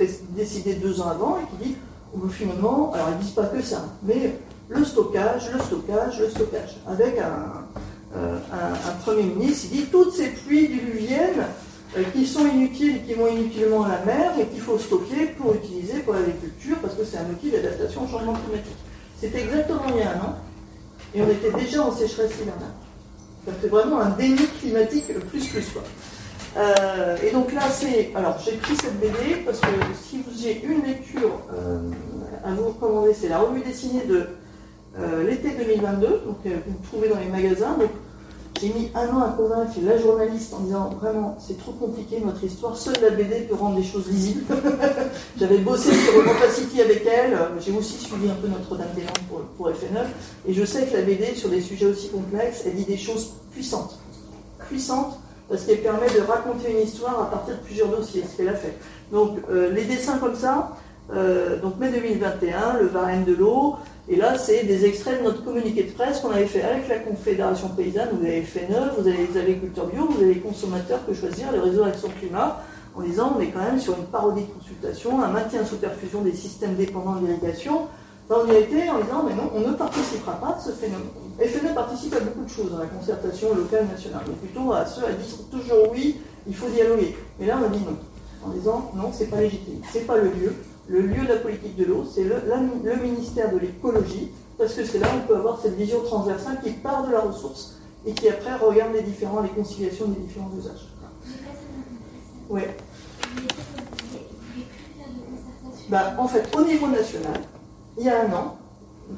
euh, 0.01 0.07
décidés 0.31 0.75
deux 0.75 1.01
ans 1.01 1.09
avant 1.09 1.39
et 1.39 1.45
qui 1.51 1.69
dit, 1.69 1.77
oh, 2.15 2.19
ben, 2.19 2.31
finalement, 2.31 2.93
alors 2.93 3.09
ils 3.13 3.25
disent 3.25 3.35
pas 3.35 3.47
que 3.47 3.63
ça, 3.63 3.87
mais 4.03 4.39
le 4.75 4.85
stockage, 4.85 5.51
le 5.53 5.61
stockage, 5.61 6.21
le 6.21 6.31
stockage, 6.31 6.77
avec 6.87 7.19
un, 7.19 7.65
euh, 8.17 8.37
Premier 9.05 9.23
ministre, 9.23 9.69
il 9.73 9.79
dit 9.79 9.87
toutes 9.87 10.13
ces 10.15 10.29
pluies 10.29 10.69
diluviennes 10.69 11.47
euh, 11.97 12.03
qui 12.13 12.27
sont 12.27 12.47
inutiles 12.47 12.97
et 12.97 13.01
qui 13.01 13.15
vont 13.15 13.27
inutilement 13.27 13.85
à 13.85 13.89
la 13.89 14.05
mer 14.05 14.33
et 14.39 14.47
qu'il 14.47 14.61
faut 14.61 14.79
stocker 14.79 15.27
pour 15.39 15.55
utiliser 15.55 16.01
pour 16.01 16.15
l'agriculture 16.15 16.77
parce 16.83 16.95
que 16.95 17.05
c'est 17.05 17.17
un 17.17 17.31
outil 17.31 17.51
d'adaptation 17.51 18.05
au 18.05 18.09
changement 18.09 18.35
climatique. 18.35 18.77
C'était 19.19 19.41
exactement 19.41 19.85
il 19.89 19.97
y 19.97 20.03
a 20.03 20.11
un 20.11 20.21
an 20.21 20.37
et 21.15 21.23
on 21.23 21.31
était 21.31 21.53
déjà 21.59 21.83
en 21.83 21.93
sécheresse 21.93 22.33
hivernale. 22.41 22.75
Fait 23.61 23.69
vraiment 23.69 24.01
un 24.01 24.11
déni 24.11 24.47
climatique 24.61 25.07
plus 25.31 25.47
plus 25.49 25.67
quoi. 25.71 25.83
Euh, 26.59 27.17
et 27.27 27.31
donc 27.31 27.53
là 27.55 27.63
c'est, 27.71 28.13
alors 28.15 28.37
j'ai 28.45 28.53
pris 28.59 28.77
cette 28.77 29.01
BD 29.01 29.43
parce 29.47 29.59
que 29.59 29.69
si 30.07 30.19
vous 30.19 30.31
j'ai 30.39 30.63
une 30.63 30.83
lecture 30.85 31.41
à 32.45 32.51
vous 32.51 32.69
recommander, 32.69 33.15
c'est 33.15 33.29
la 33.29 33.39
revue 33.39 33.63
dessinée 33.63 34.05
de 34.05 34.29
euh, 34.99 35.25
l'été 35.25 35.51
2022, 35.51 36.07
donc 36.27 36.39
euh, 36.47 36.51
vous 36.67 36.75
le 36.81 36.87
trouvez 36.87 37.09
dans 37.09 37.19
les 37.19 37.29
magasins. 37.29 37.77
Donc 37.79 37.91
J'ai 38.61 38.69
mis 38.69 38.91
un 38.95 39.09
an 39.09 39.23
à 39.23 39.29
convaincre 39.31 39.73
la 39.83 39.99
journaliste 39.99 40.53
en 40.53 40.61
disant 40.61 40.91
vraiment 41.01 41.37
c'est 41.41 41.59
trop 41.59 41.73
compliqué 41.73 42.21
notre 42.25 42.45
histoire, 42.45 42.77
seule 42.77 42.97
la 43.01 43.11
BD 43.11 43.47
peut 43.49 43.55
rendre 43.55 43.79
les 43.79 43.85
choses 43.85 44.09
lisibles. 44.09 44.45
J'avais 45.39 45.59
bossé 45.59 45.93
sur 45.93 46.23
City 46.51 46.83
avec 46.83 47.07
elle, 47.07 47.39
j'ai 47.61 47.73
aussi 47.73 47.99
suivi 47.99 48.29
un 48.29 48.35
peu 48.35 48.49
Notre-Dame-des-Landes 48.49 49.27
pour, 49.29 49.41
pour 49.57 49.71
FNF, 49.75 50.09
et 50.47 50.53
je 50.53 50.65
sais 50.65 50.87
que 50.87 50.97
la 50.97 51.03
BD 51.03 51.35
sur 51.35 51.49
des 51.49 51.63
sujets 51.63 51.87
aussi 51.87 52.11
complexes, 52.11 52.65
elle 52.67 52.75
dit 52.75 52.85
des 52.85 52.99
choses 52.99 53.33
puissantes. 53.53 53.99
Puissantes 54.69 55.19
parce 55.49 55.65
qu'elle 55.65 55.83
permet 55.83 56.09
de 56.09 56.21
raconter 56.21 56.73
une 56.73 56.87
histoire 56.87 57.21
à 57.21 57.31
partir 57.31 57.55
de 57.57 57.61
plusieurs 57.61 57.89
dossiers, 57.89 58.25
ce 58.31 58.37
qu'elle 58.37 58.49
a 58.49 58.55
fait. 58.55 58.75
Donc 59.13 59.39
euh, 59.51 59.71
les 59.71 59.85
dessins 59.85 60.19
comme 60.19 60.35
ça, 60.35 60.77
euh, 61.15 61.61
donc 61.61 61.79
mai 61.79 61.91
2021, 61.91 62.79
le 62.81 62.87
Varenne 62.87 63.25
de 63.25 63.35
l'eau, 63.35 63.77
et 64.09 64.17
là 64.17 64.39
c'est 64.39 64.65
des 64.65 64.85
extraits 64.87 65.19
de 65.19 65.25
notre 65.25 65.45
communiqué 65.45 65.83
de 65.83 65.91
presse 65.91 66.21
qu'on 66.21 66.31
avait 66.31 66.47
fait 66.47 66.63
avec 66.63 66.89
la 66.89 67.01
Confédération 67.01 67.69
Paysanne, 67.69 68.11
vous 68.13 68.25
avez 68.25 68.45
neuf, 68.71 68.95
vous 68.99 69.09
avez 69.09 69.27
les 69.27 69.39
agriculteurs 69.39 69.87
bio, 69.87 70.07
vous 70.09 70.23
avez 70.23 70.35
les 70.35 70.41
consommateurs 70.41 71.01
que 71.07 71.13
choisir, 71.13 71.53
le 71.53 71.61
réseau 71.61 71.85
Action 71.85 72.09
Climat, 72.19 72.63
en 72.95 73.03
disant 73.03 73.35
on 73.37 73.41
est 73.41 73.49
quand 73.49 73.61
même 73.61 73.81
sur 73.81 73.97
une 73.99 74.05
parodie 74.05 74.43
de 74.43 74.53
consultation, 74.53 75.23
un 75.23 75.29
maintien 75.29 75.65
sous 75.65 75.77
perfusion 75.77 76.23
des 76.23 76.35
systèmes 76.35 76.77
dépendants 76.77 77.17
de 77.17 77.27
l'irrigation. 77.27 77.89
on 78.31 78.47
y 78.47 78.57
a 78.57 78.95
en 78.95 79.01
disant 79.01 79.25
mais 79.27 79.35
non, 79.35 79.51
on 79.55 79.61
ne 79.69 79.75
participera 79.75 80.33
pas 80.33 80.57
de 80.59 80.63
ce 80.63 80.71
phénomène. 80.71 81.09
FNE 81.39 81.75
participe 81.75 82.15
à 82.15 82.21
beaucoup 82.21 82.45
de 82.45 82.51
choses 82.51 82.71
dans 82.71 82.79
la 82.79 82.87
concertation 82.87 83.55
locale 83.55 83.87
nationale, 83.87 84.23
donc 84.27 84.37
plutôt 84.37 84.73
à 84.73 84.87
ceux 84.87 85.05
à 85.05 85.13
dire 85.13 85.27
toujours 85.51 85.93
oui, 85.93 86.17
il 86.47 86.55
faut 86.55 86.69
dialoguer. 86.69 87.17
Mais 87.39 87.47
là 87.47 87.59
on 87.61 87.67
a 87.67 87.69
dit 87.69 87.85
non, 87.85 87.97
en 88.47 88.51
disant 88.51 88.91
non, 88.95 89.11
c'est 89.13 89.27
pas 89.27 89.41
légitime, 89.41 89.81
c'est 89.93 90.07
pas 90.07 90.17
le 90.17 90.31
lieu. 90.31 90.55
Le 90.89 91.01
lieu 91.01 91.23
de 91.23 91.29
la 91.29 91.37
politique 91.37 91.77
de 91.77 91.85
l'eau, 91.85 92.05
c'est 92.05 92.25
le, 92.25 92.37
le, 92.85 92.97
ministère 92.97 93.53
de 93.53 93.59
l'écologie, 93.59 94.31
parce 94.59 94.75
que 94.75 94.85
c'est 94.85 94.99
là 94.99 95.07
où 95.09 95.19
on 95.23 95.27
peut 95.27 95.37
avoir 95.37 95.61
cette 95.61 95.77
vision 95.77 96.01
transversale 96.03 96.61
qui 96.63 96.71
part 96.71 97.07
de 97.07 97.13
la 97.13 97.21
ressource 97.21 97.79
et 98.05 98.13
qui 98.13 98.29
après 98.29 98.57
regarde 98.57 98.93
les 98.93 99.03
différents, 99.03 99.41
les 99.41 99.49
conciliations 99.49 100.09
des 100.09 100.21
différents 100.21 100.51
usages. 100.59 100.89
Oui. 102.49 102.63
Bah, 105.89 106.15
en 106.19 106.27
fait, 106.27 106.45
au 106.57 106.63
niveau 106.63 106.89
national, 106.89 107.41
il 107.99 108.05
y 108.05 108.09
a 108.09 108.25
un 108.25 108.33
an, 108.33 108.57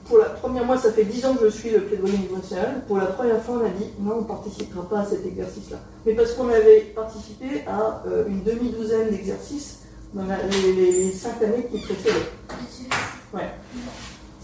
pour 0.06 0.18
la 0.18 0.26
première 0.26 0.64
fois, 0.66 0.76
ça 0.76 0.92
fait 0.92 1.04
dix 1.04 1.24
ans 1.24 1.34
que 1.34 1.44
je 1.46 1.50
suis 1.50 1.70
le 1.70 1.82
plaidoyer 1.82 2.18
niveau 2.18 2.36
national. 2.36 2.82
Pour 2.86 2.98
la 2.98 3.06
première 3.06 3.40
fois, 3.42 3.60
on 3.62 3.66
a 3.66 3.70
dit 3.70 3.90
non, 4.00 4.16
on 4.16 4.20
ne 4.22 4.26
participera 4.26 4.82
pas 4.88 5.00
à 5.00 5.04
cet 5.04 5.24
exercice-là. 5.24 5.78
Mais 6.04 6.14
parce 6.14 6.32
qu'on 6.32 6.48
avait 6.48 6.80
participé 6.94 7.62
à 7.66 8.02
euh, 8.06 8.26
une 8.28 8.42
demi-douzaine 8.42 9.10
d'exercices 9.10 9.80
dans 10.14 10.22
les, 10.66 11.12
cinq 11.12 11.42
années 11.42 11.66
qui 11.70 11.78
précédaient. 11.78 12.30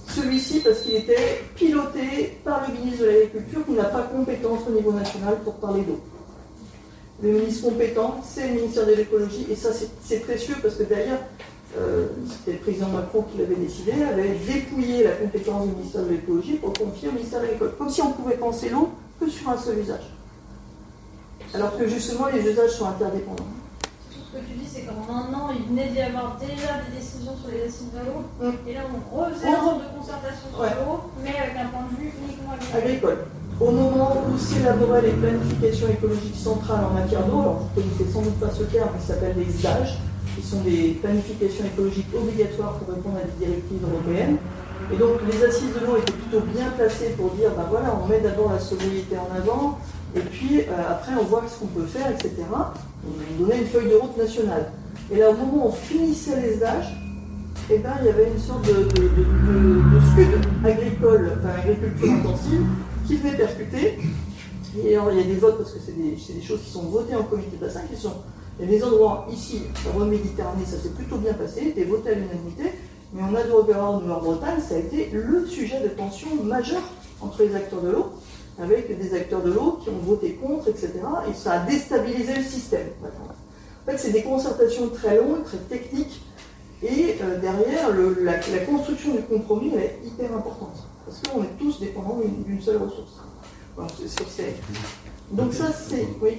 Celui-ci, 0.09 0.61
parce 0.61 0.81
qu'il 0.81 0.97
était 0.97 1.43
piloté 1.55 2.39
par 2.45 2.67
le 2.69 2.77
ministre 2.77 3.05
de 3.05 3.11
l'Agriculture 3.11 3.65
qui 3.65 3.73
n'a 3.73 3.85
pas 3.85 4.03
compétence 4.03 4.61
au 4.69 4.73
niveau 4.73 4.93
national 4.93 5.37
pour 5.45 5.55
parler 5.55 5.83
d'eau. 5.83 6.01
Le 7.23 7.31
ministre 7.33 7.69
compétent, 7.69 8.21
c'est 8.27 8.49
le 8.49 8.55
ministère 8.55 8.87
de 8.87 8.95
l'écologie, 8.95 9.47
et 9.49 9.55
ça 9.55 9.69
c'est 10.03 10.21
précieux 10.21 10.57
parce 10.61 10.75
que 10.75 10.83
d'ailleurs, 10.83 11.21
euh, 11.79 12.09
c'était 12.29 12.53
le 12.53 12.59
président 12.59 12.89
Macron 12.89 13.25
qui 13.31 13.39
l'avait 13.39 13.55
décidé, 13.55 13.93
avait 14.03 14.35
dépouillé 14.35 15.05
la 15.05 15.13
compétence 15.13 15.69
du 15.69 15.75
ministère 15.75 16.03
de 16.03 16.11
l'écologie 16.11 16.55
pour 16.55 16.73
confier 16.73 17.09
au 17.09 17.13
ministère 17.13 17.43
de 17.43 17.47
l'école. 17.47 17.75
Comme 17.79 17.91
si 17.91 18.03
on 18.03 18.11
pouvait 18.11 18.37
penser 18.37 18.71
l'eau 18.71 18.91
que 19.21 19.31
sur 19.31 19.49
un 19.49 19.57
seul 19.57 19.79
usage. 19.79 20.11
Alors 21.55 21.79
que 21.79 21.87
justement, 21.87 22.27
les 22.27 22.51
usages 22.51 22.71
sont 22.71 22.87
interdépendants. 22.87 23.47
Ce 24.31 24.39
que 24.39 24.47
tu 24.47 24.55
dis, 24.55 24.69
c'est 24.71 24.87
qu'en 24.87 25.11
un 25.11 25.35
an, 25.35 25.51
il 25.51 25.67
venait 25.75 25.91
d'y 25.91 26.01
avoir 26.01 26.39
déjà 26.39 26.79
des 26.87 26.95
décisions 26.95 27.35
sur 27.35 27.51
les 27.51 27.67
acides 27.67 27.91
de 27.91 27.99
l'eau. 27.99 28.23
Mm. 28.39 28.69
Et 28.69 28.75
là, 28.75 28.83
on 28.87 29.03
refaisait 29.03 29.49
un 29.49 29.59
genre 29.59 29.83
de 29.83 29.99
concertation 29.99 30.47
sur 30.55 30.63
l'eau, 30.63 31.11
mais 31.19 31.35
avec 31.35 31.59
un 31.59 31.67
point 31.75 31.91
de 31.91 31.99
vue 31.99 32.15
uniquement 32.15 32.55
agricole. 32.55 33.27
Au 33.59 33.71
moment 33.73 34.23
où 34.23 34.39
s'élaboraient 34.39 35.03
les 35.03 35.19
planifications 35.19 35.89
écologiques 35.89 36.37
centrales 36.37 36.85
en 36.85 36.95
matière 36.95 37.27
d'eau, 37.27 37.41
alors 37.41 37.67
vous 37.75 37.83
ne 37.83 37.89
connaissez 37.91 38.13
sans 38.13 38.23
doute 38.23 38.39
pas 38.39 38.51
ce 38.55 38.63
terme, 38.71 38.91
il 38.95 39.05
s'appelle 39.05 39.35
les 39.37 39.51
SDAGE, 39.51 39.99
qui 40.37 40.43
sont 40.47 40.61
des 40.61 40.97
planifications 41.03 41.65
écologiques 41.67 42.15
obligatoires 42.15 42.79
pour 42.79 42.95
répondre 42.95 43.19
à 43.19 43.27
des 43.27 43.45
directives 43.45 43.83
européennes. 43.83 44.39
Et 44.93 44.97
donc 44.97 45.27
les 45.27 45.43
assises 45.43 45.75
de 45.75 45.85
l'eau 45.85 45.97
étaient 45.99 46.13
plutôt 46.13 46.47
bien 46.55 46.71
placées 46.71 47.19
pour 47.19 47.31
dire, 47.33 47.51
ben 47.57 47.67
voilà, 47.69 47.99
on 48.01 48.07
met 48.07 48.21
d'abord 48.21 48.53
la 48.53 48.61
sobriété 48.61 49.17
en 49.19 49.29
avant, 49.35 49.79
et 50.15 50.21
puis 50.21 50.61
euh, 50.61 50.65
après 50.89 51.13
on 51.21 51.25
voit 51.25 51.43
ce 51.51 51.59
qu'on 51.59 51.67
peut 51.67 51.87
faire, 51.87 52.11
etc. 52.13 52.31
On 53.07 53.43
donnait 53.43 53.59
une 53.59 53.67
feuille 53.67 53.91
de 53.91 53.97
route 53.97 54.17
nationale. 54.17 54.73
Et 55.11 55.19
là, 55.19 55.31
au 55.31 55.35
moment 55.35 55.67
où 55.67 55.69
on 55.69 55.73
finissait 55.73 56.41
les 56.41 56.63
âges, 56.63 56.97
eh 57.71 57.79
ben, 57.79 57.93
il 58.01 58.07
y 58.07 58.09
avait 58.09 58.29
une 58.33 58.39
sorte 58.39 58.67
de, 58.67 58.89
scud 60.13 60.39
agricole, 60.65 61.33
enfin 61.39 61.61
agriculture 61.61 62.13
intensive, 62.13 62.63
qui 63.07 63.17
venait 63.17 63.37
percuter. 63.37 63.99
Et 64.85 64.95
alors, 64.95 65.13
il 65.13 65.19
y 65.19 65.23
a 65.23 65.25
des 65.25 65.35
votes, 65.35 65.59
parce 65.59 65.73
que 65.73 65.79
c'est 65.85 65.97
des, 65.97 66.11
des, 66.11 66.43
choses 66.43 66.61
qui 66.63 66.71
sont 66.71 66.83
votées 66.83 67.17
en 67.17 67.25
comité 67.25 67.57
de 67.57 67.65
bassin, 67.65 67.81
qui 67.93 68.01
sont 68.01 68.15
il 68.61 68.71
y 68.71 68.75
a 68.75 68.79
des 68.79 68.85
endroits 68.85 69.27
ici, 69.33 69.63
en 69.97 70.05
Méditerranée, 70.05 70.67
ça 70.67 70.77
s'est 70.77 70.91
plutôt 70.91 71.17
bien 71.17 71.33
passé, 71.33 71.63
c'était 71.75 71.85
voté 71.85 72.11
à 72.11 72.15
l'unanimité, 72.15 72.65
mais 73.15 73.23
en 73.23 73.35
Adour-Garde, 73.35 74.07
Nord-Bretagne, 74.07 74.61
ça 74.61 74.75
a 74.75 74.79
été 74.79 75.09
le 75.15 75.47
sujet 75.47 75.81
de 75.81 75.89
tension 75.89 76.29
majeure 76.45 76.83
entre 77.23 77.43
les 77.43 77.55
acteurs 77.55 77.81
de 77.81 77.91
l'eau, 77.91 78.13
avec 78.63 78.99
des 78.99 79.15
acteurs 79.15 79.43
de 79.43 79.53
l'eau 79.53 79.79
qui 79.83 79.91
ont 79.91 79.99
voté 80.05 80.33
contre, 80.33 80.69
etc. 80.69 80.93
Et 81.31 81.35
ça 81.35 81.53
a 81.53 81.67
déstabilisé 81.67 82.35
le 82.35 82.43
système. 82.43 82.89
En 83.03 83.91
fait, 83.91 83.99
c'est 83.99 84.13
des 84.13 84.23
concertations 84.23 84.89
très 84.89 85.17
longues, 85.17 85.45
très 85.45 85.59
techniques, 85.59 86.23
et 86.83 87.17
euh, 87.23 87.39
derrière, 87.41 87.91
la, 88.23 88.59
construction 88.61 89.15
du 89.15 89.23
compromis 89.23 89.75
est 89.75 89.99
hyper 90.07 90.35
importante, 90.35 90.87
parce 91.05 91.21
qu'on 91.21 91.43
est 91.43 91.59
tous 91.59 91.81
dépendants 91.81 92.21
d'une 92.47 92.61
seule 92.61 92.79
ressource. 92.79 93.21
Donc 95.31 95.55
ça, 95.55 95.73
c'est... 95.73 96.09
Oui 96.21 96.39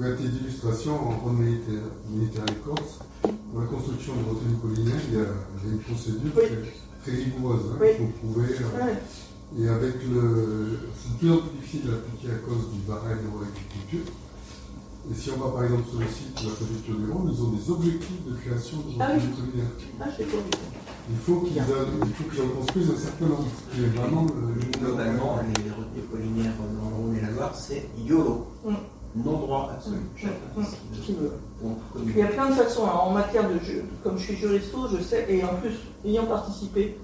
pour 0.00 0.06
être 0.06 0.22
d'illustration, 0.22 0.94
en 0.94 1.16
grande 1.16 1.38
militaire, 1.40 1.82
militaire 2.08 2.44
Corse, 2.64 3.00
pour 3.22 3.60
la 3.60 3.66
construction 3.66 4.12
de 4.14 4.30
retenues 4.30 4.56
collinaires, 4.62 5.00
il 5.08 5.18
y, 5.18 5.20
a, 5.20 5.72
une 5.72 5.78
procédure 5.80 6.32
très 7.02 7.12
rigoureuse 7.12 7.60
hein, 7.74 8.04
prouver. 8.20 8.54
Euh, 8.60 8.94
et 9.58 9.68
avec 9.68 9.94
le. 10.08 10.78
C'est 10.94 11.12
de 11.12 11.18
plus 11.18 11.32
en 11.32 11.38
plus 11.38 11.58
difficile 11.58 11.90
d'appliquer 11.90 12.34
à 12.34 12.38
cause 12.38 12.70
du 12.72 12.80
barème 12.86 13.18
de 13.18 13.44
l'agriculture. 13.44 14.12
Et 15.10 15.14
si 15.14 15.30
on 15.30 15.38
va 15.38 15.50
par 15.50 15.64
exemple 15.64 15.88
sur 15.88 15.98
le 15.98 16.06
site 16.06 16.42
de 16.42 16.48
la 16.48 16.54
préfecture 16.54 16.94
du 16.94 17.06
Monde, 17.06 17.30
ils 17.32 17.42
ont 17.42 17.50
des 17.50 17.70
objectifs 17.70 18.24
de 18.26 18.36
création 18.36 18.76
de 18.78 18.94
ah 19.00 19.06
collinaires. 19.08 19.72
Ah, 20.00 20.06
il 21.08 21.16
faut 21.16 21.40
qu'ils 21.40 22.42
en 22.42 22.48
construisent 22.48 22.90
un 22.90 23.00
certain 23.00 23.26
nombre. 23.26 23.48
Vraiment, 23.72 24.26
Globalement, 24.78 25.38
les 25.42 25.70
retenues 25.70 26.06
collinaires 26.12 26.52
dans 26.58 26.90
le 26.90 26.94
Rhône 26.94 27.16
et 27.16 27.20
la 27.22 27.30
Loire, 27.30 27.54
c'est 27.54 27.88
YOLO. 28.06 28.46
Mm 28.64 28.74
non-droit 29.14 29.70
absolu. 29.74 29.98
Mmh. 30.22 30.60
Mmh. 30.60 31.74
Il 32.06 32.16
y 32.16 32.22
a 32.22 32.26
plein 32.28 32.50
de 32.50 32.54
façons. 32.54 32.84
en 32.84 33.10
matière 33.10 33.48
de 33.48 33.58
jeu, 33.58 33.84
comme 34.02 34.18
je 34.18 34.24
suis 34.24 34.36
juristo, 34.36 34.88
je 34.88 35.02
sais, 35.02 35.26
et 35.28 35.42
en 35.44 35.54
plus, 35.56 35.72
ayant 36.04 36.26
participé 36.26 36.98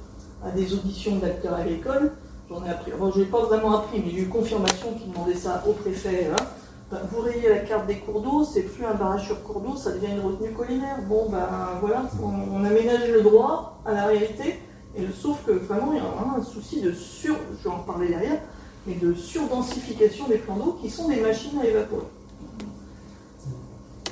à 0.44 0.50
des 0.50 0.72
auditions 0.72 1.16
d'acteurs 1.16 1.54
agricoles, 1.54 2.12
j'en 2.48 2.64
ai 2.64 2.70
appris. 2.70 2.92
Enfin, 2.94 3.10
je 3.14 3.20
n'ai 3.20 3.26
pas 3.26 3.40
vraiment 3.40 3.78
appris, 3.78 4.02
mais 4.04 4.10
j'ai 4.10 4.22
eu 4.22 4.28
confirmation 4.28 4.92
qui 4.94 5.08
demandait 5.08 5.34
ça 5.34 5.62
au 5.66 5.72
préfet. 5.72 6.28
Hein. 6.32 6.44
Ben, 6.90 6.98
vous 7.10 7.20
rayez 7.20 7.48
la 7.48 7.58
carte 7.58 7.86
des 7.86 7.96
cours 7.96 8.20
d'eau, 8.20 8.44
c'est 8.44 8.62
plus 8.62 8.84
un 8.84 8.94
barrage 8.94 9.26
sur 9.26 9.42
cours 9.42 9.60
d'eau, 9.60 9.76
ça 9.76 9.90
devient 9.90 10.12
une 10.12 10.20
retenue 10.20 10.52
collinaire. 10.52 10.98
Bon, 11.08 11.28
ben 11.28 11.48
voilà, 11.80 12.04
on, 12.22 12.64
aménage 12.64 13.10
le 13.10 13.22
droit 13.22 13.80
à 13.84 13.92
la 13.92 14.06
réalité, 14.06 14.60
et 14.96 15.02
sauf 15.12 15.44
que 15.44 15.50
vraiment, 15.50 15.92
il 15.92 15.98
y 15.98 16.00
a 16.00 16.38
un 16.38 16.42
souci 16.44 16.80
de 16.80 16.92
sur, 16.92 17.34
je 17.58 17.68
vais 17.68 17.74
en 17.74 17.80
parler 17.80 18.08
derrière, 18.08 18.40
mais 18.86 18.94
de 18.94 19.14
surdensification 19.14 20.28
des 20.28 20.38
plans 20.38 20.56
d'eau 20.56 20.78
qui 20.80 20.88
sont 20.88 21.08
des 21.08 21.20
machines 21.20 21.58
à 21.60 21.66
évaporer. 21.66 22.06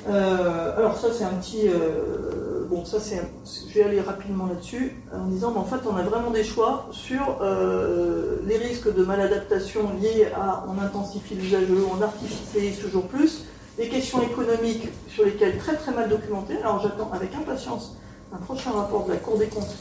Euh, 0.07 0.77
alors 0.77 0.97
ça 0.97 1.07
c'est 1.11 1.23
un 1.23 1.33
petit... 1.33 1.67
Euh, 1.67 2.65
bon 2.69 2.85
ça 2.85 2.99
c'est... 2.99 3.21
Je 3.69 3.73
vais 3.73 3.83
aller 3.83 4.01
rapidement 4.01 4.45
là-dessus 4.45 4.95
en 5.13 5.25
disant 5.25 5.51
mais 5.51 5.59
en 5.59 5.65
fait 5.65 5.87
on 5.87 5.95
a 5.95 6.03
vraiment 6.03 6.31
des 6.31 6.43
choix 6.43 6.87
sur 6.91 7.39
euh, 7.41 8.37
les 8.45 8.57
risques 8.57 8.93
de 8.93 9.03
maladaptation 9.03 9.81
liés 9.99 10.27
à 10.35 10.65
on 10.67 10.81
intensifie 10.81 11.35
l'usage 11.35 11.67
de 11.67 11.75
l'eau, 11.75 11.89
on 11.97 12.01
artificialise 12.01 12.79
toujours 12.79 13.07
plus, 13.07 13.45
les 13.77 13.89
questions 13.89 14.21
économiques 14.21 14.89
sur 15.09 15.25
lesquelles 15.25 15.57
très 15.57 15.75
très 15.75 15.91
mal 15.91 16.09
documentées. 16.09 16.57
Alors 16.57 16.81
j'attends 16.81 17.11
avec 17.11 17.33
impatience 17.33 17.97
un 18.33 18.37
prochain 18.37 18.71
rapport 18.71 19.05
de 19.05 19.11
la 19.11 19.17
Cour 19.17 19.37
des 19.37 19.47
comptes 19.47 19.75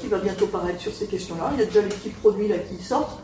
qui 0.00 0.06
va 0.06 0.18
bientôt 0.18 0.46
paraître 0.46 0.80
sur 0.80 0.92
ces 0.92 1.06
questions-là. 1.06 1.50
Il 1.54 1.58
y 1.58 1.62
a 1.62 1.66
déjà 1.66 1.82
les 1.82 1.88
petits 1.88 2.10
produits 2.10 2.46
là 2.46 2.58
qui 2.58 2.80
sortent. 2.82 3.18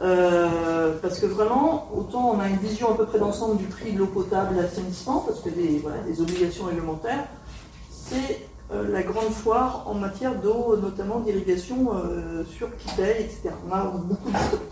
Euh, 0.00 0.92
parce 1.02 1.18
que 1.18 1.26
vraiment, 1.26 1.90
autant 1.94 2.30
on 2.34 2.40
a 2.40 2.48
une 2.48 2.58
vision 2.58 2.92
à 2.92 2.96
peu 2.96 3.04
près 3.06 3.18
d'ensemble 3.18 3.56
du 3.56 3.64
prix 3.64 3.92
de 3.92 3.98
l'eau 3.98 4.06
potable, 4.06 4.56
l'assainissement, 4.56 5.24
parce 5.26 5.40
que 5.40 5.48
des, 5.48 5.78
voilà, 5.78 5.98
des 6.02 6.20
obligations 6.20 6.66
réglementaires, 6.66 7.24
c'est 7.90 8.46
euh, 8.72 8.88
la 8.92 9.02
grande 9.02 9.32
foire 9.32 9.84
en 9.86 9.94
matière 9.94 10.36
d'eau, 10.36 10.76
notamment 10.76 11.20
d'irrigation 11.20 11.88
euh, 11.94 12.44
sur 12.44 12.68
qui 12.76 12.88
etc. 13.00 13.50
On 13.68 13.72
a 13.72 13.84
beaucoup 13.84 14.30
d'historique. 14.30 14.62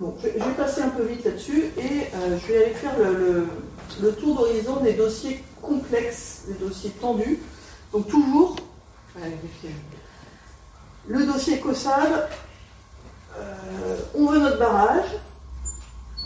Bon, 0.00 0.14
je, 0.22 0.28
vais 0.28 0.54
passer 0.56 0.82
un 0.82 0.88
peu 0.88 1.04
vite 1.04 1.24
là-dessus 1.24 1.66
et 1.76 2.08
je 2.12 2.52
vais 2.52 2.64
aller 2.64 2.74
faire 2.74 2.98
le, 2.98 3.46
le 4.00 4.12
tour 4.12 4.36
d'horizon 4.36 4.76
des 4.80 4.94
dossiers 4.94 5.44
complexes, 5.60 6.42
des 6.48 6.54
dossiers 6.54 6.90
tendus. 6.90 7.38
Donc 7.92 8.08
toujours, 8.08 8.56
le 11.08 11.26
dossier 11.26 11.58
COSAL, 11.58 12.12
euh, 12.12 12.26
on 14.14 14.26
veut 14.26 14.38
notre 14.38 14.58
barrage. 14.58 15.08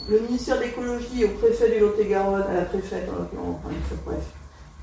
le 0.09 0.21
ministère 0.21 0.59
de 0.59 0.65
l'écologie 0.65 1.25
au 1.25 1.31
préfet 1.31 1.71
du 1.71 1.81
Lot-et-Garonne, 1.81 2.45
à 2.49 2.55
la 2.55 2.63
préfète, 2.63 3.09
enfin, 3.09 3.75
bref, 4.05 4.25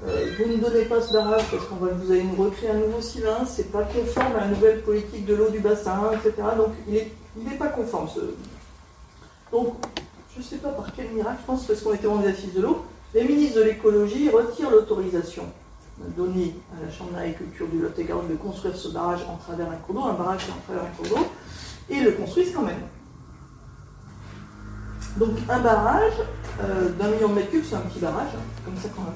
euh, 0.06 0.26
vous 0.38 0.52
ne 0.52 0.58
donnez 0.58 0.86
pas 0.86 1.02
ce 1.02 1.14
barrage 1.14 1.44
parce 1.50 1.66
qu'on 1.66 1.76
va 1.76 1.92
vous 1.92 2.12
allez 2.12 2.24
nous 2.24 2.44
recréer 2.44 2.72
un 2.72 2.78
nouveau 2.78 3.00
cylindre, 3.00 3.48
c'est 3.48 3.72
pas 3.72 3.84
conforme 3.84 4.36
à 4.36 4.42
la 4.42 4.48
nouvelle 4.48 4.82
politique 4.82 5.26
de 5.26 5.34
l'eau 5.34 5.50
du 5.50 5.60
bassin, 5.60 6.12
etc. 6.14 6.34
Donc 6.58 6.74
il 6.88 7.44
n'est 7.44 7.58
pas 7.58 7.70
conforme. 7.70 8.10
Donc, 9.52 9.76
je 10.34 10.40
ne 10.40 10.44
sais 10.44 10.58
pas 10.58 10.70
par 10.70 10.88
quel 10.96 11.10
miracle, 11.12 11.38
je 11.42 11.46
pense 11.46 11.66
parce 11.66 11.82
qu'on 11.82 11.94
était 11.94 12.08
en 12.08 12.22
assises 12.26 12.54
de 12.54 12.62
l'eau, 12.62 12.86
les 13.14 13.24
ministres 13.24 13.60
de 13.60 13.64
l'écologie 13.64 14.30
retirent 14.30 14.72
l'autorisation 14.72 15.44
donnée 16.18 16.56
à 16.76 16.86
la 16.86 16.92
Chambre 16.92 17.12
d'agriculture 17.12 17.68
du 17.68 17.80
Lot-et-Garonne 17.80 18.28
de 18.28 18.36
construire 18.36 18.76
ce 18.76 18.90
barrage 18.90 19.22
en 19.30 19.38
travers 19.38 19.70
un 19.70 19.76
cours 19.76 19.96
d'eau, 19.96 20.04
un 20.04 20.14
barrage 20.14 20.48
en 20.50 20.60
travers 20.66 20.84
un 20.84 20.96
cours 20.98 21.08
d'eau, 21.08 21.26
et 21.90 22.00
le 22.00 22.12
construisent 22.12 22.54
quand 22.54 22.64
même. 22.64 22.82
Donc 25.18 25.32
un 25.48 25.60
barrage 25.60 26.14
euh, 26.62 26.90
d'un 26.90 27.10
million 27.10 27.30
de 27.30 27.36
mètres 27.36 27.52
cubes, 27.52 27.64
c'est 27.68 27.76
un 27.76 27.82
petit 27.82 28.00
barrage, 28.00 28.30
hein, 28.36 28.42
comme 28.66 28.76
ça 28.78 28.90
quand 28.96 29.04
même. 29.04 29.14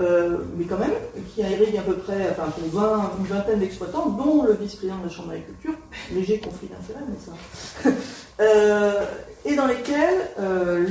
Euh, 0.00 0.38
mais 0.56 0.64
quand 0.64 0.78
même, 0.78 0.92
qui 1.34 1.40
irrigue 1.40 1.76
à 1.76 1.82
peu 1.82 1.94
près, 1.94 2.30
enfin 2.30 2.50
pour 2.50 2.80
20, 2.80 3.12
une 3.18 3.26
vingtaine 3.26 3.58
d'exploitants, 3.58 4.10
dont 4.10 4.44
le 4.44 4.54
vice-président 4.54 4.98
de 4.98 5.04
la 5.04 5.10
Chambre 5.10 5.28
d'agriculture, 5.30 5.74
léger 6.12 6.38
conflit 6.40 6.68
d'intérêt, 6.68 7.04
mais 7.08 7.18
ça. 7.18 7.90
euh, 8.40 9.04
et 9.44 9.56
dans 9.56 9.66
lesquels 9.66 10.30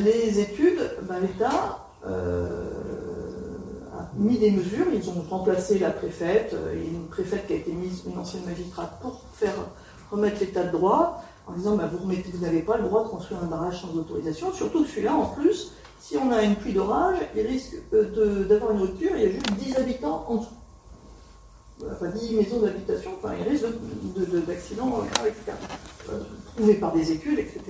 les 0.03 0.39
études, 0.39 0.82
ben, 1.07 1.20
l'État 1.22 1.88
a 2.03 2.09
mis 4.15 4.38
des 4.38 4.51
mesures, 4.51 4.88
ils 4.93 5.09
ont 5.09 5.24
remplacé 5.30 5.80
la 5.80 5.91
préfète, 5.91 6.55
et 6.74 6.88
une 6.88 7.07
préfète 7.07 7.47
qui 7.47 7.53
a 7.53 7.55
été 7.57 7.72
mise, 7.72 8.03
une 8.05 8.17
ancienne 8.17 8.45
magistrate, 8.45 8.99
pour 9.01 9.22
faire 9.34 9.53
remettre 10.12 10.39
l'état 10.39 10.64
de 10.64 10.72
droit, 10.72 11.24
en 11.47 11.53
disant 11.53 11.76
ben, 11.76 11.88
vous, 11.88 11.99
vous 11.99 12.39
n'avez 12.41 12.62
pas 12.62 12.78
le 12.78 12.84
droit 12.84 13.03
de 13.03 13.10
construire 13.10 13.43
un 13.43 13.47
barrage 13.47 13.82
sans 13.82 13.97
autorisation, 13.97 14.51
surtout 14.53 14.86
celui-là 14.86 15.14
en 15.14 15.26
plus 15.26 15.74
si 15.99 16.18
on 16.18 16.32
a 16.32 16.41
une 16.41 16.55
pluie 16.55 16.74
d'orage, 16.74 17.18
il 17.36 17.45
risque 17.45 17.76
euh, 17.93 18.45
d'avoir 18.45 18.72
une 18.72 18.82
rupture, 18.82 19.12
il 19.16 19.22
y 19.22 19.26
a 19.26 19.32
juste 19.32 19.51
10 19.51 19.78
habitants 19.78 20.26
en 20.28 20.36
dessous. 20.38 20.49
Enfin, 21.91 22.07
10 22.07 22.36
maisons 22.36 22.60
d'habitation, 22.60 23.12
enfin, 23.22 23.34
il 23.39 23.47
risque 23.47 23.66
d'accidents 24.47 24.88
graves, 24.88 25.28
etc. 25.28 25.51
Trouvés 26.55 26.74
par 26.76 26.93
des 26.93 27.12
études, 27.12 27.39
etc. 27.39 27.62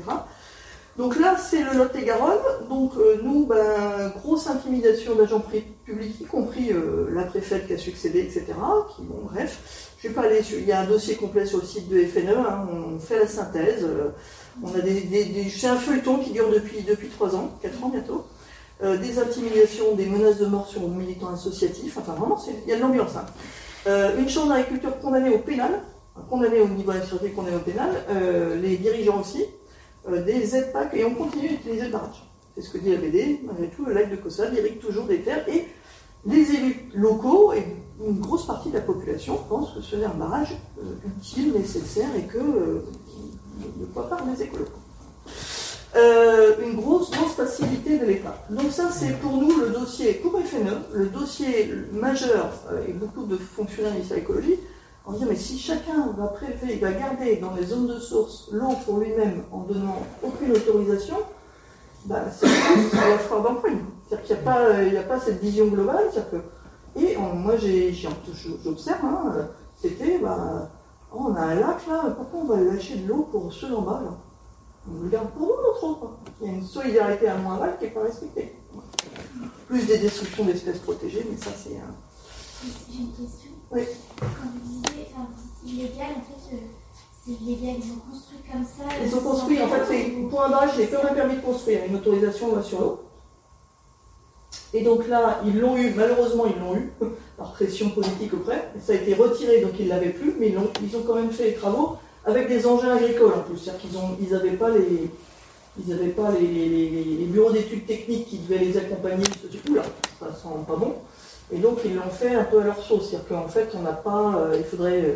Donc 0.98 1.20
là, 1.20 1.38
c'est 1.38 1.64
le 1.64 1.74
Lot-et-Garonne. 1.74 2.68
Donc 2.70 2.94
euh, 2.98 3.20
nous, 3.24 3.46
ben, 3.46 4.12
grosse 4.22 4.48
intimidation 4.48 5.16
d'agents 5.16 5.44
publics, 5.86 6.22
y 6.22 6.26
compris 6.26 6.72
euh, 6.72 7.10
la 7.12 7.24
préfète 7.24 7.68
qui 7.68 7.74
a 7.74 7.78
succédé, 7.78 8.20
etc. 8.20 8.46
Qui, 8.96 9.04
bon, 9.04 9.22
bref, 9.32 9.89
je 10.02 10.08
vais 10.08 10.14
pas 10.14 10.22
aller 10.24 10.42
Il 10.52 10.66
y 10.66 10.72
a 10.72 10.82
un 10.82 10.86
dossier 10.86 11.16
complet 11.16 11.46
sur 11.46 11.60
le 11.60 11.66
site 11.66 11.90
de 11.90 12.04
FNE. 12.04 12.30
Hein, 12.30 12.68
on 12.72 13.00
fait 13.00 13.20
la 13.20 13.28
synthèse. 13.28 13.86
On 14.64 14.74
a 14.74 14.82
des, 14.82 15.50
c'est 15.50 15.68
un 15.68 15.76
feuilleton 15.76 16.18
qui 16.18 16.32
dure 16.32 16.50
depuis, 16.50 16.82
depuis 16.82 17.08
3 17.10 17.36
ans, 17.36 17.58
4 17.62 17.84
ans 17.84 17.90
bientôt. 17.90 18.26
Euh, 18.82 18.96
des 18.96 19.20
intimidations, 19.20 19.94
des 19.96 20.06
menaces 20.06 20.38
de 20.38 20.46
mort 20.46 20.66
sur 20.66 20.88
militants 20.88 21.34
associatifs. 21.34 21.98
Enfin, 21.98 22.14
vraiment, 22.14 22.42
il 22.66 22.70
y 22.70 22.74
a 22.74 22.78
de 22.78 22.82
l'ambiance. 22.82 23.14
Hein. 23.18 23.26
Euh, 23.88 24.18
une 24.18 24.30
chambre 24.30 24.54
d'agriculture 24.54 24.98
condamnée 25.00 25.32
au 25.32 25.40
pénal, 25.40 25.82
condamnée 26.30 26.62
au 26.62 26.68
niveau 26.70 26.92
administratif, 26.92 27.36
condamnée 27.36 27.58
au 27.58 27.62
pénal, 27.62 27.90
euh, 28.10 28.56
les 28.62 28.78
dirigeants 28.78 29.20
aussi, 29.20 29.46
des 30.26 30.56
aides 30.56 30.72
PAC, 30.72 30.94
et 30.94 31.04
on 31.04 31.14
continue 31.14 31.50
d'utiliser 31.50 31.86
le 31.86 31.92
barrage. 31.92 32.24
C'est 32.56 32.62
ce 32.62 32.70
que 32.72 32.78
dit 32.78 32.92
la 32.92 32.98
BD. 32.98 33.42
Malgré 33.44 33.68
tout, 33.68 33.86
le 33.86 33.94
lac 33.94 34.10
de 34.10 34.16
Cossade 34.16 34.54
irrigue 34.54 34.80
toujours 34.80 35.06
des 35.06 35.20
terres, 35.20 35.44
et 35.50 35.68
les 36.26 36.52
élus 36.52 36.90
locaux 36.94 37.54
et 37.54 37.66
une 38.06 38.20
grosse 38.20 38.46
partie 38.46 38.70
de 38.70 38.76
la 38.76 38.82
population 38.82 39.38
pensent 39.50 39.74
que 39.74 39.82
c'est 39.82 40.04
un 40.04 40.10
barrage 40.10 40.56
utile, 41.06 41.54
nécessaire, 41.54 42.10
et 42.18 42.24
que 42.24 42.40
ne 42.40 43.86
quoi 43.94 44.10
pas 44.10 44.18
les 44.32 44.44
écolos. 44.44 44.66
Euh, 45.96 46.56
une 46.64 46.76
grosse, 46.76 47.10
grosse 47.10 47.34
facilité 47.34 47.98
de 47.98 48.06
l'État. 48.06 48.46
Donc 48.52 48.72
ça, 48.72 48.92
c'est 48.92 49.20
pour 49.20 49.38
nous 49.38 49.60
le 49.60 49.70
dossier, 49.70 50.14
pour 50.14 50.40
FNE, 50.40 50.84
le 50.94 51.08
dossier 51.08 51.74
majeur, 51.92 52.52
euh, 52.72 52.86
et 52.88 52.94
beaucoup 52.94 53.24
de 53.24 53.36
fonctionnaires 53.38 53.94
de 53.94 54.16
l'écologie, 54.16 54.60
en 55.06 55.14
disant, 55.14 55.26
mais 55.28 55.36
si 55.36 55.58
chacun 55.58 56.14
va 56.16 56.28
prélever, 56.28 56.76
va 56.76 56.92
garder 56.92 57.38
dans 57.38 57.56
les 57.56 57.66
zones 57.66 57.88
de 57.88 58.00
source 58.00 58.50
l'eau 58.52 58.76
pour 58.86 59.00
lui-même 59.00 59.42
en 59.52 59.62
donnant 59.62 60.06
aucune 60.22 60.52
autorisation, 60.52 61.18
bah, 62.06 62.26
c'est 62.40 62.46
la 63.10 63.18
foire 63.18 63.42
d'empoigne. 63.42 63.80
C'est-à-dire 64.10 64.26
qu'il 64.26 64.36
n'y 64.36 64.42
a, 64.42 64.44
pas, 64.44 64.84
il 64.84 64.98
a 64.98 65.04
pas 65.04 65.20
cette 65.20 65.40
vision 65.40 65.68
globale. 65.68 66.10
Que, 66.32 66.38
et 67.00 67.16
moi, 67.16 67.54
j'observe, 67.58 69.06
hein, 69.06 69.48
c'était... 69.80 70.18
Bah, 70.18 70.72
Oh, 71.12 71.26
on 71.30 71.36
a 71.36 71.42
un 71.42 71.56
lac 71.56 71.88
là, 71.88 72.04
pourquoi 72.16 72.40
on 72.42 72.46
va 72.46 72.62
lâcher 72.62 72.98
de 72.98 73.08
l'eau 73.08 73.28
pour 73.32 73.52
ceux 73.52 73.74
en 73.76 73.82
bas 73.82 74.02
là? 74.04 74.16
On 74.88 75.04
le 75.04 75.10
garde 75.10 75.30
pour 75.32 75.48
nous, 75.48 75.56
notre 75.56 75.84
eau. 75.84 76.10
Il 76.40 76.48
y 76.48 76.50
a 76.52 76.54
une 76.54 76.64
solidarité 76.64 77.28
à 77.28 77.36
moins 77.36 77.56
aval 77.56 77.78
qui 77.80 77.86
n'est 77.86 77.92
pas 77.92 78.04
respectée. 78.04 78.56
Plus 79.68 79.88
des 79.88 79.98
destructions 79.98 80.46
d'espèces 80.46 80.80
protégées, 80.80 81.26
mais 81.30 81.38
ça 81.38 81.50
c'est 81.58 81.78
un. 81.78 81.96
J'ai 82.92 83.00
une 83.00 83.12
question. 83.12 83.52
Oui. 83.72 83.82
Quand 84.20 84.26
vous 84.54 84.60
disiez, 84.64 85.08
enfin, 85.16 85.30
illégal, 85.66 86.12
en 86.18 86.22
fait, 86.22 86.56
euh, 86.56 86.60
c'est 87.26 87.32
illégal, 87.32 87.78
ils 87.84 87.92
ont 87.92 88.12
construit 88.12 88.40
comme 88.52 88.64
ça. 88.64 88.84
Ils 89.04 89.16
ont 89.16 89.22
construit, 89.22 89.62
en 89.64 89.68
fait, 89.68 89.86
c'est 89.88 90.30
pour 90.30 90.44
un 90.44 90.50
barrage, 90.50 90.72
c'est 90.76 90.92
comme 90.92 91.08
un 91.08 91.14
permis 91.14 91.38
de 91.38 91.42
construire, 91.42 91.86
une 91.86 91.96
autorisation 91.96 92.62
sur 92.62 92.82
l'eau. 92.82 93.00
Et 94.74 94.82
donc 94.82 95.08
là, 95.08 95.42
ils 95.46 95.60
l'ont 95.60 95.78
eu, 95.78 95.94
malheureusement, 95.96 96.46
ils 96.46 96.62
l'ont 96.62 96.76
eu, 96.76 96.92
par 97.38 97.54
pression 97.54 97.90
politique 97.90 98.34
auprès. 98.34 98.70
Ça 98.86 98.94
a 98.94 98.96
été 98.96 99.14
retiré, 99.16 99.62
donc 99.62 99.72
ils 99.80 99.86
ne 99.86 99.90
l'avaient 99.90 100.10
plus, 100.10 100.36
mais 100.40 100.50
ils 100.50 100.58
ont, 100.58 100.70
ils 100.84 100.96
ont 100.96 101.02
quand 101.02 101.16
même 101.16 101.32
fait 101.32 101.46
les 101.46 101.54
travaux 101.54 101.98
avec 102.26 102.48
des 102.48 102.66
engins 102.68 102.96
agricoles 102.96 103.34
en 103.34 103.42
plus. 103.42 103.58
C'est-à-dire 103.58 103.82
qu'ils 104.20 104.32
n'avaient 104.32 104.58
pas 104.58 104.70
les. 104.70 105.10
Ils 105.82 105.90
n'avaient 105.90 106.10
pas 106.10 106.32
les, 106.32 107.26
bureaux 107.28 107.52
d'études 107.52 107.86
techniques 107.86 108.28
qui 108.28 108.40
devaient 108.40 108.58
les 108.58 108.78
accompagner. 108.78 109.24
Du 109.50 109.74
là, 109.74 109.84
ça 110.20 110.28
sent 110.28 110.50
pas 110.68 110.76
bon. 110.76 110.96
Et 111.52 111.58
donc 111.58 111.80
ils 111.86 111.96
l'ont 111.96 112.10
fait 112.10 112.36
un 112.36 112.44
peu 112.44 112.62
à 112.62 112.66
leur 112.66 112.84
sauce. 112.84 113.10
C'est-à-dire 113.10 113.28
qu'en 113.30 113.48
fait, 113.48 113.70
on 113.76 113.82
n'a 113.82 113.94
pas. 113.94 114.36
Euh, 114.36 114.56
il 114.58 114.66
faudrait 114.66 115.02
euh, 115.02 115.16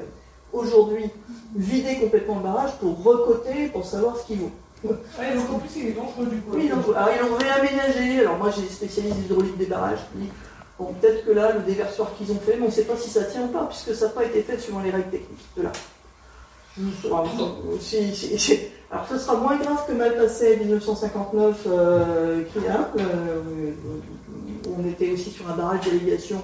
aujourd'hui 0.54 1.06
vider 1.56 1.98
complètement 2.00 2.38
le 2.38 2.44
barrage 2.44 2.72
pour 2.80 3.04
recoter, 3.04 3.68
pour 3.68 3.86
savoir 3.86 4.18
ce 4.18 4.28
qu'il 4.28 4.40
vaut. 4.40 4.52
Ouais, 4.84 5.36
donc 5.36 5.50
en 5.50 5.60
plus, 5.60 5.70
il 5.78 5.88
est 5.88 5.92
dangereux 5.92 6.26
du 6.26 6.42
coup. 6.42 6.56
Oui. 6.56 6.70
Alors, 6.72 7.10
ils 7.16 7.22
l'ont 7.22 7.36
réaménagé. 7.36 8.20
Alors, 8.22 8.38
moi, 8.38 8.52
j'ai 8.56 8.68
spécialiste 8.68 9.18
hydraulique 9.26 9.58
des 9.58 9.66
barrages. 9.66 10.00
Bon, 10.80 10.94
peut-être 10.94 11.26
que 11.26 11.32
là, 11.32 11.54
le 11.54 11.62
déversoir 11.62 12.14
qu'ils 12.18 12.32
ont 12.32 12.40
fait, 12.40 12.58
mais 12.58 12.64
on 12.64 12.68
ne 12.68 12.72
sait 12.72 12.84
pas 12.84 12.98
si 12.98 13.10
ça 13.10 13.24
tient 13.24 13.44
ou 13.44 13.48
pas, 13.48 13.66
puisque 13.70 13.96
ça 13.96 14.08
n'a 14.08 14.12
pas 14.12 14.26
été 14.26 14.42
fait 14.42 14.58
suivant 14.58 14.82
les 14.82 14.92
règles 14.92 15.12
techniques 15.12 15.48
de 15.56 15.64
là. 15.64 15.72
Alors, 18.92 19.08
ce 19.08 19.18
sera 19.18 19.38
moins 19.38 19.58
grave 19.58 19.86
que 19.88 19.94
mal 19.94 20.16
passé 20.16 20.58
1959, 20.58 21.68
euh, 21.68 22.44
qui, 22.44 22.60
hein, 22.68 22.88
euh, 23.00 23.72
on 24.78 24.88
était 24.88 25.12
aussi 25.12 25.30
sur 25.30 25.50
un 25.50 25.56
barrage 25.56 25.86
d'allégation. 25.86 26.42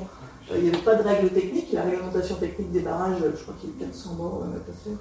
Euh, 0.51 0.55
il 0.57 0.63
n'y 0.63 0.69
avait 0.69 0.83
pas 0.83 0.95
de 0.95 1.03
règles 1.03 1.29
techniques. 1.29 1.71
La 1.73 1.83
réglementation 1.83 2.35
technique 2.35 2.71
des 2.71 2.79
barrages, 2.79 3.17
je 3.19 3.41
crois 3.41 3.55
qu'il 3.59 3.69
y 3.69 3.73
a 3.73 3.85
eu 3.85 3.89
400 3.89 4.13
morts 4.15 4.45
mal 4.45 4.59
passé. 4.61 4.95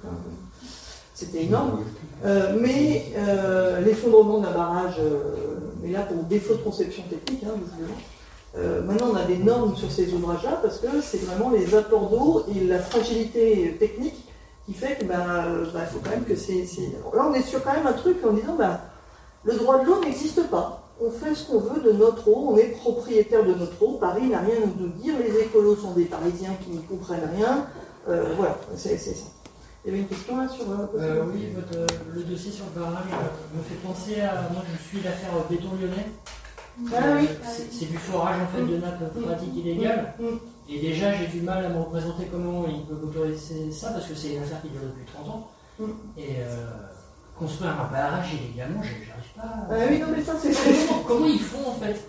C'était 1.19 1.43
énorme. 1.43 1.83
Euh, 2.23 2.55
mais 2.57 3.11
euh, 3.17 3.81
l'effondrement 3.81 4.39
d'un 4.39 4.51
barrage, 4.51 4.95
euh, 4.99 5.57
mais 5.81 5.91
là 5.91 6.03
pour 6.03 6.23
défaut 6.23 6.53
de 6.53 6.59
conception 6.59 7.03
technique, 7.09 7.43
hein, 7.43 8.61
maintenant 8.85 9.07
on 9.11 9.15
a 9.17 9.25
des 9.25 9.37
normes 9.37 9.75
sur 9.75 9.91
ces 9.91 10.13
ouvrages-là 10.13 10.59
parce 10.61 10.79
que 10.79 10.87
c'est 11.01 11.21
vraiment 11.25 11.49
les 11.49 11.75
apports 11.75 12.09
d'eau 12.09 12.45
et 12.55 12.61
la 12.65 12.79
fragilité 12.79 13.75
technique 13.77 14.15
qui 14.65 14.73
fait 14.73 14.97
qu'il 14.97 15.07
bah, 15.07 15.45
bah, 15.73 15.81
faut 15.91 15.99
quand 16.01 16.11
même 16.11 16.23
que 16.23 16.37
c'est. 16.37 16.65
Là 17.13 17.27
on 17.29 17.33
est 17.33 17.41
sur 17.41 17.61
quand 17.63 17.73
même 17.73 17.87
un 17.87 17.93
truc 17.93 18.17
en 18.25 18.31
disant 18.31 18.55
bah, 18.57 18.79
le 19.43 19.55
droit 19.55 19.79
de 19.79 19.87
l'eau 19.87 19.99
n'existe 19.99 20.47
pas. 20.49 20.83
On 21.01 21.11
fait 21.11 21.35
ce 21.35 21.47
qu'on 21.47 21.59
veut 21.59 21.81
de 21.81 21.91
notre 21.91 22.29
eau, 22.29 22.51
on 22.51 22.57
est 22.57 22.77
propriétaire 22.79 23.43
de 23.43 23.53
notre 23.53 23.81
eau. 23.83 23.97
Paris 23.99 24.27
n'a 24.27 24.39
rien 24.39 24.55
à 24.55 24.81
nous 24.81 24.87
dire, 24.87 25.15
les 25.19 25.37
écolos 25.41 25.75
sont 25.75 25.91
des 25.91 26.05
Parisiens 26.05 26.55
qui 26.63 26.71
ne 26.71 26.79
comprennent 26.79 27.29
rien. 27.35 27.65
voilà, 28.05 28.57
c'est 28.75 28.97
ça. 28.97 29.38
Il 29.85 29.91
y 29.91 29.93
avait 29.93 30.01
une 30.01 30.07
question 30.07 30.37
là 30.37 30.47
sur. 30.49 30.69
Euh, 30.69 30.87
euh 30.95 31.23
oui, 31.33 31.47
votre, 31.55 31.87
le 32.13 32.23
dossier 32.23 32.51
sur 32.51 32.65
le 32.65 32.81
barrage 32.81 33.05
euh, 33.13 33.57
me 33.57 33.63
fait 33.63 33.75
penser 33.75 34.19
à. 34.21 34.49
Moi, 34.51 34.63
je 34.71 34.87
suis 34.87 35.01
l'affaire 35.01 35.31
béton 35.49 35.69
lyonnais. 35.79 36.07
Ah 36.93 37.17
oui. 37.17 37.27
C'est 37.71 37.89
du 37.89 37.97
forage 37.97 38.41
en 38.41 38.47
fait 38.47 38.63
de 38.63 38.77
nappe 38.77 39.13
pratique 39.21 39.55
illégale. 39.55 40.13
Mm, 40.19 40.25
mm. 40.25 40.39
Et 40.69 40.79
déjà, 40.79 41.13
j'ai 41.15 41.27
du 41.27 41.41
mal 41.41 41.65
à 41.65 41.69
me 41.69 41.79
représenter 41.79 42.27
comment 42.31 42.65
ils 42.67 42.85
peuvent 42.85 43.03
autoriser 43.03 43.71
ça 43.71 43.91
parce 43.91 44.05
que 44.05 44.15
c'est 44.15 44.33
une 44.33 44.43
affaire 44.43 44.61
qui 44.61 44.69
dure 44.69 44.81
depuis 44.81 45.05
30 45.13 45.29
ans. 45.29 45.47
Mm. 45.79 45.83
Et 46.17 46.35
euh, 46.39 46.71
construire 47.37 47.71
un 47.71 47.91
barrage 47.91 48.33
illégalement, 48.33 48.83
j'arrive 48.83 49.33
pas. 49.35 49.43
Ah 49.69 49.73
oui, 49.89 49.99
non, 49.99 50.07
mais 50.15 50.23
ça, 50.23 50.33
c'est. 50.37 50.51
Comment, 50.51 51.03
comment 51.07 51.25
ils 51.25 51.39
font 51.39 51.69
en 51.69 51.75
fait? 51.75 52.05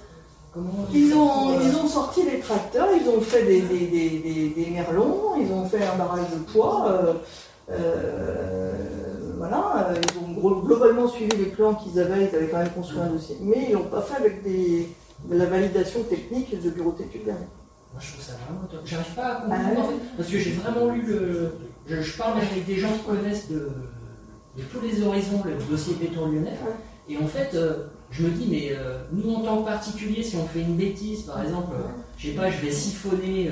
Ils, 0.92 1.14
ont, 1.14 1.60
ils 1.60 1.76
ont 1.76 1.86
sorti 1.86 2.24
les 2.24 2.40
tracteurs, 2.40 2.88
ils 3.00 3.08
ont 3.08 3.20
fait 3.20 3.44
des, 3.44 3.60
des, 3.60 3.86
des, 3.86 4.48
des, 4.48 4.70
merlons, 4.72 5.36
ils 5.40 5.52
ont 5.52 5.64
fait 5.64 5.86
un 5.86 5.96
barrage 5.96 6.28
de 6.32 6.38
poids. 6.52 7.14
Euh, 7.72 8.72
voilà, 9.36 9.88
euh, 9.90 9.94
ils 10.12 10.44
ont 10.46 10.60
globalement 10.60 11.08
suivi 11.08 11.36
les 11.36 11.46
plans 11.46 11.74
qu'ils 11.74 11.98
avaient, 11.98 12.28
ils 12.30 12.36
avaient 12.36 12.48
quand 12.48 12.58
même 12.58 12.70
construit 12.70 13.00
un 13.00 13.08
dossier. 13.08 13.36
Mais 13.40 13.66
ils 13.68 13.72
l'ont 13.72 13.84
pas 13.84 14.02
fait 14.02 14.16
avec 14.16 14.42
des, 14.42 14.88
de 15.24 15.36
la 15.36 15.46
validation 15.46 16.02
technique 16.02 16.60
de 16.60 16.70
bureau 16.70 16.92
d'études 16.92 17.24
derrière. 17.24 17.46
Moi 17.92 18.00
je 18.00 18.12
trouve 18.12 18.24
ça 18.24 18.32
vraiment 18.46 18.66
top. 18.66 18.80
J'arrive 18.84 19.14
pas 19.14 19.26
à 19.26 19.34
comprendre 19.40 19.62
ah 19.76 19.80
en 19.80 19.88
fait, 19.88 20.16
parce 20.16 20.28
que 20.28 20.38
j'ai 20.38 20.52
vraiment 20.52 20.92
lu 20.92 21.02
le. 21.02 21.52
Je, 21.88 22.16
parle 22.16 22.38
avec 22.38 22.64
des 22.64 22.76
gens 22.76 22.92
qui 22.92 23.00
connaissent 23.00 23.50
de, 23.50 23.70
de 24.56 24.62
tous 24.70 24.80
les 24.80 25.02
horizons 25.02 25.42
le 25.44 25.54
dossier 25.68 25.94
béton 25.94 26.26
lyonnais. 26.26 26.56
Et 27.08 27.16
en 27.16 27.26
fait, 27.26 27.54
euh, 27.54 27.86
je 28.10 28.22
me 28.22 28.30
dis, 28.30 28.46
mais 28.48 28.70
euh, 28.72 29.00
nous 29.12 29.34
en 29.34 29.40
tant 29.40 29.62
que 29.62 29.66
particulier, 29.66 30.22
si 30.22 30.36
on 30.36 30.46
fait 30.46 30.60
une 30.60 30.76
bêtise, 30.76 31.22
par 31.22 31.42
exemple, 31.42 31.74
euh, 31.74 31.88
je 32.16 32.28
sais 32.28 32.34
pas, 32.34 32.50
je 32.50 32.64
vais 32.64 32.70
siphonner 32.70 33.50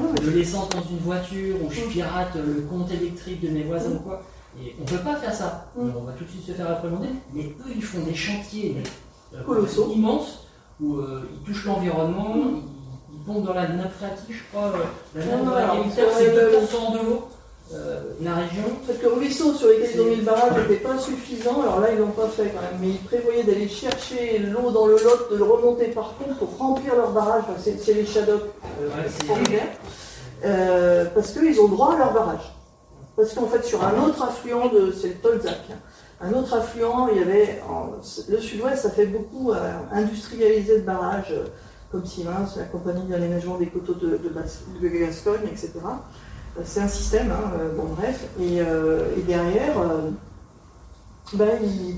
de 0.00 0.30
l'essence 0.30 0.68
dans 0.70 0.82
une 0.82 0.98
voiture, 0.98 1.56
ou 1.62 1.70
je 1.70 1.82
pirate 1.82 2.34
le 2.34 2.62
compte 2.62 2.90
électrique 2.90 3.40
de 3.40 3.48
mes 3.48 3.62
voisins 3.62 3.92
ou 3.92 3.98
quoi, 4.00 4.22
et 4.60 4.74
on 4.80 4.84
peut 4.84 4.98
pas 4.98 5.16
faire 5.16 5.34
ça. 5.34 5.66
Mm. 5.76 5.90
On 5.96 6.04
va 6.04 6.12
tout 6.12 6.24
de 6.24 6.30
suite 6.30 6.46
se 6.46 6.52
faire 6.52 6.68
réprimander, 6.68 7.08
mais 7.32 7.44
eux, 7.66 7.72
ils 7.74 7.82
font 7.82 8.00
des 8.00 8.14
chantiers 8.14 8.76
euh, 9.34 9.66
immenses, 9.94 10.46
où 10.80 10.96
euh, 10.96 11.28
ils 11.34 11.42
touchent 11.46 11.66
l'environnement, 11.66 12.34
ils, 12.36 13.14
ils 13.14 13.20
pompent 13.24 13.44
dans 13.44 13.54
la 13.54 13.68
nappe 13.68 13.92
phréatique, 13.92 14.30
je 14.36 14.42
crois, 14.56 14.68
euh, 14.68 14.84
la 15.14 15.24
nappe 15.24 15.38
Non, 15.38 15.44
non, 15.46 15.52
phréatique, 15.52 15.92
c'est 15.94 16.10
c'est- 16.12 16.30
2% 16.30 16.92
de 16.92 17.06
l'eau, 17.06 17.28
la 18.20 18.34
région. 18.34 18.64
Parce 18.86 18.98
que 18.98 19.06
le 19.06 19.12
ruisseau 19.14 19.54
sur 19.54 19.68
lequel 19.68 19.90
ils 19.94 20.00
ont 20.00 20.04
mis 20.04 20.16
le 20.16 20.22
barrage 20.22 20.52
n'était 20.68 20.82
pas 20.82 20.98
suffisant, 20.98 21.62
alors 21.62 21.80
là 21.80 21.88
ils 21.92 21.98
l'ont 21.98 22.08
pas 22.10 22.28
fait 22.28 22.50
quand 22.54 22.60
même, 22.60 22.80
mais 22.80 22.88
ils 22.88 22.98
prévoyaient 22.98 23.44
d'aller 23.44 23.68
chercher 23.68 24.38
l'eau 24.38 24.70
dans 24.70 24.86
le 24.86 24.94
lot, 24.94 25.30
de 25.30 25.36
le 25.36 25.44
remonter 25.44 25.86
par 25.86 26.14
contre 26.18 26.38
pour 26.38 26.56
remplir 26.58 26.94
leur 26.96 27.10
barrage, 27.12 27.42
Enfin, 27.48 27.58
c'est 27.62 27.78
c'est 27.80 27.94
les 27.94 28.06
Shadocks 28.06 28.42
euh, 28.82 28.88
c'est- 29.08 29.26
euh, 30.44 31.06
parce 31.14 31.32
qu'ils 31.32 31.60
ont 31.60 31.68
droit 31.68 31.94
à 31.94 31.98
leur 31.98 32.12
barrage. 32.12 32.52
Parce 33.16 33.32
qu'en 33.34 33.46
fait 33.46 33.62
sur 33.64 33.82
un 33.84 34.02
autre 34.04 34.22
affluent 34.22 34.68
de, 34.72 34.90
c'est 34.92 35.08
le 35.08 35.14
Tolzac, 35.14 35.58
hein, 35.70 35.74
un 36.20 36.32
autre 36.32 36.54
affluent, 36.54 37.08
il 37.12 37.18
y 37.18 37.22
avait, 37.22 37.60
en- 37.68 37.90
le 38.28 38.38
sud-ouest 38.38 38.82
ça 38.82 38.90
fait 38.90 39.06
beaucoup 39.06 39.52
euh, 39.52 39.56
industrialiser 39.92 40.76
le 40.76 40.82
barrage, 40.82 41.26
euh, 41.30 41.44
comme 41.90 42.06
Siemens, 42.06 42.56
la 42.56 42.64
compagnie 42.64 43.02
d'aménagement 43.04 43.58
des 43.58 43.66
coteaux 43.66 43.92
de, 43.94 44.16
de, 44.16 44.28
Bas- 44.30 44.40
de 44.80 44.88
Gascogne, 44.88 45.42
etc. 45.46 45.72
C'est 46.64 46.80
un 46.80 46.88
système, 46.88 47.30
hein, 47.30 47.52
euh, 47.58 47.74
bon 47.74 47.94
bref, 47.96 48.26
et, 48.38 48.60
euh, 48.60 49.16
derrière, 49.26 49.78
euh, 49.80 50.10
ben, 51.32 51.58
il- 51.62 51.96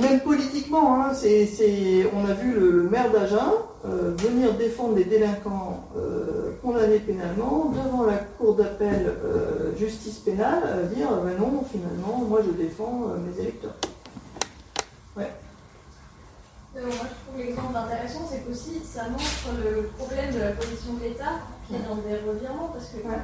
même 0.00 0.20
politiquement, 0.20 1.02
hein, 1.04 1.12
on 1.12 2.24
a 2.24 2.32
vu 2.34 2.52
le, 2.58 2.88
maire 2.90 3.12
d'Agen 3.12 3.52
venir 3.84 4.54
défendre 4.54 4.94
des 4.94 5.04
délinquants 5.04 5.84
condamnés 6.62 6.98
pénalement 6.98 7.66
devant 7.70 8.04
la 8.04 8.16
cour 8.38 8.54
d'appel 8.54 9.12
justice 9.78 10.18
pénale, 10.18 10.88
dire 10.94 11.08
ben 11.22 11.36
non, 11.38 11.62
finalement, 11.70 12.24
moi 12.26 12.40
je 12.42 12.52
défends 12.52 13.08
mes 13.26 13.38
électeurs. 13.42 13.74
Euh, 16.76 16.82
moi, 16.82 16.92
je 17.02 17.30
trouve 17.30 17.38
l'exemple 17.44 17.76
intéressant, 17.76 18.28
c'est 18.30 18.44
qu'aussi 18.46 18.80
ça 18.84 19.08
montre 19.08 19.50
le 19.64 19.82
problème 19.98 20.32
de 20.32 20.38
la 20.38 20.52
position 20.52 20.94
de 20.94 21.00
l'État 21.02 21.40
dans 21.78 21.96
des 21.96 22.16
revirements 22.16 22.68
parce 22.72 22.86
que 22.88 22.96
Ouais. 23.06 23.14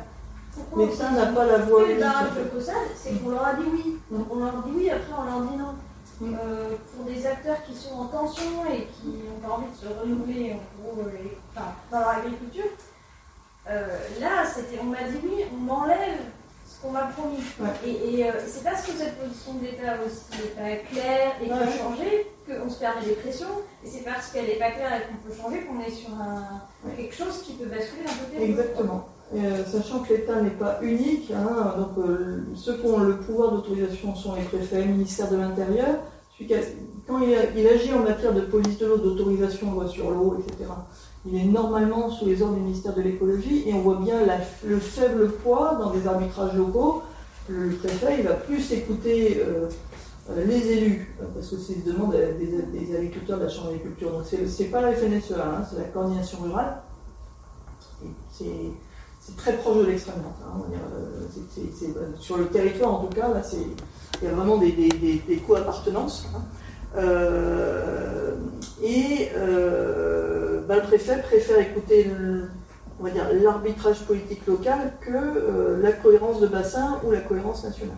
pourquoi 0.55 0.87
L'État 0.87 1.05
on 1.11 1.15
n'a 1.17 1.27
pas 1.27 1.45
la 1.47 1.59
voix 1.59 1.87
le 1.87 1.95
barrage 2.01 2.31
de 2.37 2.45
Caussade, 2.45 2.75
c'est 2.97 3.23
qu'on 3.23 3.31
leur 3.31 3.47
a 3.47 3.55
dit 3.55 3.65
oui. 3.73 3.97
Mm. 4.11 4.23
On 4.31 4.37
leur 4.37 4.63
dit 4.63 4.71
oui, 4.75 4.91
après 4.91 5.13
on 5.19 5.25
leur 5.25 5.41
dit 5.51 5.57
non. 5.57 5.75
Mm. 6.21 6.35
Euh, 6.35 6.75
pour 6.95 7.05
des 7.05 7.27
acteurs 7.27 7.63
qui 7.65 7.75
sont 7.75 7.95
en 7.95 8.07
tension 8.07 8.65
et 8.73 8.87
qui 8.87 9.09
n'ont 9.09 9.39
pas 9.47 9.55
envie 9.55 9.71
de 9.71 9.77
se 9.77 9.87
renouveler 10.01 10.55
en 10.55 10.83
gros, 10.83 11.01
euh, 11.09 11.11
enfin, 11.55 11.67
dans 11.91 11.99
leur 12.01 12.09
agriculture, 12.09 12.71
euh, 13.69 13.99
là 14.21 14.45
c'était 14.47 14.79
on 14.81 14.85
m'a 14.87 15.03
dit 15.03 15.19
oui, 15.25 15.45
on 15.53 15.69
enlève 15.71 16.21
ce 16.67 16.81
qu'on 16.83 16.93
m'a 16.93 17.07
promis. 17.07 17.39
Ouais. 17.61 17.69
Et, 17.85 18.21
et, 18.21 18.29
euh, 18.31 18.33
c'est 18.47 18.65
parce 18.65 18.83
que 18.87 18.93
cette 18.93 19.19
position 19.19 19.55
de 19.55 19.65
l'État 19.65 19.95
aussi 20.07 20.41
n'est 20.41 20.49
pas 20.49 20.85
claire 20.91 21.33
et 21.43 21.47
qui 21.47 21.53
a 21.53 21.71
changé 21.79 22.31
qu'on 22.47 22.71
se 22.71 22.79
permet 22.79 23.05
des 23.05 23.13
pressions. 23.13 23.47
Et 23.85 23.89
c'est 23.89 24.05
parce 24.05 24.31
qu'elle 24.33 24.47
n'est 24.47 24.59
pas 24.59 24.71
claire 24.71 24.93
et 24.97 25.03
qu'on 25.09 25.29
peut 25.29 25.35
changer 25.37 25.63
qu'on 25.65 25.81
est 25.81 25.91
sur 25.91 26.11
un, 26.11 26.43
Ouais. 26.89 26.95
quelque 26.97 27.15
chose 27.15 27.43
qui 27.43 27.55
peut 27.55 27.67
basculer 27.67 28.05
d'un 28.05 28.13
côté. 28.25 28.45
Exactement. 28.51 29.07
Euh, 29.35 29.65
sachant 29.65 30.01
que 30.01 30.13
l'État 30.15 30.41
n'est 30.41 30.51
pas 30.51 30.79
unique, 30.83 31.33
hein, 31.35 31.75
donc 31.79 31.99
euh, 32.07 32.45
ceux 32.55 32.75
qui 32.77 32.87
ont 32.87 33.01
le 33.01 33.17
pouvoir 33.17 33.51
d'autorisation 33.53 34.15
sont 34.15 34.35
les 34.37 34.43
préfets, 34.43 34.83
le 34.85 34.93
ministère 34.93 35.29
de 35.31 35.37
l'Intérieur. 35.37 35.97
Quand 37.09 37.19
il, 37.21 37.35
a- 37.35 37.51
il 37.57 37.67
agit 37.67 37.93
en 37.95 38.01
matière 38.01 38.33
de 38.35 38.43
police 38.43 38.79
de 38.79 38.87
l'eau, 38.87 38.99
d'autorisation, 38.99 39.73
loi 39.73 39.89
sur 39.89 40.11
l'eau, 40.11 40.37
etc., 40.39 40.71
il 41.25 41.37
est 41.41 41.45
normalement 41.45 42.09
sous 42.11 42.27
les 42.27 42.41
ordres 42.43 42.55
du 42.55 42.61
ministère 42.61 42.95
de 42.95 43.01
l'écologie 43.03 43.65
et 43.69 43.75
on 43.75 43.81
voit 43.81 43.97
bien 43.97 44.25
la- 44.25 44.39
le 44.65 44.79
faible 44.79 45.33
poids 45.33 45.77
dans 45.81 45.91
des 45.91 46.07
arbitrages 46.07 46.55
locaux. 46.55 47.03
Le 47.49 47.71
préfet, 47.77 48.17
il 48.19 48.25
va 48.27 48.35
plus 48.35 48.73
écouter 48.73 49.43
euh, 49.45 49.69
les 50.35 50.71
élus, 50.73 51.17
euh, 51.21 51.27
parce 51.35 51.49
que 51.49 51.57
c'est 51.57 51.75
une 51.75 51.83
demande 51.85 52.13
des, 52.13 52.47
des- 52.79 52.97
agriculteurs 52.97 53.39
de 53.39 53.45
la 53.45 53.49
Chambre 53.49 53.69
d'agriculture. 53.69 54.11
Donc 54.13 54.25
c'est 54.27 54.65
pas 54.65 54.81
la 54.81 54.93
FNSEA, 54.93 55.35
hein, 55.41 55.63
c'est 55.71 55.79
la 55.79 55.85
coordination 55.85 56.39
rurale. 56.43 56.83
C'est 58.31 59.37
très 59.37 59.55
proche 59.55 59.79
de 59.79 59.85
l'extrême 59.91 60.17
hein, 60.25 60.61
euh, 60.73 61.27
euh, 61.59 62.13
sur 62.19 62.37
le 62.37 62.47
territoire, 62.47 62.95
en 62.95 63.05
tout 63.05 63.15
cas, 63.15 63.29
là, 63.29 63.43
il 64.23 64.29
y 64.29 64.31
a 64.31 64.35
vraiment 64.35 64.57
des, 64.59 64.73
co-appartenances. 65.47 66.27
hein. 66.35 66.41
Euh, 66.97 68.37
et 68.83 69.29
euh, 69.37 70.61
ben, 70.67 70.77
le 70.77 70.83
préfet 70.83 71.21
préfère 71.23 71.59
écouter 71.59 72.11
l'arbitrage 73.45 74.01
politique 74.07 74.47
local 74.47 74.93
que 75.01 75.11
euh, 75.13 75.83
la 75.83 75.93
cohérence 75.93 76.41
de 76.41 76.47
bassin 76.47 76.99
ou 77.05 77.11
la 77.11 77.21
cohérence 77.21 77.65
nationale. 77.65 77.97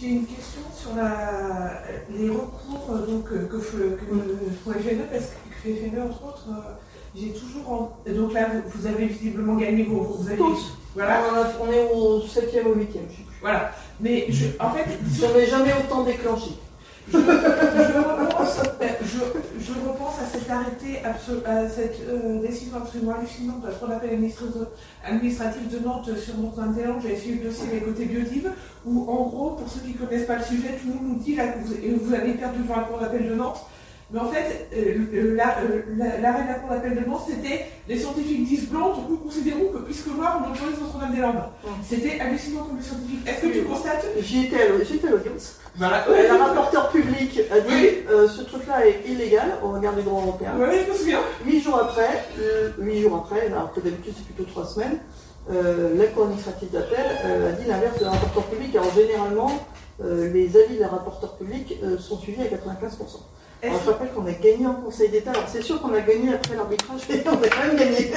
J'ai 0.00 0.08
une 0.08 0.26
question 0.26 0.62
sur 0.76 0.96
la, 0.96 1.82
les 2.10 2.28
recours 2.28 2.88
euh, 2.90 3.06
donc, 3.06 3.26
euh, 3.32 3.46
que, 3.46 3.58
font 3.60 3.78
les 3.78 4.80
FNE, 4.80 5.04
parce 5.10 5.26
que 5.26 5.68
les 5.68 5.74
FNE, 5.76 6.02
entre 6.02 6.24
autres, 6.26 6.46
euh, 6.50 6.72
j'ai 7.14 7.28
toujours. 7.30 7.70
en- 7.70 8.12
Donc 8.12 8.32
là, 8.32 8.48
vous, 8.66 8.86
avez 8.86 9.06
visiblement 9.06 9.54
gagné 9.54 9.84
vos. 9.84 10.02
Vous 10.02 10.28
avez. 10.28 10.38
Voilà. 10.94 11.22
On, 11.60 11.70
est 11.72 11.90
au 11.92 12.20
7e 12.20 12.66
ou 12.66 12.74
8e, 12.74 13.08
je 13.10 13.16
sais 13.16 13.22
plus. 13.22 13.36
Voilà. 13.40 13.72
Mais 14.00 14.26
je, 14.30 14.46
en 14.60 14.70
fait, 14.72 14.84
je, 15.12 15.20
J'en 15.20 15.36
ai 15.36 15.46
jamais 15.46 15.72
autant 15.72 16.02
déclenché. 16.02 16.50
Je, 17.12 17.18
repense, 17.18 18.60
je, 19.02 19.18
je 19.64 19.72
repense 19.72 20.14
à 20.22 20.26
cet 20.38 20.50
arrêté, 20.50 20.98
à 21.04 21.68
cette 21.68 22.00
euh, 22.08 22.40
décision 22.40 22.76
absolument 22.78 23.12
hallucinante 23.18 23.62
de 23.62 23.66
la 23.68 23.72
Cour 23.74 23.88
d'appel 23.88 24.10
administrative 25.04 25.68
de 25.68 25.78
Nantes 25.84 26.10
sur 26.18 26.38
Nantes-Saint-Élan. 26.38 27.00
J'avais 27.02 27.16
suivi 27.16 27.38
le 27.40 27.50
dossier 27.50 27.64
avec 27.70 27.84
côté 27.84 28.04
Biodive, 28.06 28.50
où 28.86 29.02
en 29.10 29.26
gros, 29.28 29.50
pour 29.50 29.68
ceux 29.68 29.80
qui 29.80 29.92
ne 30.00 30.06
connaissent 30.06 30.26
pas 30.26 30.36
le 30.38 30.44
sujet, 30.44 30.78
tout 30.80 30.88
le 30.88 30.94
monde 30.94 31.08
nous 31.16 31.22
dit 31.22 31.34
là, 31.36 31.48
que 31.48 31.58
vous, 31.58 32.14
avez 32.14 32.32
perdu 32.34 32.60
devant 32.62 32.76
la 32.76 32.82
Cour 32.84 32.98
d'appel 32.98 33.28
de 33.28 33.34
Nantes. 33.34 33.64
Mais 34.10 34.20
en 34.20 34.28
fait, 34.28 34.68
euh, 34.76 35.34
la- 35.34 35.58
euh, 35.60 35.82
la- 35.96 36.18
l'arrêt 36.20 36.42
de 36.44 36.48
la 36.48 36.54
Cour 36.54 36.70
d'appel 36.70 36.94
de 37.02 37.08
Nantes, 37.08 37.22
c'était 37.28 37.66
les 37.88 37.98
scientifiques 37.98 38.46
disent 38.46 38.68
blanc, 38.68 38.94
du 38.94 39.02
coup 39.06 39.16
considérons 39.16 39.68
que 39.72 39.78
puisque 39.78 40.06
noir, 40.08 40.42
on 40.46 40.52
autorise 40.52 40.78
Notre-Dame-des-Landes. 40.80 41.42
C'était 41.82 42.20
hallucinant 42.20 42.64
comme 42.64 42.76
les 42.76 42.82
scientifiques. 42.82 43.26
Est-ce 43.26 43.40
que 43.42 43.52
tu 43.52 43.62
constates 43.64 44.06
j'étais 44.20 44.62
à 44.62 45.10
l'audience. 45.10 45.58
Voilà. 45.76 46.06
Euh, 46.08 46.28
Le 46.32 46.36
rapporteur 46.42 46.90
public 46.90 47.40
a 47.50 47.60
dit 47.60 47.66
Oui. 47.74 48.04
euh, 48.10 48.28
ce 48.28 48.42
truc-là 48.42 48.86
est 48.86 49.02
illégal 49.08 49.58
au 49.62 49.70
regard 49.72 49.94
du 49.94 50.02
droit 50.02 50.22
européen. 50.22 50.52
Oui, 50.58 50.66
je 50.86 50.92
me 50.92 50.96
souviens. 50.96 51.20
Huit 51.44 51.60
jours 51.62 51.78
après, 51.78 52.24
euh, 52.38 52.70
huit 52.78 53.02
jours 53.02 53.16
après, 53.24 53.46
alors 53.46 53.72
que 53.72 53.80
d'habitude 53.80 54.14
c'est 54.16 54.26
plutôt 54.32 54.48
trois 54.50 54.66
semaines, 54.66 54.98
euh, 55.50 55.96
la 55.98 56.06
Cour 56.06 56.24
administrative 56.24 56.70
d'appel 56.70 57.00
a 57.24 57.52
dit 57.52 57.66
l'inverse 57.68 57.98
de 57.98 58.04
rapporteur 58.04 58.44
public. 58.44 58.74
Alors 58.76 58.92
généralement, 58.94 59.50
les 60.02 60.56
avis 60.56 60.76
des 60.76 60.84
rapporteurs 60.84 61.34
publics 61.36 61.76
euh, 61.82 61.98
sont 61.98 62.18
suivis 62.18 62.42
à 62.42 62.46
95%. 62.46 63.20
Alors, 63.62 63.80
je 63.82 63.90
rappelle 63.90 64.10
qu'on 64.12 64.26
a 64.26 64.32
gagné 64.32 64.66
en 64.66 64.74
Conseil 64.74 65.08
d'État. 65.08 65.30
Alors 65.30 65.44
c'est 65.48 65.62
sûr 65.62 65.80
qu'on 65.80 65.94
a 65.94 66.00
gagné 66.00 66.34
après 66.34 66.54
l'arbitrage, 66.54 67.00
mais 67.08 67.22
on 67.26 67.42
a 67.42 67.48
quand 67.48 67.66
même 67.66 67.76
gagné. 67.76 68.12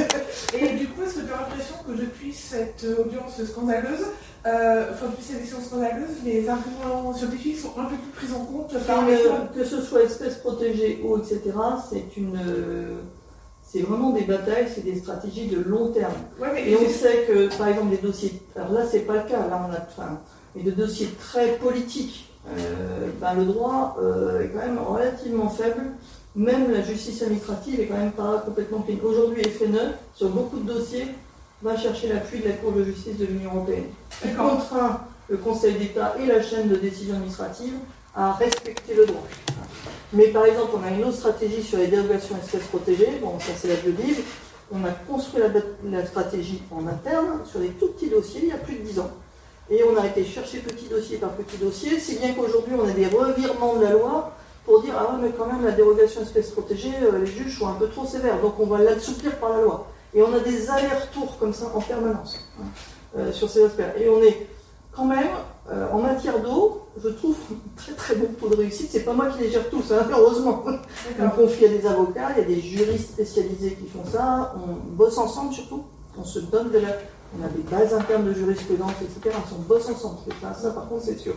Et 0.60 0.68
du 0.76 0.88
coup, 0.90 1.04
est-ce 1.04 1.16
que 1.16 1.20
tu 1.28 1.32
as 1.34 1.38
l'impression 1.38 1.76
que 1.88 1.94
depuis 1.94 2.34
cette 2.34 2.86
audience 3.00 3.42
scandaleuse, 3.46 4.08
euh, 4.48 4.92
enfin 4.92 5.08
depuis 5.08 5.24
cette 5.24 5.40
édition 5.40 5.60
scandaleuse, 5.60 6.24
les 6.24 6.48
arguments 6.48 7.14
scientifiques 7.14 7.60
sont 7.60 7.74
un 7.78 7.86
peu 7.86 7.96
plus 7.96 8.28
pris 8.28 8.36
en 8.36 8.46
compte 8.46 8.78
par 8.86 9.06
que 9.54 9.64
ce 9.64 9.82
soit 9.82 10.04
espèces 10.04 10.38
protégées, 10.38 11.02
eau, 11.04 11.18
etc., 11.18 11.42
c'est 11.90 12.18
une, 12.18 12.40
c'est 13.64 13.82
vraiment 13.82 14.12
des 14.12 14.24
batailles, 14.24 14.68
c'est 14.74 14.84
des 14.84 14.98
stratégies 14.98 15.48
de 15.48 15.62
long 15.62 15.92
terme. 15.92 16.14
Ouais, 16.40 16.48
mais 16.54 16.70
Et 16.70 16.76
on 16.78 16.90
sait 16.90 17.26
que, 17.28 17.56
par 17.58 17.68
exemple, 17.68 17.90
des 17.90 17.98
dossiers, 17.98 18.42
alors 18.56 18.72
là, 18.72 18.82
c'est 18.90 19.02
pas 19.02 19.16
le 19.16 19.30
cas, 19.30 19.48
là, 19.48 19.68
on 19.68 19.74
a, 19.74 19.78
enfin, 19.78 20.20
mais 20.56 20.64
de 20.64 20.72
dossiers 20.72 21.10
très 21.20 21.58
politiques, 21.58 22.30
euh, 22.50 23.10
ben, 23.20 23.34
le 23.34 23.46
droit 23.46 23.98
euh, 24.02 24.42
est 24.42 24.48
quand 24.50 24.60
même 24.60 24.80
relativement 24.80 25.50
faible. 25.50 25.82
Même 26.36 26.72
la 26.72 26.82
justice 26.82 27.22
administrative 27.24 27.80
est 27.80 27.88
quand 27.88 27.98
même 27.98 28.12
pas 28.12 28.44
complètement 28.46 28.82
clean. 28.82 28.98
Aujourd'hui, 29.04 29.44
FNE, 29.44 29.94
sur 30.16 30.30
beaucoup 30.30 30.60
de 30.60 30.72
dossiers, 30.72 31.08
va 31.62 31.76
chercher 31.78 32.10
l'appui 32.10 32.40
de 32.40 32.50
la 32.50 32.56
Cour 32.56 32.72
de 32.72 32.84
justice 32.84 33.18
de 33.18 33.26
l'Union 33.26 33.56
européenne, 33.56 33.88
qui 34.22 34.30
contraint 34.34 35.02
le 35.30 35.38
Conseil 35.38 35.74
d'État 35.76 36.16
et 36.22 36.26
la 36.26 36.42
chaîne 36.42 36.70
de 36.70 36.76
décision 36.76 37.16
administrative 37.16 37.74
à 38.16 38.34
respecter 38.34 38.94
le 38.94 39.06
droit. 39.06 39.24
Mais 40.14 40.28
par 40.28 40.46
exemple, 40.46 40.72
on 40.80 40.88
a 40.88 40.92
une 40.92 41.04
autre 41.04 41.18
stratégie 41.18 41.64
sur 41.64 41.78
les 41.80 41.88
dérogations 41.88 42.38
espèces 42.38 42.68
protégées. 42.68 43.20
Bon, 43.22 43.40
ça 43.40 43.52
c'est 43.58 43.68
la 43.68 43.76
biodive. 43.76 44.22
On 44.72 44.84
a 44.86 44.92
construit 44.92 45.42
la, 45.42 45.98
la 45.98 46.06
stratégie 46.06 46.62
en 46.72 46.88
interne 46.88 47.42
sur 47.46 47.60
des 47.60 47.70
tout 47.70 47.88
petits 47.90 48.10
dossiers 48.10 48.42
il 48.44 48.50
y 48.50 48.52
a 48.52 48.58
plus 48.58 48.76
de 48.76 48.84
10 48.84 49.00
ans. 49.00 49.12
Et 49.70 49.84
on 49.84 50.02
a 50.02 50.06
été 50.06 50.24
chercher 50.24 50.60
petit 50.60 50.88
dossier 50.88 51.18
par 51.18 51.32
petit 51.32 51.58
dossier, 51.58 52.00
si 52.00 52.18
bien 52.18 52.34
qu'aujourd'hui 52.34 52.74
on 52.80 52.88
a 52.88 52.92
des 52.92 53.08
revirements 53.08 53.76
de 53.76 53.84
la 53.84 53.92
loi 53.92 54.32
pour 54.66 54.82
dire 54.82 54.94
ah 54.98 55.14
ouais 55.14 55.22
mais 55.22 55.32
quand 55.38 55.46
même 55.46 55.64
la 55.66 55.72
dérogation 55.72 56.22
espèces 56.22 56.52
protégées, 56.52 56.94
euh, 57.04 57.20
les 57.20 57.26
juges 57.26 57.60
sont 57.60 57.68
un 57.68 57.74
peu 57.74 57.88
trop 57.88 58.06
sévères, 58.06 58.40
donc 58.42 58.58
on 58.60 58.66
va 58.66 58.80
l'assouplir 58.80 59.36
par 59.40 59.50
la 59.50 59.62
loi. 59.62 59.88
Et 60.14 60.22
on 60.22 60.34
a 60.34 60.40
des 60.40 60.70
allers-retours 60.70 61.38
comme 61.38 61.54
ça 61.54 61.66
en 61.74 61.82
permanence 61.82 62.40
hein, 62.60 62.66
euh, 63.18 63.32
sur 63.32 63.50
ces 63.50 63.64
aspects. 63.64 63.82
Et 64.00 64.10
on 64.10 64.22
est 64.22 64.48
quand 64.92 65.06
même 65.06 65.28
euh, 65.70 65.88
en 65.92 66.00
matière 66.00 66.42
d'eau, 66.42 66.88
je 67.02 67.10
trouve 67.10 67.36
très 67.76 67.94
très 67.94 68.16
bon 68.16 68.28
taux 68.40 68.50
de 68.50 68.56
réussite. 68.56 68.90
C'est 68.92 69.04
pas 69.04 69.14
moi 69.14 69.28
qui 69.28 69.44
les 69.44 69.52
gère 69.52 69.70
tous, 69.70 69.92
hein, 69.92 70.08
heureusement. 70.10 70.64
On 71.20 71.30
confie 71.30 71.66
à 71.66 71.70
des 71.70 71.86
avocats, 71.86 72.32
il 72.36 72.42
y 72.42 72.42
a 72.42 72.48
des 72.48 72.62
juristes 72.62 73.12
spécialisés 73.12 73.74
qui 73.74 73.88
font 73.88 74.06
ça. 74.10 74.56
On 74.56 74.96
bosse 74.96 75.18
ensemble 75.18 75.54
surtout. 75.54 75.84
On 76.18 76.24
se 76.24 76.40
donne 76.40 76.72
de 76.72 76.80
la. 76.80 76.90
On 77.38 77.46
a 77.46 77.50
des 77.50 77.62
bases 77.70 77.94
internes 77.94 78.26
de 78.26 78.34
jurisprudence, 78.34 78.94
etc. 79.02 79.36
On 79.54 79.62
bosse 79.62 79.90
ensemble. 79.90 80.20
Ça, 80.42 80.54
ça, 80.54 80.72
par 80.72 80.88
contre, 80.88 81.04
c'est 81.04 81.20
sûr. 81.20 81.34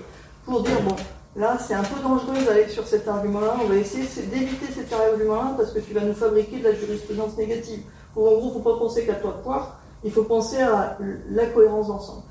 Pour 0.47 0.63
dire, 0.63 0.81
bon, 0.83 0.95
là, 1.35 1.59
c'est 1.59 1.75
un 1.75 1.83
peu 1.83 2.01
dangereux 2.01 2.45
d'aller 2.47 2.69
sur 2.69 2.87
cet 2.87 3.09
argument-là. 3.09 3.57
On 3.61 3.67
va 3.67 3.75
essayer 3.75 4.05
d'éviter 4.27 4.67
cet 4.73 4.93
argument-là 4.93 5.55
parce 5.57 5.73
que 5.73 5.81
tu 5.81 5.93
vas 5.93 6.03
nous 6.03 6.15
fabriquer 6.15 6.61
de 6.61 6.65
la 6.65 6.75
jurisprudence 6.75 7.37
négative. 7.37 7.81
En 8.17 8.21
gros, 8.21 8.41
il 8.43 8.47
ne 8.47 8.53
faut 8.53 8.59
pas 8.61 8.79
penser 8.79 9.07
qu'à 9.07 9.15
toi 9.15 9.35
de 9.39 9.43
poire. 9.43 9.81
Il 10.03 10.11
faut 10.11 10.25
penser 10.25 10.59
à 10.59 10.97
la 11.31 11.47
cohérence 11.47 11.89
d'ensemble. 11.89 12.23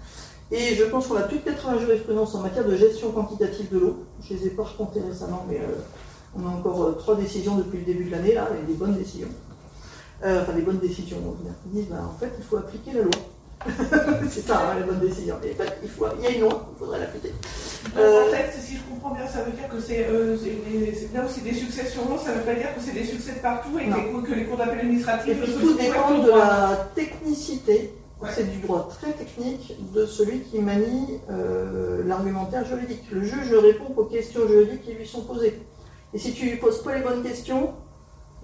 Et 0.52 0.76
je 0.76 0.84
pense 0.86 1.08
qu'on 1.08 1.18
a 1.18 1.24
plus 1.24 1.38
de 1.38 1.44
80 1.44 1.80
jurisprudences 1.80 2.34
en 2.34 2.42
matière 2.42 2.66
de 2.66 2.76
gestion 2.76 3.12
quantitative 3.12 3.72
de 3.72 3.78
l'eau. 3.78 3.98
Je 4.22 4.34
ne 4.34 4.40
les 4.40 4.48
ai 4.48 4.50
pas 4.50 4.64
recomptées 4.64 5.02
récemment, 5.02 5.46
mais 5.48 5.58
euh, 5.58 5.76
on 6.36 6.48
a 6.48 6.50
encore 6.50 6.84
euh, 6.84 6.92
trois 6.94 7.16
décisions 7.16 7.56
depuis 7.56 7.80
le 7.80 7.86
début 7.86 8.06
de 8.06 8.12
l'année, 8.12 8.34
là, 8.34 8.48
et 8.60 8.66
des 8.66 8.74
bonnes 8.74 8.96
décisions. 8.96 9.28
Euh, 10.24 10.42
enfin, 10.42 10.54
des 10.54 10.64
bonnes 10.64 10.80
décisions, 10.80 11.18
on 11.24 11.70
dit, 11.70 11.86
bah, 11.90 11.98
en 12.04 12.18
fait, 12.18 12.32
il 12.38 12.44
faut 12.44 12.58
appliquer 12.58 12.94
la 12.94 13.04
loi. 13.04 13.12
c'est 14.30 14.42
ça, 14.42 14.60
hein, 14.60 14.76
les 14.80 14.86
bonnes 14.86 15.00
décisions. 15.00 15.36
en 15.36 15.40
fait, 15.42 15.78
il, 15.84 15.90
faut, 15.90 16.06
il 16.18 16.24
y 16.24 16.28
a 16.28 16.30
une 16.32 16.42
loi, 16.42 16.70
il 16.74 16.80
faudrait 16.80 17.00
l'appliquer. 17.00 17.34
en 17.96 18.32
fait, 18.32 18.52
si 18.60 18.78
je 18.78 18.82
comprends 18.84 19.14
bien, 19.14 19.28
ça 19.28 19.44
veut 19.44 19.52
dire 19.52 19.68
que 19.70 19.80
c'est 19.80 20.08
là 21.14 21.26
aussi 21.26 21.42
des 21.42 21.54
succès 21.54 21.86
sur 21.86 22.08
l'eau, 22.08 22.18
ça 22.18 22.32
ne 22.32 22.38
veut 22.38 22.46
pas 22.46 22.56
dire 22.56 22.74
que 22.76 22.82
c'est 22.82 22.94
des 22.94 23.04
succès 23.04 23.34
de 23.34 23.40
partout 23.40 23.78
et 23.80 23.90
que 23.90 24.34
les, 24.34 24.46
cours 24.46 24.58
d'appel 24.58 24.80
administratifs... 24.80 25.38
tout 25.60 25.74
dépend 25.74 26.20
de 26.20 26.30
la 26.30 26.90
technicité 26.96 27.94
c'est 28.28 28.52
du 28.52 28.60
droit 28.60 28.90
très 28.90 29.14
technique 29.14 29.78
de 29.94 30.06
celui 30.06 30.42
qui 30.42 30.60
manie 30.60 31.20
euh, 31.30 32.04
l'argumentaire 32.06 32.66
juridique. 32.66 33.04
Le 33.12 33.24
juge 33.24 33.54
répond 33.54 33.94
qu'aux 33.94 34.06
questions 34.06 34.48
juridiques 34.48 34.84
qui 34.84 34.94
lui 34.94 35.08
sont 35.08 35.22
posées. 35.22 35.62
Et 36.14 36.18
si 36.18 36.34
tu 36.34 36.46
lui 36.46 36.58
poses 36.58 36.84
pas 36.84 36.96
les 36.96 37.02
bonnes 37.02 37.24
questions, 37.24 37.74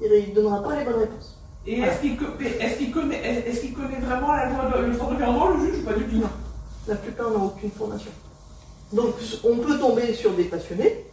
il 0.02 0.30
ne 0.30 0.36
donnera 0.36 0.64
pas 0.64 0.78
les 0.78 0.86
bonnes 0.86 1.00
réponses. 1.00 1.35
Et 1.68 1.80
est-ce 1.80 2.00
qu'il 2.02 2.16
connaît, 2.18 4.00
vraiment 4.00 4.34
la 4.34 4.50
loi 4.50 4.72
de, 4.78 4.86
le 4.86 4.94
droit 4.94 5.54
le 5.54 5.66
juge, 5.66 5.80
ou 5.80 5.86
pas 5.86 5.94
du 5.94 6.06
tout? 6.06 6.18
Non. 6.18 6.30
La 6.88 6.96
plupart 6.96 7.32
n'ont 7.32 7.46
aucune 7.46 7.72
formation. 7.72 8.12
Donc 8.94 9.16
on 9.44 9.58
peut 9.58 9.80
tomber 9.80 10.14
sur 10.14 10.34
des 10.34 10.44
passionnés, 10.44 11.06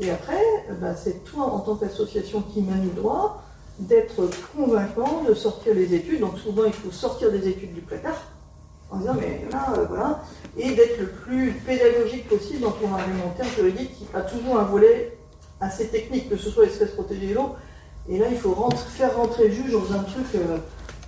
et 0.00 0.10
après, 0.10 0.42
bah, 0.80 0.94
c'est 0.96 1.24
toi 1.24 1.44
en 1.44 1.60
tant 1.60 1.76
qu'association 1.76 2.42
qui 2.42 2.62
manie 2.62 2.90
le 2.94 3.00
droit 3.00 3.42
d'être 3.78 4.28
convaincant, 4.56 5.22
de 5.28 5.34
sortir 5.34 5.74
les 5.74 5.94
études. 5.94 6.20
Donc 6.20 6.38
souvent, 6.38 6.64
il 6.64 6.72
faut 6.72 6.90
sortir 6.90 7.30
des 7.30 7.48
études 7.48 7.74
du 7.74 7.80
placard 7.80 8.20
en 8.90 8.98
disant, 8.98 9.14
mais 9.18 9.44
là, 9.50 9.72
euh, 9.76 9.86
voilà, 9.88 10.22
et 10.56 10.74
d'être 10.74 11.00
le 11.00 11.08
plus 11.08 11.52
pédagogique 11.66 12.28
possible 12.28 12.60
dans 12.60 12.70
ton 12.72 12.92
argumentaire 12.92 13.46
juridique 13.56 13.96
qui 13.96 14.06
a 14.14 14.20
toujours 14.20 14.58
un 14.58 14.64
volet 14.64 15.16
assez 15.60 15.88
technique, 15.88 16.28
que 16.28 16.36
ce 16.36 16.50
soit 16.50 16.64
l'espèce 16.64 16.90
protégée 16.92 17.28
de 17.28 17.34
l'eau. 17.34 17.54
Et 18.08 18.18
là, 18.18 18.26
il 18.30 18.36
faut 18.36 18.54
faire 18.88 19.16
rentrer 19.16 19.48
le 19.48 19.54
juge 19.54 19.72
dans 19.72 19.92
un 19.94 20.02
truc 20.02 20.26
euh, 20.34 20.58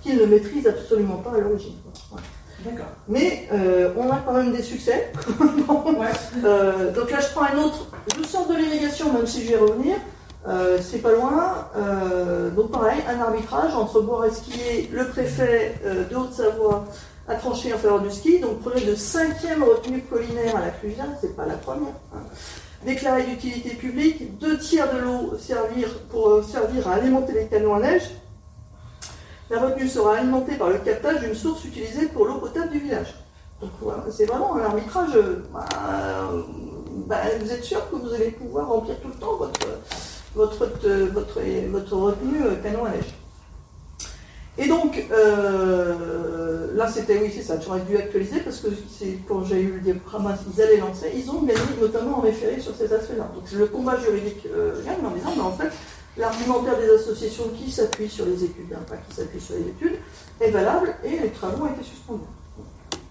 qu'il 0.01 0.17
ne 0.17 0.25
maîtrise 0.25 0.67
absolument 0.67 1.17
pas 1.17 1.31
à 1.31 1.39
l'origine. 1.39 1.75
D'accord. 2.65 2.87
Mais 3.07 3.47
euh, 3.51 3.93
on 3.97 4.09
a 4.09 4.17
quand 4.25 4.33
même 4.33 4.51
des 4.51 4.63
succès. 4.63 5.11
donc 5.67 7.11
là, 7.11 7.19
je 7.19 7.33
prends 7.33 7.45
un 7.45 7.59
autre. 7.59 7.87
Je 8.17 8.23
sors 8.23 8.47
de 8.47 8.55
l'irrigation, 8.55 9.13
même 9.13 9.27
si 9.27 9.45
je 9.45 9.51
vais 9.51 9.57
revenir. 9.57 9.95
Euh, 10.47 10.77
c'est 10.81 10.99
pas 10.99 11.11
loin. 11.11 11.67
Euh, 11.75 12.49
donc 12.51 12.71
pareil, 12.71 13.01
un 13.07 13.19
arbitrage 13.19 13.75
entre 13.75 14.01
Bois-Resquier, 14.01 14.89
le 14.93 15.07
préfet 15.07 15.75
euh, 15.85 16.05
de 16.07 16.15
Haute-Savoie, 16.15 16.85
a 17.27 17.35
tranché 17.35 17.73
en 17.73 17.77
faveur 17.77 17.99
du 17.99 18.09
ski. 18.11 18.39
Donc 18.39 18.61
projet 18.61 18.85
de 18.85 18.95
cinquième 18.95 19.63
retenue 19.63 20.01
collinaire 20.01 20.55
à 20.55 20.61
la 20.61 20.69
Clusiane, 20.69 21.15
c'est 21.19 21.35
pas 21.35 21.45
la 21.45 21.55
première. 21.55 21.93
Hein. 22.13 22.19
Déclaré 22.85 23.23
d'utilité 23.23 23.71
publique, 23.71 24.37
deux 24.37 24.57
tiers 24.57 24.93
de 24.93 24.99
l'eau 24.99 25.37
servir 25.39 25.87
pour 26.09 26.43
servir 26.43 26.87
à 26.87 26.93
alimenter 26.93 27.33
les 27.33 27.47
canaux 27.47 27.73
à 27.73 27.79
neige. 27.79 28.09
La 29.49 29.59
retenue 29.59 29.87
sera 29.87 30.17
alimentée 30.17 30.55
par 30.55 30.69
le 30.69 30.77
captage 30.77 31.21
d'une 31.21 31.33
source 31.33 31.65
utilisée 31.65 32.07
pour 32.07 32.25
l'eau 32.25 32.39
potable 32.39 32.69
du 32.69 32.79
village. 32.79 33.15
Donc 33.61 33.71
voilà, 33.81 34.03
c'est 34.11 34.25
vraiment 34.25 34.55
un 34.55 34.65
arbitrage. 34.65 35.17
Bah, 35.51 35.65
bah, 37.07 37.21
vous 37.39 37.51
êtes 37.51 37.63
sûr 37.63 37.89
que 37.89 37.95
vous 37.95 38.13
allez 38.13 38.31
pouvoir 38.31 38.67
remplir 38.67 38.99
tout 38.99 39.07
le 39.07 39.15
temps 39.15 39.35
votre 39.37 39.67
votre, 40.35 40.65
votre, 41.13 41.39
euh, 41.39 42.55
canon 42.61 42.85
à 42.85 42.89
neige? 42.89 43.13
Et 44.57 44.67
donc, 44.67 45.05
euh, 45.11 46.75
là, 46.75 46.89
c'était, 46.89 47.19
oui, 47.19 47.31
c'est 47.33 47.43
ça, 47.43 47.59
j'aurais 47.59 47.81
dû 47.81 47.95
actualiser 47.95 48.39
parce 48.39 48.57
que 48.57 48.67
c'est 48.89 49.19
quand 49.27 49.43
j'ai 49.43 49.61
eu 49.61 49.73
le 49.73 49.79
diaporama, 49.81 50.35
ils 50.55 50.61
allaient 50.61 50.77
lancer, 50.77 51.11
ils 51.15 51.29
ont 51.29 51.43
gagné 51.43 51.61
notamment 51.79 52.17
en 52.17 52.21
référé 52.21 52.59
sur 52.59 52.75
ces 52.75 52.91
aspects-là. 52.91 53.29
Donc, 53.35 53.51
le 53.51 53.67
combat 53.67 53.99
juridique 53.99 54.47
euh, 54.47 54.83
gagne 54.83 55.05
en 55.05 55.11
disant, 55.11 55.33
mais 55.35 55.43
en 55.43 55.51
fait, 55.51 55.71
l'argumentaire 56.17 56.77
des 56.79 56.89
associations 56.89 57.45
qui 57.55 57.71
s'appuient 57.71 58.09
sur 58.09 58.25
les 58.25 58.43
études 58.43 58.69
d'impact, 58.69 59.07
qui 59.09 59.15
s'appuient 59.15 59.41
sur 59.41 59.55
les 59.55 59.67
études, 59.67 59.99
est 60.41 60.49
valable 60.49 60.95
et 61.03 61.19
les 61.19 61.29
travaux 61.29 61.65
ont 61.65 61.73
été 61.73 61.83
suspendus. 61.83 62.23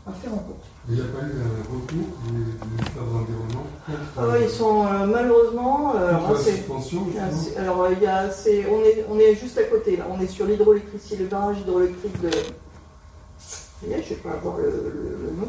À 0.05 0.13
faire 0.13 0.33
en 0.33 0.39
compte. 0.39 0.76
Il 0.89 0.95
n'y 0.95 1.01
a 1.01 1.05
pas 1.05 1.19
eu 1.19 1.41
un 1.43 1.63
retour 1.63 2.07
du 2.29 2.35
ministère 2.37 3.03
de 3.03 3.13
l'Environnement 3.13 3.67
ah 3.89 4.39
Ils 4.41 4.49
sont 4.49 4.87
euh, 4.87 5.07
malheureusement. 5.07 5.97
Euh, 5.97 6.13
alors, 7.59 7.89
il 7.91 8.03
y 8.03 8.07
a, 8.07 8.31
on, 8.71 8.85
est, 8.85 9.05
on 9.11 9.19
est 9.19 9.35
juste 9.35 9.59
à 9.59 9.65
côté, 9.65 9.97
là. 9.97 10.07
On 10.09 10.21
est 10.21 10.29
sur 10.29 10.47
l'hydroélectricité, 10.47 11.17
le 11.17 11.27
barrage 11.27 11.59
hydroélectrique 11.61 12.21
de. 12.21 12.31
je 13.83 13.87
ne 13.89 14.01
vais 14.01 14.15
pas 14.17 14.31
avoir 14.31 14.59
le, 14.59 15.33
nom. 15.37 15.49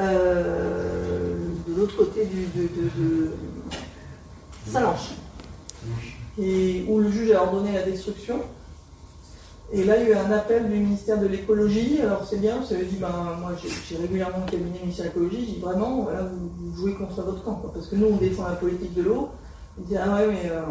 Euh, 0.00 1.36
de 1.68 1.74
l'autre 1.76 1.96
côté 1.96 2.24
du, 2.24 2.46
de, 2.46 2.62
de, 2.62 2.88
de 2.98 3.30
Salanche. 4.72 5.12
Et, 6.36 6.84
où 6.88 6.98
le 6.98 7.12
juge 7.12 7.30
a 7.30 7.42
ordonné 7.44 7.72
la 7.72 7.82
destruction. 7.82 8.40
Et 9.74 9.82
là, 9.82 9.96
il 9.96 10.08
y 10.08 10.12
a 10.12 10.14
eu 10.14 10.14
un 10.14 10.30
appel 10.30 10.70
du 10.70 10.78
ministère 10.78 11.18
de 11.18 11.26
l'écologie. 11.26 11.98
Alors 12.00 12.24
c'est 12.24 12.40
bien, 12.40 12.62
ça 12.62 12.76
veut 12.76 12.84
dire, 12.84 13.00
ben, 13.00 13.36
moi 13.40 13.50
j'ai 13.58 13.96
régulièrement 13.96 14.44
le 14.46 14.50
cabinet 14.50 14.78
ministère 14.78 15.06
de 15.06 15.10
l'écologie, 15.10 15.40
je 15.40 15.54
dis 15.54 15.60
vraiment, 15.60 16.02
voilà, 16.02 16.22
vous, 16.22 16.76
jouez 16.76 16.94
contre 16.94 17.20
votre 17.22 17.42
camp. 17.42 17.60
Parce 17.74 17.88
que 17.88 17.96
nous, 17.96 18.06
on 18.06 18.16
défend 18.16 18.44
la 18.44 18.54
politique 18.54 18.94
de 18.94 19.02
l'eau. 19.02 19.30
Il 19.76 19.86
dit, 19.86 19.96
ah 19.96 20.14
ouais, 20.14 20.28
mais 20.28 20.48
euh, 20.48 20.62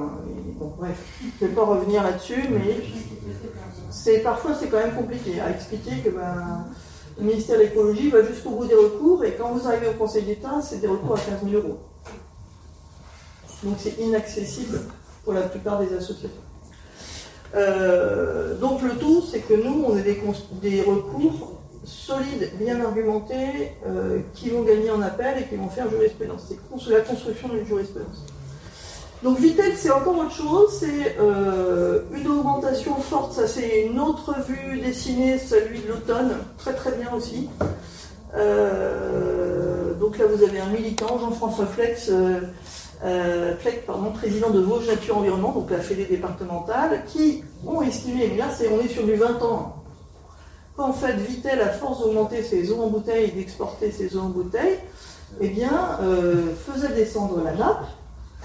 bon, 0.57 0.71
bref, 0.77 1.03
je 1.21 1.43
ne 1.43 1.49
vais 1.49 1.53
pas 1.53 1.65
revenir 1.65 2.01
là-dessus, 2.01 2.43
mais 2.49 2.77
c'est 3.89 4.19
parfois 4.19 4.55
c'est 4.57 4.67
quand 4.67 4.77
même 4.77 4.95
compliqué 4.95 5.41
à 5.41 5.51
expliquer 5.51 5.97
que 5.97 6.09
ben, 6.09 6.65
le 7.19 7.25
ministère 7.25 7.57
de 7.57 7.63
l'écologie 7.63 8.09
va 8.09 8.23
jusqu'au 8.23 8.51
bout 8.51 8.65
des 8.65 8.73
recours 8.73 9.25
et 9.25 9.33
quand 9.33 9.51
vous 9.51 9.67
arrivez 9.67 9.89
au 9.89 9.93
Conseil 9.93 10.23
d'État, 10.23 10.61
c'est 10.61 10.79
des 10.79 10.87
recours 10.87 11.15
à 11.15 11.19
15 11.19 11.43
000 11.43 11.61
euros. 11.61 11.79
Donc 13.63 13.75
c'est 13.77 13.97
inaccessible 13.99 14.79
pour 15.25 15.33
la 15.33 15.41
plupart 15.41 15.81
des 15.81 15.93
associations. 15.93 16.42
Euh, 17.55 18.55
donc 18.55 18.81
le 18.81 18.91
tout, 18.91 19.23
c'est 19.29 19.39
que 19.39 19.53
nous, 19.53 19.85
on 19.87 19.95
a 19.95 20.01
des, 20.01 20.81
recours 20.81 21.59
solides, 21.83 22.51
bien 22.59 22.83
argumentés, 22.83 23.73
euh, 23.85 24.19
qui 24.33 24.49
vont 24.49 24.63
gagner 24.63 24.89
en 24.89 25.01
appel 25.01 25.39
et 25.39 25.43
qui 25.47 25.55
vont 25.55 25.69
faire 25.69 25.89
jurisprudence. 25.89 26.51
C'est 26.79 26.91
la 26.91 27.01
construction 27.01 27.49
d'une 27.49 27.65
jurisprudence. 27.65 28.25
Donc 29.21 29.39
Vitel, 29.39 29.73
c'est 29.77 29.91
encore 29.91 30.17
autre 30.17 30.35
chose, 30.35 30.77
c'est 30.79 31.15
euh, 31.19 32.01
une 32.13 32.27
augmentation 32.27 32.95
forte, 32.95 33.31
ça 33.31 33.47
c'est 33.47 33.83
une 33.83 33.97
autre 33.97 34.35
vue 34.45 34.81
dessinée, 34.81 35.37
celui 35.37 35.79
de 35.79 35.87
l'automne, 35.89 36.31
très 36.57 36.73
très 36.73 36.91
bien 36.91 37.09
aussi. 37.13 37.47
donc 39.97 40.17
là 40.17 40.25
vous 40.25 40.43
avez 40.43 40.59
un 40.59 40.67
militant, 40.67 41.17
Jean-François 41.19 41.67
Flex, 41.67 42.11
euh, 43.03 43.53
pardon, 43.85 44.11
président 44.11 44.49
de 44.49 44.59
Vosges 44.59 44.87
Nature 44.87 45.17
Environnement, 45.17 45.51
donc 45.51 45.69
la 45.71 45.79
fédé 45.79 46.05
départementale, 46.05 47.03
qui 47.05 47.43
ont 47.65 47.81
estimé, 47.81 48.29
mais 48.31 48.37
là 48.37 48.47
on 48.71 48.79
est 48.79 48.87
sur 48.87 49.05
du 49.05 49.15
20 49.15 49.41
ans, 49.41 49.83
qu'en 50.75 50.93
fait 50.93 51.13
Vitel, 51.13 51.61
à 51.61 51.69
force 51.69 52.01
d'augmenter 52.01 52.43
ses 52.43 52.71
eaux 52.71 52.81
en 52.81 52.87
bouteille 52.87 53.25
et 53.25 53.31
d'exporter 53.31 53.91
ses 53.91 54.15
eaux 54.15 54.21
en 54.21 54.29
bouteille, 54.29 54.77
eh 55.41 55.49
bien, 55.49 55.97
euh, 56.01 56.53
faisait 56.55 56.93
descendre 56.93 57.41
la 57.43 57.53
nappe 57.53 57.85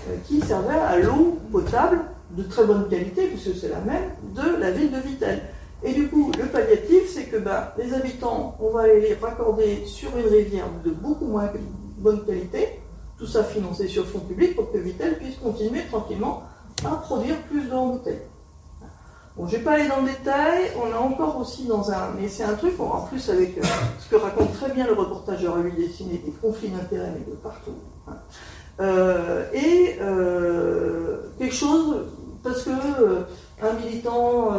euh, 0.08 0.16
qui 0.26 0.40
servait 0.40 0.74
à 0.74 0.98
l'eau 0.98 1.38
potable 1.52 2.00
de 2.30 2.42
très 2.42 2.64
bonne 2.64 2.88
qualité, 2.88 3.26
puisque 3.26 3.58
c'est 3.58 3.68
la 3.68 3.80
même, 3.80 4.10
de 4.34 4.60
la 4.60 4.70
ville 4.70 4.90
de 4.90 4.98
Vitel. 4.98 5.42
Et 5.82 5.92
du 5.92 6.08
coup, 6.08 6.32
le 6.36 6.46
palliatif, 6.46 7.08
c'est 7.08 7.24
que 7.24 7.36
bah, 7.36 7.74
les 7.78 7.94
habitants, 7.94 8.56
on 8.60 8.70
va 8.70 8.86
les 8.88 9.14
raccorder 9.14 9.84
sur 9.86 10.10
une 10.16 10.26
rivière 10.26 10.66
de 10.84 10.90
beaucoup 10.90 11.26
moins 11.26 11.50
bonne 11.98 12.24
qualité, 12.24 12.80
tout 13.18 13.26
ça 13.26 13.44
financé 13.44 13.88
sur 13.88 14.06
fonds 14.06 14.20
public 14.20 14.54
pour 14.54 14.70
que 14.72 14.78
Vitel 14.78 15.18
puisse 15.18 15.36
continuer 15.36 15.82
tranquillement 15.90 16.44
à 16.84 16.96
produire 16.96 17.36
plus 17.42 17.62
d'eau 17.62 17.76
en 17.76 17.86
bouteille. 17.88 18.20
Bon, 19.36 19.46
je 19.46 19.56
vais 19.56 19.62
pas 19.62 19.72
aller 19.72 19.86
dans 19.86 20.00
le 20.00 20.08
détail, 20.08 20.72
on 20.76 20.92
a 20.92 20.98
encore 20.98 21.38
aussi 21.38 21.66
dans 21.66 21.92
un. 21.92 22.10
Mais 22.18 22.26
c'est 22.28 22.42
un 22.42 22.54
truc, 22.54 22.74
en 22.80 23.02
plus 23.02 23.30
avec 23.30 23.56
euh, 23.56 23.62
ce 24.00 24.10
que 24.10 24.16
raconte 24.16 24.52
très 24.54 24.70
bien 24.72 24.84
le 24.84 24.94
reportage 24.94 25.42
de 25.42 25.48
Revue 25.48 25.70
Dessinée, 25.70 26.20
des 26.24 26.32
conflits 26.32 26.70
d'intérêts, 26.70 27.12
mais 27.14 27.30
de 27.30 27.36
partout. 27.36 27.76
Hein. 28.08 28.16
Euh, 28.80 29.44
et 29.52 29.96
euh, 30.00 31.18
quelque 31.38 31.54
chose 31.54 32.06
parce 32.42 32.62
que 32.62 32.70
un 33.60 33.72
militant 33.84 34.50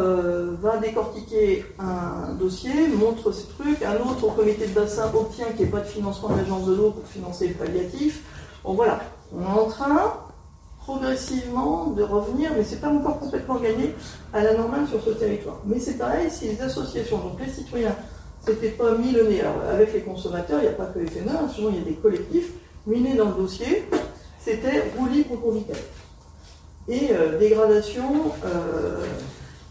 va 0.62 0.78
décortiquer 0.78 1.66
un 1.80 2.34
dossier, 2.34 2.90
montre 2.90 3.32
ses 3.32 3.48
trucs, 3.48 3.82
un 3.82 3.96
autre 3.96 4.26
au 4.26 4.32
comité 4.32 4.68
de 4.68 4.74
bassin 4.74 5.10
obtient 5.14 5.48
qu'il 5.48 5.62
n'y 5.62 5.64
ait 5.64 5.72
pas 5.72 5.80
de 5.80 5.86
financement 5.86 6.30
de 6.30 6.38
l'agence 6.38 6.66
de 6.68 6.76
l'eau 6.76 6.92
pour 6.92 7.08
financer 7.08 7.48
le 7.48 7.54
palliatif. 7.54 8.22
Bon 8.64 8.74
voilà, 8.74 9.00
on 9.34 9.42
est 9.42 9.60
en 9.60 9.68
train 9.68 10.14
progressivement 10.80 11.88
de 11.88 12.04
revenir, 12.04 12.52
mais 12.58 12.64
c'est 12.64 12.82
pas 12.82 12.90
encore 12.90 13.20
complètement 13.20 13.56
gagné, 13.56 13.94
à 14.34 14.44
la 14.44 14.56
normale 14.56 14.88
sur 14.88 15.04
ce 15.04 15.12
territoire. 15.12 15.60
Mais 15.66 15.80
c'est 15.80 15.98
pareil, 15.98 16.30
si 16.32 16.48
les 16.48 16.62
associations, 16.62 17.20
donc 17.20 17.40
les 17.40 17.52
citoyens, 17.52 17.96
s'étaient 18.42 18.70
pas 18.70 18.96
mis 18.96 19.12
le 19.12 19.28
nez, 19.28 19.42
alors 19.42 19.62
avec 19.72 19.94
les 19.94 20.02
consommateurs, 20.02 20.60
il 20.60 20.64
n'y 20.64 20.70
a 20.70 20.74
pas 20.74 20.86
que 20.86 21.00
les 21.00 21.08
FNE, 21.08 21.30
hein, 21.30 21.48
souvent 21.54 21.70
il 21.70 21.76
y 21.76 21.82
a 21.82 21.86
des 21.86 21.94
collectifs, 21.94 22.54
mis 22.88 23.16
dans 23.16 23.30
le 23.30 23.36
dossier, 23.36 23.88
c'était 24.40 24.92
roulis 24.98 25.24
pour. 25.24 25.38
Et 26.88 27.10
euh, 27.12 27.38
dégradation, 27.38 28.32
euh, 28.46 29.06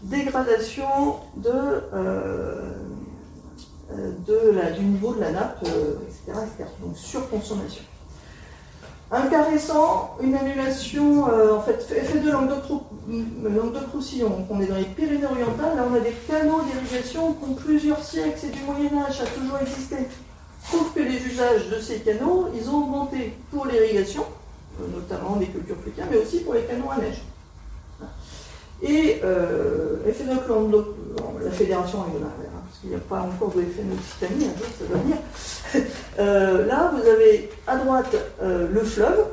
dégradation 0.03 1.17
euh, 1.45 2.71
du 4.77 4.83
niveau 4.85 5.13
de 5.13 5.19
la 5.19 5.31
nappe, 5.31 5.63
etc., 5.63 6.39
etc. 6.47 6.69
Donc 6.81 6.95
surconsommation. 6.95 7.83
Un 9.11 9.27
cas 9.27 9.43
récent, 9.43 10.17
une 10.21 10.35
annulation, 10.35 11.23
en 11.23 11.61
fait, 11.61 11.83
effet 11.95 12.19
de 12.19 12.29
Languedoc-Roussillon. 12.29 14.29
Donc 14.29 14.45
on 14.51 14.61
est 14.61 14.67
dans 14.67 14.75
les 14.75 14.83
Pyrénées-Orientales, 14.83 15.75
là 15.75 15.83
on 15.89 15.95
a 15.95 15.99
des 15.99 16.13
canaux 16.27 16.61
d'irrigation 16.61 17.33
qui 17.33 17.49
ont 17.49 17.55
plusieurs 17.55 18.03
siècles, 18.03 18.37
c'est 18.37 18.51
du 18.51 18.61
Moyen-Âge, 18.61 19.17
ça 19.17 19.23
a 19.23 19.27
toujours 19.27 19.57
existé. 19.59 19.95
Sauf 20.69 20.93
que 20.93 20.99
les 20.99 21.25
usages 21.25 21.69
de 21.69 21.79
ces 21.79 22.01
canaux, 22.01 22.49
ils 22.55 22.69
ont 22.69 22.83
augmenté 22.83 23.33
pour 23.51 23.65
l'irrigation, 23.65 24.25
notamment 24.93 25.37
des 25.37 25.47
cultures 25.47 25.77
fruitières, 25.77 26.05
mais 26.11 26.17
aussi 26.17 26.41
pour 26.41 26.53
les 26.53 26.61
canons 26.61 26.91
à 26.91 26.97
neige. 26.97 27.23
Et 28.83 29.21
euh, 29.23 29.97
la 30.05 31.51
fédération 31.51 32.01
régionale, 32.01 32.29
qu'il 32.79 32.89
n'y 32.91 32.95
a 32.95 32.99
pas 32.99 33.21
encore 33.21 33.49
de 33.49 33.61
FNE 33.61 33.93
Occitanie, 33.93 34.45
un 34.45 34.57
jour 34.57 34.67
ça 34.77 34.85
va 34.93 34.99
venir. 34.99 35.17
Euh, 36.19 36.65
là, 36.65 36.91
vous 36.93 37.07
avez 37.07 37.49
à 37.65 37.77
droite 37.77 38.13
euh, 38.41 38.67
le 38.69 38.83
fleuve, 38.83 39.27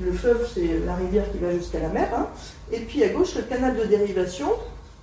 le 0.00 0.12
fleuve 0.12 0.48
c'est 0.52 0.80
la 0.84 0.96
rivière 0.96 1.30
qui 1.30 1.38
va 1.38 1.52
jusqu'à 1.52 1.78
la 1.78 1.90
mer, 1.90 2.08
hein, 2.16 2.26
et 2.72 2.80
puis 2.80 3.04
à 3.04 3.10
gauche 3.10 3.36
le 3.36 3.42
canal 3.42 3.76
de 3.76 3.84
dérivation. 3.84 4.48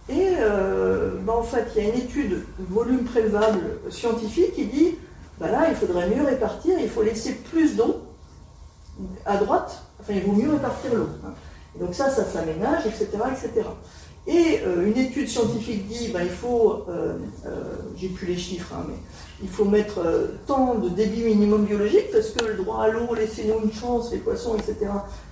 Et 0.09 0.33
euh, 0.39 1.11
ben, 1.21 1.33
en 1.33 1.43
fait, 1.43 1.67
il 1.75 1.83
y 1.83 1.85
a 1.85 1.89
une 1.93 1.99
étude 1.99 2.43
volume 2.57 3.05
prélevable 3.05 3.59
scientifique 3.89 4.55
qui 4.55 4.65
dit 4.65 4.97
ben 5.39 5.49
là, 5.49 5.69
il 5.69 5.75
faudrait 5.75 6.09
mieux 6.09 6.25
répartir, 6.25 6.75
il 6.77 6.89
faut 6.89 7.03
laisser 7.03 7.35
plus 7.35 7.77
d'eau 7.77 8.01
à 9.25 9.37
droite 9.37 9.83
Enfin, 9.99 10.13
il 10.13 10.23
vaut 10.23 10.33
mieux 10.33 10.51
répartir 10.51 10.93
l'eau. 10.93 11.09
Hein. 11.25 11.33
Donc 11.79 11.93
ça, 11.93 12.09
ça 12.09 12.25
s'aménage, 12.25 12.85
etc., 12.85 13.07
etc. 13.31 13.67
Et 14.29 14.61
euh, 14.63 14.85
une 14.85 14.97
étude 14.97 15.27
scientifique 15.27 15.87
dit, 15.87 16.09
ben, 16.09 16.21
il 16.21 16.29
faut, 16.29 16.85
euh, 16.87 17.15
euh, 17.47 17.49
j'ai 17.97 18.09
plus 18.09 18.27
les 18.27 18.37
chiffres, 18.37 18.71
hein, 18.75 18.85
mais 18.87 18.93
il 19.41 19.49
faut 19.49 19.65
mettre 19.65 20.01
tant 20.45 20.75
de 20.75 20.87
débit 20.87 21.23
minimum 21.23 21.65
biologique 21.65 22.11
parce 22.11 22.29
que 22.29 22.45
le 22.45 22.53
droit 22.53 22.83
à 22.83 22.89
l'eau, 22.89 23.15
laissez-nous 23.15 23.63
une 23.63 23.73
chance, 23.73 24.11
les 24.11 24.19
poissons, 24.19 24.55
etc. 24.55 24.91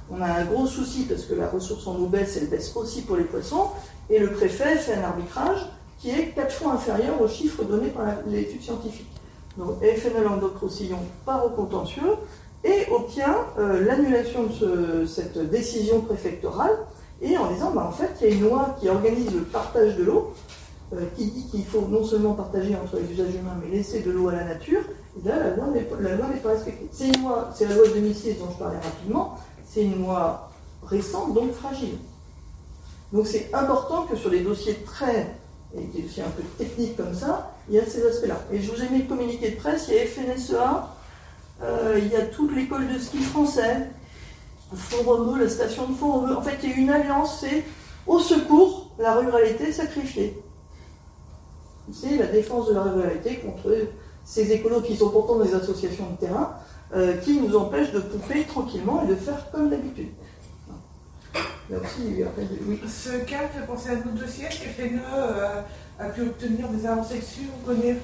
On 0.09 0.19
a 0.19 0.25
un 0.25 0.45
gros 0.45 0.65
souci 0.65 1.03
parce 1.03 1.25
que 1.25 1.35
la 1.35 1.47
ressource 1.47 1.85
en 1.85 1.95
eau 1.97 2.07
baisse, 2.07 2.39
elle 2.41 2.47
baisse 2.47 2.75
aussi 2.75 3.03
pour 3.03 3.17
les 3.17 3.25
poissons. 3.25 3.67
Et 4.09 4.17
le 4.17 4.31
préfet 4.31 4.77
fait 4.77 4.95
un 4.95 5.03
arbitrage 5.03 5.59
qui 5.99 6.09
est 6.09 6.29
quatre 6.33 6.53
fois 6.53 6.73
inférieur 6.73 7.21
aux 7.21 7.27
chiffres 7.27 7.63
donnés 7.65 7.89
par 7.89 8.05
l'étude 8.25 8.63
scientifique. 8.63 9.11
Donc 9.57 9.79
FNL 9.81 10.23
Languedoc-Roussillon 10.23 10.99
part 11.23 11.45
au 11.45 11.49
contentieux 11.49 12.15
et 12.63 12.91
obtient 12.91 13.35
l'annulation 13.57 14.45
de 14.61 15.05
cette 15.05 15.37
décision 15.51 16.01
préfectorale 16.01 16.77
et 17.21 17.37
en 17.37 17.51
disant 17.51 17.71
bah, 17.71 17.85
en 17.87 17.91
fait 17.91 18.11
il 18.21 18.27
y 18.27 18.31
a 18.31 18.35
une 18.35 18.41
loi 18.41 18.75
qui 18.79 18.89
organise 18.89 19.33
le 19.33 19.41
partage 19.41 19.95
de 19.95 20.03
l'eau 20.03 20.33
euh, 20.93 21.05
qui 21.15 21.25
dit 21.25 21.47
qu'il 21.47 21.65
faut 21.65 21.81
non 21.81 22.03
seulement 22.03 22.33
partager 22.33 22.75
entre 22.75 22.97
les 22.97 23.11
usages 23.11 23.35
humains 23.35 23.57
mais 23.61 23.75
laisser 23.75 24.01
de 24.01 24.11
l'eau 24.11 24.29
à 24.29 24.33
la 24.35 24.43
nature. 24.45 24.81
Et 25.19 25.27
là 25.27 25.35
la 25.37 25.55
loi 25.55 25.67
n'est 25.73 26.39
pas 26.39 26.49
respectée. 26.49 26.87
C'est 26.91 27.07
une 27.07 27.23
loi 27.23 27.49
c'est 27.55 27.67
la 27.67 27.75
loi 27.75 27.87
de 27.87 27.93
2006 27.93 28.39
dont 28.39 28.51
je 28.51 28.57
parlais 28.57 28.79
rapidement. 28.79 29.37
C'est 29.65 29.83
une 29.83 29.99
loi 30.01 30.51
récente 30.85 31.33
donc 31.33 31.53
fragile. 31.53 31.97
Donc 33.11 33.27
c'est 33.27 33.53
important 33.53 34.03
que 34.03 34.15
sur 34.15 34.29
les 34.29 34.41
dossiers 34.41 34.75
très 34.85 35.35
et 35.75 35.81
des 35.81 36.03
dossiers 36.03 36.23
un 36.23 36.29
peu 36.29 36.43
techniques 36.57 36.95
comme 36.95 37.13
ça 37.13 37.51
il 37.67 37.75
y 37.75 37.79
a 37.79 37.85
ces 37.85 38.05
aspects 38.05 38.27
là 38.27 38.37
et 38.53 38.61
je 38.61 38.71
vous 38.71 38.81
ai 38.81 38.87
mis 38.87 38.99
le 38.99 39.07
communiqué 39.07 39.51
de 39.51 39.57
presse 39.57 39.89
il 39.89 39.95
y 39.95 39.99
a 39.99 40.05
FNSEA 40.05 40.97
euh, 41.63 41.99
il 41.99 42.09
y 42.09 42.15
a 42.15 42.21
toute 42.21 42.55
l'école 42.55 42.87
de 42.87 42.99
ski 42.99 43.17
français, 43.17 43.87
Font-Romeu, 44.73 45.39
la 45.39 45.49
station 45.49 45.87
de 45.87 45.95
Font-Romeu. 45.95 46.35
En 46.35 46.41
fait, 46.41 46.57
il 46.63 46.69
y 46.69 46.73
a 46.73 46.75
une 46.75 46.89
alliance, 46.89 47.39
c'est 47.41 47.63
au 48.05 48.19
secours, 48.19 48.91
la 48.99 49.15
ruralité 49.15 49.71
sacrifiée. 49.71 50.41
C'est 51.91 52.17
la 52.17 52.27
défense 52.27 52.67
de 52.67 52.73
la 52.73 52.83
ruralité 52.83 53.37
contre 53.37 53.73
ces 54.25 54.51
écolos 54.51 54.81
qui 54.81 54.97
sont 54.97 55.09
pourtant 55.09 55.39
des 55.39 55.53
associations 55.53 56.09
de 56.11 56.27
terrain, 56.27 56.55
euh, 56.93 57.15
qui 57.17 57.39
nous 57.39 57.55
empêchent 57.55 57.91
de 57.91 57.99
pouffer 57.99 58.43
tranquillement 58.43 59.03
et 59.03 59.07
de 59.07 59.15
faire 59.15 59.49
comme 59.51 59.69
d'habitude. 59.69 60.09
Merci. 61.69 62.23
Oui. 62.65 62.79
Ce 62.87 63.09
cas 63.25 63.47
fait 63.47 63.65
penser 63.65 63.89
à 63.89 63.93
un 63.93 63.97
autre 63.97 64.13
dossier, 64.13 64.45
FNE 64.45 64.99
euh, 65.13 65.61
a 65.99 66.09
pu 66.09 66.21
obtenir 66.21 66.69
des 66.69 66.85
avancées 66.85 67.19
dessus. 67.19 67.49
On 67.61 67.65
connaît 67.65 67.97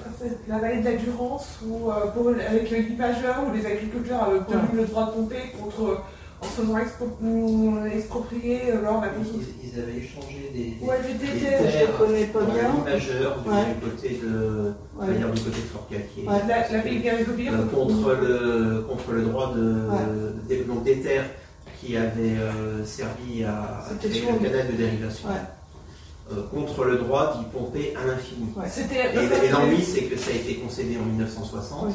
la 0.48 0.60
vallée 0.60 0.82
de 0.82 0.86
la 0.86 0.96
Durance, 0.98 1.60
où, 1.66 1.90
euh, 1.90 2.36
avec 2.46 2.70
le 2.72 2.78
guipageur, 2.80 3.44
où 3.48 3.54
les 3.54 3.66
agriculteurs 3.66 4.24
avaient 4.24 4.40
obtenu 4.40 4.80
le 4.82 4.86
droit 4.86 5.06
de 5.08 5.12
pomper 5.12 5.54
contre, 5.58 6.02
en 6.44 6.50
se 6.50 6.62
faisant 6.62 6.78
exproprier 7.88 8.72
euh, 8.72 8.82
lors 8.82 9.00
de 9.00 9.06
la 9.06 9.12
construction. 9.14 9.54
Ils, 9.64 9.80
avaient 9.80 9.98
échangé 9.98 10.52
des, 10.54 10.86
ouais, 10.86 10.98
des, 11.02 11.14
des 11.14 11.40
terres 11.40 11.62
je 11.64 11.98
connais 11.98 12.26
pas 12.26 12.42
bien. 12.42 12.74
majeurs 12.84 13.40
du, 13.40 13.50
côté 13.90 14.20
de, 14.22 14.74
ouais. 15.00 15.14
du 15.16 15.24
côté 15.24 15.62
de 15.62 15.68
Fort 15.72 15.88
Calquier. 15.90 16.28
Ouais, 16.28 16.42
la, 16.48 16.60
la 16.60 17.54
euh, 17.54 17.66
contre, 17.68 18.16
le, 18.22 18.86
contre 18.88 19.12
le 19.12 19.22
droit 19.24 19.54
de, 19.54 20.56
de, 20.56 20.64
donc 20.64 20.84
des 20.84 21.02
terres 21.02 21.30
qui 21.82 21.98
avaient 21.98 22.38
euh, 22.38 22.86
servi 22.86 23.44
à, 23.44 23.86
créer 24.00 24.22
le 24.32 24.38
canal 24.38 24.68
de 24.68 24.74
dérivation. 24.74 25.30
Euh, 26.32 26.42
contre 26.54 26.86
le 26.86 26.98
droit 26.98 27.38
d'y 27.38 27.46
pomper 27.46 27.94
à 28.02 28.06
l'infini. 28.08 28.48
et, 28.56 29.50
l'ennui, 29.52 29.84
c'est 29.84 30.04
que 30.04 30.18
ça 30.18 30.32
a 30.32 30.36
été 30.36 30.56
concédé 30.56 30.98
en 30.98 31.06
1960. 31.06 31.90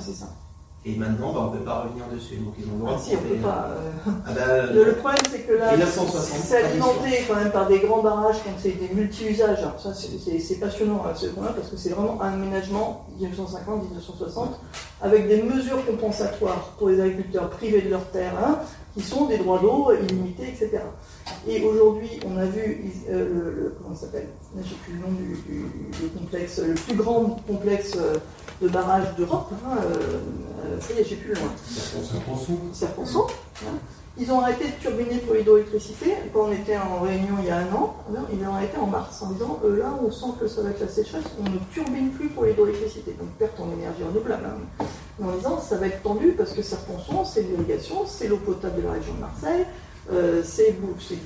Et 0.89 0.97
maintenant, 0.97 1.33
bah, 1.33 1.41
on 1.43 1.53
ne 1.53 1.59
peut 1.59 1.65
pas 1.65 1.81
revenir 1.81 2.05
dessus. 2.11 2.37
Donc 2.37 2.55
ils 2.59 2.65
ont 2.65 2.73
le 2.73 2.79
droit 2.79 2.93
ah, 2.95 2.99
de 2.99 3.03
si, 3.03 3.15
on 3.15 3.29
peut 3.29 3.35
pas, 3.43 3.69
euh. 3.77 4.11
ah, 4.27 4.31
bah, 4.35 4.73
le, 4.73 4.93
problème, 4.95 5.23
c'est 5.31 5.41
que 5.41 5.53
là, 5.53 5.73
c'est 5.87 6.65
alimenté 6.65 7.25
quand 7.29 7.35
même 7.35 7.51
par 7.51 7.67
des 7.67 7.81
grands 7.81 8.03
barrages, 8.03 8.37
quand 8.43 8.53
c'est 8.59 8.71
des 8.71 8.89
multi-usages. 8.95 9.59
Alors 9.59 9.79
ça, 9.79 9.93
c'est 9.93 10.61
passionnant 10.61 11.05
à 11.05 11.15
ce 11.15 11.27
point-là, 11.27 11.53
parce 11.55 11.69
que 11.69 11.77
c'est 11.77 11.91
vraiment 11.91 12.23
un 12.23 12.33
aménagement 12.33 13.07
1950-1960, 13.21 14.49
avec 15.03 15.29
des 15.29 15.43
mesures 15.43 15.85
compensatoires 15.85 16.73
pour 16.79 16.89
les 16.89 17.01
agriculteurs 17.01 17.51
privés 17.51 17.83
de 17.83 17.91
leur 17.91 18.05
terrain, 18.11 18.61
qui 18.95 19.03
sont 19.03 19.27
des 19.27 19.39
droits 19.39 19.59
d'eau 19.59 19.93
illimités, 19.93 20.49
etc. 20.49 20.81
Et 21.47 21.63
aujourd'hui, 21.63 22.21
on 22.27 22.37
a 22.37 22.47
vu 22.47 22.93
euh, 23.11 23.55
le, 23.55 23.77
comment 23.81 23.95
s'appelle? 23.95 24.29
J'ai 24.63 24.75
plus 24.77 24.95
le 24.95 25.01
nom 25.01 25.13
du, 25.13 26.09
complexe, 26.19 26.61
le 26.61 26.75
plus 26.75 26.95
grand 26.95 27.37
complexe 27.47 27.97
euh, 27.97 28.17
de 28.63 28.69
barrage 28.69 29.15
d'Europe. 29.17 29.53
Hein, 29.53 29.79
euh, 29.85 30.81
ça 30.81 30.95
y 30.95 30.99
est, 30.99 31.05
j'ai 31.05 31.17
plus 31.17 31.35
le 31.35 31.41
nom. 31.41 32.73
Serponçon. 32.73 33.27
Hein. 33.65 33.79
Ils 34.21 34.33
ont 34.33 34.41
arrêté 34.41 34.65
de 34.65 34.81
turbiner 34.81 35.19
pour 35.19 35.35
l'hydroélectricité. 35.35 36.15
Quand 36.33 36.47
on 36.47 36.53
était 36.53 36.77
en 36.77 37.01
réunion 37.01 37.37
il 37.41 37.47
y 37.47 37.51
a 37.51 37.59
un 37.59 37.73
an, 37.73 37.97
hein, 38.15 38.23
ils 38.33 38.47
ont 38.47 38.55
arrêté 38.55 38.77
en 38.79 38.87
mars 38.87 39.23
en 39.23 39.31
disant 39.31 39.61
là, 39.65 39.95
on 40.03 40.11
sent 40.11 40.33
que 40.41 40.49
ça 40.49 40.63
va 40.63 40.71
être 40.71 40.81
la 40.81 40.89
sécheresse, 40.89 41.25
on 41.39 41.49
ne 41.49 41.59
turbine 41.73 42.11
plus 42.11 42.29
pour 42.29 42.45
l'hydroélectricité. 42.45 43.15
Donc 43.19 43.29
perte 43.39 43.59
en 43.61 43.73
énergie 43.73 44.03
renouvelable. 44.03 44.45
Hein 44.47 44.85
en 45.23 45.37
disant 45.37 45.61
ça 45.61 45.77
va 45.77 45.87
être 45.87 46.03
tendu 46.03 46.33
parce 46.33 46.53
que 46.53 46.63
Serponçon, 46.63 47.25
c'est 47.25 47.43
l'irrigation, 47.43 48.07
c'est 48.07 48.29
l'eau 48.29 48.39
potable 48.39 48.83
de 48.83 48.87
la 48.87 48.93
région 48.93 49.15
de 49.15 49.21
Marseille, 49.21 49.67
euh, 50.13 50.43
c'est 50.45 50.77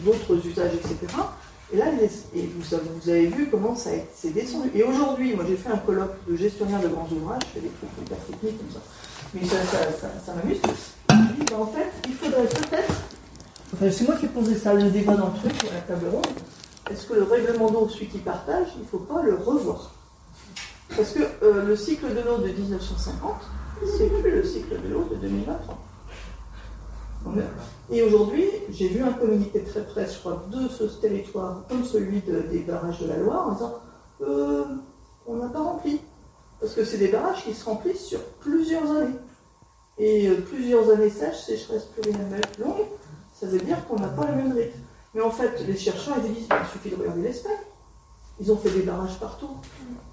d'autres 0.04 0.46
usages, 0.46 0.74
etc. 0.74 0.96
Et 1.72 1.76
là, 1.78 1.86
et 2.34 2.46
vous, 2.46 2.76
vous, 3.00 3.08
avez 3.08 3.26
vu 3.26 3.48
comment 3.50 3.74
ça 3.74 3.90
s'est 4.14 4.30
descendu. 4.30 4.70
Et 4.74 4.82
aujourd'hui, 4.82 5.34
moi 5.34 5.44
j'ai 5.48 5.56
fait 5.56 5.70
un 5.70 5.78
colloque 5.78 6.16
de 6.28 6.36
gestionnaire 6.36 6.80
de 6.80 6.88
grands 6.88 7.08
ouvrages, 7.10 7.42
je 7.48 7.60
fais 7.60 7.60
des 7.60 7.70
trucs 7.70 8.06
hyper 8.06 8.18
techniques 8.18 8.58
comme 8.58 8.70
ça, 8.72 8.80
mais 9.34 9.44
ça, 9.44 10.10
ça, 10.26 10.34
m'amuse. 10.34 10.60
Ben, 11.50 11.56
en 11.56 11.66
fait, 11.66 11.90
il 12.06 12.14
faudrait 12.14 12.46
peut-être, 12.46 12.94
enfin 13.74 13.90
c'est 13.90 14.04
moi 14.04 14.16
qui 14.16 14.26
ai 14.26 14.28
posé 14.28 14.56
ça, 14.56 14.74
le 14.74 14.90
débat 14.90 15.14
dans 15.14 15.28
le 15.28 15.38
truc, 15.38 15.52
à 15.70 15.74
la 15.74 15.80
table 15.80 16.08
ronde, 16.10 16.26
est-ce 16.90 17.06
que 17.06 17.14
le 17.14 17.22
règlement 17.22 17.70
d'eau, 17.70 17.88
celui 17.88 18.06
qui 18.06 18.18
partage, 18.18 18.68
il 18.76 18.82
ne 18.82 18.86
faut 18.86 18.98
pas 18.98 19.22
le 19.22 19.36
revoir 19.36 19.92
Parce 20.96 21.12
que 21.12 21.22
euh, 21.42 21.64
le 21.64 21.76
cycle 21.76 22.08
de 22.08 22.20
l'eau 22.20 22.38
de 22.38 22.48
1950, 22.48 23.34
c'est 23.96 24.08
plus 24.20 24.30
le 24.30 24.44
cycle 24.44 24.80
de 24.82 24.88
l'eau 24.88 25.04
de 25.10 25.16
2023. 25.16 25.78
Et 27.90 28.02
aujourd'hui, 28.02 28.46
j'ai 28.70 28.88
vu 28.88 29.02
un 29.02 29.12
communiqué 29.12 29.62
très 29.62 29.84
près, 29.84 30.06
je 30.06 30.18
crois, 30.18 30.44
de 30.50 30.68
ce 30.68 30.84
territoire, 31.00 31.62
comme 31.68 31.84
celui 31.84 32.20
des 32.20 32.58
barrages 32.60 32.98
de 33.00 33.06
la 33.06 33.16
Loire, 33.16 33.48
en 33.48 33.52
disant 33.52 33.74
euh, 34.22 34.64
on 35.26 35.36
n'a 35.36 35.48
pas 35.48 35.60
rempli. 35.60 36.00
Parce 36.60 36.74
que 36.74 36.84
c'est 36.84 36.98
des 36.98 37.08
barrages 37.08 37.44
qui 37.44 37.54
se 37.54 37.64
remplissent 37.64 38.06
sur 38.06 38.22
plusieurs 38.40 38.90
années. 38.90 39.14
Et 39.98 40.28
euh, 40.28 40.40
plusieurs 40.40 40.90
années 40.90 41.10
sèches, 41.10 41.42
sécheresse 41.42 41.84
pluriannuelle 41.84 42.40
longue, 42.58 42.86
ça 43.38 43.46
veut 43.46 43.58
dire 43.58 43.86
qu'on 43.86 43.96
n'a 43.96 44.08
pas 44.08 44.26
le 44.26 44.36
même 44.36 44.52
rythme. 44.52 44.78
Mais 45.14 45.20
en 45.20 45.30
fait, 45.30 45.64
les 45.66 45.76
chercheurs, 45.76 46.16
ils 46.24 46.32
disent, 46.32 46.48
il 46.50 46.72
suffit 46.72 46.90
de 46.90 46.96
regarder 46.96 47.22
l'Espagne. 47.22 47.52
Ils 48.40 48.50
ont 48.50 48.56
fait 48.56 48.70
des 48.70 48.82
barrages 48.82 49.18
partout. 49.20 49.50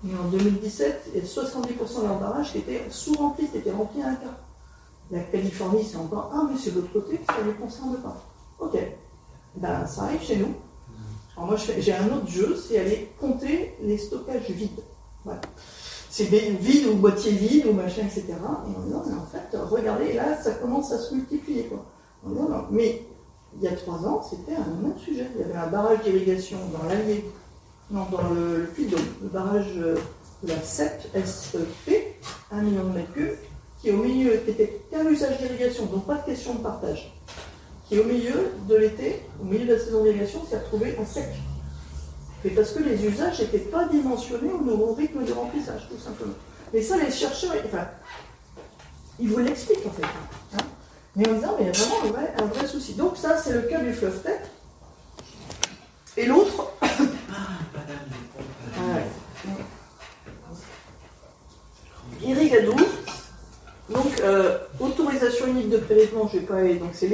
Mais 0.03 0.17
en 0.17 0.25
2017, 0.25 1.11
il 1.13 1.19
y 1.19 1.23
a 1.23 1.25
70% 1.25 2.01
de 2.01 2.07
leurs 2.07 2.19
barrages 2.19 2.51
qui 2.51 2.59
étaient 2.59 2.85
sous-remplis, 2.89 3.47
qui 3.47 3.57
étaient 3.57 3.71
remplis 3.71 4.01
à 4.01 4.09
un 4.09 4.15
quart. 4.15 4.37
La 5.11 5.21
Californie, 5.21 5.83
c'est 5.83 5.97
encore 5.97 6.31
un, 6.33 6.49
mais 6.51 6.57
c'est 6.57 6.71
de 6.71 6.81
l'autre 6.81 6.93
côté, 6.93 7.19
ça 7.25 7.41
ne 7.41 7.51
les 7.51 7.57
concerne 7.57 7.95
pas. 7.97 8.21
Ok. 8.59 8.77
Ben, 9.55 9.87
ça 9.87 10.03
arrive 10.03 10.21
chez 10.21 10.37
nous. 10.37 10.53
Alors 11.35 11.49
moi, 11.49 11.57
j'ai 11.57 11.93
un 11.93 12.07
autre 12.07 12.27
jeu, 12.27 12.55
c'est 12.55 12.77
aller 12.77 13.11
compter 13.19 13.75
les 13.81 13.97
stockages 13.97 14.49
vides. 14.49 14.81
C'est 16.09 16.23
vide 16.25 16.87
ou 16.87 16.95
boîtier 16.95 17.31
vide 17.31 17.67
ou 17.67 17.73
machin, 17.73 18.01
etc. 18.01 18.25
Et 18.29 18.77
en 18.77 18.81
disant, 18.83 19.03
mais 19.05 19.13
en 19.13 19.25
fait, 19.25 19.55
regardez, 19.57 20.13
là, 20.13 20.41
ça 20.41 20.51
commence 20.51 20.91
à 20.91 20.97
se 20.97 21.13
multiplier. 21.13 21.69
Mais 22.71 23.03
il 23.55 23.63
y 23.63 23.67
a 23.67 23.73
trois 23.73 23.97
ans, 24.05 24.21
c'était 24.27 24.55
un 24.55 24.89
autre 24.89 24.99
sujet. 24.99 25.27
Il 25.35 25.41
y 25.41 25.43
avait 25.43 25.57
un 25.57 25.67
barrage 25.67 26.03
d'irrigation 26.03 26.57
dans 26.73 26.87
l'Allier, 26.87 27.25
non, 27.91 28.05
dans 28.11 28.29
le, 28.33 28.69
le 28.77 28.97
le 29.21 29.27
barrage 29.29 29.75
de 29.75 30.47
la 30.47 30.61
7 30.61 31.11
SP, 31.13 32.17
1 32.51 32.61
million 32.61 32.83
de 32.85 32.95
mètres 32.95 33.13
cubes, 33.13 33.37
qui 33.81 33.91
au 33.91 33.97
milieu, 33.97 34.37
qui 34.45 34.51
était 34.51 34.81
qu'un 34.91 35.07
usage 35.07 35.37
d'irrigation, 35.39 35.85
donc 35.85 36.05
pas 36.05 36.15
de 36.15 36.25
question 36.25 36.55
de 36.55 36.59
partage, 36.59 37.13
qui 37.87 37.99
au 37.99 38.03
milieu 38.03 38.51
de 38.67 38.75
l'été, 38.75 39.21
au 39.41 39.45
milieu 39.45 39.65
de 39.65 39.73
la 39.73 39.79
saison 39.79 40.03
d'irrigation, 40.03 40.41
s'est 40.49 40.57
retrouvé 40.57 40.95
en 40.99 41.05
sec. 41.05 41.27
Mais 42.43 42.51
parce 42.51 42.71
que 42.71 42.83
les 42.83 43.05
usages 43.05 43.41
n'étaient 43.41 43.57
pas 43.59 43.85
dimensionnés 43.85 44.51
au 44.51 44.63
nouveau 44.63 44.93
rythme 44.93 45.23
de 45.25 45.33
remplissage, 45.33 45.87
tout 45.89 45.99
simplement. 45.99 46.33
Mais 46.73 46.81
ça, 46.81 46.97
les 46.97 47.11
chercheurs, 47.11 47.55
enfin, 47.65 47.87
ils 49.19 49.29
vous 49.29 49.39
l'expliquent 49.39 49.85
en 49.85 49.91
fait. 49.91 50.05
Hein. 50.53 50.63
mais 51.15 51.27
en 51.27 51.33
disant, 51.33 51.55
mais 51.57 51.65
il 51.65 51.67
y 51.67 51.69
a 51.69 51.73
vraiment 51.73 52.17
un 52.37 52.45
vrai, 52.45 52.67
souci. 52.67 52.93
Donc 52.93 53.17
ça, 53.17 53.37
c'est 53.37 53.53
le 53.53 53.63
cas 53.63 53.81
du 53.81 53.93
fleuve 53.93 54.21
tête. 54.21 54.49
Et 56.15 56.25
l'autre. 56.25 56.71
ah, 56.81 56.95
Irrigadou, 62.21 62.75
donc, 63.89 64.19
euh, 64.21 64.59
autorisation 64.79 65.47
unique 65.47 65.69
de 65.69 65.77
prélèvement, 65.77 66.27
je 66.27 66.39
vais 66.39 66.45
pas 66.45 66.61
donc 66.61 66.91
c'est 66.93 67.07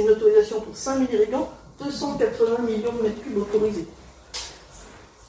une 0.00 0.10
autorisation 0.10 0.60
pour 0.60 0.76
5000 0.76 1.08
irrigants, 1.12 1.48
280 1.80 2.62
millions 2.62 2.92
de 2.92 3.02
mètres 3.02 3.22
cubes 3.22 3.38
autorisés. 3.38 3.86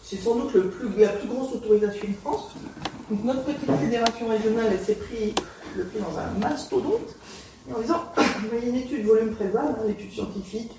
C'est 0.10 0.18
sans 0.18 0.34
doute 0.34 0.56
la 0.56 1.10
plus 1.10 1.28
grosse 1.28 1.54
autorisation 1.54 2.08
de 2.08 2.16
France. 2.16 2.50
Notre 3.12 3.44
petite 3.44 3.72
fédération 3.80 4.28
régionale, 4.28 4.70
elle 4.72 4.84
s'est 4.84 4.96
pris 4.96 5.36
le 5.78 5.84
pied 5.84 6.00
dans 6.00 6.18
un 6.18 6.32
mastodonte, 6.40 7.16
en 7.72 7.80
disant 7.80 8.06
il 8.52 8.68
y 8.68 8.70
une 8.70 8.76
étude 8.78 9.06
volume 9.06 9.36
préval, 9.36 9.68
hein, 9.68 9.84
l'étude 9.86 10.12
scientifique, 10.12 10.72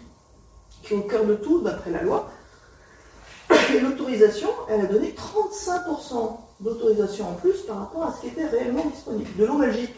qui 0.82 0.94
est 0.94 0.96
au 0.96 1.02
cœur 1.02 1.24
de 1.26 1.36
tout, 1.36 1.60
d'après 1.60 1.92
la 1.92 2.02
loi. 2.02 2.28
Et 3.72 3.78
l'autorisation, 3.78 4.48
elle 4.68 4.80
a 4.80 4.86
donné 4.86 5.14
35% 5.14 6.36
d'autorisation 6.58 7.30
en 7.30 7.34
plus 7.34 7.60
par 7.68 7.78
rapport 7.78 8.02
à 8.02 8.12
ce 8.12 8.22
qui 8.22 8.26
était 8.28 8.48
réellement 8.48 8.84
disponible. 8.86 9.30
De 9.38 9.44
l'eau 9.44 9.58
magique. 9.58 9.94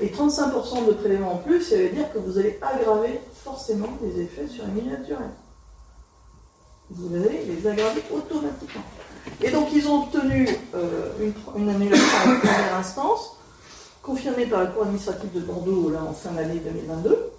Et 0.00 0.08
35% 0.08 0.86
de 0.88 0.92
prélèvement 0.94 1.34
en 1.34 1.38
plus, 1.38 1.62
ça 1.62 1.76
veut 1.76 1.90
dire 1.90 2.12
que 2.12 2.18
vous 2.18 2.38
allez 2.38 2.58
aggraver 2.60 3.20
forcément 3.44 3.90
les 4.02 4.22
effets 4.22 4.48
sur 4.48 4.64
les 4.66 4.72
milieux 4.72 4.98
naturels. 4.98 5.30
Vous 6.94 7.14
allez 7.14 7.44
les 7.46 7.66
aggraver 7.66 8.02
automatiquement. 8.12 8.82
Et 9.40 9.50
donc 9.50 9.68
ils 9.72 9.86
ont 9.88 10.04
obtenu 10.04 10.48
euh, 10.74 11.10
une, 11.56 11.68
annulation 11.68 12.06
en 12.20 12.38
première 12.38 12.76
instance, 12.76 13.36
confirmée 14.02 14.46
par 14.46 14.60
la 14.60 14.66
Cour 14.66 14.82
administrative 14.82 15.32
de 15.32 15.40
Bordeaux 15.40 15.90
là, 15.90 16.00
en 16.02 16.12
fin 16.12 16.32
d'année 16.32 16.60
2022. 16.64 17.30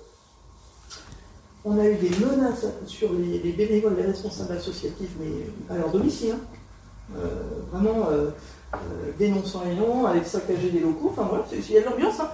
On 1.65 1.77
a 1.77 1.85
eu 1.85 1.95
des 1.95 2.09
menaces 2.09 2.65
sur 2.87 3.13
les, 3.13 3.51
bénévoles, 3.51 3.95
les 3.95 4.07
responsables 4.07 4.53
associatifs, 4.53 5.11
mais 5.19 5.73
à 5.73 5.77
leur 5.77 5.91
domicile. 5.91 6.35
Hein. 6.35 6.39
Euh, 7.17 7.29
vraiment 7.71 8.09
euh, 8.09 8.31
dénonçant 9.19 9.63
les 9.65 9.75
noms, 9.75 10.05
avec 10.05 10.25
saccager 10.25 10.71
des 10.71 10.79
locaux, 10.79 11.09
enfin 11.11 11.27
voilà, 11.29 11.45
il 11.51 11.71
y 11.71 11.77
a 11.77 11.81
de 11.81 11.85
l'ambiance. 11.85 12.19
Hein. 12.19 12.29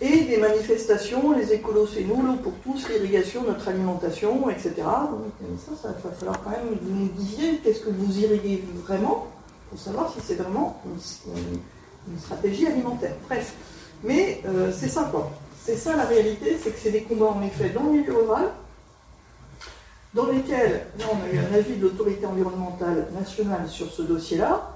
Et 0.00 0.24
des 0.24 0.36
manifestations, 0.38 1.32
les 1.32 1.52
écolos 1.52 1.86
c'est 1.86 2.02
nous, 2.02 2.22
l'eau 2.22 2.34
pour 2.34 2.52
tous, 2.64 2.88
l'irrigation, 2.88 3.42
notre 3.42 3.68
alimentation, 3.68 4.50
etc. 4.50 4.72
Donc 4.76 5.32
ça, 5.58 5.72
ça 5.80 5.88
va 6.02 6.10
falloir 6.10 6.42
quand 6.42 6.50
même 6.50 6.76
que 6.76 6.84
vous 6.84 6.94
nous 6.94 7.08
disiez 7.08 7.58
qu'est-ce 7.58 7.80
que 7.80 7.90
vous 7.90 8.18
irriguez 8.18 8.64
vraiment, 8.84 9.28
pour 9.70 9.78
savoir 9.78 10.12
si 10.12 10.18
c'est 10.24 10.34
vraiment 10.34 10.80
une, 10.86 12.18
stratégie 12.18 12.66
alimentaire. 12.66 13.14
Bref, 13.28 13.54
mais 14.02 14.42
c'est 14.72 14.88
ça 14.88 15.08
quoi. 15.10 15.30
C'est 15.64 15.76
ça 15.76 15.96
la 15.96 16.04
réalité, 16.04 16.58
c'est 16.62 16.70
que 16.70 16.78
c'est 16.78 16.90
des 16.90 17.02
combats 17.02 17.30
en 17.30 17.42
effet 17.42 17.70
dans 17.70 17.84
le 17.84 17.92
milieu 17.92 18.14
rural, 18.14 18.50
dans 20.12 20.26
lesquels, 20.26 20.86
là 20.98 21.06
on 21.10 21.24
a 21.24 21.32
eu 21.32 21.38
un 21.38 21.54
avis 21.54 21.76
de 21.76 21.82
l'autorité 21.82 22.26
environnementale 22.26 23.08
nationale 23.18 23.68
sur 23.68 23.90
ce 23.90 24.02
dossier-là, 24.02 24.73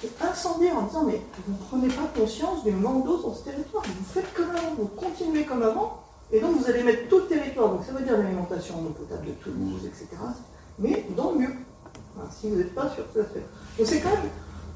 qui 0.00 0.06
est 0.06 0.24
incendiaire 0.24 0.76
en 0.76 0.82
disant 0.82 1.04
mais 1.04 1.20
vous 1.46 1.52
ne 1.52 1.58
prenez 1.68 1.88
pas 1.88 2.10
conscience 2.18 2.64
du 2.64 2.72
manque 2.72 3.04
d'eau 3.04 3.18
dans 3.22 3.34
ce 3.34 3.44
territoire, 3.44 3.82
vous 3.84 4.12
faites 4.12 4.32
comme 4.34 4.50
avant, 4.50 4.74
vous 4.78 4.86
continuez 4.86 5.44
comme 5.44 5.62
avant, 5.62 6.02
et 6.32 6.40
donc 6.40 6.56
vous 6.56 6.70
allez 6.70 6.82
mettre 6.82 7.08
tout 7.08 7.18
le 7.18 7.26
territoire, 7.26 7.70
donc 7.70 7.84
ça 7.84 7.92
veut 7.92 8.04
dire 8.04 8.16
l'alimentation 8.16 8.76
en 8.76 8.86
eau 8.86 8.90
potable 8.90 9.26
de 9.26 9.32
Toulouse, 9.32 9.82
etc., 9.86 10.08
mais 10.78 11.06
dans 11.16 11.32
le 11.32 11.38
mieux, 11.38 11.54
si 12.30 12.50
vous 12.50 12.56
n'êtes 12.56 12.74
pas 12.74 12.88
sur 12.90 13.04
ce 13.14 13.22
fait. 13.22 13.44
Donc 13.78 13.86
c'est 13.86 14.00
quand 14.00 14.10
même 14.10 14.30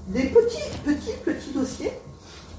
des 0.09 0.29
petits, 0.29 0.71
petits, 0.85 1.17
petits 1.25 1.53
dossiers 1.53 1.93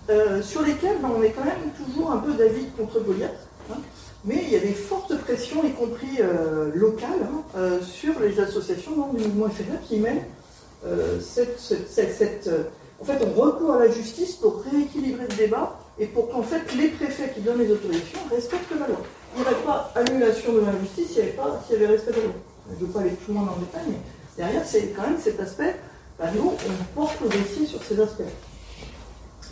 euh, 0.10 0.42
sur 0.42 0.62
lesquels 0.62 1.00
ben, 1.02 1.12
on 1.18 1.22
est 1.22 1.32
quand 1.32 1.46
même 1.46 1.72
toujours 1.86 2.12
un 2.12 2.18
peu 2.18 2.34
David 2.34 2.76
contre 2.76 3.00
Goliath. 3.02 3.48
Hein 3.72 3.78
mais 4.26 4.44
il 4.44 4.50
y 4.50 4.56
a 4.56 4.60
des 4.60 4.74
fortes 4.74 5.18
pressions, 5.20 5.64
y 5.64 5.72
compris 5.72 6.18
euh, 6.20 6.72
locales, 6.76 7.24
hein, 7.24 7.44
euh, 7.56 7.82
sur 7.82 8.20
les 8.20 8.40
associations 8.40 8.96
membres 8.96 9.16
du 9.16 9.24
mouvement 9.24 9.50
FNE 9.50 9.78
qui 9.88 10.00
mènent 10.00 10.24
euh, 10.88 11.20
cette, 11.20 11.60
cette, 11.60 12.50
En 13.00 13.06
fait, 13.06 13.20
on 13.24 13.40
recourt 13.40 13.74
à 13.74 13.80
la 13.80 13.92
justice 13.92 14.36
pour 14.36 14.64
rééquilibrer 14.64 15.26
le 15.30 15.36
débat 15.36 15.80
et 16.00 16.06
pour 16.08 16.30
qu'en 16.30 16.44
fait 16.44 16.74
les 16.76 16.90
préfets 16.90 17.32
qui 17.34 17.42
donnent 17.42 17.60
les 17.60 17.72
autorisations 17.72 18.20
respectent 18.30 18.72
la 18.80 18.88
loi. 18.88 18.98
Il 19.36 19.42
n'y 19.42 19.48
aurait 19.48 19.64
pas 19.66 19.92
annulation 19.96 20.54
de 20.54 20.60
la 20.62 20.72
justice 20.80 21.08
s'il 21.10 21.26
y, 21.26 21.76
avait 21.76 21.88
respect 21.88 22.12
de 22.12 22.18
la 22.18 22.24
loi. 22.24 22.34
Je 22.70 22.82
ne 22.82 22.88
veux 22.88 22.94
pas 22.94 23.00
aller 23.02 23.12
plus 23.12 23.34
loin 23.34 23.44
dans 23.44 23.56
le 23.56 23.62
détail, 23.62 23.84
mais 23.90 23.98
derrière, 24.36 24.66
c'est 24.66 24.94
quand 24.96 25.04
même 25.04 25.20
cet 25.20 25.40
aspect. 25.40 25.76
Bah, 26.20 26.26
nous, 26.36 26.52
on 26.52 27.00
porte 27.00 27.20
le 27.22 27.30
dossier 27.30 27.66
sur 27.68 27.84
ces 27.84 28.00
aspects. 28.00 28.24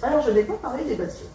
Alors, 0.01 0.21
je 0.21 0.31
n'ai 0.31 0.43
pas 0.43 0.53
parlé 0.55 0.83
des 0.83 0.95
bâtiments. 0.95 1.29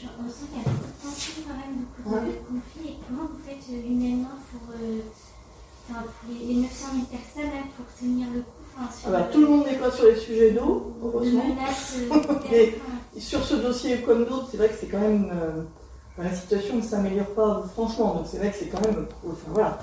Je 0.00 0.06
ressens 0.06 0.46
qu'il 0.46 0.56
y 0.56 0.64
a 0.64 0.70
beaucoup 0.70 0.86
de 0.86 1.02
tension 1.02 1.42
quand 1.46 1.58
même, 1.58 1.84
beaucoup 1.84 2.14
de 2.14 2.32
conflits. 2.32 2.88
Et 2.88 2.96
comment 3.06 3.28
vous 3.28 3.38
faites 3.44 3.54
euh, 3.54 3.58
humainement 3.76 4.28
pour, 4.50 4.74
euh, 4.74 5.00
enfin, 5.90 6.02
pour 6.02 6.34
les, 6.34 6.54
900 6.54 6.86
000 6.92 7.06
personnes 7.06 7.50
hein, 7.54 7.66
pour 7.76 7.86
tenir 7.98 8.28
le 8.34 8.40
coup 8.40 8.46
enfin, 8.76 8.90
ah 9.06 9.10
bah, 9.10 9.28
Tout 9.32 9.40
le 9.40 9.46
monde 9.46 9.66
n'est 9.66 9.78
pas 9.78 9.90
sur 9.90 10.06
les 10.06 10.16
sujets 10.16 10.52
d'eau, 10.52 10.94
heureusement. 11.02 11.44
Euh, 12.52 12.66
sur 13.18 13.44
ce 13.44 13.54
dossier 13.54 14.00
comme 14.02 14.24
d'autres, 14.24 14.48
c'est 14.50 14.56
vrai 14.56 14.68
que 14.68 14.76
c'est 14.80 14.88
quand 14.88 15.00
même. 15.00 15.32
la 16.18 16.34
situation 16.34 16.76
ne 16.76 16.82
s'améliore 16.82 17.34
pas 17.34 17.64
franchement, 17.72 18.14
donc 18.14 18.26
c'est 18.30 18.38
vrai 18.38 18.50
que 18.50 18.56
c'est 18.58 18.68
quand 18.68 18.84
même. 18.84 19.06
Enfin, 19.26 19.48
voilà. 19.48 19.78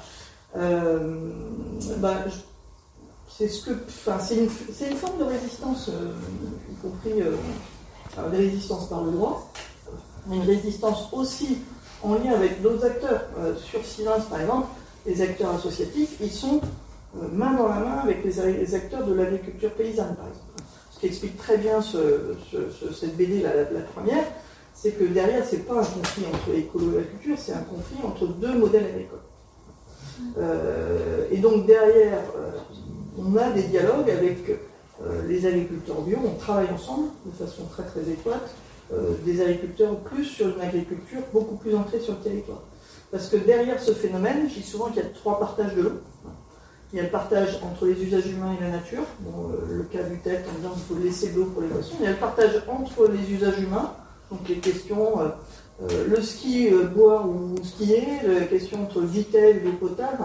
Bah, 1.99 2.15
c'est 3.37 3.47
ce 3.47 3.65
que, 3.65 3.71
enfin, 3.87 4.17
c'est 4.19 4.35
une, 4.35 4.49
une, 4.89 4.97
forme 4.97 5.19
de 5.19 5.23
résistance, 5.25 5.91
y 6.71 6.75
compris 6.81 7.21
euh, 7.21 7.35
des 8.31 8.37
résistances 8.37 8.89
par 8.89 9.03
le 9.03 9.11
droit, 9.11 9.51
mais 10.27 10.37
une 10.37 10.43
résistance 10.43 11.09
aussi 11.13 11.59
en 12.03 12.15
lien 12.15 12.33
avec 12.33 12.61
d'autres 12.61 12.85
acteurs. 12.85 13.25
Euh, 13.39 13.55
sur 13.55 13.83
Silence, 13.85 14.25
par 14.25 14.41
exemple, 14.41 14.67
les 15.05 15.21
acteurs 15.21 15.55
associatifs, 15.55 16.17
ils 16.21 16.31
sont 16.31 16.61
euh, 17.15 17.27
main 17.31 17.53
dans 17.53 17.67
la 17.67 17.79
main 17.79 17.97
avec 18.03 18.23
les, 18.23 18.75
acteurs 18.75 19.05
de 19.05 19.13
l'agriculture 19.13 19.71
paysanne, 19.71 20.15
par 20.15 20.27
exemple. 20.27 20.63
Ce 20.91 20.99
qui 20.99 21.07
explique 21.07 21.37
très 21.37 21.57
bien 21.57 21.79
cette 21.81 23.17
BD, 23.17 23.41
la, 23.41 23.55
la 23.55 23.81
première, 23.93 24.23
c'est 24.73 24.91
que 24.91 25.03
derrière, 25.03 25.45
ce 25.45 25.55
n'est 25.55 25.61
pas 25.61 25.79
un 25.79 25.85
conflit 25.85 26.25
entre 26.33 26.51
l'écolo 26.51 26.91
et 26.93 26.95
l'agriculture, 26.95 27.35
c'est 27.37 27.53
un 27.53 27.61
conflit 27.61 27.97
entre 28.03 28.25
deux 28.27 28.53
modèles 28.55 28.85
agricoles. 28.85 29.19
et 31.31 31.37
donc 31.37 31.67
derrière, 31.67 32.19
on 33.15 33.35
a 33.35 33.51
des 33.51 33.63
dialogues 33.63 34.09
avec 34.09 34.49
euh, 35.05 35.27
les 35.27 35.45
agriculteurs 35.45 36.01
bio, 36.01 36.17
on 36.25 36.37
travaille 36.39 36.69
ensemble 36.73 37.09
de 37.25 37.31
façon 37.31 37.65
très 37.65 37.83
très 37.83 38.01
étroite, 38.09 38.49
euh, 38.49 38.66
des 39.25 39.41
agriculteurs 39.41 39.97
plus 39.97 40.25
sur 40.25 40.47
une 40.47 40.61
agriculture 40.61 41.19
beaucoup 41.33 41.55
plus 41.55 41.75
ancrée 41.75 41.99
sur 41.99 42.13
le 42.13 42.19
territoire. 42.19 42.61
Parce 43.11 43.29
que 43.29 43.37
derrière 43.37 43.81
ce 43.81 43.91
phénomène, 43.91 44.47
je 44.49 44.55
dis 44.55 44.63
souvent 44.63 44.87
qu'il 44.87 44.97
y 44.97 45.05
a 45.05 45.09
trois 45.09 45.39
partages 45.39 45.75
de 45.75 45.81
l'eau. 45.81 45.91
Il 46.93 46.97
y 46.97 46.99
a 46.99 47.03
le 47.03 47.09
partage 47.09 47.59
entre 47.63 47.85
les 47.85 48.01
usages 48.01 48.27
humains 48.27 48.55
et 48.57 48.63
la 48.63 48.69
nature, 48.69 49.03
euh, 49.25 49.77
le 49.77 49.83
cas 49.83 50.03
du 50.03 50.19
tête 50.19 50.45
en 50.49 50.57
disant 50.57 50.69
qu'il 50.69 50.83
faut 50.83 51.03
laisser 51.03 51.31
de 51.31 51.39
l'eau 51.39 51.45
pour 51.45 51.61
les 51.61 51.67
poissons. 51.67 51.95
Il 51.99 52.05
y 52.05 52.07
a 52.07 52.11
le 52.11 52.17
partage 52.17 52.63
entre 52.67 53.07
les 53.07 53.29
usages 53.29 53.59
humains, 53.59 53.91
donc 54.31 54.47
les 54.47 54.55
questions, 54.55 55.19
le 55.81 56.21
ski, 56.21 56.69
boire 56.95 57.27
ou 57.27 57.55
skier, 57.61 58.03
la 58.25 58.45
question 58.45 58.83
entre 58.83 59.01
vitel 59.01 59.67
et 59.67 59.71
potable. 59.71 60.23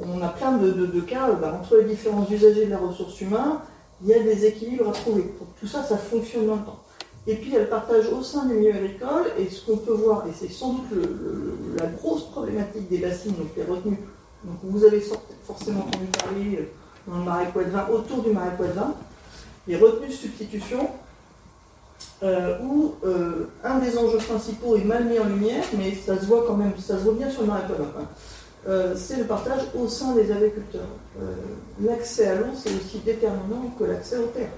On 0.00 0.22
a 0.22 0.28
plein 0.28 0.52
de, 0.52 1.00
cas 1.00 1.30
bah, 1.32 1.58
entre 1.60 1.76
les 1.76 1.84
différents 1.84 2.26
usagers 2.30 2.66
de 2.66 2.70
la 2.70 2.78
ressource 2.78 3.20
humaine 3.20 3.58
il 4.02 4.08
y 4.08 4.14
a 4.14 4.20
des 4.20 4.46
équilibres 4.46 4.88
à 4.88 4.92
trouver. 4.92 5.24
tout 5.58 5.66
ça, 5.66 5.82
ça 5.82 5.96
fonctionne 5.96 6.46
longtemps. 6.46 6.80
Et 7.28 7.34
puis 7.34 7.48
il 7.48 7.52
y 7.52 7.56
a 7.56 7.60
le 7.60 7.66
partage 7.66 8.06
au 8.10 8.22
sein 8.22 8.46
du 8.46 8.54
milieu 8.54 8.72
agricole, 8.74 9.26
et 9.38 9.50
ce 9.50 9.66
qu'on 9.66 9.76
peut 9.76 9.92
voir, 9.92 10.26
et 10.26 10.30
c'est 10.34 10.50
sans 10.50 10.72
doute 10.72 11.06
la 11.78 11.84
grosse 11.86 12.24
problématique 12.30 12.88
des 12.88 12.96
bassines, 12.96 13.34
donc 13.34 13.48
les 13.54 13.64
retenues, 13.64 13.98
donc 14.44 14.56
vous 14.62 14.82
avez 14.82 15.02
forcément 15.44 15.80
entendu 15.80 16.06
parler 16.06 16.58
euh, 16.60 16.64
dans 17.06 17.18
le 17.18 17.24
marais 17.24 17.50
Poitevin, 17.52 17.86
autour 17.92 18.22
du 18.22 18.30
marais 18.30 18.56
Poitevin, 18.56 18.94
les 19.66 19.76
retenues 19.76 20.08
de 20.08 20.12
substitution, 20.12 20.88
euh, 22.22 22.58
où 22.62 22.94
euh, 23.04 23.50
un 23.62 23.78
des 23.78 23.98
enjeux 23.98 24.18
principaux 24.18 24.76
est 24.76 24.84
mal 24.84 25.04
mis 25.04 25.18
en 25.18 25.24
lumière, 25.24 25.64
mais 25.76 25.94
ça 25.94 26.18
se 26.18 26.24
voit 26.24 26.44
quand 26.46 26.56
même, 26.56 26.72
ça 26.78 26.96
se 26.96 27.04
voit 27.04 27.12
bien 27.12 27.28
sur 27.28 27.42
le 27.42 27.48
marais 27.48 27.66
Poitevin. 27.66 27.92
Hein. 28.00 28.94
c'est 28.96 29.18
le 29.18 29.24
partage 29.24 29.64
au 29.78 29.86
sein 29.86 30.14
des 30.14 30.32
agriculteurs. 30.32 30.88
l'accès 31.82 32.28
à 32.28 32.36
l'eau, 32.36 32.54
c'est 32.54 32.70
aussi 32.70 33.00
déterminant 33.04 33.70
que 33.78 33.84
l'accès 33.84 34.16
aux 34.16 34.28
terres 34.28 34.48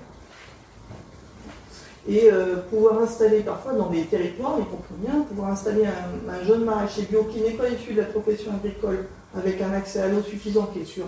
et 2.09 2.31
euh, 2.33 2.57
pouvoir 2.71 3.03
installer 3.03 3.41
parfois 3.41 3.75
dans 3.75 3.91
des 3.91 4.05
territoires, 4.05 4.59
y 4.59 4.65
compris 4.65 4.95
bien, 4.99 5.21
pouvoir 5.23 5.51
installer 5.51 5.85
un, 5.87 6.45
jeune 6.45 6.65
maraîcher 6.65 7.03
bio 7.03 7.25
qui 7.25 7.41
n'est 7.41 7.51
pas 7.51 7.69
issu 7.69 7.93
de 7.93 8.01
la 8.01 8.07
profession 8.07 8.53
agricole 8.53 9.07
avec 9.37 9.61
un 9.61 9.73
accès 9.73 10.01
à 10.01 10.09
l'eau 10.09 10.23
suffisant 10.23 10.71
qui 10.73 10.81
est 10.81 10.85
sur, 10.85 11.05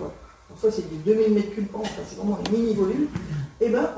parfois 0.47 0.71
c'est 0.71 0.87
du 0.89 0.97
2000 0.97 1.35
m3 1.35 1.65
par 1.65 1.81
enfin 1.81 2.01
c'est 2.07 2.17
vraiment 2.17 2.39
un 2.45 2.51
mini 2.51 2.73
volume, 2.73 3.07
et 3.59 3.65
eh 3.65 3.69
ben 3.69 3.89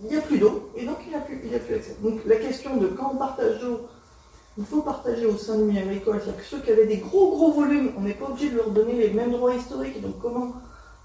il 0.00 0.08
n'y 0.08 0.16
a 0.16 0.20
plus 0.20 0.38
d'eau 0.38 0.70
et 0.76 0.84
donc 0.84 0.96
il 1.04 1.10
n'y 1.10 1.14
a, 1.14 1.20
plus, 1.20 1.36
a 1.54 1.58
plus 1.58 1.74
accès. 1.74 1.96
Donc 2.02 2.20
la 2.26 2.36
question 2.36 2.76
de 2.76 2.86
quand 2.86 3.12
on 3.14 3.16
partage 3.16 3.60
d'eau, 3.60 3.80
il 4.58 4.64
faut 4.64 4.82
partager 4.82 5.26
au 5.26 5.36
sein 5.36 5.56
du 5.56 5.64
milieu 5.64 5.82
agricole, 5.82 6.20
c'est-à-dire 6.22 6.40
que 6.40 6.46
ceux 6.46 6.60
qui 6.60 6.70
avaient 6.70 6.86
des 6.86 6.98
gros 6.98 7.30
gros 7.30 7.52
volumes, 7.52 7.92
on 7.96 8.02
n'est 8.02 8.14
pas 8.14 8.26
obligé 8.26 8.50
de 8.50 8.56
leur 8.56 8.70
donner 8.70 8.94
les 8.94 9.10
mêmes 9.10 9.32
droits 9.32 9.54
historiques, 9.54 10.00
donc 10.00 10.20
comment 10.20 10.52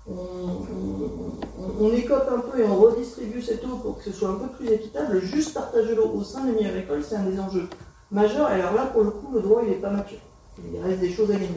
on, 0.10 1.94
écope 1.94 2.30
un 2.32 2.40
peu 2.40 2.60
et 2.60 2.64
on 2.64 2.76
redistribue 2.78 3.42
cette 3.42 3.64
eau 3.66 3.76
pour 3.78 3.98
que 3.98 4.06
ce 4.06 4.12
soit 4.12 4.30
un 4.30 4.36
peu 4.36 4.48
plus 4.48 4.72
équitable. 4.72 5.20
Juste 5.22 5.54
partager 5.54 5.96
l'eau 5.96 6.12
au 6.16 6.24
sein 6.24 6.46
des 6.46 6.54
milieux 6.54 6.70
agricoles, 6.70 7.04
c'est 7.04 7.16
un 7.16 7.24
des 7.24 7.40
enjeux 7.40 7.68
majeurs. 8.12 8.48
Alors 8.48 8.74
là, 8.74 8.86
pour 8.86 9.04
le 9.04 9.12
coup, 9.12 9.34
le 9.34 9.42
droit, 9.42 9.62
il 9.64 9.70
n'est 9.70 9.76
pas 9.76 9.90
mature. 9.90 10.20
Il 10.74 10.80
reste 10.82 11.00
des 11.00 11.12
choses 11.12 11.30
à 11.32 11.34
gagner. 11.34 11.48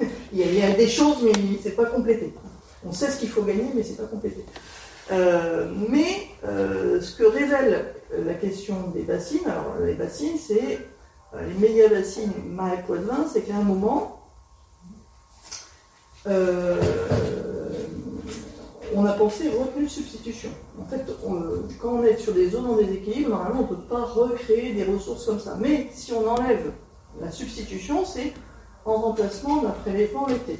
il, 0.32 0.38
y 0.38 0.62
a, 0.62 0.70
des 0.72 0.88
choses, 0.88 1.16
mais 1.22 1.32
c'est 1.62 1.76
pas 1.76 1.86
complété. 1.86 2.34
On 2.84 2.92
sait 2.92 3.10
ce 3.10 3.18
qu'il 3.18 3.28
faut 3.28 3.42
gagner, 3.42 3.70
mais 3.74 3.82
c'est 3.82 3.96
pas 3.96 4.06
complété. 4.06 4.44
Euh, 5.10 5.72
mais 5.88 6.28
euh, 6.44 7.00
ce 7.00 7.16
que 7.16 7.24
révèle 7.24 7.94
la 8.24 8.34
question 8.34 8.88
des 8.94 9.02
bassines, 9.02 9.46
alors 9.46 9.76
les 9.84 9.94
bassines, 9.94 10.38
c'est 10.38 10.78
euh, 11.34 11.48
les 11.48 11.54
méga 11.54 11.88
bassines 11.88 12.32
marais 12.46 12.84
vin, 12.88 13.26
c'est 13.32 13.42
qu'à 13.42 13.56
un 13.56 13.62
moment, 13.62 14.20
on 18.96 19.04
a 19.04 19.12
pensé 19.12 19.48
retenue 19.48 19.88
substitution. 19.88 20.50
En 20.80 20.84
fait, 20.84 21.04
quand 21.80 21.88
on 21.88 22.02
est 22.04 22.16
sur 22.16 22.32
des 22.32 22.50
zones 22.50 22.66
en 22.66 22.76
déséquilibre, 22.76 23.30
normalement, 23.30 23.60
on 23.60 23.62
ne 23.62 23.76
peut 23.76 23.82
pas 23.88 24.02
recréer 24.02 24.72
des 24.72 24.84
ressources 24.84 25.26
comme 25.26 25.40
ça. 25.40 25.56
Mais 25.60 25.88
si 25.92 26.12
on 26.12 26.26
enlève 26.28 26.72
la 27.20 27.30
substitution, 27.30 28.04
c'est 28.04 28.32
en 28.84 28.94
remplacement 28.94 29.62
d'un 29.62 29.70
prélèvement 29.70 30.26
l'été. 30.26 30.58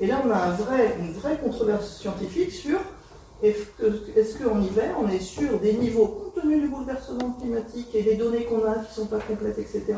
Et 0.00 0.06
là, 0.06 0.22
on 0.24 0.30
a 0.30 0.54
une 0.98 1.12
vraie 1.12 1.38
controverse 1.38 1.98
scientifique 1.98 2.52
sur 2.52 2.78
est-ce 3.42 4.38
qu'en 4.38 4.60
hiver, 4.60 4.96
on 5.02 5.08
est 5.08 5.20
sur 5.20 5.58
des 5.60 5.74
niveaux, 5.74 6.06
compte 6.06 6.42
tenu 6.42 6.60
du 6.60 6.68
bouleversement 6.68 7.32
climatique 7.40 7.88
et 7.94 8.02
des 8.02 8.14
données 8.14 8.44
qu'on 8.44 8.64
a 8.64 8.74
qui 8.76 9.00
ne 9.00 9.04
sont 9.04 9.06
pas 9.06 9.18
complètes, 9.18 9.58
etc., 9.58 9.96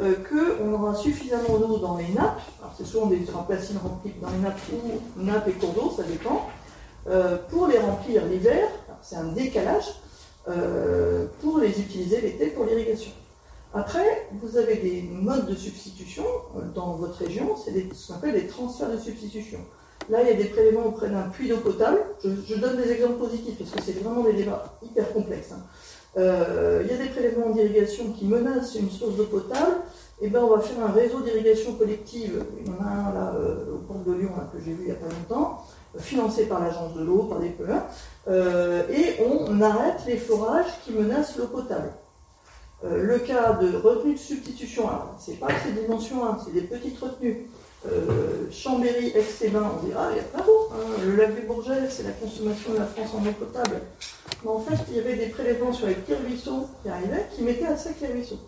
euh, 0.00 0.14
qu'on 0.28 0.72
aura 0.72 0.94
suffisamment 0.94 1.58
d'eau 1.58 1.78
dans 1.78 1.96
les 1.96 2.08
nappes, 2.14 2.40
alors 2.60 2.72
c'est 2.78 2.86
souvent 2.86 3.06
des 3.06 3.20
remplacines 3.32 3.78
remplies 3.82 4.14
dans 4.22 4.30
les 4.30 4.38
nappes 4.38 4.60
ou 4.72 5.20
nappes 5.20 5.48
et 5.48 5.52
cours 5.52 5.72
d'eau, 5.72 5.92
ça 5.96 6.04
dépend, 6.04 6.48
euh, 7.08 7.38
pour 7.48 7.66
les 7.66 7.78
remplir 7.78 8.24
l'hiver, 8.26 8.68
c'est 9.02 9.16
un 9.16 9.32
décalage, 9.32 9.94
euh, 10.48 11.26
pour 11.40 11.58
les 11.58 11.80
utiliser 11.80 12.20
l'été 12.20 12.48
pour 12.48 12.64
l'irrigation. 12.66 13.12
Après, 13.72 14.28
vous 14.32 14.56
avez 14.56 14.76
des 14.76 15.02
modes 15.02 15.46
de 15.46 15.54
substitution 15.54 16.24
euh, 16.56 16.62
dans 16.74 16.96
votre 16.96 17.18
région, 17.18 17.56
c'est 17.56 17.94
ce 17.94 18.08
qu'on 18.08 18.14
appelle 18.14 18.34
des 18.34 18.46
transferts 18.46 18.90
de 18.90 18.98
substitution. 18.98 19.60
Là, 20.08 20.22
il 20.22 20.28
y 20.28 20.32
a 20.32 20.34
des 20.34 20.46
prélèvements 20.46 20.86
auprès 20.86 21.08
d'un 21.08 21.28
puits 21.28 21.48
d'eau 21.48 21.58
potable. 21.58 22.00
Je, 22.24 22.54
donne 22.56 22.76
des 22.76 22.90
exemples 22.90 23.18
positifs 23.18 23.56
parce 23.58 23.70
que 23.70 23.82
c'est 23.82 24.02
vraiment 24.02 24.24
des 24.24 24.32
débats 24.32 24.74
hyper 24.82 25.12
complexes. 25.12 25.52
Hein. 25.52 25.62
il 26.16 26.90
y 26.90 26.92
a 26.92 26.96
des 26.96 27.10
prélèvements 27.10 27.50
d'irrigation 27.50 28.10
qui 28.12 28.24
menacent 28.24 28.74
une 28.74 28.90
source 28.90 29.14
d'eau 29.14 29.26
potable. 29.26 29.76
Et 30.22 30.26
eh 30.26 30.28
ben, 30.28 30.42
on 30.42 30.54
va 30.54 30.60
faire 30.60 30.84
un 30.84 30.90
réseau 30.90 31.20
d'irrigation 31.20 31.74
collective. 31.74 32.44
Il 32.58 32.66
y 32.66 32.70
en 32.70 32.84
a 32.84 32.88
un 32.88 33.14
là 33.14 33.34
au 33.72 33.78
port 33.78 34.02
de 34.04 34.12
Lyon 34.12 34.32
que 34.52 34.58
j'ai 34.58 34.72
vu 34.72 34.82
il 34.82 34.86
n'y 34.86 34.90
a 34.90 34.96
pas 34.96 35.06
longtemps 35.06 35.64
financé 35.98 36.46
par 36.46 36.60
l'agence 36.60 36.94
de 36.94 37.02
l'eau, 37.02 37.24
par 37.24 37.40
des 37.40 37.54
euh, 38.28 38.82
et 38.90 39.16
on 39.24 39.60
arrête 39.60 40.00
les 40.06 40.16
forages 40.16 40.70
qui 40.84 40.92
menacent 40.92 41.36
l'eau 41.36 41.46
potable. 41.46 41.92
Euh, 42.84 43.02
le 43.02 43.18
cas 43.18 43.52
de 43.54 43.76
retenue 43.76 44.14
de 44.14 44.18
substitution, 44.18 44.88
alors 44.88 45.14
c'est 45.18 45.38
pas 45.38 45.48
ces 45.64 45.72
dimensions 45.72 46.24
1, 46.24 46.38
c'est 46.44 46.52
des 46.52 46.62
petites 46.62 46.98
retenues. 46.98 47.50
Euh, 47.86 48.46
Chambéry, 48.50 49.08
Aix-les-Bains, 49.08 49.72
on 49.78 49.86
dira, 49.86 50.08
il 50.12 50.16
y 50.16 50.20
a 50.20 50.22
pas 50.22 50.42
d'eau. 50.42 50.68
Hein. 50.72 51.02
Le 51.04 51.16
lac 51.16 51.34
du 51.34 51.46
Bourget, 51.46 51.88
c'est 51.88 52.02
la 52.02 52.12
consommation 52.12 52.72
de 52.72 52.78
la 52.78 52.86
France 52.86 53.10
en 53.14 53.26
eau 53.26 53.32
potable. 53.32 53.80
Mais 54.44 54.50
en 54.50 54.60
fait, 54.60 54.76
il 54.90 54.96
y 54.96 55.00
avait 55.00 55.16
des 55.16 55.26
prélèvements 55.26 55.72
sur 55.72 55.86
les 55.86 55.94
petits 55.94 56.14
ruisseaux 56.14 56.66
qui 56.82 56.88
arrivaient, 56.88 57.26
qui 57.34 57.42
mettaient 57.42 57.66
à 57.66 57.76
sec 57.76 57.96
les 58.02 58.08
ruisseaux. 58.08 58.40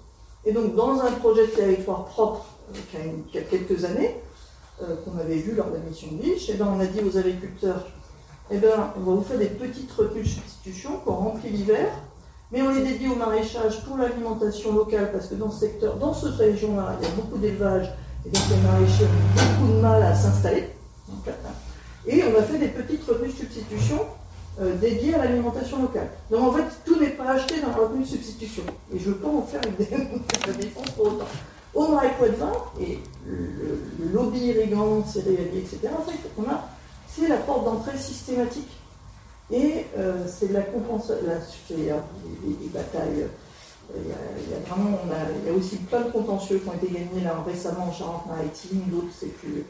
Et 0.45 0.53
donc, 0.53 0.75
dans 0.75 1.01
un 1.01 1.13
projet 1.13 1.47
de 1.47 1.53
territoire 1.53 2.05
propre, 2.05 2.47
qui 3.31 3.39
a 3.39 3.43
quelques 3.43 3.85
années, 3.85 4.17
euh, 4.83 4.97
qu'on 5.05 5.19
avait 5.19 5.37
vu 5.37 5.55
lors 5.55 5.69
de 5.69 5.75
la 5.75 5.81
mission 5.81 6.09
de 6.11 6.25
et 6.25 6.55
ben, 6.55 6.67
on 6.77 6.81
a 6.81 6.87
dit 6.87 7.01
aux 7.01 7.17
agriculteurs, 7.17 7.87
eh 8.51 8.59
ben, 8.59 8.93
on 8.97 9.01
va 9.01 9.13
vous 9.13 9.23
faire 9.23 9.39
des 9.39 9.47
petites 9.47 9.93
retenues 9.93 10.23
de 10.23 10.29
substitution 10.29 10.99
qu'on 11.05 11.15
remplit 11.15 11.51
l'hiver, 11.51 11.87
mais 12.51 12.63
on 12.63 12.71
les 12.71 12.83
dédie 12.83 13.09
au 13.09 13.15
maraîchage 13.15 13.85
pour 13.85 13.97
l'alimentation 13.97 14.75
locale, 14.75 15.13
parce 15.13 15.29
que 15.29 15.35
dans 15.37 15.51
ce 15.51 15.61
secteur, 15.61 15.97
dans 15.97 16.13
cette 16.13 16.35
région-là, 16.35 16.97
il 17.01 17.09
y 17.09 17.11
a 17.11 17.15
beaucoup 17.15 17.39
d'élevage, 17.39 17.93
et 18.27 18.31
donc 18.31 18.43
les 18.51 18.57
maraîchers 18.57 19.05
ont 19.05 19.63
beaucoup 19.63 19.73
de 19.73 19.81
mal 19.81 20.03
à 20.03 20.15
s'installer. 20.15 20.71
Et 22.07 22.25
on 22.25 22.39
a 22.39 22.43
fait 22.43 22.59
des 22.59 22.69
petites 22.69 23.05
retenues 23.05 23.29
de 23.29 23.37
substitution 23.37 24.01
euh, 24.61 24.77
dédiées 24.77 25.15
à 25.15 25.19
l'alimentation 25.19 25.81
locale. 25.81 26.09
Donc 26.31 26.43
en 26.43 26.53
fait, 26.53 26.65
tout 26.85 26.99
n'est 26.99 27.11
pas 27.11 27.31
acheté 27.31 27.61
dans 27.61 27.69
la 27.69 27.77
retenue 27.77 28.03
de 28.03 28.09
substitution. 28.09 28.65
Et 28.93 28.99
je 28.99 29.13
pas 29.13 29.29
en 29.29 29.43
faire 29.43 29.61
une 29.65 29.77
défense 30.57 30.91
pour 30.91 31.07
autant 31.07 31.29
au 31.75 31.89
marais 31.89 32.15
Poitevin, 32.19 32.53
et 32.81 32.99
le, 33.27 34.13
lobby 34.13 34.39
irrigant, 34.39 35.05
céréalier, 35.07 35.61
etc., 35.61 35.89
en 35.97 36.03
fait, 36.03 36.19
on 36.39 36.43
a, 36.51 36.69
c'est 37.09 37.29
la 37.29 37.37
porte 37.39 37.65
d'entrée 37.65 37.99
systématique. 37.99 38.69
Et 39.51 39.87
euh, 39.99 40.25
c'est 40.27 40.51
la 40.53 40.63
compensation, 40.63 41.17
il 41.71 41.85
y 41.85 41.91
a 41.91 42.03
des, 42.43 42.69
batailles, 42.69 43.23
euh, 43.23 43.97
il 43.97 44.51
y, 44.51 44.55
a, 44.55 44.69
vraiment, 44.69 44.99
il 45.43 45.51
y 45.51 45.55
a 45.55 45.59
aussi 45.59 45.77
plein 45.77 46.03
de 46.03 46.11
contentieux 46.11 46.59
qui 46.59 46.69
ont 46.69 46.73
été 46.73 46.87
gagnés 46.87 47.23
là, 47.23 47.43
récemment 47.47 47.89
en 47.89 47.93
Charente-Maritime, 47.93 48.85
d'autres 48.91 49.13
c'est 49.19 49.35
plus. 49.39 49.65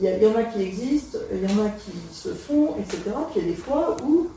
Il 0.00 0.02
y, 0.02 0.26
en 0.26 0.36
a 0.36 0.44
qui 0.44 0.62
existent, 0.62 1.18
il 1.32 1.48
y 1.48 1.52
en 1.52 1.64
a 1.64 1.70
qui 1.70 1.92
se 2.12 2.30
font, 2.30 2.74
etc. 2.78 3.02
Puis 3.30 3.40
il 3.40 3.46
y 3.46 3.48
a 3.48 3.54
des 3.54 3.56
fois 3.56 3.96
où 4.04 4.28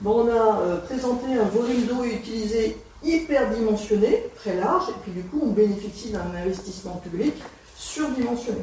bon, 0.00 0.24
on 0.24 0.28
a 0.28 0.60
euh, 0.60 0.76
présenté 0.80 1.26
un 1.34 1.44
volume 1.44 1.86
d'eau 1.86 2.04
utilisé 2.04 2.78
hyperdimensionné, 3.04 4.30
très 4.36 4.56
large, 4.56 4.88
et 4.90 4.94
puis 5.02 5.12
du 5.12 5.22
coup 5.22 5.40
on 5.42 5.50
bénéficie 5.50 6.10
d'un 6.10 6.34
investissement 6.34 6.96
public 6.96 7.34
surdimensionné. 7.76 8.62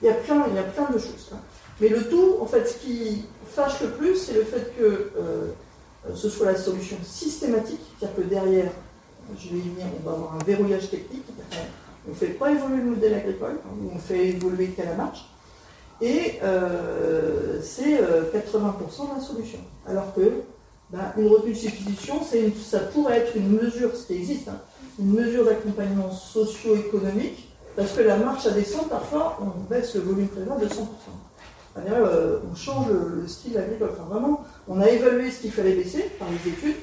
Il 0.00 0.06
y 0.06 0.10
a 0.10 0.14
plein, 0.14 0.38
de 0.38 0.98
choses. 0.98 1.30
Hein. 1.32 1.38
Mais 1.80 1.88
le 1.88 2.08
tout, 2.08 2.36
en 2.40 2.46
fait, 2.46 2.66
ce 2.66 2.78
qui 2.78 3.24
fâche 3.46 3.80
le 3.80 3.90
plus, 3.90 4.16
c'est 4.16 4.34
le 4.34 4.42
fait 4.42 4.72
que 4.76 5.12
euh, 5.16 5.52
ce 6.14 6.28
soit 6.28 6.46
la 6.46 6.56
solution 6.56 6.96
systématique, 7.04 7.80
c'est-à-dire 7.98 8.16
que 8.16 8.22
derrière, 8.22 8.72
je 9.38 9.48
vais 9.48 9.58
y 9.58 9.60
venir, 9.60 9.86
on 10.00 10.08
va 10.08 10.16
avoir 10.16 10.34
un 10.34 10.44
verrouillage 10.44 10.90
technique, 10.90 11.24
on 12.06 12.10
ne 12.10 12.14
fait 12.14 12.34
pas 12.34 12.50
évoluer 12.50 12.78
le 12.78 12.90
modèle 12.90 13.14
agricole, 13.14 13.58
on 13.94 13.98
fait 13.98 14.28
évoluer 14.28 14.68
qu'à 14.68 14.84
la 14.84 14.94
marche, 14.94 15.28
et 16.00 16.40
euh, 16.42 17.60
c'est 17.62 17.94
80% 17.94 18.00
euh, 18.00 18.34
de 18.34 19.20
la 19.20 19.20
solution. 19.24 19.60
Alors 19.86 20.12
que 20.14 20.42
bah, 20.92 21.14
une 21.16 21.28
retenue 21.28 21.52
de 21.52 21.58
substitution, 21.58 22.20
ça 22.62 22.78
pourrait 22.80 23.20
être 23.20 23.36
une 23.36 23.48
mesure, 23.48 23.96
ce 23.96 24.06
qui 24.06 24.14
existe, 24.14 24.48
hein, 24.48 24.60
une 24.98 25.12
mesure 25.12 25.46
d'accompagnement 25.46 26.10
socio-économique, 26.10 27.48
parce 27.74 27.92
que 27.92 28.02
la 28.02 28.16
marche 28.16 28.46
à 28.46 28.50
descente, 28.50 28.90
parfois, 28.90 29.38
on 29.40 29.72
baisse 29.72 29.94
le 29.94 30.02
volume 30.02 30.28
prélèvement 30.28 30.58
de 30.58 30.66
100%. 30.66 30.82
Euh, 31.78 32.40
on 32.50 32.54
change 32.54 32.88
le, 32.88 33.26
style 33.26 33.56
agricole. 33.56 33.90
Enfin, 33.92 34.06
vraiment, 34.10 34.44
on 34.68 34.80
a 34.82 34.88
évalué 34.88 35.30
ce 35.30 35.40
qu'il 35.40 35.52
fallait 35.52 35.74
baisser 35.74 36.10
par 36.18 36.28
les 36.30 36.50
études, 36.50 36.76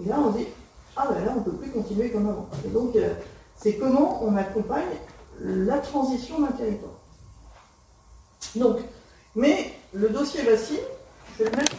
et 0.00 0.08
là, 0.08 0.20
on 0.24 0.30
dit 0.30 0.46
Ah 0.94 1.08
ben 1.10 1.24
là, 1.24 1.32
on 1.34 1.40
ne 1.40 1.44
peut 1.44 1.56
plus 1.56 1.70
continuer 1.70 2.10
comme 2.10 2.28
avant. 2.28 2.48
Et 2.64 2.68
donc, 2.68 2.94
euh, 2.94 3.14
c'est 3.56 3.74
comment 3.74 4.24
on 4.24 4.36
accompagne 4.36 4.84
la 5.40 5.78
transition 5.78 6.40
d'un 6.40 6.52
territoire. 6.52 6.92
Donc, 8.54 8.78
mais 9.34 9.72
le 9.92 10.08
dossier 10.08 10.44
Bassine, 10.44 10.78
je 11.38 11.44
vais 11.44 11.50
le 11.50 11.56
mettre 11.56 11.76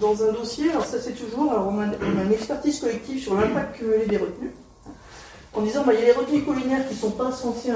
dans 0.00 0.22
un 0.22 0.32
dossier. 0.32 0.70
Alors 0.70 0.84
ça 0.84 1.00
c'est 1.00 1.12
toujours, 1.12 1.52
alors 1.52 1.68
on 1.68 1.80
a, 1.80 1.86
une 1.86 2.32
expertise 2.32 2.80
collective 2.80 3.22
sur 3.22 3.34
l'impact 3.34 3.76
cumulé 3.76 4.06
des 4.06 4.16
retenues, 4.16 4.52
en 5.52 5.62
disant 5.62 5.84
bah, 5.84 5.92
il 5.94 6.00
y 6.00 6.02
a 6.02 6.06
les 6.06 6.12
retenues 6.12 6.42
collinaires 6.42 6.86
qui 6.88 6.94
ne 6.94 7.00
sont 7.00 7.12
pas 7.12 7.32
censées 7.32 7.70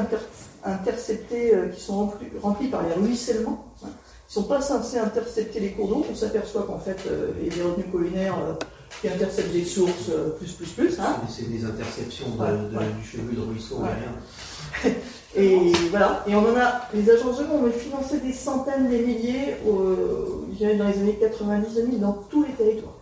intercepter, 0.65 1.55
euh, 1.55 1.69
qui 1.69 1.81
sont 1.81 2.13
remplies, 2.43 2.69
par 2.69 2.83
les 2.83 2.95
ruissellements, 2.95 3.73
hein, 3.85 3.89
qui 4.29 4.39
ne 4.39 4.43
sont 4.43 4.49
pas 4.49 4.61
censées 4.61 4.99
intercepter 4.99 5.61
les 5.61 5.73
cours 5.73 5.89
d'eau. 5.89 6.07
On 6.11 6.15
s'aperçoit 6.15 6.63
qu'en 6.63 6.79
fait 6.79 6.99
euh, 7.07 7.33
les 7.43 7.63
retenues 7.63 7.91
collinaires, 7.91 8.39
euh, 8.39 8.55
qui 9.01 9.09
interceptent 9.09 9.53
des 9.53 9.65
sources 9.65 10.11
plus, 10.39 10.53
plus, 10.53 10.69
plus. 10.73 11.01
Hein. 11.01 11.17
C'est 11.29 11.49
des 11.49 11.65
interceptions 11.65 12.27
du 12.27 13.07
cheveu 13.07 13.33
de 13.33 13.41
ruisseau, 13.41 13.79
rien. 13.79 14.93
Et 15.37 15.73
voilà, 15.91 16.25
et 16.27 16.35
on 16.35 16.41
en 16.41 16.57
a, 16.57 16.89
les 16.93 17.09
agences 17.09 17.39
de 17.39 17.45
l'eau 17.45 17.67
ont 17.67 17.71
financé 17.71 18.19
des 18.19 18.33
centaines, 18.33 18.89
des 18.89 18.99
milliers, 18.99 19.57
euh, 19.65 20.77
dans 20.77 20.89
les 20.89 20.99
années 20.99 21.19
90-2000 21.23 22.01
dans 22.01 22.13
tous 22.29 22.43
les 22.43 22.53
territoires. 22.53 22.95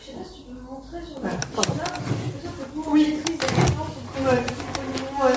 Je 0.00 0.06
sais 0.06 0.12
pas 0.12 0.24
si 0.24 0.40
tu 0.40 0.46
peux 0.46 0.54
me 0.54 0.66
montrer 0.68 0.98
sur 1.06 1.20
le 1.20 1.28
là, 1.28 1.84
oui. 2.88 3.18
Ouais. 5.22 5.32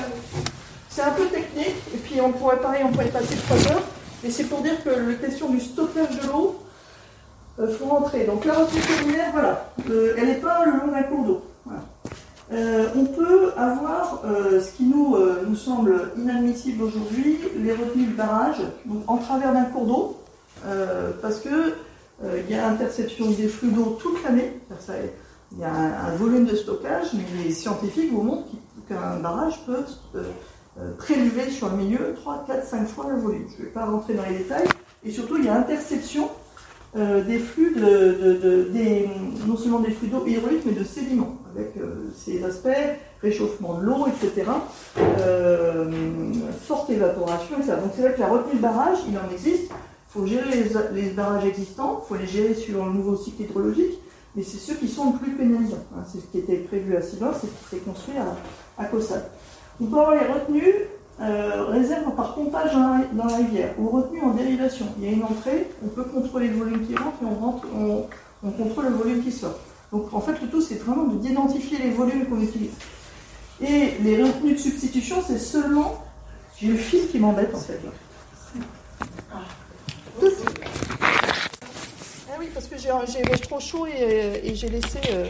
C'est 0.90 1.02
un 1.02 1.12
peu 1.12 1.28
technique, 1.28 1.76
et 1.94 1.98
puis 1.98 2.20
on 2.20 2.32
pourrait 2.32 2.60
pareil, 2.60 2.82
on 2.84 2.92
pourrait 2.92 3.06
passer 3.06 3.36
trois 3.36 3.72
heures, 3.72 3.84
mais 4.24 4.32
c'est 4.32 4.46
pour 4.46 4.62
dire 4.62 4.84
que 4.84 4.90
la 4.90 5.14
question 5.16 5.50
du 5.50 5.60
stockage 5.60 6.20
de 6.20 6.28
l'eau, 6.28 6.60
il 7.60 7.66
euh, 7.66 7.78
faut 7.78 7.86
rentrer. 7.86 8.24
Donc 8.26 8.46
la 8.46 8.54
retenue 8.56 8.82
collinaire, 8.82 9.30
voilà, 9.34 9.72
euh, 9.90 10.16
elle 10.18 10.28
n'est 10.28 10.36
pas 10.36 10.66
le 10.66 10.72
long 10.72 10.92
d'un 10.92 11.04
cours 11.04 11.26
d'eau. 11.26 11.49
Euh, 12.52 12.88
on 12.96 13.06
peut 13.06 13.52
avoir 13.58 14.24
euh, 14.26 14.60
ce 14.60 14.72
qui 14.72 14.84
nous, 14.86 15.16
euh, 15.16 15.44
nous 15.48 15.56
semble 15.56 16.12
inadmissible 16.18 16.84
aujourd'hui, 16.84 17.40
les 17.58 17.74
retenues 17.74 18.08
de 18.08 18.16
barrage, 18.16 18.58
en 19.06 19.18
travers 19.18 19.54
d'un 19.54 19.66
cours 19.66 19.86
d'eau, 19.86 20.18
parce 21.22 21.40
que 21.40 21.74
il 22.22 22.54
y 22.54 22.60
a 22.60 22.68
interception 22.68 23.32
des 23.32 23.48
flux 23.48 23.70
d'eau 23.70 23.98
toute 24.02 24.22
l'année. 24.26 24.60
Il 25.54 25.60
y 25.60 25.64
a 25.64 25.74
un, 25.74 26.16
volume 26.18 26.46
de 26.46 26.56
stockage, 26.56 27.14
mais 27.14 27.24
les 27.46 27.52
scientifiques 27.52 28.12
vous 28.12 28.24
montrent 28.24 28.50
qu'un 28.90 29.20
barrage 29.22 29.66
peut 29.66 29.86
prélever 30.98 31.50
sur 31.50 31.70
le 31.70 31.78
milieu 31.78 32.14
3, 32.16 32.44
4, 32.46 32.68
5 32.68 32.88
fois 32.90 33.06
le 33.10 33.22
volume. 33.22 33.48
Je 33.56 33.62
ne 33.62 33.68
vais 33.68 33.74
pas 33.74 33.86
rentrer 33.86 34.16
dans 34.16 34.26
les 34.26 34.40
détails. 34.40 34.68
Et 35.06 35.12
surtout, 35.12 35.38
il 35.38 35.46
y 35.46 35.48
a 35.48 35.56
interception 35.56 36.30
des 36.96 37.40
flux 37.40 37.76
de, 37.76 39.08
non 39.48 39.58
seulement 39.58 39.80
des 39.80 39.92
flux 39.92 40.08
d'eau 40.08 40.26
hydraulique, 40.26 40.64
mais 40.66 40.74
de 40.74 40.84
sédiments 40.84 41.40
avec 41.56 41.78
euh, 41.78 42.10
ces 42.16 42.44
aspects, 42.44 42.70
réchauffement 43.22 43.76
de 43.76 43.86
l'eau, 43.86 44.08
etc., 44.08 44.50
euh, 44.98 45.92
forte 46.62 46.90
évaporation, 46.90 47.58
etc. 47.58 47.74
Donc 47.82 47.92
c'est 47.96 48.02
vrai 48.02 48.14
que 48.14 48.20
la 48.20 48.28
retenue 48.28 48.56
de 48.56 48.62
barrage, 48.62 49.00
il 49.08 49.18
en 49.18 49.32
existe, 49.32 49.66
il 49.72 50.12
faut 50.12 50.26
gérer 50.26 50.50
les, 50.94 51.10
barrages 51.10 51.46
existants, 51.46 52.04
il 52.04 52.08
faut 52.08 52.20
les 52.20 52.28
gérer 52.28 52.54
sur 52.54 52.86
le 52.86 52.92
nouveau 52.92 53.16
cycle 53.16 53.44
hydrologique, 53.44 54.00
mais 54.36 54.44
c'est 54.44 54.58
ceux 54.58 54.76
qui 54.76 54.88
sont 54.88 55.14
le 55.14 55.20
plus 55.20 55.32
pénalisants. 55.32 55.84
Hein. 55.96 56.04
C'est 56.12 56.20
ce 56.20 56.26
qui 56.28 56.40
était 56.40 56.58
prévu 56.58 56.96
à 56.96 57.02
Sylvain, 57.02 57.32
c'est 57.34 57.48
ce 57.48 57.52
qui 57.52 57.76
s'est 57.76 57.82
construit 57.82 58.16
à, 58.18 58.82
à 58.82 58.90
On 59.82 59.86
peut 59.86 59.98
avoir 59.98 60.14
les 60.14 60.28
retenues 60.28 60.74
euh, 61.22 61.66
réserves 61.66 62.16
par 62.16 62.34
pompage 62.34 62.72
dans 62.74 63.28
la, 63.28 63.36
rivière 63.36 63.74
ou 63.78 63.90
retenues 63.90 64.22
en 64.22 64.32
dérivation. 64.32 64.86
Il 64.98 65.06
y 65.06 65.08
a 65.10 65.12
une 65.12 65.24
entrée, 65.24 65.70
on 65.84 65.90
peut 65.90 66.04
contrôler 66.04 66.48
le 66.48 66.56
volume 66.56 66.88
qui 66.88 66.96
rentre 66.96 67.18
et 67.22 67.26
on, 67.26 67.36
rentre, 67.36 67.68
on 68.44 68.52
contrôle 68.52 68.86
le 68.86 68.96
volume 68.96 69.24
qui 69.24 69.32
sort. 69.32 69.60
Donc 69.92 70.14
en 70.14 70.22
fait, 70.22 70.40
le 70.42 70.48
tout, 70.48 70.62
c'est 70.62 70.76
vraiment 70.76 71.06
d'identifier 71.06 71.80
les 71.80 71.90
volumes 71.90 72.28
qu'on 72.28 72.42
utilise. 72.42 72.72
Et 73.62 73.96
les 74.02 74.24
retenues 74.24 74.54
de 74.54 74.60
substitution, 74.60 75.18
c'est 75.26 75.40
seulement. 75.40 76.04
J'ai 76.58 76.68
le 76.68 76.78
fil 76.78 77.08
qui 77.10 77.20
m'embête 77.20 77.54
en 77.54 77.60
fait. 77.60 77.80
Ah. 79.32 79.40
oui, 82.40 82.50
parce 82.54 82.68
que 82.68 82.78
j'ai 82.78 82.90
trop 83.42 83.60
chaud 83.60 83.88
et, 83.88 84.56
j'ai 84.56 84.70
laissé. 84.70 85.00
Euh... 85.12 85.30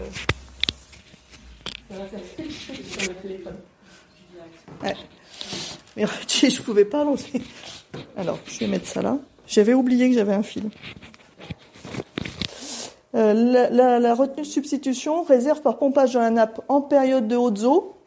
sur 1.89 3.09
le 3.09 3.15
téléphone. 3.21 3.55
Mais 5.99 6.05
en 6.05 6.07
fait, 6.07 6.49
je 6.49 6.59
ne 6.59 6.63
pouvais 6.63 6.85
pas 6.85 7.03
lancer. 7.03 7.41
Alors, 8.15 8.39
je 8.45 8.59
vais 8.59 8.67
mettre 8.67 8.87
ça 8.87 9.01
là. 9.01 9.17
J'avais 9.45 9.73
oublié 9.73 10.09
que 10.09 10.15
j'avais 10.15 10.33
un 10.33 10.43
fil. 10.43 10.69
Euh, 13.15 13.33
la, 13.99 14.13
retenue 14.13 14.43
de 14.43 14.47
substitution 14.47 15.23
réserve 15.23 15.61
par 15.61 15.77
pompage 15.77 16.13
dans 16.13 16.21
la 16.21 16.29
nappe 16.29 16.61
en 16.69 16.81
période 16.81 17.27
de 17.27 17.35
haute 17.35 17.63
eau, 17.63 17.97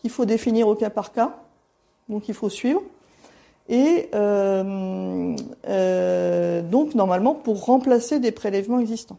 qu'il 0.00 0.10
faut 0.10 0.24
définir 0.26 0.68
au 0.68 0.74
cas 0.74 0.90
par 0.90 1.12
cas, 1.12 1.36
donc 2.08 2.28
il 2.28 2.34
faut 2.34 2.50
suivre. 2.50 2.82
Et 3.68 4.10
euh, 4.14 5.34
euh, 5.68 6.62
donc 6.62 6.94
normalement 6.94 7.34
pour 7.34 7.64
remplacer 7.64 8.20
des 8.20 8.32
prélèvements 8.32 8.80
existants. 8.80 9.18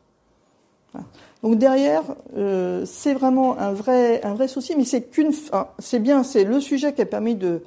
Donc 1.44 1.58
derrière, 1.58 2.04
c'est 2.86 3.14
vraiment 3.14 3.58
un 3.60 3.72
vrai, 3.72 4.48
souci, 4.48 4.76
mais 4.76 4.86
c'est 4.86 5.04
qu'une, 5.04 5.32
c'est 5.80 6.00
bien, 6.00 6.24
c'est 6.24 6.44
le 6.44 6.60
sujet 6.60 6.94
qui 6.94 7.02
a 7.02 7.06
permis 7.06 7.36
de 7.36 7.62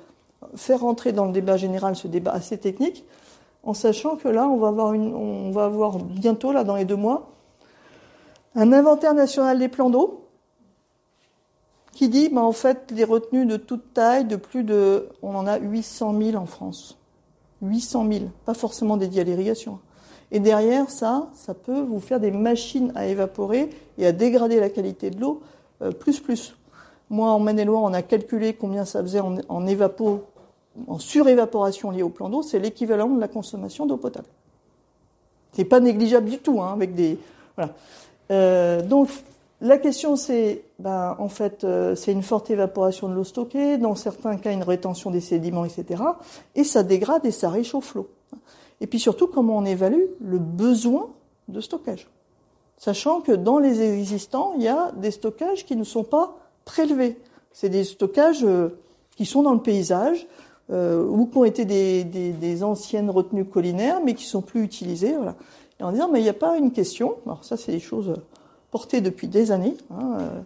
faire 0.57 0.85
entrer 0.85 1.13
dans 1.13 1.27
le 1.27 1.33
débat 1.33 1.57
général 1.57 1.95
ce 1.95 2.09
débat 2.09 2.33
assez 2.33 2.59
technique 2.59 3.05
en 3.63 3.75
sachant 3.75 4.17
que 4.17 4.29
là, 4.29 4.49
on 4.49 4.57
va 4.57 4.69
avoir, 4.69 4.95
une, 4.95 5.15
on 5.15 5.51
va 5.51 5.65
avoir 5.65 5.99
bientôt, 5.99 6.53
là, 6.53 6.65
dans 6.65 6.77
les 6.77 6.85
deux 6.85 6.97
mois, 6.97 7.31
un 8.55 8.73
inventaire 8.73 9.15
national 9.15 9.59
des 9.59 9.69
plans 9.69 9.91
d'eau 9.91 10.27
qui 11.93 12.09
dit, 12.09 12.31
bah, 12.31 12.43
en 12.43 12.53
fait, 12.53 12.91
les 12.91 13.05
retenues 13.05 13.47
de 13.47 13.57
toute 13.57 13.93
taille, 13.93 14.25
de 14.25 14.37
plus 14.37 14.65
de, 14.65 15.09
on 15.23 15.35
en 15.35 15.47
a 15.47 15.59
800 15.59 16.19
000 16.21 16.37
en 16.37 16.47
France. 16.47 16.97
800 17.63 18.07
000, 18.11 18.25
pas 18.47 18.55
forcément 18.55 18.97
dédiées 18.97 19.21
à 19.21 19.25
l'irrigation. 19.25 19.81
Et 20.33 20.41
derrière 20.41 20.91
ça, 20.91 21.29
ça 21.35 21.55
peut 21.55 21.81
vous 21.81 22.01
faire 22.01 22.21
des 22.21 22.31
machines 22.31 22.93
à 22.95 23.07
évaporer 23.07 23.71
et 23.99 24.07
à 24.07 24.13
dégrader 24.13 24.61
la 24.61 24.71
qualité 24.71 25.11
de 25.11 25.21
l'eau 25.21 25.43
euh, 25.83 25.91
plus 25.91 26.21
plus. 26.21 26.55
Moi, 27.11 27.29
en 27.29 27.41
Maine-et-Loire, 27.41 27.83
on 27.83 27.93
a 27.93 28.03
calculé 28.03 28.55
combien 28.55 28.85
ça 28.85 29.03
faisait 29.03 29.21
en, 29.21 29.67
évapo 29.67 30.25
en 30.87 31.01
surévaporation 31.01 31.91
liée 31.91 32.05
au 32.05 32.09
plan 32.09 32.29
d'eau, 32.29 32.43
c'est 32.43 32.61
l'équivalent 32.61 33.09
de 33.09 33.21
la 33.21 33.27
consommation 33.27 33.87
d'eau 33.87 33.97
potable. 33.97 34.29
C'est 35.53 35.65
pas 35.65 35.81
négligeable 35.81 36.31
du 36.31 36.39
tout, 36.39 36.63
hein, 36.63 36.73
avec 36.73 36.95
des 36.95 37.19
voilà. 37.57 37.75
Euh, 38.31 38.81
donc 38.83 39.09
la 39.61 39.77
question 39.77 40.15
c'est, 40.15 40.63
ben, 40.79 41.17
en 41.19 41.29
fait, 41.29 41.65
euh, 41.65 41.97
c'est 41.97 42.13
une 42.13 42.23
forte 42.23 42.49
évaporation 42.51 43.09
de 43.09 43.15
l'eau 43.15 43.25
stockée, 43.25 43.77
dans 43.77 43.97
certains 43.97 44.37
cas 44.37 44.53
une 44.53 44.63
rétention 44.63 45.11
des 45.11 45.21
sédiments, 45.21 45.65
etc. 45.65 46.03
Et 46.55 46.65
ça 46.65 46.85
dégrade 46.85 47.27
et 47.27 47.33
ça 47.33 47.51
réchauffe 47.51 47.95
l'eau. 47.95 48.09
Et 48.81 48.87
puis 48.87 48.99
surtout, 48.99 49.27
comment 49.27 49.57
on 49.57 49.65
évalue 49.65 50.05
le 50.21 50.39
besoin 50.39 51.11
de 51.49 51.61
stockage, 51.61 52.09
sachant 52.77 53.21
que 53.21 53.33
dans 53.33 53.59
les 53.59 53.83
existants, 53.83 54.55
il 54.57 54.63
y 54.63 54.69
a 54.69 54.93
des 54.93 55.11
stockages 55.11 55.67
qui 55.67 55.77
ne 55.77 55.85
sont 55.85 56.05
pas 56.05 56.37
prélevés. 56.65 57.19
C'est 57.53 57.69
des 57.69 57.85
stockages 57.85 58.45
euh, 58.45 58.69
qui 59.17 59.27
sont 59.27 59.43
dans 59.43 59.53
le 59.53 59.61
paysage, 59.61 60.27
euh, 60.71 61.05
ou 61.05 61.27
qui 61.27 61.37
ont 61.37 61.45
été 61.45 61.65
des, 61.65 62.63
anciennes 62.63 63.11
retenues 63.11 63.45
collinaires, 63.45 64.01
mais 64.05 64.15
qui 64.15 64.25
sont 64.25 64.41
plus 64.41 64.63
utilisées. 64.63 65.15
Voilà. 65.15 65.35
Et 65.81 65.83
en 65.83 65.91
disant, 65.91 66.09
mais 66.09 66.21
il 66.21 66.23
n'y 66.23 66.29
a 66.29 66.35
pas 66.35 66.57
une 66.57 66.71
question. 66.71 67.17
Alors 67.27 67.45
ça, 67.45 67.57
c'est 67.57 67.73
des 67.73 67.81
choses 67.81 68.15
portées 68.71 69.01
depuis 69.01 69.27
des 69.27 69.51
années. 69.51 69.77
Hein, 69.91 70.19
euh, 70.21 70.41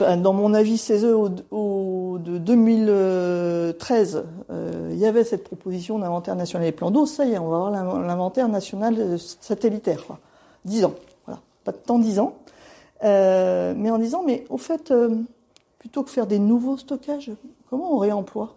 dans 0.00 0.32
mon 0.32 0.54
avis 0.54 0.78
CESE 0.78 1.04
au, 1.04 1.28
au, 1.50 2.18
de 2.18 2.38
2013, 2.38 4.24
euh, 4.50 4.88
il 4.92 4.98
y 4.98 5.06
avait 5.06 5.24
cette 5.24 5.44
proposition 5.44 5.98
d'inventaire 5.98 6.34
national 6.34 6.66
des 6.66 6.72
plans 6.72 6.90
d'eau. 6.90 7.06
Ça 7.06 7.24
y 7.24 7.32
est, 7.32 7.38
on 7.38 7.48
va 7.48 7.56
avoir 7.56 7.70
l'inventaire 7.70 8.48
national 8.48 9.18
satellitaire. 9.18 10.06
Quoi. 10.06 10.18
10 10.64 10.86
ans. 10.86 10.94
Voilà. 11.26 11.40
Pas 11.64 11.72
de 11.72 11.76
temps, 11.78 11.98
10 11.98 12.18
ans. 12.20 12.34
Euh, 13.04 13.74
mais 13.76 13.90
en 13.90 13.98
disant, 13.98 14.22
mais 14.24 14.44
au 14.48 14.58
fait, 14.58 14.90
euh, 14.90 15.14
plutôt 15.78 16.02
que 16.02 16.10
faire 16.10 16.26
des 16.26 16.38
nouveaux 16.38 16.76
stockages, 16.76 17.30
comment 17.68 17.94
on 17.94 17.98
réemploie 17.98 18.56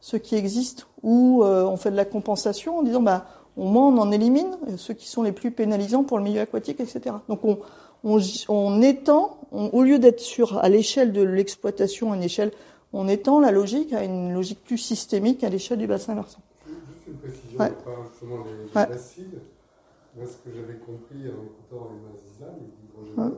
ceux 0.00 0.18
qui 0.18 0.36
existent 0.36 0.84
ou 1.02 1.42
euh, 1.42 1.64
on 1.64 1.76
fait 1.76 1.90
de 1.90 1.96
la 1.96 2.04
compensation 2.04 2.78
en 2.78 2.82
disant 2.82 3.02
bah 3.02 3.26
au 3.56 3.64
moins 3.64 3.88
on 3.88 3.98
en 3.98 4.12
élimine 4.12 4.56
ceux 4.76 4.94
qui 4.94 5.08
sont 5.08 5.22
les 5.22 5.32
plus 5.32 5.50
pénalisants 5.50 6.04
pour 6.04 6.18
le 6.18 6.24
milieu 6.24 6.40
aquatique, 6.40 6.78
etc. 6.78 7.16
Donc 7.28 7.44
on, 7.44 7.58
on, 8.04 8.18
on 8.48 8.82
étend, 8.82 9.38
au 9.50 9.82
lieu 9.82 9.98
d'être 9.98 10.20
sur 10.20 10.58
à 10.58 10.68
l'échelle 10.68 11.12
de 11.12 11.22
l'exploitation, 11.22 12.12
à 12.12 12.16
une 12.16 12.22
échelle, 12.22 12.52
on 12.92 13.08
étend 13.08 13.40
la 13.40 13.50
logique 13.50 13.92
à 13.92 14.04
une 14.04 14.32
logique 14.32 14.62
plus 14.64 14.78
systémique 14.78 15.44
à 15.44 15.48
l'échelle 15.48 15.78
du 15.78 15.86
bassin 15.86 16.14
versant. 16.14 16.40
Juste 16.66 17.06
une 17.06 17.14
précision 17.14 17.58
ouais. 17.58 17.70
par 17.84 18.04
justement 18.10 18.44
les, 18.44 18.64
les 18.64 18.94
acides. 18.94 19.40
Moi, 20.16 20.26
ce 20.26 20.36
que 20.48 20.54
j'avais 20.56 20.78
compris 20.78 21.28
en 21.28 21.44
écoutant 21.44 21.90
Emma 21.92 22.10
Zizan, 22.18 22.56
l'hydrogène, 22.58 23.36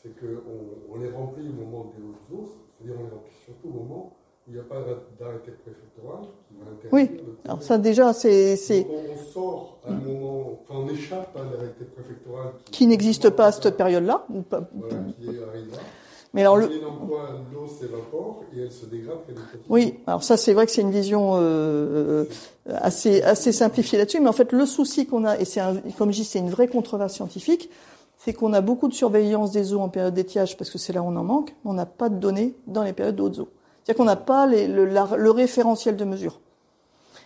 c'est 0.00 0.18
qu'on 0.18 0.94
on 0.94 0.98
les 0.98 1.10
remplit 1.10 1.48
au 1.48 1.52
moment 1.52 1.92
des 1.96 2.02
hautes 2.02 2.40
eaux, 2.40 2.48
c'est-à-dire 2.78 2.96
on 2.98 3.04
les 3.04 3.10
remplit 3.10 3.34
surtout 3.44 3.68
au 3.68 3.82
moment 3.82 4.16
il 4.50 4.54
n'y 4.54 4.60
a 4.60 4.64
pas 4.64 4.80
d'arrêté 5.18 5.52
préfectoral 5.52 6.24
qui 6.48 6.54
va 6.58 6.72
interdire. 6.72 6.90
Oui, 6.92 7.20
alors 7.44 7.62
ça 7.62 7.78
déjà 7.78 8.12
c'est. 8.12 8.56
On, 8.90 9.12
on, 9.12 9.32
sort 9.32 9.78
à 9.86 9.92
un 9.92 9.94
moment, 9.94 10.60
enfin 10.62 10.80
on 10.80 10.88
échappe 10.88 11.36
à 11.36 11.44
l'arrêté 11.44 11.84
préfectoral 11.84 12.48
qui, 12.64 12.72
qui 12.72 12.86
n'existe 12.88 13.30
pas 13.30 13.46
à 13.46 13.52
cette 13.52 13.76
période-là. 13.76 14.26
Voilà, 14.28 14.66
qui 15.20 15.28
arrive 15.28 15.70
là. 15.70 15.78
Mais 16.34 16.40
alors 16.40 16.56
le. 16.56 16.66
l'eau 16.66 17.66
s'évapore 17.68 18.42
et 18.56 18.62
elle 18.62 18.72
se 18.72 18.86
dégrade 18.86 19.18
Oui, 19.68 20.00
alors 20.08 20.24
ça 20.24 20.36
c'est 20.36 20.52
vrai 20.52 20.66
que 20.66 20.72
c'est 20.72 20.82
une 20.82 20.90
vision 20.90 21.34
euh, 21.34 22.24
assez 22.66 23.22
assez 23.22 23.52
simplifiée 23.52 23.98
là-dessus, 23.98 24.20
mais 24.20 24.28
en 24.28 24.32
fait 24.32 24.50
le 24.50 24.66
souci 24.66 25.06
qu'on 25.06 25.24
a 25.24 25.38
et 25.38 25.44
c'est 25.44 25.60
comme 25.96 26.10
je 26.10 26.18
dis 26.18 26.24
c'est 26.24 26.40
une 26.40 26.50
vraie 26.50 26.68
controverse 26.68 27.14
scientifique, 27.14 27.70
c'est 28.16 28.32
qu'on 28.32 28.52
a 28.52 28.60
beaucoup 28.60 28.88
de 28.88 28.94
surveillance 28.94 29.52
des 29.52 29.72
eaux 29.74 29.80
en 29.80 29.88
période 29.88 30.14
d'étiage 30.14 30.56
parce 30.56 30.70
que 30.70 30.78
c'est 30.78 30.92
là 30.92 31.02
où 31.02 31.06
on 31.06 31.16
en 31.16 31.24
manque, 31.24 31.54
mais 31.64 31.70
on 31.70 31.74
n'a 31.74 31.86
pas 31.86 32.08
de 32.08 32.16
données 32.16 32.54
dans 32.66 32.82
les 32.82 32.92
périodes 32.92 33.16
de 33.16 33.22
hautes 33.22 33.38
eaux. 33.38 33.48
C'est-à-dire 33.82 33.98
qu'on 33.98 34.04
n'a 34.04 34.16
pas 34.16 34.46
les, 34.46 34.68
le, 34.68 34.84
le, 34.84 35.30
référentiel 35.30 35.96
de 35.96 36.04
mesure. 36.04 36.40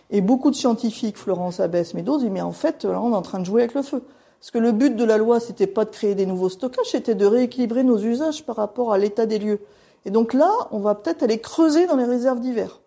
Et 0.09 0.21
beaucoup 0.21 0.51
de 0.51 0.55
scientifiques, 0.55 1.17
Florence 1.17 1.59
Abès, 1.59 1.93
mais 1.93 2.01
d'autres, 2.01 2.21
disent 2.21 2.31
mais 2.31 2.41
en 2.41 2.51
fait, 2.51 2.85
là, 2.85 3.01
on 3.01 3.11
est 3.11 3.15
en 3.15 3.21
train 3.21 3.39
de 3.39 3.45
jouer 3.45 3.63
avec 3.63 3.73
le 3.73 3.81
feu. 3.81 4.03
Parce 4.39 4.51
que 4.51 4.59
le 4.59 4.71
but 4.71 4.95
de 4.95 5.03
la 5.03 5.17
loi, 5.17 5.39
c'était 5.39 5.67
pas 5.67 5.85
de 5.85 5.89
créer 5.89 6.13
des 6.13 6.25
nouveaux 6.25 6.49
stockages, 6.49 6.91
c'était 6.91 7.15
de 7.15 7.25
rééquilibrer 7.25 7.83
nos 7.83 7.97
usages 7.97 8.45
par 8.45 8.55
rapport 8.57 8.93
à 8.93 8.97
l'état 8.97 9.25
des 9.25 9.39
lieux. 9.39 9.59
Et 10.05 10.11
donc 10.11 10.33
là, 10.33 10.51
on 10.71 10.79
va 10.79 10.93
peut-être 10.93 11.23
aller 11.23 11.39
creuser 11.39 11.87
dans 11.87 11.95
les 11.95 12.05
réserves 12.05 12.39
d'hiver. 12.39 12.79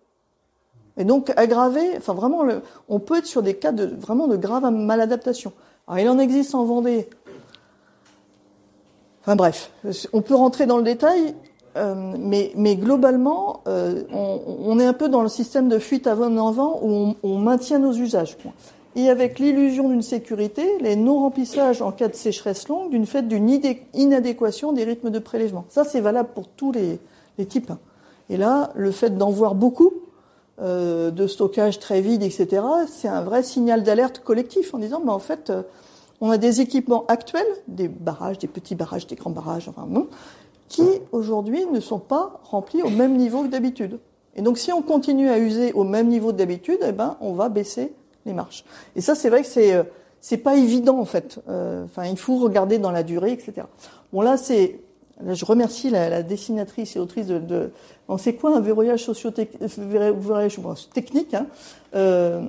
Et 0.97 1.05
donc 1.05 1.33
aggraver, 1.37 1.97
enfin 1.97 2.13
vraiment, 2.13 2.45
on 2.89 2.99
peut 2.99 3.19
être 3.19 3.27
sur 3.27 3.43
des 3.43 3.55
cas 3.55 3.73
de 3.73 3.87
vraiment 3.87 4.27
de 4.27 4.37
grave 4.37 4.71
maladaptation. 4.71 5.53
Alors 5.87 6.01
il 6.01 6.09
en 6.09 6.19
existe 6.19 6.55
en 6.55 6.65
Vendée. 6.65 7.09
Enfin 9.23 9.37
bref, 9.37 9.71
on 10.13 10.23
peut 10.23 10.35
rentrer 10.35 10.67
dans 10.67 10.77
le 10.77 10.83
détail, 10.83 11.35
euh, 11.77 11.95
mais, 12.19 12.77
globalement, 12.77 13.63
euh, 13.69 14.03
on, 14.13 14.79
est 14.79 14.87
un 14.87 14.93
peu 14.93 15.09
dans 15.09 15.23
le 15.23 15.29
système 15.29 15.69
de 15.69 15.79
fuite 15.79 16.07
avant 16.07 16.27
en 16.27 16.49
avant 16.49 16.81
où 16.83 17.15
on, 17.23 17.39
maintient 17.39 17.79
nos 17.79 17.93
usages. 17.93 18.37
Et 18.97 19.11
avec 19.11 19.39
l'illusion 19.39 19.89
d'une 19.89 20.03
sécurité, 20.03 20.67
les 20.81 20.97
non-remplissages 20.97 21.83
en 21.83 21.93
cas 21.93 22.09
de 22.09 22.15
sécheresse 22.15 22.69
longue, 22.69 22.91
d'une 22.91 23.07
fait 23.07 23.23
d'une 23.23 23.49
inadéquation 23.95 24.73
des 24.73 24.85
rythmes 24.85 25.11
de 25.11 25.19
prélèvement. 25.19 25.67
Ça, 25.69 25.85
c'est 25.85 26.01
valable 26.01 26.31
pour 26.35 26.49
tous 26.49 26.73
les, 26.73 26.99
types. 27.47 27.73
Et 28.31 28.37
là, 28.37 28.71
le 28.75 28.91
fait 28.91 29.17
d'en 29.17 29.31
voir 29.31 29.55
beaucoup, 29.55 29.93
euh, 30.61 31.13
de 31.13 31.29
stockage 31.29 31.79
très 31.79 32.01
vide, 32.01 32.25
etc., 32.25 32.63
c'est 32.89 33.07
un 33.07 33.23
vrai 33.23 33.45
signal 33.45 33.85
d'alerte 33.85 34.19
collectif 34.21 34.75
en 34.75 34.79
disant, 34.79 35.01
en 35.07 35.21
fait, 35.21 35.53
on 36.21 36.31
a 36.31 36.39
des 36.39 36.61
équipements 36.61 37.05
actuels, 37.07 37.47
des 37.69 37.87
barrages, 37.87 38.39
des 38.39 38.49
petits 38.49 38.75
barrages, 38.75 39.07
des 39.07 39.15
grands 39.15 39.31
barrages, 39.31 39.69
enfin 39.69 39.87
bon, 39.87 40.09
qui 40.69 40.87
aujourd'hui 41.13 41.65
ne 41.73 41.81
sont 41.81 41.99
pas 41.99 42.41
remplis 42.45 42.83
au 42.83 42.91
même 42.91 43.17
niveau 43.17 43.43
que 43.43 43.49
d'habitude. 43.49 43.99
Et 44.37 44.43
donc, 44.43 44.59
si 44.59 44.73
on 44.73 44.83
continue 44.83 45.31
à 45.31 45.39
user 45.39 45.73
au 45.73 45.85
même 45.85 46.09
niveau 46.09 46.33
que 46.33 46.37
d'habitude, 46.37 46.79
eh 46.87 46.93
ben, 46.93 47.17
on 47.21 47.33
va 47.33 47.49
baisser 47.49 47.93
les 48.27 48.33
marches. 48.33 48.65
Et 48.95 49.01
ça, 49.01 49.15
c'est 49.15 49.31
vrai 49.31 49.43
que 49.43 49.49
c'est 49.49 49.75
euh, 49.75 49.83
c'est 50.21 50.39
pas 50.39 50.57
évident 50.57 50.99
en 50.99 51.05
fait. 51.05 51.41
Euh, 51.49 51.85
enfin, 51.85 52.07
il 52.07 52.19
faut 52.19 52.39
regarder 52.39 52.79
dans 52.79 52.91
la 52.91 53.03
durée, 53.03 53.33
etc. 53.33 53.67
Bon 54.13 54.21
là, 54.21 54.37
c'est 54.37 54.81
je 55.27 55.45
remercie 55.45 55.91
la, 55.91 56.23
dessinatrice 56.23 56.97
et 56.97 57.01
autrice 57.01 57.27
de. 57.27 57.39
de 57.39 57.71
c'est 58.19 58.35
quoi 58.35 58.57
un 58.57 58.61
verrouillage 58.61 59.05
socio-technique 59.05 61.35
hein 61.35 61.47
euh, 61.95 62.43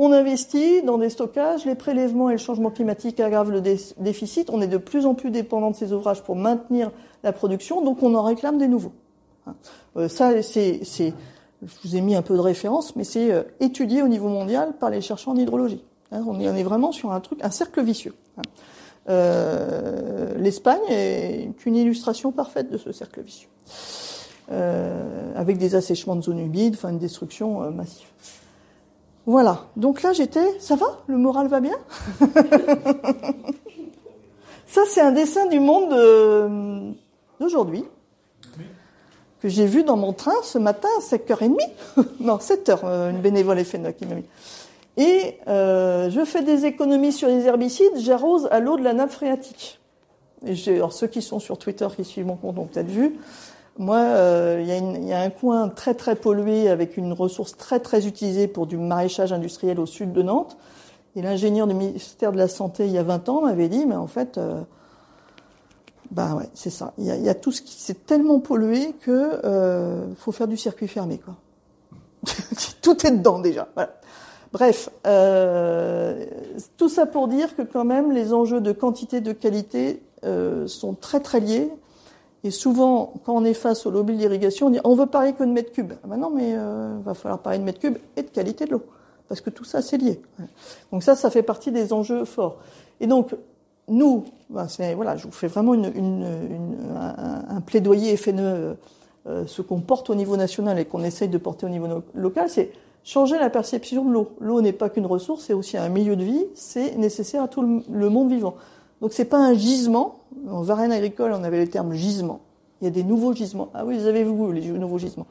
On 0.00 0.12
investit 0.12 0.82
dans 0.82 0.96
des 0.96 1.10
stockages, 1.10 1.64
les 1.64 1.74
prélèvements 1.74 2.30
et 2.30 2.34
le 2.34 2.38
changement 2.38 2.70
climatique 2.70 3.18
aggravent 3.18 3.50
le 3.50 3.60
déficit. 3.60 4.48
On 4.48 4.60
est 4.60 4.68
de 4.68 4.76
plus 4.76 5.06
en 5.06 5.14
plus 5.14 5.32
dépendant 5.32 5.72
de 5.72 5.76
ces 5.76 5.92
ouvrages 5.92 6.22
pour 6.22 6.36
maintenir 6.36 6.92
la 7.24 7.32
production, 7.32 7.82
donc 7.84 8.00
on 8.04 8.14
en 8.14 8.22
réclame 8.22 8.58
des 8.58 8.68
nouveaux. 8.68 8.92
Hein. 9.48 9.56
Euh, 9.96 10.08
ça, 10.08 10.40
c'est 10.40 10.80
je 11.60 11.66
vous 11.82 11.96
ai 11.96 12.00
mis 12.00 12.14
un 12.14 12.22
peu 12.22 12.36
de 12.36 12.40
référence, 12.40 12.94
mais 12.94 13.02
c'est 13.02 13.32
euh, 13.32 13.42
étudié 13.58 14.00
au 14.02 14.06
niveau 14.06 14.28
mondial 14.28 14.74
par 14.78 14.90
les 14.90 15.00
chercheurs 15.00 15.34
en 15.34 15.36
hydrologie. 15.36 15.82
Hein, 16.12 16.22
on 16.28 16.38
est 16.38 16.62
vraiment 16.62 16.92
sur 16.92 17.10
un 17.10 17.18
truc, 17.18 17.40
un 17.42 17.50
cercle 17.50 17.82
vicieux. 17.82 18.14
Hein. 18.36 18.42
Euh, 19.08 20.38
L'Espagne 20.38 20.78
est 20.88 21.66
une 21.66 21.74
illustration 21.74 22.30
parfaite 22.30 22.70
de 22.70 22.78
ce 22.78 22.92
cercle 22.92 23.22
vicieux, 23.22 23.48
avec 25.34 25.58
des 25.58 25.74
assèchements 25.74 26.14
de 26.14 26.22
zones 26.22 26.38
humides, 26.38 26.74
enfin 26.76 26.90
une 26.90 26.98
destruction 26.98 27.68
massive. 27.72 28.06
Voilà. 29.28 29.66
Donc 29.76 30.02
là, 30.02 30.14
j'étais. 30.14 30.58
Ça 30.58 30.74
va? 30.74 30.86
Le 31.06 31.18
moral 31.18 31.48
va 31.48 31.60
bien? 31.60 31.76
Ça, 34.66 34.80
c'est 34.86 35.02
un 35.02 35.12
dessin 35.12 35.44
du 35.48 35.60
monde 35.60 36.94
d'aujourd'hui 37.38 37.84
que 39.42 39.50
j'ai 39.50 39.66
vu 39.66 39.84
dans 39.84 39.98
mon 39.98 40.14
train 40.14 40.32
ce 40.42 40.56
matin 40.56 40.88
à 40.96 41.02
5h30. 41.02 41.58
non, 42.20 42.38
7h, 42.38 42.78
euh, 42.84 43.10
une 43.10 43.20
bénévole 43.20 43.62
FNA 43.62 43.92
qui 43.92 44.06
m'a 44.06 44.14
mis. 44.14 44.24
Et 44.96 45.36
euh, 45.46 46.08
je 46.08 46.24
fais 46.24 46.42
des 46.42 46.64
économies 46.64 47.12
sur 47.12 47.28
les 47.28 47.44
herbicides, 47.44 47.98
j'arrose 47.98 48.48
à 48.50 48.60
l'eau 48.60 48.78
de 48.78 48.82
la 48.82 48.94
nappe 48.94 49.10
phréatique. 49.10 49.78
Et 50.46 50.54
alors 50.70 50.94
ceux 50.94 51.06
qui 51.06 51.20
sont 51.20 51.38
sur 51.38 51.58
Twitter, 51.58 51.86
qui 51.94 52.04
suivent 52.04 52.26
mon 52.26 52.36
compte 52.36 52.58
ont 52.58 52.64
peut-être 52.64 52.88
vu. 52.88 53.14
Moi, 53.78 53.98
euh, 53.98 54.58
il 54.60 55.04
y, 55.04 55.08
y, 55.08 55.12
a 55.12 55.20
un 55.20 55.30
coin 55.30 55.68
très 55.68 55.94
très 55.94 56.16
pollué 56.16 56.68
avec 56.68 56.96
une 56.96 57.12
ressource 57.12 57.56
très 57.56 57.78
très 57.78 58.06
utilisée 58.06 58.48
pour 58.48 58.66
du 58.66 58.76
maraîchage 58.76 59.32
industriel 59.32 59.78
au 59.78 59.86
sud 59.86 60.12
de 60.12 60.22
Nantes. 60.22 60.56
Et 61.16 61.22
l'ingénieur 61.22 61.66
du 61.66 61.74
ministère 61.74 62.32
de 62.32 62.38
la 62.38 62.48
Santé, 62.48 62.86
il 62.86 62.92
y 62.92 62.98
a 62.98 63.02
20 63.02 63.28
ans, 63.28 63.42
m'avait 63.42 63.68
dit, 63.68 63.86
mais 63.86 63.94
en 63.94 64.08
fait, 64.08 64.36
euh, 64.36 64.60
ben 66.10 66.36
ouais, 66.36 66.48
c'est 66.54 66.70
ça. 66.70 66.92
Il 66.98 67.04
y, 67.04 67.10
a, 67.10 67.16
y 67.16 67.28
a, 67.28 67.34
tout 67.34 67.52
ce 67.52 67.62
qui 67.62 67.74
c'est 67.78 68.06
tellement 68.06 68.40
pollué 68.40 68.94
que 69.00 69.40
euh, 69.44 70.06
faut 70.16 70.32
faire 70.32 70.48
du 70.48 70.56
circuit 70.56 70.88
fermé 70.88 71.18
quoi. 71.18 71.34
tout 72.82 73.06
est 73.06 73.10
dedans 73.10 73.38
déjà. 73.38 73.68
Voilà. 73.74 73.92
Bref, 74.52 74.88
euh, 75.06 76.24
tout 76.78 76.88
ça 76.88 77.04
pour 77.04 77.28
dire 77.28 77.54
que 77.54 77.62
quand 77.62 77.84
même 77.84 78.12
les 78.12 78.32
enjeux 78.32 78.62
de 78.62 78.72
quantité 78.72 79.20
de 79.20 79.32
qualité 79.32 80.02
euh, 80.24 80.66
sont 80.66 80.94
très 80.94 81.20
très 81.20 81.40
liés. 81.40 81.70
Et 82.44 82.50
souvent, 82.50 83.14
quand 83.24 83.34
on 83.34 83.44
est 83.44 83.54
face 83.54 83.84
au 83.86 83.90
lobby 83.90 84.16
d'irrigation, 84.16 84.66
on 84.68 84.70
dit 84.70 84.80
on 84.84 84.94
veut 84.94 85.06
parler 85.06 85.32
que 85.32 85.42
de 85.42 85.50
mètres 85.50 85.72
cubes. 85.72 85.92
Ah 86.04 86.06
ben 86.06 86.16
non, 86.16 86.30
mais 86.30 86.52
euh, 86.54 86.96
va 87.04 87.14
falloir 87.14 87.40
parler 87.40 87.58
de 87.58 87.64
mètres 87.64 87.80
cubes 87.80 87.98
et 88.16 88.22
de 88.22 88.30
qualité 88.30 88.64
de 88.64 88.72
l'eau, 88.72 88.82
parce 89.28 89.40
que 89.40 89.50
tout 89.50 89.64
ça 89.64 89.82
c'est 89.82 89.98
lié. 89.98 90.20
Donc 90.92 91.02
ça, 91.02 91.16
ça 91.16 91.30
fait 91.30 91.42
partie 91.42 91.72
des 91.72 91.92
enjeux 91.92 92.24
forts. 92.24 92.58
Et 93.00 93.06
donc 93.06 93.34
nous, 93.88 94.24
ben 94.50 94.66
voilà, 94.94 95.16
je 95.16 95.24
vous 95.24 95.32
fais 95.32 95.48
vraiment 95.48 95.74
une, 95.74 95.90
une, 95.94 96.76
un, 96.96 97.56
un, 97.56 97.60
plaidoyer 97.60 98.16
FNE, 98.16 98.40
euh, 98.40 98.74
euh, 99.26 99.44
ce 99.46 99.62
qu'on 99.62 99.80
porte 99.80 100.10
au 100.10 100.14
niveau 100.14 100.36
national 100.36 100.78
et 100.78 100.84
qu'on 100.84 101.02
essaye 101.02 101.28
de 101.28 101.38
porter 101.38 101.66
au 101.66 101.68
niveau 101.68 101.86
local, 102.14 102.48
c'est 102.48 102.70
changer 103.04 103.38
la 103.38 103.50
perception 103.50 104.04
de 104.04 104.12
l'eau. 104.12 104.30
L'eau 104.40 104.60
n'est 104.60 104.72
pas 104.72 104.88
qu'une 104.90 105.06
ressource, 105.06 105.44
c'est 105.46 105.54
aussi 105.54 105.76
un 105.76 105.88
milieu 105.88 106.16
de 106.16 106.24
vie, 106.24 106.46
c'est 106.54 106.96
nécessaire 106.96 107.42
à 107.42 107.48
tout 107.48 107.62
le, 107.62 108.08
monde 108.10 108.30
vivant. 108.30 108.54
Donc 109.00 109.12
c'est 109.12 109.24
pas 109.24 109.38
un 109.38 109.54
gisement. 109.54 110.20
En 110.48 110.62
Varenne 110.62 110.92
agricole, 110.92 111.32
on 111.32 111.44
avait 111.44 111.60
le 111.64 111.68
terme 111.68 111.94
gisement. 111.94 112.40
Il 112.80 112.84
y 112.84 112.88
a 112.88 112.90
des 112.90 113.02
nouveaux 113.02 113.32
gisements. 113.32 113.70
Ah 113.74 113.84
oui, 113.84 113.98
vous 113.98 114.06
avez 114.06 114.22
vu 114.22 114.52
les 114.52 114.68
nouveaux 114.70 114.98
gisements? 114.98 115.26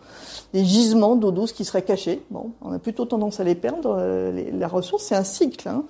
Les 0.53 0.65
gisements 0.65 1.15
d'eau 1.15 1.31
douce 1.31 1.53
qui 1.53 1.63
seraient 1.63 1.81
cachés. 1.81 2.21
Bon, 2.29 2.51
on 2.61 2.73
a 2.73 2.79
plutôt 2.79 3.05
tendance 3.05 3.39
à 3.39 3.45
les 3.45 3.55
perdre. 3.55 3.95
Euh, 3.97 4.51
la 4.53 4.67
ressource, 4.67 5.05
c'est 5.05 5.15
un 5.15 5.23
cycle. 5.23 5.69
Hein. 5.69 5.85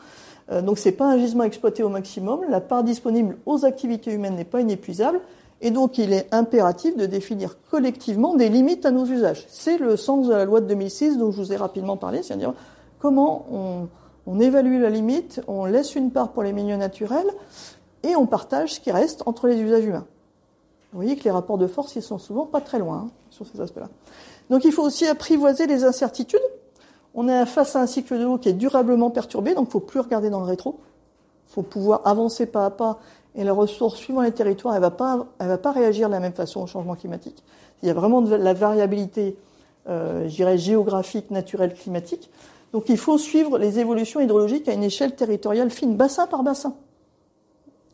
Euh, 0.52 0.62
donc 0.62 0.78
c'est 0.78 0.92
pas 0.92 1.06
un 1.06 1.18
gisement 1.18 1.44
exploité 1.44 1.82
au 1.82 1.90
maximum. 1.90 2.42
La 2.50 2.62
part 2.62 2.84
disponible 2.84 3.38
aux 3.48 3.66
activités 3.66 4.12
humaines 4.12 4.36
n'est 4.36 4.46
pas 4.46 4.62
inépuisable. 4.62 5.20
Et 5.62 5.72
donc 5.72 5.98
il 5.98 6.14
est 6.14 6.28
impératif 6.32 6.96
de 6.96 7.08
définir 7.08 7.58
collectivement 7.72 8.36
des 8.36 8.50
limites 8.50 8.86
à 8.86 8.92
nos 8.92 9.06
usages. 9.06 9.46
C'est 9.50 9.80
le 9.80 9.98
sens 9.98 10.28
de 10.28 10.34
la 10.34 10.46
loi 10.46 10.62
de 10.62 10.68
2006 10.68 11.18
dont 11.18 11.32
je 11.32 11.38
vous 11.38 11.54
ai 11.54 11.56
rapidement 11.56 11.98
parlé, 11.98 12.22
c'est-à-dire 12.22 12.54
comment 13.00 13.48
on, 13.52 13.88
on, 14.28 14.40
évalue 14.40 14.80
la 14.80 14.90
limite, 14.90 15.42
on 15.48 15.66
laisse 15.66 15.96
une 15.96 16.12
part 16.12 16.34
pour 16.34 16.44
les 16.44 16.54
milieux 16.54 16.78
naturels 16.78 17.32
et 18.04 18.16
on 18.16 18.28
partage 18.28 18.76
ce 18.76 18.80
qui 18.80 18.92
reste 18.92 19.24
entre 19.26 19.48
les 19.48 19.60
usages 19.60 19.86
humains. 19.86 20.06
Vous 20.94 21.00
voyez 21.00 21.18
que 21.18 21.24
les 21.24 21.32
rapports 21.32 21.58
de 21.58 21.68
force, 21.68 21.96
ils 21.96 22.04
sont 22.04 22.20
souvent 22.20 22.46
pas 22.46 22.62
très 22.62 22.80
loin 22.80 23.08
hein, 23.08 23.12
sur 23.32 23.46
ces 23.48 23.60
aspects-là. 23.60 23.90
Donc 24.50 24.64
il 24.64 24.72
faut 24.72 24.84
aussi 24.84 25.08
apprivoiser 25.08 25.68
les 25.68 25.84
incertitudes 25.84 26.40
on 27.20 27.28
est 27.28 27.46
face 27.48 27.76
à 27.76 27.82
un 27.82 27.88
cycle 27.88 28.18
de 28.20 28.24
l'eau 28.24 28.38
qui 28.38 28.48
est 28.48 28.54
durablement 28.54 29.10
perturbé, 29.10 29.56
donc 29.56 29.70
il 29.70 29.72
faut 29.72 29.80
plus 29.80 30.00
regarder 30.00 30.30
dans 30.30 30.40
le 30.40 30.46
rétro. 30.46 30.80
Il 31.50 31.54
faut 31.54 31.64
pouvoir 31.64 32.02
avancer 32.06 32.46
pas 32.46 32.68
à 32.68 32.70
pas. 32.70 33.00
Et 33.34 33.44
la 33.44 33.54
ressource, 33.54 33.98
suivant 33.98 34.22
les 34.22 34.32
territoires, 34.32 34.76
elle 34.76 34.84
elle 35.40 35.48
va 35.48 35.58
pas 35.58 35.72
réagir 35.72 36.10
de 36.10 36.14
la 36.14 36.20
même 36.20 36.34
façon 36.34 36.62
au 36.62 36.68
changement 36.68 36.96
climatique. 36.96 37.44
Il 37.82 37.88
y 37.88 37.90
a 37.90 37.96
vraiment 37.96 38.22
de 38.22 38.36
la 38.36 38.54
variabilité, 38.54 39.36
euh, 39.90 40.30
je 40.30 40.36
dirais, 40.36 40.60
géographique, 40.60 41.32
naturelle, 41.32 41.74
climatique. 41.74 42.30
Donc 42.78 42.90
il 42.90 42.98
faut 42.98 43.18
suivre 43.18 43.58
les 43.58 43.80
évolutions 43.80 44.20
hydrologiques 44.20 44.70
à 44.70 44.74
une 44.74 44.84
échelle 44.84 45.16
territoriale 45.16 45.72
fine, 45.72 45.96
bassin 45.98 46.28
par 46.28 46.44
bassin. 46.44 46.76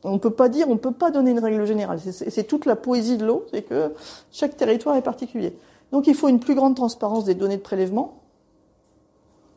On 0.04 0.12
ne 0.12 0.18
peut 0.18 0.30
pas 0.30 0.50
dire, 0.50 0.68
on 0.68 0.74
ne 0.74 0.78
peut 0.78 0.92
pas 0.92 1.10
donner 1.10 1.32
une 1.32 1.40
règle 1.40 1.66
générale. 1.66 2.00
C'est 2.02 2.44
toute 2.44 2.66
la 2.66 2.76
poésie 2.76 3.16
de 3.16 3.26
l'eau, 3.26 3.46
c'est 3.50 3.62
que 3.62 3.94
chaque 4.34 4.58
territoire 4.58 4.98
est 4.98 5.02
particulier. 5.02 5.54
Donc 5.94 6.08
il 6.08 6.14
faut 6.14 6.28
une 6.28 6.42
plus 6.42 6.54
grande 6.54 6.76
transparence 6.76 7.24
des 7.24 7.34
données 7.34 7.56
de 7.56 7.62
prélèvement, 7.62 8.24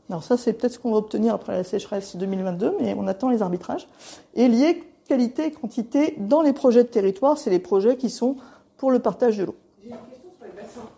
alors 0.08 0.22
ça, 0.22 0.36
c'est 0.36 0.52
peut-être 0.52 0.74
ce 0.74 0.78
qu'on 0.78 0.92
va 0.92 0.98
obtenir 0.98 1.34
après 1.34 1.52
la 1.52 1.64
sécheresse 1.64 2.14
2022, 2.14 2.76
mais 2.80 2.94
on 2.96 3.08
attend 3.08 3.28
les 3.28 3.42
arbitrages. 3.42 3.88
Et 4.36 4.46
lié 4.46 4.84
qualité 5.08 5.46
et 5.46 5.50
quantité 5.50 6.14
dans 6.18 6.42
les 6.42 6.52
projets 6.52 6.84
de 6.84 6.88
territoire, 6.88 7.38
c'est 7.38 7.50
les 7.50 7.58
projets 7.58 7.96
qui 7.96 8.08
sont 8.08 8.36
pour 8.76 8.92
le 8.92 9.00
partage 9.00 9.36
de 9.38 9.44
l'eau. 9.44 9.56
J'ai 9.82 9.90
une 9.90 9.96
question 9.96 10.30
sur 10.36 10.46
les 10.46 10.62
bassins. 10.62 10.88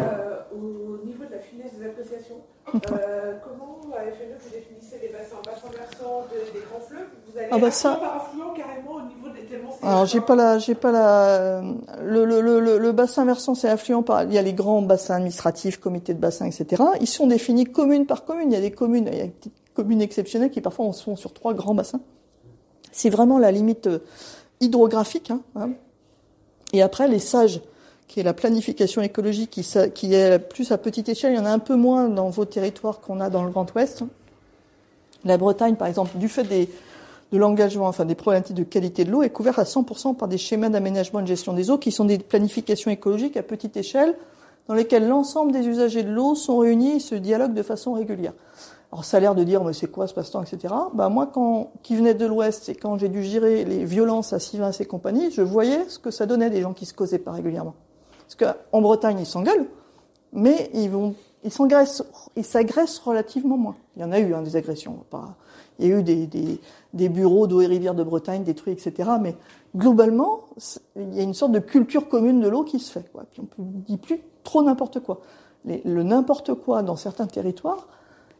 Euh, 0.00 0.40
au 0.52 1.06
niveau 1.06 1.24
de 1.24 1.30
la 1.30 1.38
finesse 1.38 1.72
des 1.78 1.86
appréciations, 1.86 2.40
euh, 2.74 3.34
comment 3.44 3.67
à 3.98 4.02
FNE 4.02 4.34
vous 4.40 4.50
définissez 4.50 4.98
les 5.02 5.08
bassins 5.08 5.36
Bassins 5.44 5.76
versants 5.76 6.26
des 6.30 6.60
grands 6.60 6.80
fleuves 6.80 7.08
Vous 7.26 7.38
allez 7.38 7.48
ah 7.50 7.58
bah 7.58 7.70
ça... 7.70 7.96
par 7.96 8.16
affluent 8.16 8.54
carrément 8.54 8.94
au 8.94 9.02
niveau 9.02 9.28
des 9.34 9.46
tellement 9.46 9.76
Alors 9.82 10.06
j'ai 10.06 10.20
pas 10.20 10.36
la, 10.36 10.58
j'ai 10.58 10.74
pas 10.74 10.92
la. 10.92 11.62
Le, 12.02 12.24
le, 12.24 12.40
le, 12.40 12.78
le 12.78 12.92
bassin 12.92 13.24
versant 13.24 13.54
c'est 13.54 13.68
affluent 13.68 14.02
par. 14.02 14.24
Il 14.24 14.32
y 14.32 14.38
a 14.38 14.42
les 14.42 14.54
grands 14.54 14.82
bassins 14.82 15.16
administratifs, 15.16 15.78
comités 15.78 16.14
de 16.14 16.20
bassin, 16.20 16.46
etc. 16.46 16.82
Ils 17.00 17.06
sont 17.06 17.26
définis 17.26 17.64
commune 17.64 18.06
par 18.06 18.24
commune. 18.24 18.52
Il 18.52 18.54
y 18.54 18.58
a 18.58 18.60
des 18.60 18.70
communes, 18.70 19.08
il 19.10 19.18
y 19.18 19.22
a 19.22 19.26
des 19.26 19.32
communes 19.74 20.00
exceptionnelles 20.00 20.50
qui 20.50 20.60
parfois 20.60 20.92
sont 20.92 21.16
sur 21.16 21.32
trois 21.32 21.54
grands 21.54 21.74
bassins. 21.74 22.00
C'est 22.92 23.10
vraiment 23.10 23.38
la 23.38 23.50
limite 23.50 23.86
euh, 23.86 23.98
hydrographique. 24.60 25.30
Hein, 25.30 25.40
hein. 25.56 25.70
Et 26.72 26.82
après 26.82 27.08
les 27.08 27.18
sages 27.18 27.60
qui 28.08 28.20
est 28.20 28.22
la 28.22 28.32
planification 28.32 29.02
écologique, 29.02 29.50
qui, 29.94 30.14
est 30.14 30.38
plus 30.38 30.72
à 30.72 30.78
petite 30.78 31.08
échelle. 31.10 31.34
Il 31.34 31.36
y 31.36 31.38
en 31.38 31.44
a 31.44 31.50
un 31.50 31.58
peu 31.58 31.76
moins 31.76 32.08
dans 32.08 32.30
vos 32.30 32.46
territoires 32.46 33.00
qu'on 33.00 33.20
a 33.20 33.28
dans 33.28 33.44
le 33.44 33.50
Grand 33.50 33.72
Ouest. 33.74 34.02
La 35.24 35.36
Bretagne, 35.36 35.76
par 35.76 35.86
exemple, 35.86 36.16
du 36.16 36.28
fait 36.28 36.44
de 36.44 37.38
l'engagement, 37.38 37.86
enfin 37.86 38.06
des 38.06 38.14
problématiques 38.14 38.56
de 38.56 38.64
qualité 38.64 39.04
de 39.04 39.10
l'eau 39.10 39.22
est 39.22 39.30
couvert 39.30 39.58
à 39.58 39.64
100% 39.64 40.16
par 40.16 40.26
des 40.26 40.38
schémas 40.38 40.70
d'aménagement 40.70 41.20
et 41.20 41.22
de 41.22 41.28
gestion 41.28 41.52
des 41.52 41.70
eaux 41.70 41.76
qui 41.76 41.92
sont 41.92 42.06
des 42.06 42.18
planifications 42.18 42.90
écologiques 42.90 43.36
à 43.36 43.42
petite 43.42 43.76
échelle 43.76 44.16
dans 44.68 44.74
lesquelles 44.74 45.06
l'ensemble 45.06 45.52
des 45.52 45.66
usagers 45.66 46.02
de 46.02 46.10
l'eau 46.10 46.34
sont 46.34 46.58
réunis 46.58 46.96
et 46.96 47.00
se 47.00 47.14
dialoguent 47.14 47.54
de 47.54 47.62
façon 47.62 47.92
régulière. 47.92 48.32
Alors 48.90 49.04
ça 49.04 49.18
a 49.18 49.20
l'air 49.20 49.34
de 49.34 49.44
dire 49.44 49.62
mais 49.64 49.74
c'est 49.74 49.88
quoi 49.88 50.06
ce 50.06 50.14
passe-temps, 50.14 50.42
etc. 50.42 50.72
Bah 50.94 51.10
moi 51.10 51.26
quand 51.26 51.72
qui 51.82 51.94
venait 51.94 52.14
de 52.14 52.24
l'Ouest 52.24 52.70
et 52.70 52.74
quand 52.74 52.96
j'ai 52.98 53.10
dû 53.10 53.22
gérer 53.22 53.64
les 53.64 53.84
violences 53.84 54.32
à 54.32 54.38
Sivins 54.38 54.70
et 54.70 54.84
compagnie, 54.86 55.30
je 55.30 55.42
voyais 55.42 55.86
ce 55.88 55.98
que 55.98 56.10
ça 56.10 56.24
donnait 56.24 56.48
des 56.48 56.62
gens 56.62 56.72
qui 56.72 56.86
se 56.86 56.94
causaient 56.94 57.18
pas 57.18 57.32
régulièrement. 57.32 57.74
Parce 58.28 58.54
qu'en 58.70 58.80
Bretagne 58.80 59.18
ils 59.20 59.26
s'engueulent, 59.26 59.68
mais 60.32 60.70
ils 60.74 60.90
vont 60.90 61.14
ils 61.44 61.52
s'agressent 62.44 63.00
ils 63.00 63.08
relativement 63.08 63.56
moins. 63.56 63.76
Il 63.96 64.02
y 64.02 64.04
en 64.04 64.12
a 64.12 64.18
eu 64.18 64.34
hein, 64.34 64.42
des 64.42 64.56
agressions, 64.56 65.04
il 65.78 65.86
y 65.86 65.92
a 65.92 65.98
eu 65.98 66.02
des 66.02 67.08
bureaux 67.08 67.46
d'eau 67.46 67.60
et 67.60 67.66
rivière 67.66 67.94
de 67.94 68.02
Bretagne 68.02 68.42
détruits, 68.42 68.72
etc. 68.72 69.10
Mais 69.20 69.36
globalement, 69.76 70.40
il 70.96 71.14
y 71.14 71.20
a 71.20 71.22
une 71.22 71.34
sorte 71.34 71.52
de 71.52 71.60
culture 71.60 72.08
commune 72.08 72.40
de 72.40 72.48
l'eau 72.48 72.64
qui 72.64 72.80
se 72.80 72.90
fait. 72.90 73.10
Quoi. 73.12 73.24
Puis 73.30 73.42
on 73.58 73.62
ne 73.62 73.80
dit 73.82 73.98
plus 73.98 74.20
trop 74.42 74.62
n'importe 74.62 75.00
quoi. 75.00 75.20
le 75.64 76.02
n'importe 76.02 76.54
quoi 76.54 76.82
dans 76.82 76.96
certains 76.96 77.26
territoires 77.26 77.86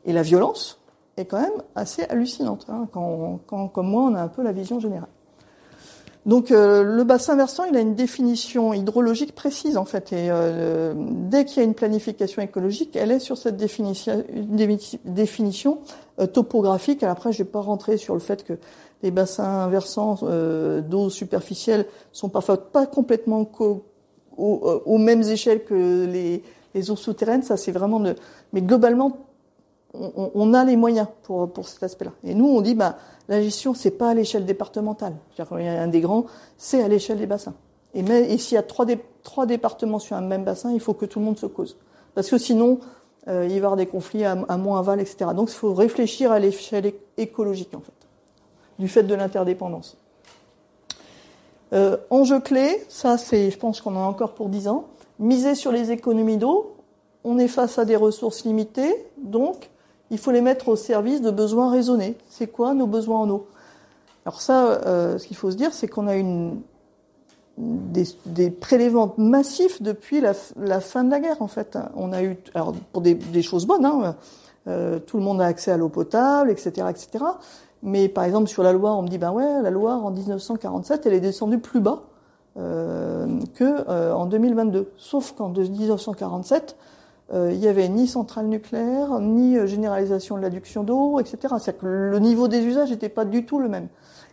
et 0.04 0.12
la 0.12 0.22
violence 0.22 0.80
est 1.16 1.26
quand 1.26 1.40
même 1.40 1.62
assez 1.74 2.02
hallucinante, 2.04 2.66
hein, 2.68 2.88
quand, 2.92 3.40
quand, 3.46 3.68
comme 3.68 3.88
moi, 3.88 4.02
on 4.04 4.14
a 4.14 4.22
un 4.22 4.28
peu 4.28 4.42
la 4.42 4.52
vision 4.52 4.80
générale. 4.80 5.08
Donc 6.28 6.50
euh, 6.50 6.82
le 6.82 7.04
bassin 7.04 7.36
versant, 7.36 7.64
il 7.64 7.74
a 7.74 7.80
une 7.80 7.94
définition 7.94 8.74
hydrologique 8.74 9.34
précise 9.34 9.78
en 9.78 9.86
fait, 9.86 10.12
et 10.12 10.28
euh, 10.30 10.92
dès 10.94 11.46
qu'il 11.46 11.56
y 11.56 11.60
a 11.60 11.64
une 11.64 11.72
planification 11.72 12.42
écologique, 12.42 12.96
elle 12.96 13.12
est 13.12 13.18
sur 13.18 13.38
cette 13.38 13.56
définition, 13.56 14.22
définition 15.06 15.78
euh, 16.20 16.26
topographique. 16.26 17.02
Alors 17.02 17.16
après, 17.16 17.32
je 17.32 17.38
vais 17.38 17.48
pas 17.48 17.62
rentrer 17.62 17.96
sur 17.96 18.12
le 18.12 18.20
fait 18.20 18.44
que 18.44 18.52
les 19.02 19.10
bassins 19.10 19.68
versants 19.68 20.18
d'eau 20.82 21.08
superficielle 21.08 21.86
sont 22.12 22.28
parfois 22.28 22.70
pas 22.72 22.84
complètement 22.84 23.48
aux, 24.36 24.98
mêmes 24.98 25.22
échelles 25.22 25.64
que 25.64 26.04
les, 26.04 26.42
les 26.74 26.90
eaux 26.90 26.96
souterraines. 26.96 27.44
Ça, 27.44 27.56
c'est 27.56 27.70
vraiment. 27.70 28.02
Mais 28.52 28.60
globalement, 28.60 29.27
on, 29.94 30.54
a 30.54 30.64
les 30.64 30.76
moyens 30.76 31.08
pour, 31.22 31.50
cet 31.66 31.82
aspect-là. 31.82 32.12
Et 32.24 32.34
nous, 32.34 32.46
on 32.46 32.60
dit, 32.60 32.74
bah, 32.74 32.98
la 33.28 33.42
gestion, 33.42 33.74
c'est 33.74 33.90
pas 33.90 34.10
à 34.10 34.14
l'échelle 34.14 34.44
départementale. 34.44 35.14
Il 35.38 35.64
y 35.64 35.68
a 35.68 35.82
un 35.82 35.88
des 35.88 36.00
grands, 36.00 36.26
c'est 36.56 36.82
à 36.82 36.88
l'échelle 36.88 37.18
des 37.18 37.26
bassins. 37.26 37.54
Et, 37.94 38.38
s'il 38.38 38.54
y 38.54 38.58
a 38.58 38.62
trois, 38.62 39.46
départements 39.46 39.98
sur 39.98 40.16
un 40.16 40.20
même 40.20 40.44
bassin, 40.44 40.72
il 40.72 40.80
faut 40.80 40.94
que 40.94 41.06
tout 41.06 41.18
le 41.18 41.24
monde 41.24 41.38
se 41.38 41.46
cause. 41.46 41.76
Parce 42.14 42.28
que 42.28 42.38
sinon, 42.38 42.80
euh, 43.28 43.44
il 43.44 43.48
va 43.48 43.54
y 43.54 43.56
avoir 43.56 43.76
des 43.76 43.86
conflits 43.86 44.24
à, 44.24 44.32
à 44.48 44.56
moins 44.56 44.78
aval, 44.78 45.00
etc. 45.00 45.30
Donc, 45.34 45.50
il 45.50 45.54
faut 45.54 45.72
réfléchir 45.72 46.32
à 46.32 46.38
l'échelle 46.38 46.92
écologique, 47.16 47.74
en 47.74 47.80
fait, 47.80 47.92
du 48.78 48.88
fait 48.88 49.04
de 49.04 49.14
l'interdépendance. 49.14 49.96
Euh, 51.72 51.96
enjeu 52.10 52.40
clé, 52.40 52.82
ça, 52.88 53.18
c'est, 53.18 53.50
je 53.50 53.58
pense 53.58 53.80
qu'on 53.80 53.96
en 53.96 54.02
a 54.02 54.06
encore 54.06 54.34
pour 54.34 54.48
dix 54.48 54.68
ans. 54.68 54.86
Miser 55.18 55.54
sur 55.54 55.72
les 55.72 55.90
économies 55.90 56.36
d'eau. 56.36 56.74
On 57.24 57.38
est 57.38 57.48
face 57.48 57.78
à 57.78 57.84
des 57.84 57.96
ressources 57.96 58.44
limitées, 58.44 58.94
donc 59.18 59.70
il 60.10 60.18
faut 60.18 60.30
les 60.30 60.40
mettre 60.40 60.68
au 60.68 60.76
service 60.76 61.20
de 61.20 61.30
besoins 61.30 61.70
raisonnés. 61.70 62.16
C'est 62.28 62.46
quoi 62.46 62.74
nos 62.74 62.86
besoins 62.86 63.20
en 63.20 63.30
eau? 63.30 63.46
Alors 64.24 64.40
ça, 64.40 64.66
euh, 64.86 65.18
ce 65.18 65.26
qu'il 65.26 65.36
faut 65.36 65.50
se 65.50 65.56
dire, 65.56 65.72
c'est 65.72 65.88
qu'on 65.88 66.06
a 66.06 66.16
une, 66.16 66.60
des, 67.56 68.50
prélèvements 68.50 69.14
massifs 69.16 69.82
depuis 69.82 70.20
la, 70.20 70.34
fin 70.80 71.04
de 71.04 71.10
la 71.10 71.20
guerre, 71.20 71.40
en 71.40 71.48
fait. 71.48 71.78
On 71.96 72.12
a 72.12 72.22
eu, 72.22 72.36
alors 72.54 72.74
pour 72.92 73.02
des, 73.02 73.42
choses 73.42 73.66
bonnes, 73.66 73.84
hein, 73.84 74.16
euh, 74.66 74.98
tout 74.98 75.16
le 75.16 75.22
monde 75.22 75.40
a 75.40 75.46
accès 75.46 75.70
à 75.70 75.76
l'eau 75.76 75.88
potable, 75.88 76.50
etc., 76.50 76.86
etc. 76.90 77.24
Mais 77.82 78.08
par 78.08 78.24
exemple 78.24 78.48
sur 78.48 78.62
la 78.62 78.72
Loire, 78.72 78.98
on 78.98 79.02
me 79.02 79.08
dit 79.08 79.18
ben 79.18 79.30
ouais, 79.30 79.62
la 79.62 79.70
Loire 79.70 80.04
en 80.04 80.10
1947, 80.10 81.06
elle 81.06 81.14
est 81.14 81.20
descendue 81.20 81.58
plus 81.58 81.80
bas 81.80 82.02
euh, 82.56 83.26
que 83.54 83.88
euh, 83.88 84.12
en 84.12 84.26
2022. 84.26 84.92
Sauf 84.96 85.32
qu'en 85.32 85.50
1947, 85.50 86.76
euh, 86.76 86.87
il 87.32 87.58
n'y 87.58 87.66
avait 87.66 87.88
ni 87.88 88.06
centrale 88.06 88.46
nucléaire, 88.46 89.18
ni 89.20 89.58
euh, 89.58 89.66
généralisation 89.66 90.36
de 90.36 90.42
l'adduction 90.42 90.82
d'eau, 90.82 91.20
etc. 91.20 91.38
C'est-à-dire 91.58 91.78
que 91.78 91.86
le 91.86 92.18
niveau 92.18 92.48
des 92.48 92.60
usages 92.60 92.90
n'était 92.90 93.08
pas 93.08 93.24
du 93.24 93.44
tout 93.44 93.58
le 93.58 93.68
même. 93.68 93.88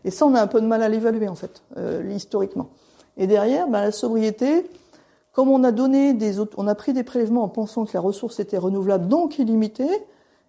Et 0.06 0.12
ça, 0.12 0.26
on 0.26 0.36
a 0.36 0.42
un 0.42 0.48
peu 0.48 0.62
de 0.62 0.68
mal 0.68 0.82
à 0.82 0.88
l'évaluer, 0.90 1.28
en 1.28 1.36
fait, 1.36 1.64
euh, 1.78 2.04
historiquement. 2.10 2.70
Et 3.18 3.28
derrière, 3.28 3.68
ben, 3.68 3.82
la 3.82 3.92
sobriété, 3.92 4.70
comme 5.34 5.50
on 5.50 5.64
a 5.64 5.72
donné 5.72 6.14
des 6.14 6.40
on 6.58 6.68
a 6.68 6.76
pris 6.76 6.94
des 6.94 7.04
prélèvements 7.04 7.44
en 7.44 7.50
pensant 7.50 7.86
que 7.86 7.92
la 7.94 8.00
ressource 8.00 8.40
était 8.40 8.58
renouvelable, 8.58 9.08
donc 9.08 9.40
illimitée, 9.40 10.06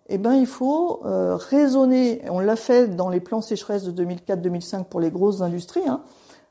eh 0.09 0.19
ben, 0.19 0.35
il 0.35 0.47
faut 0.47 1.01
euh, 1.05 1.37
raisonner, 1.37 2.23
on 2.31 2.39
l'a 2.39 2.57
fait 2.57 2.95
dans 2.95 3.09
les 3.09 3.19
plans 3.19 3.41
sécheresse 3.41 3.83
de 3.83 4.05
2004-2005 4.05 4.85
pour 4.85 5.01
les 5.01 5.11
grosses 5.11 5.41
industries, 5.41 5.89
hein, 5.89 6.03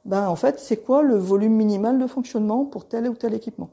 ben, 0.03 0.27
en 0.27 0.35
fait, 0.35 0.59
c'est 0.59 0.77
quoi 0.77 1.03
le 1.03 1.15
volume 1.15 1.53
minimal 1.53 1.97
de 1.99 2.07
fonctionnement 2.07 2.65
pour 2.65 2.85
tel 2.85 3.07
ou 3.07 3.13
tel 3.13 3.33
équipement? 3.33 3.69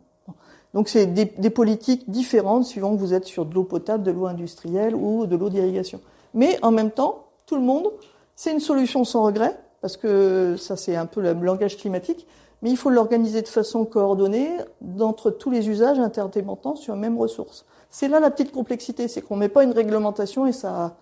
Donc 0.74 0.89
c'est 0.89 1.07
des, 1.07 1.27
des, 1.27 1.51
politiques 1.51 2.09
différentes 2.09 2.65
suivant 2.65 2.94
que 2.94 3.01
vous 3.01 3.15
êtes 3.15 3.27
sur 3.27 3.44
de 3.44 3.55
l'eau 3.55 3.65
potable, 3.65 4.03
de 4.03 4.11
l'eau 4.11 4.27
industrielle 4.27 4.94
ou 4.94 5.27
de 5.27 5.36
l'eau 5.36 5.51
d'irrigation. 5.51 6.01
Mais 6.35 6.59
en 6.62 6.70
même 6.70 6.90
temps, 6.90 7.27
tout 7.47 7.57
le 7.57 7.62
monde, 7.62 7.90
c'est 8.36 8.53
une 8.53 8.61
solution 8.61 9.05
sans 9.05 9.23
regret, 9.23 9.59
parce 9.81 9.97
que 9.97 10.57
ça 10.57 10.77
c'est 10.77 10.97
un 10.97 11.07
peu 11.07 11.20
le 11.20 11.32
langage 11.35 11.77
climatique, 11.77 12.27
mais 12.62 12.70
il 12.70 12.77
faut 12.77 12.90
l'organiser 12.90 13.43
de 13.43 13.49
façon 13.49 13.85
coordonnée 13.85 14.51
d'entre 14.81 15.31
tous 15.31 15.51
les 15.51 15.69
usages 15.69 15.99
interdépendants 15.99 16.77
sur 16.77 16.94
la 16.94 17.01
même 17.01 17.19
ressource. 17.19 17.66
C'est 17.90 18.09
là 18.09 18.20
la 18.20 18.31
petite 18.31 18.53
complexité, 18.53 19.09
c'est 19.09 19.20
qu'on 19.20 19.36
met 19.36 19.49
pas 19.49 19.65
une 19.65 19.73
réglementation 19.73 20.47
et 20.47 20.53
ça, 20.53 20.97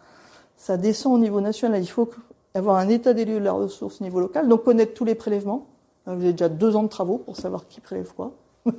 ça 0.56 0.76
descend 0.76 1.14
au 1.14 1.18
niveau 1.18 1.40
national. 1.40 1.80
Il 1.82 1.86
faut 1.86 2.08
avoir 2.54 2.76
un 2.76 2.88
état 2.88 3.12
des 3.12 3.24
lieux 3.24 3.38
de 3.38 3.44
la 3.44 3.52
ressource 3.52 4.00
au 4.00 4.04
niveau 4.04 4.18
local, 4.18 4.48
donc 4.48 4.64
connaître 4.64 4.94
tous 4.94 5.04
les 5.04 5.14
prélèvements. 5.14 5.66
Vous 6.06 6.12
avez 6.12 6.32
déjà 6.32 6.48
deux 6.48 6.74
ans 6.74 6.82
de 6.82 6.88
travaux 6.88 7.18
pour 7.18 7.36
savoir 7.36 7.68
qui 7.68 7.80
prélève 7.80 8.12
quoi. 8.14 8.32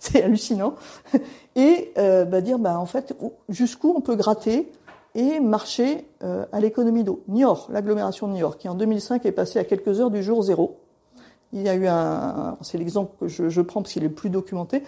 c'est 0.00 0.22
hallucinant. 0.22 0.74
Et 1.56 1.92
euh, 1.98 2.24
bah, 2.24 2.40
dire, 2.40 2.58
bah, 2.58 2.78
en 2.78 2.86
fait, 2.86 3.14
jusqu'où 3.48 3.92
on 3.96 4.00
peut 4.00 4.16
gratter 4.16 4.70
et 5.14 5.40
marcher 5.40 6.06
euh, 6.22 6.46
à 6.52 6.60
l'économie 6.60 7.04
d'eau. 7.04 7.22
Niort, 7.28 7.68
l'agglomération 7.70 8.28
de 8.28 8.32
Niort, 8.32 8.56
qui 8.56 8.68
en 8.68 8.74
2005 8.74 9.26
est 9.26 9.32
passée 9.32 9.58
à 9.58 9.64
quelques 9.64 10.00
heures 10.00 10.10
du 10.10 10.22
jour 10.22 10.42
zéro. 10.42 10.78
Il 11.52 11.62
y 11.62 11.68
a 11.68 11.74
eu 11.74 11.86
un, 11.86 12.56
c'est 12.62 12.78
l'exemple 12.78 13.12
que 13.20 13.28
je, 13.28 13.60
prends 13.60 13.82
parce 13.82 13.92
qu'il 13.92 14.04
est 14.04 14.08
le 14.08 14.14
plus 14.14 14.30
documenté. 14.30 14.82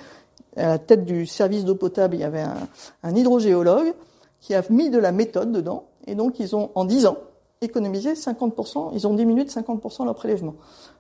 À 0.57 0.69
la 0.69 0.79
tête 0.79 1.05
du 1.05 1.27
service 1.27 1.65
d'eau 1.65 1.75
potable, 1.75 2.15
il 2.15 2.21
y 2.21 2.25
avait 2.25 2.41
un, 2.41 2.57
un, 3.03 3.15
hydrogéologue 3.15 3.93
qui 4.41 4.55
a 4.55 4.63
mis 4.71 4.89
de 4.89 4.99
la 4.99 5.13
méthode 5.13 5.53
dedans, 5.53 5.85
et 6.07 6.15
donc 6.15 6.39
ils 6.41 6.57
ont 6.57 6.71
en 6.75 6.85
10 6.85 7.07
ans 7.07 7.19
économisé 7.61 8.15
50%, 8.15 8.91
ils 8.95 9.07
ont 9.07 9.15
diminué 9.15 9.45
de 9.45 9.51
50% 9.51 10.05
leur 10.05 10.15
prélèvement. 10.15 10.55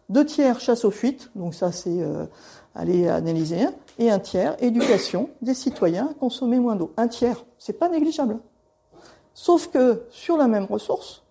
Deux 0.09 0.25
tiers 0.25 0.61
chasse 0.61 0.85
aux 0.85 0.91
fuites, 0.91 1.31
donc 1.35 1.55
ça 1.55 1.73
c'est 1.73 2.03
euh, 2.03 2.27
aller 2.75 3.09
analyser, 3.09 3.67
et 3.99 4.11
un 4.11 4.19
tiers, 4.19 4.57
éducation 4.63 5.31
des 5.43 5.55
citoyens 5.55 6.09
à 6.11 6.15
consommer 6.15 6.59
moins 6.59 6.77
d'eau. 6.77 6.93
Un 6.97 7.09
tiers, 7.09 7.45
c'est 7.59 7.75
pas 7.75 7.89
négligeable. 7.89 8.39
Sauf 9.35 9.69
que 9.69 10.03
sur 10.11 10.37
la 10.37 10.49
même 10.49 10.65
ressource, 10.65 11.23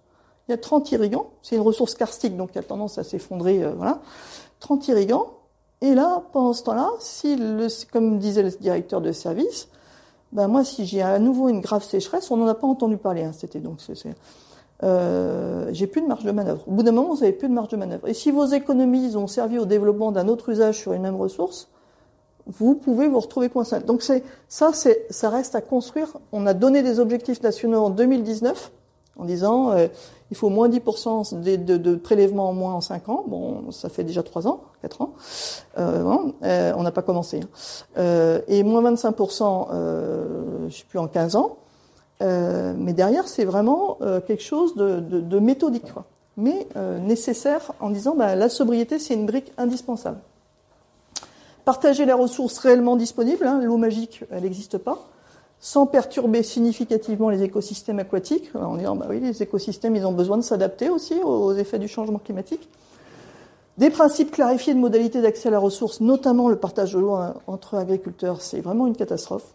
il 0.47 0.51
y 0.51 0.53
a 0.53 0.57
30 0.57 0.91
irrigants, 0.91 1.31
c'est 1.41 1.55
une 1.55 1.61
ressource 1.61 1.95
karstique, 1.95 2.35
donc 2.35 2.55
y 2.55 2.59
a 2.59 2.63
tendance 2.63 2.97
à 2.97 3.03
s'effondrer, 3.03 3.63
euh, 3.63 3.73
voilà. 3.75 4.01
30 4.59 4.87
irrigants, 4.89 5.33
et 5.81 5.93
là, 5.95 6.23
pendant 6.31 6.53
ce 6.53 6.63
temps-là, 6.63 6.91
si 6.99 7.35
le, 7.35 7.67
comme 7.91 8.17
disait 8.17 8.43
le 8.43 8.51
directeur 8.51 9.01
de 9.01 9.11
service, 9.11 9.67
ben 10.31 10.47
moi, 10.47 10.63
si 10.63 10.85
j'ai 10.85 11.01
à 11.01 11.19
nouveau 11.19 11.49
une 11.49 11.59
grave 11.59 11.83
sécheresse, 11.83 12.31
on 12.31 12.37
n'en 12.37 12.47
a 12.47 12.55
pas 12.55 12.67
entendu 12.67 12.97
parler, 12.97 13.23
hein, 13.23 13.33
c'était 13.33 13.59
donc, 13.59 13.81
euh, 14.83 15.69
j'ai 15.71 15.87
plus 15.87 16.01
de 16.01 16.07
marge 16.07 16.23
de 16.23 16.31
manœuvre. 16.31 16.63
Au 16.67 16.71
bout 16.71 16.83
d'un 16.83 16.91
moment, 16.91 17.13
vous 17.13 17.21
n'avez 17.21 17.33
plus 17.33 17.47
de 17.47 17.53
marge 17.53 17.69
de 17.69 17.77
manœuvre. 17.77 18.07
Et 18.07 18.13
si 18.13 18.31
vos 18.31 18.45
économies 18.45 19.15
ont 19.15 19.27
servi 19.27 19.57
au 19.57 19.65
développement 19.65 20.11
d'un 20.11 20.27
autre 20.27 20.49
usage 20.49 20.77
sur 20.77 20.93
une 20.93 21.01
même 21.01 21.15
ressource, 21.15 21.69
vous 22.45 22.75
pouvez 22.75 23.07
vous 23.07 23.19
retrouver 23.19 23.49
coincé. 23.49 23.79
Donc 23.79 24.01
ça, 24.01 24.19
ça 24.49 25.29
reste 25.29 25.55
à 25.55 25.61
construire. 25.61 26.17
On 26.31 26.45
a 26.45 26.53
donné 26.53 26.83
des 26.83 26.99
objectifs 26.99 27.41
nationaux 27.41 27.79
en 27.79 27.89
2019 27.89 28.71
en 29.17 29.25
disant 29.25 29.71
euh, 29.71 29.87
il 30.33 30.35
faut 30.35 30.49
moins 30.49 30.67
10% 30.67 31.39
de, 31.39 31.77
de, 31.77 31.95
prélèvements 31.95 32.49
en 32.49 32.53
moins 32.53 32.73
en 32.73 32.81
5 32.81 33.07
ans. 33.09 33.23
Bon, 33.27 33.71
ça 33.71 33.89
fait 33.89 34.03
déjà 34.03 34.23
3 34.23 34.47
ans, 34.47 34.63
4 34.81 35.01
ans. 35.01 35.13
Euh, 35.77 36.17
euh, 36.43 36.73
on 36.75 36.81
n'a 36.81 36.91
pas 36.91 37.03
commencé. 37.03 37.41
Hein. 37.95 38.39
Et 38.47 38.63
moins 38.63 38.81
25%, 38.91 39.67
euh, 39.71 40.69
je 40.69 40.77
sais 40.77 40.85
plus, 40.89 40.97
en 40.97 41.07
15 41.07 41.35
ans. 41.35 41.57
Euh, 42.23 42.73
mais 42.77 42.93
derrière, 42.93 43.27
c'est 43.27 43.43
vraiment 43.43 43.97
euh, 44.01 44.21
quelque 44.21 44.43
chose 44.43 44.75
de, 44.75 45.39
méthodique, 45.39 45.91
mais 46.37 46.67
euh, 46.77 46.99
nécessaire 46.99 47.73
en 47.79 47.89
disant 47.89 48.15
bah, 48.15 48.35
la 48.35 48.49
sobriété, 48.49 48.97
c'est 48.99 49.13
une 49.13 49.25
brique 49.25 49.51
indispensable. 49.57 50.19
Partager 51.65 52.05
les 52.05 52.13
ressources 52.13 52.57
réellement 52.59 52.95
disponibles, 52.95 53.45
hein, 53.45 53.61
l'eau 53.61 53.77
magique, 53.77 54.23
elle 54.31 54.43
n'existe 54.43 54.77
pas, 54.77 55.07
sans 55.59 55.85
perturber 55.85 56.43
significativement 56.43 57.29
les 57.29 57.43
écosystèmes 57.43 57.99
aquatiques, 57.99 58.51
en 58.55 58.77
disant 58.77 58.95
bah 58.95 59.07
oui, 59.09 59.19
les 59.19 59.41
écosystèmes, 59.41 59.95
ils 59.95 60.05
ont 60.05 60.11
besoin 60.11 60.37
de 60.37 60.43
s'adapter 60.43 60.89
aussi 60.89 61.15
aux 61.23 61.53
effets 61.53 61.79
du 61.79 61.87
changement 61.87 62.19
climatique. 62.19 62.69
Des 63.77 63.89
principes 63.89 64.31
clarifiés 64.31 64.73
de 64.75 64.79
modalités 64.79 65.21
d'accès 65.21 65.47
à 65.47 65.51
la 65.51 65.59
ressource, 65.59 65.99
notamment 65.99 66.47
le 66.47 66.57
partage 66.57 66.93
de 66.93 66.99
l'eau 66.99 67.13
hein, 67.13 67.35
entre 67.47 67.75
agriculteurs, 67.75 68.41
c'est 68.41 68.61
vraiment 68.61 68.87
une 68.87 68.95
catastrophe. 68.95 69.45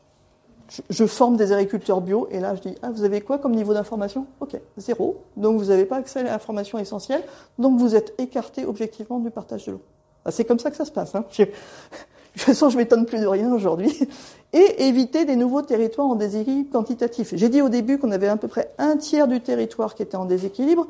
Je, 0.90 1.06
forme 1.06 1.36
des 1.36 1.52
agriculteurs 1.52 2.00
bio 2.00 2.28
et 2.30 2.40
là 2.40 2.54
je 2.54 2.60
dis 2.60 2.74
ah 2.82 2.90
vous 2.90 3.04
avez 3.04 3.20
quoi 3.20 3.38
comme 3.38 3.54
niveau 3.54 3.74
d'information? 3.74 4.26
Ok, 4.40 4.60
zéro. 4.76 5.22
Donc 5.36 5.58
vous 5.58 5.66
n'avez 5.66 5.84
pas 5.84 5.96
accès 5.96 6.20
à 6.20 6.24
l'information 6.24 6.78
essentielle, 6.78 7.22
donc 7.58 7.78
vous 7.78 7.94
êtes 7.94 8.14
écarté 8.18 8.64
objectivement 8.64 9.18
du 9.18 9.30
partage 9.30 9.66
de 9.66 9.72
l'eau. 9.72 9.82
Ah, 10.24 10.30
c'est 10.30 10.44
comme 10.44 10.58
ça 10.58 10.70
que 10.70 10.76
ça 10.76 10.84
se 10.84 10.92
passe. 10.92 11.14
Hein. 11.14 11.24
de 11.38 11.44
toute 11.46 12.42
façon, 12.42 12.68
je 12.68 12.76
m'étonne 12.76 13.06
plus 13.06 13.20
de 13.20 13.26
rien 13.26 13.52
aujourd'hui. 13.52 13.98
Et 14.52 14.86
éviter 14.86 15.24
des 15.24 15.36
nouveaux 15.36 15.62
territoires 15.62 16.06
en 16.06 16.14
déséquilibre 16.14 16.70
quantitatif. 16.70 17.34
J'ai 17.34 17.48
dit 17.48 17.60
au 17.60 17.68
début 17.68 17.98
qu'on 17.98 18.10
avait 18.10 18.28
à 18.28 18.36
peu 18.36 18.48
près 18.48 18.72
un 18.78 18.96
tiers 18.96 19.28
du 19.28 19.40
territoire 19.40 19.94
qui 19.94 20.02
était 20.02 20.16
en 20.16 20.24
déséquilibre, 20.24 20.86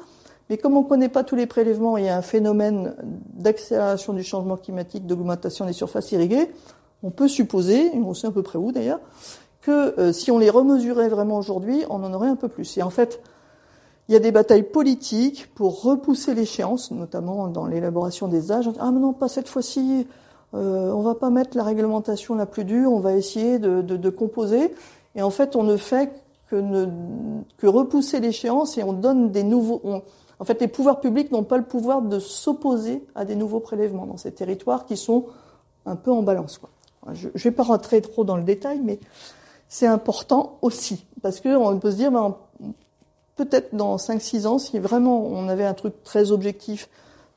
mais 0.49 0.59
comme 0.59 0.77
on 0.77 0.83
ne 0.83 0.89
connaît 0.89 1.09
pas 1.09 1.25
tous 1.25 1.37
les 1.37 1.47
prélèvements, 1.47 1.97
il 1.97 2.05
y 2.05 2.09
a 2.09 2.17
un 2.17 2.23
phénomène 2.23 2.95
d'accélération 3.35 4.13
du 4.13 4.23
changement 4.23 4.57
climatique, 4.57 5.07
d'augmentation 5.07 5.67
des 5.67 5.73
surfaces 5.73 6.13
irriguées, 6.13 6.51
on 7.03 7.11
peut 7.11 7.29
supposer, 7.29 7.87
et 7.95 7.99
on 7.99 8.15
sait 8.15 8.29
à 8.29 8.31
peu 8.31 8.43
près 8.43 8.59
où 8.59 8.73
d'ailleurs, 8.73 9.01
que 9.61 9.99
euh, 9.99 10.13
si 10.13 10.31
on 10.31 10.39
les 10.39 10.51
remesurait 10.51 11.09
vraiment 11.09 11.39
aujourd'hui, 11.39 11.85
on 11.91 12.03
en 12.05 12.13
aurait 12.13 12.29
un 12.29 12.37
peu 12.37 12.49
plus. 12.49 12.79
Et 12.79 12.83
en 12.83 12.91
fait, 12.91 13.21
il 14.09 14.13
y 14.13 14.17
a 14.17 14.21
des 14.21 14.33
batailles 14.33 14.63
politiques 14.63 15.53
pour 15.55 15.83
repousser 15.83 16.35
l'échéance, 16.35 16.91
notamment 16.91 17.49
dans 17.49 17.67
l'élaboration 17.67 18.29
des 18.29 18.51
âges. 18.53 18.71
Ah 18.79 18.91
mais 18.91 19.01
non, 19.01 19.13
pas 19.13 19.29
cette 19.29 19.49
fois-ci, 19.49 20.07
euh, 20.55 20.91
on 20.93 21.03
va 21.03 21.15
pas 21.15 21.29
mettre 21.29 21.57
la 21.57 21.65
réglementation 21.65 22.35
la 22.35 22.47
plus 22.47 22.65
dure, 22.65 22.91
on 22.93 23.01
va 23.01 23.15
essayer 23.15 23.59
de, 23.59 24.11
composer. 24.11 24.73
Et 25.15 25.23
en 25.23 25.31
fait, 25.31 25.57
on 25.57 25.63
ne 25.63 25.77
fait 25.77 26.11
que, 26.49 26.87
repousser 27.67 28.21
l'échéance 28.21 28.79
et 28.79 28.83
on 28.83 28.95
donne 28.95 29.31
des 29.31 29.43
nouveaux... 29.43 29.83
en 30.39 30.45
fait, 30.45 30.61
les 30.61 30.69
pouvoirs 30.69 31.01
publics 31.01 31.31
n'ont 31.31 31.45
pas 31.45 31.59
le 31.59 31.65
pouvoir 31.65 32.01
de 32.01 32.19
s'opposer 32.19 33.05
à 33.15 33.27
des 33.27 33.37
nouveaux 33.37 33.61
prélèvements 33.61 34.07
dans 34.07 34.17
ces 34.17 34.33
territoires 34.33 34.87
qui 34.87 34.97
sont 34.97 35.27
un 35.85 35.97
peu 35.97 36.11
en 36.11 36.23
balance. 36.23 36.61
Je 37.13 37.29
ne 37.29 37.39
vais 37.39 37.51
pas 37.51 37.63
rentrer 37.63 38.01
trop 38.01 38.25
dans 38.25 38.37
le 38.37 38.43
détail, 38.43 38.81
mais 38.83 38.99
c'est 39.69 39.87
important 39.87 40.59
aussi. 40.63 41.07
Parce 41.23 41.41
qu'on 41.41 41.79
peut 41.79 41.91
se 41.91 41.97
dire, 41.97 42.11
ben, 42.11 42.37
peut-être 43.37 43.75
dans 43.75 43.97
5-6 43.97 44.47
ans, 44.47 44.59
si 44.59 44.79
vraiment 44.79 45.25
on 45.25 45.49
avait 45.49 45.65
un 45.65 45.75
truc 45.75 46.03
très 46.03 46.33
objectif, 46.33 46.89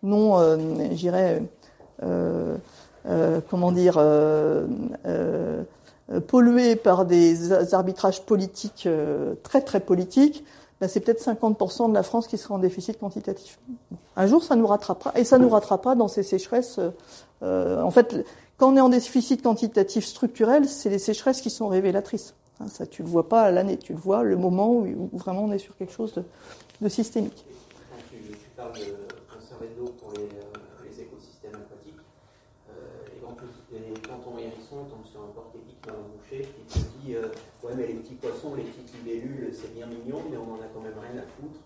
non, 0.03 0.39
euh, 0.39 0.57
j'irais, 0.93 1.43
euh, 2.03 2.57
euh, 3.05 3.39
comment 3.49 3.71
dire, 3.71 3.95
euh, 3.97 4.65
pollué 6.27 6.75
par 6.75 7.05
des 7.05 7.73
arbitrages 7.73 8.23
politiques 8.23 8.87
très 9.43 9.61
très 9.61 9.79
politiques, 9.79 10.43
ben 10.79 10.87
c'est 10.87 10.99
peut-être 10.99 11.21
50% 11.21 11.89
de 11.89 11.93
la 11.93 12.03
France 12.03 12.27
qui 12.27 12.37
sera 12.37 12.55
en 12.55 12.59
déficit 12.59 12.99
quantitatif. 12.99 13.59
Un 14.15 14.25
jour, 14.25 14.43
ça 14.43 14.55
nous 14.55 14.67
rattrapera, 14.67 15.13
et 15.15 15.23
ça 15.23 15.37
nous 15.37 15.49
rattrapera 15.49 15.95
dans 15.95 16.07
ces 16.07 16.23
sécheresses. 16.23 16.79
en 17.41 17.91
fait, 17.91 18.25
quand 18.61 18.71
on 18.71 18.77
est 18.77 18.81
en 18.81 18.89
déficit 18.89 19.41
quantitatif 19.41 20.05
structurel, 20.05 20.69
c'est 20.69 20.91
les 20.91 20.99
sécheresses 20.99 21.41
qui 21.41 21.49
sont 21.49 21.67
révélatrices. 21.67 22.35
Hein, 22.59 22.67
ça, 22.67 22.85
tu 22.85 23.01
le 23.01 23.09
vois 23.09 23.27
pas 23.27 23.41
à 23.41 23.49
l'année, 23.49 23.75
tu 23.75 23.91
le 23.91 23.97
vois 23.97 24.21
le 24.21 24.38
moment 24.38 24.71
où, 24.71 25.09
vraiment 25.13 25.45
on 25.45 25.51
est 25.51 25.57
sur 25.57 25.75
quelque 25.77 25.91
chose 25.91 26.13
de, 26.79 26.88
systémique. 26.88 27.43
Quand 27.89 27.97
tu, 28.11 28.21
parles 28.55 28.73
de 28.73 29.33
conserver 29.33 29.65
de 29.73 29.79
l'eau 29.79 29.91
pour 29.99 30.11
les, 30.13 30.29
euh, 30.29 31.01
écosystèmes 31.01 31.55
aquatiques, 31.55 32.05
euh, 32.69 33.17
et, 33.17 33.99
quand, 34.07 34.21
on 34.29 34.38
hérisson, 34.38 34.85
on 34.85 34.89
tombe 34.93 35.07
sur 35.09 35.21
un 35.21 35.33
porc-épic 35.33 35.77
dans 35.88 35.97
le 35.97 36.13
boucher 36.13 36.47
qui 36.69 36.79
te 36.79 36.85
dit 37.01 37.15
euh, 37.15 37.33
Ouais, 37.63 37.73
mais 37.75 37.88
les 37.88 37.95
petits 37.95 38.13
poissons, 38.13 38.53
les 38.53 38.61
petites 38.61 38.93
libellules, 38.93 39.55
c'est 39.59 39.73
bien 39.73 39.88
mignon, 39.88 40.21
mais 40.29 40.38
on 40.38 40.53
en 40.53 40.61
a 40.61 40.69
quand 40.71 40.81
même 40.81 41.01
rien 41.01 41.17
à 41.17 41.25
foutre, 41.25 41.65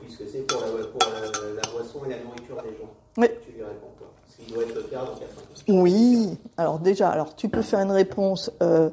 puisque 0.00 0.28
c'est 0.30 0.46
pour, 0.46 0.60
la, 0.60 1.70
boisson 1.70 2.04
et 2.06 2.10
la 2.10 2.22
nourriture 2.22 2.56
des 2.62 2.76
gens. 2.76 3.28
Tu 3.44 3.52
lui 3.52 3.62
réponds 3.62 3.92
quoi 3.98 4.10
oui, 5.68 6.38
alors 6.56 6.78
déjà, 6.78 7.10
alors 7.10 7.36
tu 7.36 7.48
peux 7.48 7.62
faire 7.62 7.80
une 7.80 7.90
réponse. 7.90 8.50
Euh, 8.62 8.90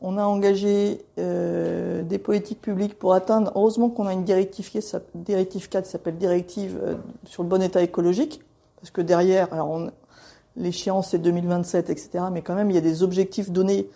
on 0.00 0.16
a 0.16 0.24
engagé 0.24 1.04
euh, 1.18 2.02
des 2.02 2.18
politiques 2.18 2.60
publiques 2.60 2.98
pour 2.98 3.14
atteindre. 3.14 3.52
Heureusement 3.54 3.90
qu'on 3.90 4.06
a 4.06 4.12
une 4.12 4.24
directive, 4.24 4.70
directive 5.14 5.68
4 5.68 5.84
qui 5.84 5.90
s'appelle 5.90 6.16
directive 6.16 6.78
euh, 6.82 6.94
sur 7.24 7.42
le 7.42 7.48
bon 7.48 7.62
état 7.62 7.82
écologique, 7.82 8.40
parce 8.80 8.90
que 8.90 9.00
derrière, 9.00 9.52
alors 9.52 9.90
l'échéance 10.56 11.10
c'est 11.10 11.18
2027, 11.18 11.90
etc. 11.90 12.24
Mais 12.32 12.42
quand 12.42 12.54
même, 12.54 12.70
il 12.70 12.74
y 12.74 12.78
a 12.78 12.82
des 12.82 13.02
objectifs 13.02 13.50
donnés 13.50 13.88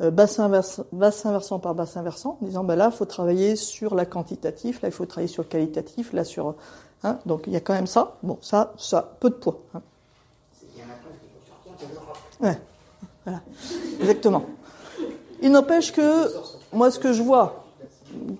bassin, 0.00 0.50
bassin 0.92 1.32
versant 1.32 1.58
par 1.58 1.74
bassin 1.74 2.02
versant, 2.02 2.38
en 2.42 2.46
disant 2.46 2.64
bah 2.64 2.76
là, 2.76 2.90
il 2.92 2.96
faut 2.96 3.04
travailler 3.04 3.56
sur 3.56 3.94
la 3.94 4.06
quantitatif, 4.06 4.82
là, 4.82 4.88
il 4.88 4.92
faut 4.92 5.06
travailler 5.06 5.32
sur 5.32 5.42
le 5.42 5.48
qualitatif, 5.48 6.12
là 6.12 6.24
sur. 6.24 6.54
Hein, 7.02 7.18
donc 7.26 7.44
il 7.46 7.52
y 7.52 7.56
a 7.56 7.60
quand 7.60 7.74
même 7.74 7.86
ça. 7.86 8.16
Bon, 8.22 8.38
ça, 8.40 8.72
ça, 8.76 9.16
peu 9.20 9.30
de 9.30 9.34
poids. 9.34 9.60
Hein. 9.74 9.82
Ouais, 12.40 12.58
voilà, 13.24 13.40
exactement. 14.00 14.44
Il 15.40 15.52
n'empêche 15.52 15.92
que, 15.92 16.30
moi, 16.72 16.90
ce 16.90 16.98
que 16.98 17.12
je 17.12 17.22
vois 17.22 17.64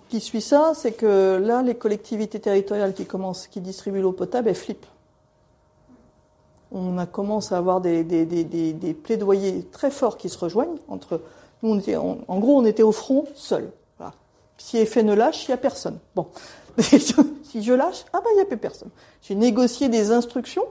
qui 0.09 0.21
suit 0.21 0.41
ça, 0.41 0.73
c'est 0.75 0.93
que 0.93 1.41
là, 1.43 1.63
les 1.63 1.75
collectivités 1.75 2.41
territoriales 2.41 2.95
qui 2.95 3.07
commencent, 3.07 3.47
qui 3.47 3.61
distribuent 3.61 4.01
l'eau 4.01 4.13
potable, 4.13 4.49
elles 4.49 4.55
flippent. 4.55 4.87
On 6.73 6.99
a 6.99 7.03
à 7.05 7.57
avoir 7.57 7.81
des, 7.81 8.03
des, 8.03 8.25
des, 8.25 8.73
des, 8.73 8.95
plaidoyers 8.95 9.65
très 9.71 9.91
forts 9.91 10.17
qui 10.17 10.29
se 10.29 10.39
rejoignent 10.39 10.79
entre. 10.89 11.21
En 11.65 12.39
gros, 12.39 12.59
on 12.59 12.65
était 12.65 12.83
au 12.83 12.93
front 12.93 13.25
seul. 13.35 13.71
Si 14.57 14.79
effet 14.79 15.03
ne 15.03 15.15
lâche, 15.15 15.47
il 15.47 15.51
n'y 15.51 15.55
a 15.55 15.59
personne. 15.59 15.99
Bon. 16.15 16.29
si 16.79 17.63
je 17.63 17.73
lâche, 17.73 18.05
ah 18.13 18.21
ben, 18.23 18.31
il 18.33 18.37
n'y 18.37 18.43
a 18.43 18.45
plus 18.45 18.57
personne. 18.57 18.91
J'ai 19.23 19.35
négocié 19.35 19.89
des 19.89 20.13
instructions 20.13 20.65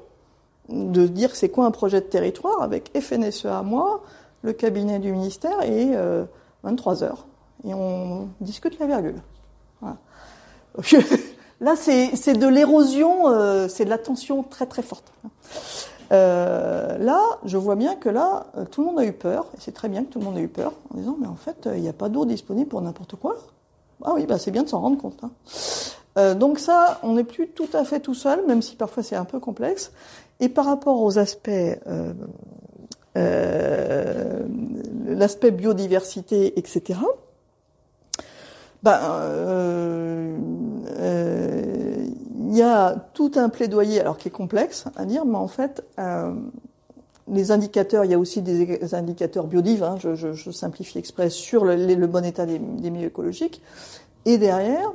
de 0.70 1.06
dire 1.06 1.36
c'est 1.36 1.50
quoi 1.50 1.66
un 1.66 1.72
projet 1.72 2.00
de 2.00 2.06
territoire 2.06 2.62
avec 2.62 2.98
FNSE 2.98 3.46
à 3.46 3.62
moi, 3.62 4.04
le 4.42 4.54
cabinet 4.54 5.00
du 5.00 5.12
ministère 5.12 5.62
et 5.64 5.92
23 6.64 7.04
euh, 7.04 7.06
heures. 7.08 7.28
Et 7.66 7.74
on 7.74 8.30
discute 8.42 8.80
la 8.80 8.88
virgule. 8.88 9.22
Là, 11.62 11.76
c'est 11.76 12.34
de 12.34 12.48
l'érosion, 12.48 13.30
euh, 13.30 13.68
c'est 13.68 13.86
de 13.86 13.90
la 13.90 13.98
tension 13.98 14.44
très 14.44 14.66
très 14.66 14.82
forte. 14.82 15.14
Euh, 16.14 16.98
là, 17.00 17.22
je 17.44 17.58
vois 17.58 17.76
bien 17.76 17.96
que 17.96 18.10
là, 18.10 18.46
tout 18.72 18.82
le 18.82 18.88
monde 18.88 19.00
a 19.00 19.06
eu 19.06 19.14
peur, 19.14 19.48
et 19.56 19.58
c'est 19.60 19.72
très 19.72 19.90
bien 19.90 20.04
que 20.04 20.12
tout 20.12 20.20
le 20.20 20.26
monde 20.26 20.38
ait 20.38 20.42
eu 20.42 20.48
peur, 20.48 20.74
en 20.94 20.98
disant, 20.98 21.18
mais 21.20 21.28
en 21.28 21.36
fait, 21.36 21.70
il 21.74 21.82
n'y 21.82 21.90
a 21.90 21.94
pas 21.94 22.10
d'eau 22.10 22.26
disponible 22.26 22.70
pour 22.70 22.82
n'importe 22.82 23.16
quoi. 23.16 23.36
Ah 24.04 24.14
oui, 24.14 24.26
bah, 24.26 24.38
c'est 24.38 24.52
bien 24.52 24.64
de 24.64 24.70
s'en 24.70 24.82
rendre 24.82 24.98
compte. 24.98 25.20
Hein. 25.24 26.36
donc 26.36 26.60
ça, 26.60 27.00
on 27.04 27.14
n'est 27.14 27.24
plus 27.24 27.50
tout 27.50 27.70
à 27.74 27.84
fait 27.84 28.00
tout 28.00 28.14
seul, 28.14 28.46
même 28.46 28.62
si 28.62 28.76
parfois 28.76 29.02
c'est 29.02 29.16
un 29.16 29.26
peu 29.26 29.40
complexe. 29.40 29.92
Et 30.40 30.50
par 30.50 30.66
rapport 30.66 31.02
aux 31.02 31.20
aspects, 31.20 31.50
euh, 31.50 32.14
euh, 33.16 34.40
l'aspect 35.06 35.52
biodiversité, 35.52 36.60
etc., 36.60 37.00
ben, 38.82 39.00
euh, 39.02 40.38
il 42.54 42.60
y 42.60 42.62
a 42.62 42.96
tout 43.16 43.32
un 43.36 43.50
plaidoyer, 43.50 44.00
alors 44.00 44.18
qui 44.18 44.28
est 44.28 44.32
complexe 44.32 44.86
à 44.96 45.06
dire, 45.06 45.26
mais 45.26 45.38
en 45.38 45.48
fait, 45.48 45.84
les 47.28 47.52
indicateurs, 47.52 48.06
il 48.06 48.12
y 48.12 48.14
a 48.14 48.20
aussi 48.20 48.44
des 48.44 48.94
indicateurs 48.94 49.48
biodives, 49.48 49.84
hein, 49.84 49.96
je, 49.98 50.52
simplifie 50.52 51.00
exprès, 51.00 51.32
sur 51.32 51.66
le, 51.66 52.06
bon 52.06 52.24
état 52.24 52.46
des, 52.46 52.60
milieux 52.60 53.08
écologiques. 53.08 53.60
Et 54.26 54.38
derrière, 54.38 54.92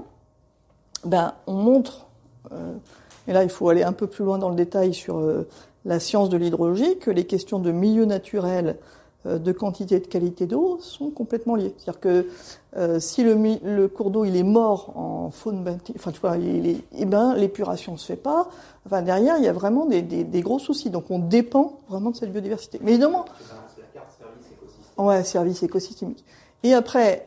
ben, 1.05 1.35
on 1.49 1.55
montre 1.55 2.07
et 3.29 3.33
là 3.33 3.45
il 3.45 3.51
faut 3.51 3.69
aller 3.69 3.83
un 3.83 3.93
peu 3.93 4.07
plus 4.07 4.25
loin 4.25 4.39
dans 4.39 4.49
le 4.49 4.57
détail 4.57 4.95
sur 4.95 5.19
euh, 5.19 5.47
la 5.85 6.01
science 6.01 6.29
de 6.29 6.37
l'hydrologie, 6.37 6.99
que 6.99 7.11
les 7.11 7.25
questions 7.25 7.59
de 7.59 7.71
milieu 7.71 8.05
naturel, 8.05 8.69
euh, 8.69 8.73
de 9.25 9.53
quantité 9.53 9.97
et 9.97 10.01
de 10.01 10.07
qualité 10.07 10.47
d'eau 10.47 10.79
sont 10.81 11.11
complètement 11.11 11.57
liées. 11.57 11.75
C'est-à-dire 11.77 12.01
que 12.01 12.27
euh, 12.77 13.01
si 13.01 13.25
le, 13.25 13.35
le 13.65 13.89
cours 13.89 14.11
d'eau 14.11 14.25
il 14.25 14.37
est 14.37 14.45
mort 14.45 14.97
en 14.97 15.31
faune, 15.31 15.65
enfin 15.97 16.13
tu 16.13 16.21
vois, 16.21 16.37
il 16.37 16.69
est, 16.69 16.77
eh 16.97 17.05
ben 17.05 17.35
l'épuration 17.35 17.97
se 17.97 18.07
fait 18.07 18.17
pas. 18.17 18.49
Enfin 18.87 19.03
derrière 19.03 19.37
il 19.39 19.45
y 19.45 19.49
a 19.49 19.53
vraiment 19.53 19.87
des, 19.87 20.03
des, 20.03 20.23
des, 20.25 20.41
gros 20.41 20.59
soucis. 20.59 20.91
Donc 20.91 21.11
on 21.11 21.19
dépend 21.19 21.81
vraiment 21.89 22.11
de 22.11 22.17
cette 22.17 22.31
biodiversité. 22.31 22.79
Mais 22.83 22.93
évidemment. 22.93 23.25
Ouais, 24.97 25.25
service 25.25 25.63
écosystémique. 25.63 26.25
Et 26.63 26.75
après, 26.75 27.27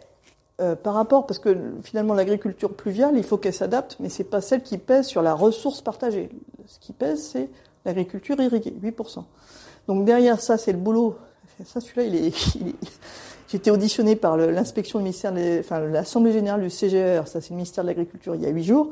euh, 0.62 0.76
par 0.76 0.94
rapport, 0.94 1.26
parce 1.26 1.40
que 1.40 1.58
finalement 1.84 2.14
l'agriculture 2.14 2.74
pluviale, 2.74 3.14
il 3.16 3.24
faut 3.24 3.38
qu'elle 3.38 3.54
s'adapte, 3.54 3.98
mais 4.00 4.10
c'est 4.10 4.26
pas 4.26 4.42
celle 4.42 4.62
qui 4.62 4.78
pèse 4.78 5.08
sur 5.08 5.22
la 5.22 5.34
ressource 5.34 5.82
partagée. 5.82 6.30
Ce 6.68 6.80
qui 6.80 6.94
pèse, 6.94 7.24
c'est 7.24 7.50
l'agriculture 7.86 8.40
irriguée, 8.40 8.74
8%. 8.82 9.24
Donc 9.88 10.06
derrière 10.06 10.40
ça, 10.40 10.58
c'est 10.58 10.72
le 10.72 10.78
boulot. 10.78 11.16
Ça, 11.66 11.80
celui-là, 11.80 12.04
il 12.06 12.16
est. 12.16 12.76
J'ai 13.52 13.58
été 13.58 13.70
auditionné 13.70 14.16
par 14.16 14.38
l'inspection 14.38 15.00
du 15.00 15.04
ministère, 15.04 15.34
enfin 15.60 15.82
l'Assemblée 15.82 16.32
générale 16.32 16.62
du 16.62 16.70
CGR, 16.70 17.28
ça 17.28 17.42
c'est 17.42 17.50
le 17.50 17.58
ministère 17.58 17.84
de 17.84 17.90
l'Agriculture, 17.90 18.34
il 18.34 18.42
y 18.42 18.46
a 18.46 18.50
huit 18.50 18.64
jours. 18.64 18.92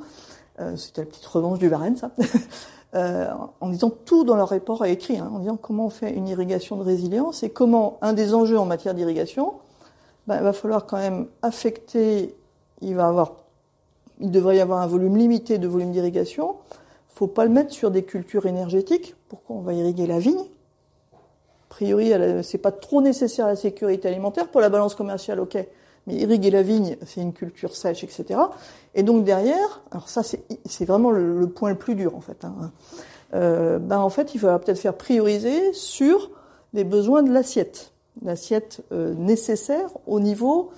Euh, 0.59 0.75
C'était 0.75 0.99
la 1.01 1.07
petite 1.07 1.25
revanche 1.25 1.59
du 1.59 1.69
Varenne, 1.69 1.95
ça. 1.95 2.11
euh, 2.95 3.29
en 3.61 3.69
disant 3.69 3.89
tout 3.89 4.25
dans 4.25 4.35
leur 4.35 4.49
rapport 4.49 4.83
est 4.85 4.91
écrit, 4.91 5.17
hein, 5.17 5.31
en 5.33 5.39
disant 5.39 5.55
comment 5.55 5.85
on 5.85 5.89
fait 5.89 6.11
une 6.11 6.27
irrigation 6.27 6.75
de 6.75 6.83
résilience 6.83 7.41
et 7.41 7.49
comment 7.49 7.99
un 8.01 8.11
des 8.11 8.33
enjeux 8.33 8.59
en 8.59 8.65
matière 8.65 8.93
d'irrigation, 8.93 9.53
ben, 10.27 10.35
il 10.35 10.43
va 10.43 10.51
falloir 10.51 10.85
quand 10.85 10.97
même 10.97 11.27
affecter, 11.41 12.35
il 12.81 12.95
va 12.95 13.07
avoir, 13.07 13.35
il 14.19 14.29
devrait 14.29 14.57
y 14.57 14.59
avoir 14.59 14.81
un 14.81 14.87
volume 14.87 15.15
limité 15.15 15.57
de 15.57 15.69
volume 15.69 15.93
d'irrigation. 15.93 16.57
Faut 17.07 17.27
pas 17.27 17.45
le 17.45 17.51
mettre 17.51 17.71
sur 17.71 17.91
des 17.91 18.03
cultures 18.03 18.45
énergétiques. 18.45 19.15
Pourquoi 19.29 19.55
on 19.55 19.61
va 19.61 19.73
irriguer 19.73 20.05
la 20.05 20.19
vigne? 20.19 20.43
Priori, 21.69 22.11
c'est 22.43 22.57
pas 22.57 22.71
trop 22.71 23.01
nécessaire 23.01 23.45
à 23.45 23.49
la 23.49 23.55
sécurité 23.55 24.07
alimentaire. 24.07 24.47
Pour 24.47 24.59
la 24.61 24.69
balance 24.69 24.95
commerciale, 24.95 25.39
ok. 25.39 25.57
Mais 26.07 26.15
irriguer 26.15 26.49
la 26.49 26.63
vigne, 26.63 26.97
c'est 27.05 27.21
une 27.21 27.33
culture 27.33 27.75
sèche, 27.75 28.03
etc. 28.03 28.39
Et 28.95 29.03
donc 29.03 29.23
derrière, 29.23 29.81
alors 29.91 30.09
ça 30.09 30.23
c'est 30.23 30.85
vraiment 30.85 31.11
le, 31.11 31.47
point 31.47 31.69
le 31.69 31.77
plus 31.77 31.95
dur 31.95 32.15
en 32.15 32.21
fait. 32.21 32.45
Hein. 32.45 32.71
Euh, 33.35 33.77
ben 33.79 33.99
en 33.99 34.09
fait, 34.09 34.33
il 34.33 34.39
faudra 34.39 34.59
peut-être 34.59 34.79
faire 34.79 34.95
prioriser 34.95 35.73
sur 35.73 36.31
les 36.73 36.83
besoins 36.83 37.21
de 37.21 37.31
l'assiette, 37.31 37.93
l'assiette 38.23 38.81
euh, 38.91 39.13
nécessaire 39.13 39.89
au 40.07 40.19
niveau 40.19 40.71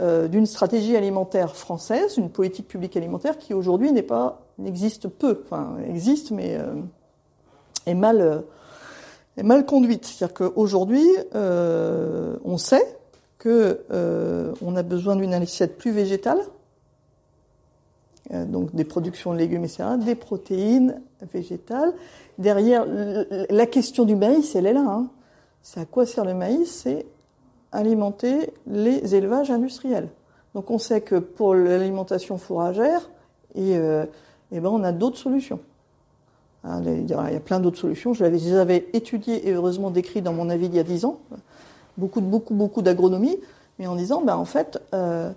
euh, 0.00 0.28
d'une 0.28 0.46
stratégie 0.46 0.96
alimentaire 0.96 1.56
française, 1.56 2.16
une 2.16 2.30
politique 2.30 2.68
publique 2.68 2.96
alimentaire 2.96 3.38
qui 3.38 3.54
aujourd'hui 3.54 3.90
n'est 3.92 4.02
pas 4.02 4.42
n'existe 4.58 5.08
peu, 5.08 5.42
enfin 5.44 5.76
existe 5.86 6.30
mais 6.30 6.58
est 7.84 7.94
mal 7.94 8.44
mal 9.42 9.66
conduite. 9.66 10.04
C'est-à-dire 10.06 10.34
qu'aujourd'hui, 10.34 11.06
on 11.34 12.58
sait 12.58 12.86
que 13.38 13.80
on 14.62 14.76
a 14.76 14.82
besoin 14.82 15.16
d'une 15.16 15.34
assiette 15.34 15.78
plus 15.78 15.90
végétale, 15.90 16.40
donc 18.30 18.74
des 18.74 18.84
productions 18.84 19.32
de 19.32 19.38
légumes, 19.38 19.64
etc., 19.64 19.84
des 19.98 20.14
protéines 20.14 21.00
végétales. 21.32 21.92
Derrière, 22.38 22.86
la 22.88 23.66
question 23.66 24.04
du 24.04 24.16
maïs, 24.16 24.54
elle 24.54 24.66
est 24.66 24.72
là. 24.72 24.84
Hein. 24.86 25.06
C'est 25.62 25.80
à 25.80 25.84
quoi 25.84 26.06
sert 26.06 26.24
le 26.24 26.34
maïs? 26.34 26.70
C'est 26.70 27.06
alimenter 27.72 28.52
les 28.66 29.14
élevages 29.14 29.50
industriels. 29.50 30.08
Donc 30.54 30.70
on 30.70 30.78
sait 30.78 31.00
que 31.00 31.16
pour 31.16 31.54
l'alimentation 31.54 32.38
fourragère, 32.38 33.10
et, 33.54 33.76
euh, 33.76 34.06
eh 34.52 34.60
ben 34.60 34.70
on 34.70 34.82
a 34.84 34.92
d'autres 34.92 35.18
solutions. 35.18 35.60
Hein, 36.66 36.82
il 36.84 37.08
y 37.08 37.14
a 37.14 37.40
plein 37.40 37.60
d'autres 37.60 37.78
solutions. 37.78 38.12
Je 38.12 38.24
les 38.24 38.54
avais 38.54 38.88
étudiées 38.92 39.48
et 39.48 39.52
heureusement 39.52 39.90
décrites 39.90 40.24
dans 40.24 40.32
mon 40.32 40.50
avis 40.50 40.66
il 40.66 40.74
y 40.74 40.78
a 40.78 40.82
dix 40.82 41.04
ans. 41.04 41.20
Beaucoup, 41.96 42.20
beaucoup, 42.20 42.54
beaucoup 42.54 42.82
d'agronomie, 42.82 43.38
mais 43.78 43.86
en 43.86 43.94
disant, 43.94 44.22
ben 44.22 44.36
en 44.36 44.44
fait, 44.44 44.82
euh, 44.94 45.30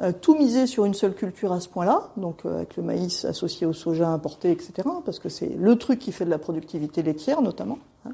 euh, 0.00 0.12
tout 0.18 0.36
miser 0.36 0.66
sur 0.66 0.84
une 0.84 0.94
seule 0.94 1.14
culture 1.14 1.52
à 1.52 1.60
ce 1.60 1.68
point-là, 1.68 2.08
donc 2.16 2.46
euh, 2.46 2.56
avec 2.56 2.76
le 2.76 2.82
maïs 2.82 3.24
associé 3.24 3.66
au 3.66 3.72
soja 3.72 4.08
importé, 4.08 4.50
etc., 4.50 4.88
parce 5.04 5.18
que 5.18 5.28
c'est 5.28 5.48
le 5.58 5.76
truc 5.76 5.98
qui 5.98 6.12
fait 6.12 6.24
de 6.24 6.30
la 6.30 6.38
productivité 6.38 7.02
laitière 7.02 7.42
notamment, 7.42 7.78
hein, 8.06 8.12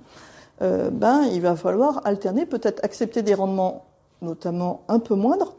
ben 0.93 1.23
il 1.25 1.41
va 1.41 1.57
falloir 1.57 2.03
alterner, 2.05 2.47
peut-être 2.47 2.85
accepter 2.85 3.23
des 3.23 3.35
rendements 3.35 3.85
notamment 4.21 4.83
un 4.87 5.01
peu 5.01 5.17
moindres, 5.17 5.57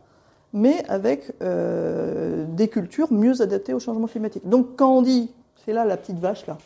mais 0.53 0.81
avec 0.87 1.33
des 1.41 2.67
cultures 2.69 3.11
mieux 3.11 3.41
adaptées 3.41 3.73
au 3.73 3.79
changement 3.79 4.07
climatique. 4.07 4.47
Donc 4.47 4.77
quand 4.77 4.95
on 4.95 5.01
dit, 5.01 5.29
c'est 5.65 5.73
là 5.73 5.83
la 5.83 5.97
petite 5.97 6.19
vache 6.19 6.47
là, 6.47 6.57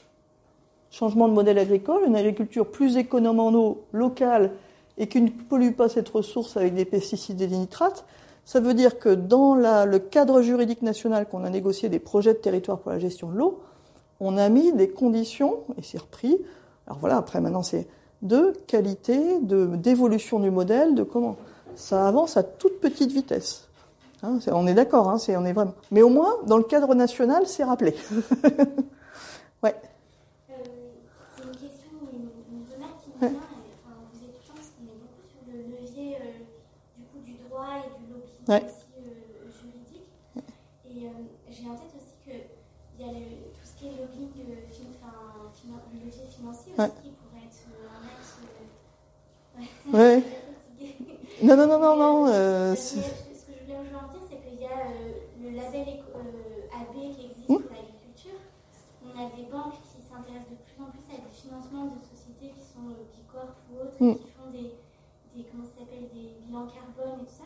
changement 0.92 1.28
de 1.28 1.34
modèle 1.34 1.58
agricole, 1.58 2.04
une 2.06 2.16
agriculture 2.16 2.70
plus 2.70 2.98
économe 2.98 3.40
en 3.40 3.54
eau, 3.54 3.84
locale, 3.92 4.52
et 4.98 5.08
qui 5.08 5.22
ne 5.22 5.30
pollue 5.30 5.74
pas 5.74 5.90
cette 5.90 6.10
ressource 6.10 6.58
avec 6.58 6.74
des 6.74 6.86
pesticides 6.86 7.42
et 7.42 7.48
des 7.48 7.58
nitrates, 7.58 8.06
ça 8.46 8.60
veut 8.60 8.74
dire 8.74 8.98
que 8.98 9.10
dans 9.10 9.56
le 9.56 10.00
cadre 10.00 10.42
juridique 10.42 10.82
national 10.82 11.28
qu'on 11.28 11.44
a 11.44 11.50
négocié 11.50 11.90
des 11.90 12.00
projets 12.00 12.34
de 12.34 12.40
territoire 12.40 12.80
pour 12.80 12.92
la 12.92 13.00
gestion 13.00 13.30
de 13.30 13.38
l'eau, 13.38 13.60
on 14.20 14.38
a 14.38 14.50
mis 14.50 14.72
des 14.72 14.90
conditions, 14.90 15.60
et 15.78 15.84
c'est 15.84 16.00
repris, 16.00 16.38
alors 16.88 16.98
voilà, 17.00 17.18
après 17.18 17.42
maintenant 17.42 17.62
c'est 17.62 17.88
de 18.22 18.54
qualité, 18.66 19.40
de 19.42 19.76
d'évolution 19.76 20.40
du 20.40 20.50
modèle, 20.50 20.96
de 20.96 21.04
comment. 21.04 21.36
Ça 21.76 22.08
avance 22.08 22.38
à 22.38 22.44
toute 22.44 22.80
petite 22.80 23.12
vitesse. 23.12 23.68
Hein, 24.24 24.40
on 24.48 24.66
est 24.66 24.74
d'accord, 24.74 25.10
hein, 25.10 25.18
on 25.30 25.46
est 25.46 25.54
vraiment. 25.54 25.76
Mais 25.92 26.02
au 26.02 26.10
moins, 26.10 26.38
dans 26.48 26.58
le 26.58 26.64
cadre 26.64 26.96
national, 26.96 27.46
c'est 27.46 27.64
rappelé. 27.64 27.94
ouais. 29.64 29.76
Euh, 30.50 30.54
c'est 31.36 31.44
une 31.44 31.52
question, 31.52 31.90
une, 32.12 32.30
une 32.52 32.66
qui 32.66 33.07
ouais. 33.22 33.32
ouais. 38.48 38.64
aussi 38.64 38.86
euh, 38.98 39.52
juridique. 39.52 40.08
Et 40.86 41.06
euh, 41.06 41.12
j'ai 41.50 41.68
en 41.68 41.76
tête 41.76 41.94
aussi 41.96 42.16
qu'il 42.24 43.06
y 43.06 43.10
a 43.10 43.12
le, 43.12 43.52
tout 43.54 43.66
ce 43.66 43.80
qui 43.80 43.88
est 43.88 43.98
lobbying, 43.98 44.30
euh, 44.50 44.56
fin, 45.02 45.14
le 45.94 46.06
levier 46.06 46.26
financier 46.30 46.74
aussi 46.78 46.92
qui 47.04 47.12
pourrait 47.12 47.46
être 47.46 47.62
un 47.84 48.08
axe. 48.08 48.38
ouais. 49.94 50.00
ouais. 50.00 50.24
non, 51.44 51.58
non, 51.58 51.68
non, 51.68 51.80
non, 51.80 51.96
non. 51.96 52.28
Euh, 52.38 52.76
ce 52.76 52.96
que 52.96 53.02
je 53.02 53.64
voulais 53.64 53.80
aujourd'hui 53.80 54.20
dire, 54.20 54.28
c'est 54.30 54.40
qu'il 54.50 54.62
y 54.62 54.66
a 54.66 54.92
le 55.42 55.56
label 55.56 55.88
AB 56.74 56.94
qui 57.16 57.26
existe 57.26 57.50
mmh. 57.50 57.60
pour 57.60 57.72
l'agriculture. 57.72 58.40
On 59.04 59.12
a 59.16 59.30
des 59.36 59.44
banques 59.52 59.82
qui 59.82 60.02
s'intéressent 60.04 60.52
de 60.52 60.60
plus 60.64 60.78
en 60.84 60.90
plus 60.92 61.04
à 61.12 61.18
des 61.18 61.32
financements 61.32 61.86
de 61.86 62.00
sociétés 62.04 62.54
qui 62.56 62.64
sont 62.64 62.96
Bicorp 63.12 63.56
ou 63.78 63.84
autres, 63.84 63.94
mmh. 64.00 64.16
qui 64.16 64.32
font 64.32 64.52
des, 64.52 64.72
des, 65.36 65.50
comment 65.52 65.64
ça 65.64 65.80
s'appelle, 65.80 66.10
des 66.14 66.34
bilans 66.46 66.68
carbone 66.68 67.20
et 67.22 67.26
tout 67.26 67.32
ça. 67.38 67.44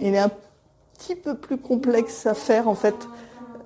Il 0.00 0.14
est 0.14 0.18
un 0.18 0.30
petit 0.96 1.16
peu 1.16 1.34
plus 1.34 1.58
complexe 1.58 2.26
à 2.26 2.34
faire 2.34 2.68
en 2.68 2.74
fait. 2.74 2.94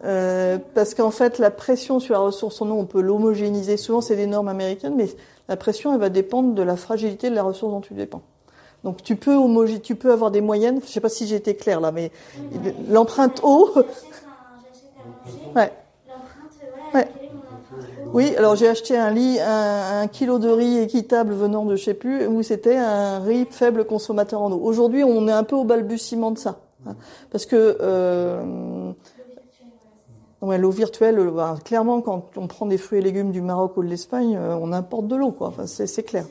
Euh, 0.04 0.58
parce 0.74 0.94
qu'en 0.94 1.12
fait, 1.12 1.38
la 1.38 1.50
pression 1.50 2.00
sur 2.00 2.14
la 2.14 2.20
ressource 2.20 2.60
en 2.60 2.68
eau, 2.70 2.74
on 2.74 2.86
peut 2.86 3.00
l'homogénéiser. 3.00 3.76
Souvent, 3.76 4.00
c'est 4.00 4.16
des 4.16 4.26
normes 4.26 4.48
américaines, 4.48 4.94
mais 4.96 5.06
la 5.48 5.56
pression, 5.56 5.94
elle 5.94 6.00
va 6.00 6.08
dépendre 6.08 6.54
de 6.54 6.62
la 6.62 6.76
fragilité 6.76 7.30
de 7.30 7.36
la 7.36 7.44
ressource 7.44 7.72
dont 7.72 7.80
tu 7.80 7.94
dépends. 7.94 8.22
Donc, 8.82 9.04
tu 9.04 9.14
peux 9.14 9.36
homogé 9.36 9.78
tu 9.78 9.94
peux 9.94 10.12
avoir 10.12 10.32
des 10.32 10.40
moyennes. 10.40 10.80
Je 10.84 10.90
sais 10.90 11.00
pas 11.00 11.08
si 11.08 11.28
j'ai 11.28 11.36
été 11.36 11.54
claire 11.54 11.80
là, 11.80 11.92
mais 11.92 12.10
l'empreinte 12.88 13.40
eau. 13.44 13.70
ouais. 15.54 15.72
ouais. 16.94 17.08
Oui, 18.12 18.36
alors 18.36 18.56
j'ai 18.56 18.68
acheté 18.68 18.96
un, 18.96 19.10
lit, 19.10 19.38
un, 19.40 20.06
kilo 20.06 20.38
de 20.38 20.48
riz 20.48 20.78
équitable 20.78 21.32
venant 21.32 21.64
de 21.64 21.76
je 21.76 21.84
sais 21.84 21.94
plus 21.94 22.26
où 22.26 22.42
c'était 22.42 22.76
un 22.76 23.20
riz 23.20 23.46
faible 23.50 23.84
consommateur 23.84 24.42
en 24.42 24.52
eau. 24.52 24.60
Aujourd'hui, 24.62 25.02
on 25.02 25.26
est 25.28 25.32
un 25.32 25.44
peu 25.44 25.56
au 25.56 25.64
balbutiement 25.64 26.30
de 26.30 26.38
ça, 26.38 26.60
hein, 26.86 26.94
parce 27.30 27.46
que 27.46 27.78
euh, 27.80 28.92
ouais, 30.42 30.58
l'eau 30.58 30.70
virtuelle, 30.70 31.30
bah, 31.34 31.56
clairement, 31.64 32.02
quand 32.02 32.36
on 32.36 32.46
prend 32.48 32.66
des 32.66 32.76
fruits 32.76 32.98
et 32.98 33.02
légumes 33.02 33.32
du 33.32 33.40
Maroc 33.40 33.76
ou 33.78 33.82
de 33.82 33.88
l'Espagne, 33.88 34.36
euh, 34.36 34.56
on 34.60 34.72
importe 34.72 35.06
de 35.08 35.16
l'eau, 35.16 35.30
quoi. 35.30 35.48
Enfin, 35.48 35.66
c'est 35.66 36.02
clair. 36.02 36.26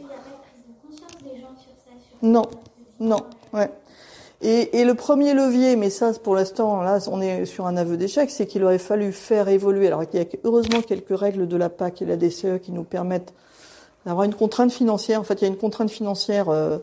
Non, 2.21 2.43
non, 2.99 3.17
ouais. 3.53 3.71
Et, 4.43 4.83
le 4.85 4.95
premier 4.95 5.35
levier, 5.35 5.75
mais 5.75 5.91
ça 5.91 6.13
pour 6.13 6.33
l'instant, 6.33 6.81
là 6.81 6.97
on 7.11 7.21
est 7.21 7.45
sur 7.45 7.67
un 7.67 7.77
aveu 7.77 7.95
d'échec, 7.95 8.31
c'est 8.31 8.47
qu'il 8.47 8.63
aurait 8.63 8.79
fallu 8.79 9.11
faire 9.11 9.47
évoluer. 9.49 9.85
Alors 9.85 10.03
il 10.03 10.19
y 10.19 10.21
a 10.21 10.25
heureusement 10.43 10.81
quelques 10.81 11.17
règles 11.17 11.47
de 11.47 11.57
la 11.57 11.69
PAC 11.69 12.01
et 12.01 12.05
de 12.05 12.09
la 12.09 12.17
DCE 12.17 12.59
qui 12.59 12.71
nous 12.71 12.83
permettent 12.83 13.33
d'avoir 14.05 14.23
une 14.23 14.33
contrainte 14.33 14.71
financière. 14.71 15.19
En 15.19 15.23
fait, 15.23 15.35
il 15.35 15.41
y 15.41 15.45
a 15.45 15.47
une 15.47 15.57
contrainte 15.57 15.91
financière 15.91 16.49
euh, 16.49 16.79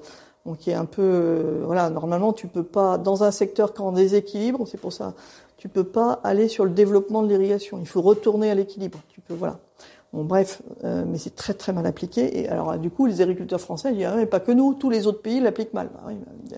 qui 0.61 0.71
est 0.71 0.75
un 0.75 0.85
peu, 0.85 1.03
euh, 1.03 1.63
voilà, 1.65 1.91
normalement 1.91 2.33
tu 2.33 2.47
peux 2.47 2.63
pas 2.63 2.97
dans 2.97 3.25
un 3.25 3.33
secteur 3.33 3.75
qui 3.75 3.83
est 3.83 3.85
en 3.85 3.93
déséquilibre, 3.93 4.67
c'est 4.69 4.81
pour 4.81 4.93
ça, 4.93 5.15
tu 5.57 5.69
peux 5.69 5.85
pas 5.85 6.21
aller 6.23 6.47
sur 6.47 6.65
le 6.65 6.71
développement 6.71 7.25
de 7.25 7.29
l'irrigation. 7.29 7.79
Il 7.81 7.89
faut 7.89 8.03
retourner 8.03 8.51
à 8.51 8.55
l'équilibre. 8.55 9.01
Tu 9.09 9.21
peux, 9.21 9.35
voilà. 9.35 9.59
Bon, 10.13 10.25
bref, 10.25 10.63
euh, 10.85 11.05
mais 11.07 11.19
c'est 11.19 11.35
très 11.35 11.53
très 11.53 11.73
mal 11.73 11.85
appliqué. 11.85 12.41
Et 12.41 12.49
alors, 12.49 12.79
du 12.79 12.91
coup, 12.91 13.07
les 13.07 13.21
agriculteurs 13.21 13.61
français 13.61 13.93
disent 13.93 14.07
ah, 14.07 14.17
mais 14.17 14.25
pas 14.25 14.41
que 14.41 14.53
nous, 14.53 14.73
tous 14.73 14.89
les 14.89 15.07
autres 15.07 15.21
pays 15.21 15.41
l'appliquent 15.41 15.75
mal. 15.75 15.91
Bah, 15.93 16.13
bah, 16.51 16.57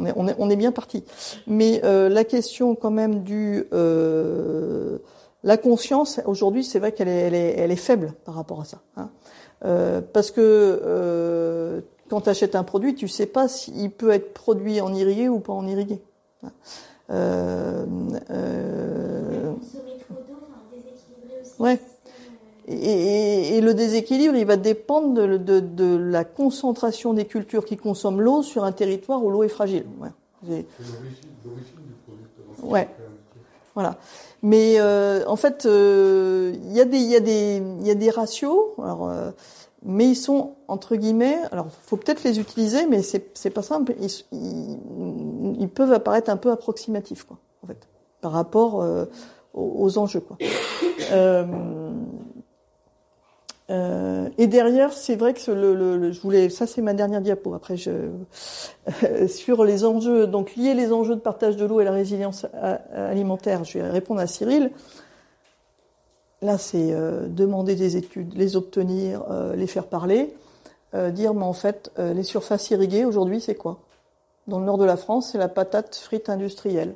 on 0.00 0.06
est 0.06 0.12
on 0.16 0.28
est 0.28 0.34
on 0.38 0.50
est 0.50 0.56
bien 0.56 0.72
parti. 0.72 1.04
Mais 1.46 1.80
euh, 1.84 2.08
la 2.08 2.24
question 2.24 2.74
quand 2.74 2.90
même 2.90 3.22
du 3.22 3.64
euh, 3.72 4.98
la 5.42 5.56
conscience 5.56 6.20
aujourd'hui, 6.26 6.64
c'est 6.64 6.78
vrai 6.78 6.92
qu'elle 6.92 7.08
est, 7.08 7.20
elle 7.20 7.34
est 7.34 7.54
elle 7.58 7.70
est 7.70 7.76
faible 7.76 8.12
par 8.24 8.34
rapport 8.34 8.60
à 8.60 8.64
ça. 8.64 8.78
Hein. 8.96 9.10
Euh, 9.64 10.00
parce 10.00 10.30
que 10.30 11.82
quand 12.08 12.22
tu 12.22 12.28
achètes 12.28 12.56
un 12.56 12.64
produit, 12.64 12.94
tu 12.94 13.08
sais 13.08 13.26
pas 13.26 13.46
s'il 13.46 13.90
peut 13.90 14.10
être 14.10 14.34
produit 14.34 14.80
en 14.80 14.92
irrigué 14.92 15.28
ou 15.28 15.38
pas 15.38 15.52
en 15.52 15.66
irrigué. 15.66 16.00
Hein. 16.42 16.50
Euh, 17.10 17.84
euh, 18.30 19.52
ouais. 21.58 21.80
Et, 22.70 23.56
et, 23.56 23.60
le 23.60 23.74
déséquilibre, 23.74 24.36
il 24.36 24.46
va 24.46 24.56
dépendre 24.56 25.14
de, 25.14 25.36
de, 25.36 25.58
de, 25.58 25.96
la 25.96 26.24
concentration 26.24 27.12
des 27.14 27.24
cultures 27.24 27.64
qui 27.64 27.76
consomment 27.76 28.20
l'eau 28.20 28.42
sur 28.42 28.62
un 28.62 28.70
territoire 28.70 29.24
où 29.24 29.30
l'eau 29.30 29.42
est 29.42 29.48
fragile. 29.48 29.86
Ouais. 30.00 30.08
C'est 30.46 30.48
l'origine 30.48 31.30
du 31.44 31.94
producteur. 32.06 32.70
Ouais. 32.70 32.88
Voilà. 33.74 33.96
Mais 34.42 34.76
euh, 34.78 35.24
en 35.26 35.36
fait, 35.36 35.66
euh, 35.66 36.52
il 36.64 36.72
y, 36.72 36.80
a 36.80 36.84
des, 36.84 36.98
y, 36.98 37.16
a 37.16 37.20
des, 37.20 37.62
y 37.82 37.90
a 37.90 37.94
des 37.94 38.10
ratios, 38.10 38.58
alors, 38.78 39.08
euh, 39.08 39.30
mais 39.82 40.06
ils 40.08 40.16
sont 40.16 40.52
entre 40.68 40.96
guillemets. 40.96 41.38
Alors, 41.52 41.66
faut 41.86 41.96
peut-être 41.96 42.24
les 42.24 42.40
utiliser, 42.40 42.86
mais 42.86 43.02
c'est 43.02 43.50
pas 43.50 43.62
simple. 43.62 43.94
Ils, 44.00 44.10
ils, 44.32 44.78
ils, 45.60 45.68
peuvent 45.68 45.92
apparaître 45.92 46.30
un 46.30 46.36
peu 46.36 46.50
approximatifs, 46.50 47.24
quoi, 47.24 47.38
en 47.62 47.66
fait, 47.66 47.88
par 48.20 48.32
rapport 48.32 48.76
aux, 49.54 49.84
aux, 49.84 49.98
enjeux, 49.98 50.20
quoi. 50.20 50.38
Euh, 53.70 54.20
euh, 54.20 54.28
et 54.38 54.46
derrière, 54.46 54.92
c'est 54.92 55.16
vrai 55.16 55.34
que 55.34 55.50
le, 55.50 56.12
je 56.12 56.20
voulais, 56.20 56.48
ça 56.48 56.66
c'est 56.66 56.82
ma 56.82 56.94
dernière 56.94 57.20
diapo. 57.20 57.54
Après, 57.54 57.76
je 57.76 57.90
euh, 59.04 59.28
sur 59.28 59.64
les 59.64 59.84
enjeux, 59.84 60.26
donc 60.26 60.56
lier 60.56 60.74
les 60.74 60.92
enjeux 60.92 61.16
de 61.16 61.20
partage 61.20 61.56
de 61.56 61.64
l'eau 61.64 61.80
et 61.80 61.84
la 61.84 61.92
résilience 61.92 62.46
alimentaire, 62.94 63.64
je 63.64 63.78
vais 63.78 63.88
répondre 63.88 64.20
à 64.20 64.26
Cyril. 64.26 64.70
là, 66.42 66.58
c'est 66.58 66.94
demander 67.28 67.74
des 67.76 67.96
études, 67.96 68.34
les 68.34 68.56
obtenir, 68.56 69.24
les 69.54 69.66
faire 69.66 69.86
parler, 69.86 70.34
dire, 70.94 71.34
mais 71.34 71.44
en 71.44 71.52
fait, 71.52 71.92
les 71.98 72.22
surfaces 72.22 72.70
irriguées, 72.70 73.04
aujourd'hui, 73.04 73.40
c'est 73.40 73.54
quoi? 73.54 73.80
Dans 74.46 74.58
le 74.58 74.64
nord 74.64 74.78
de 74.78 74.84
la 74.84 74.96
France, 74.96 75.30
c'est 75.32 75.38
la 75.38 75.48
patate 75.48 75.94
frite 75.96 76.28
industrielle. 76.28 76.94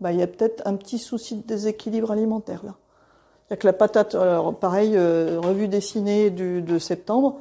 Bah, 0.00 0.12
il 0.12 0.18
y 0.18 0.22
a 0.22 0.26
peut-être 0.26 0.62
un 0.66 0.74
petit 0.74 0.98
souci 0.98 1.36
de 1.36 1.42
déséquilibre 1.46 2.10
alimentaire, 2.10 2.62
là. 2.64 2.74
C'est 3.48 3.58
que 3.58 3.66
la 3.66 3.72
patate, 3.72 4.14
alors 4.14 4.54
pareil, 4.54 4.96
revue 4.96 5.68
dessinée 5.68 6.30
du, 6.30 6.62
de 6.62 6.78
septembre, 6.78 7.40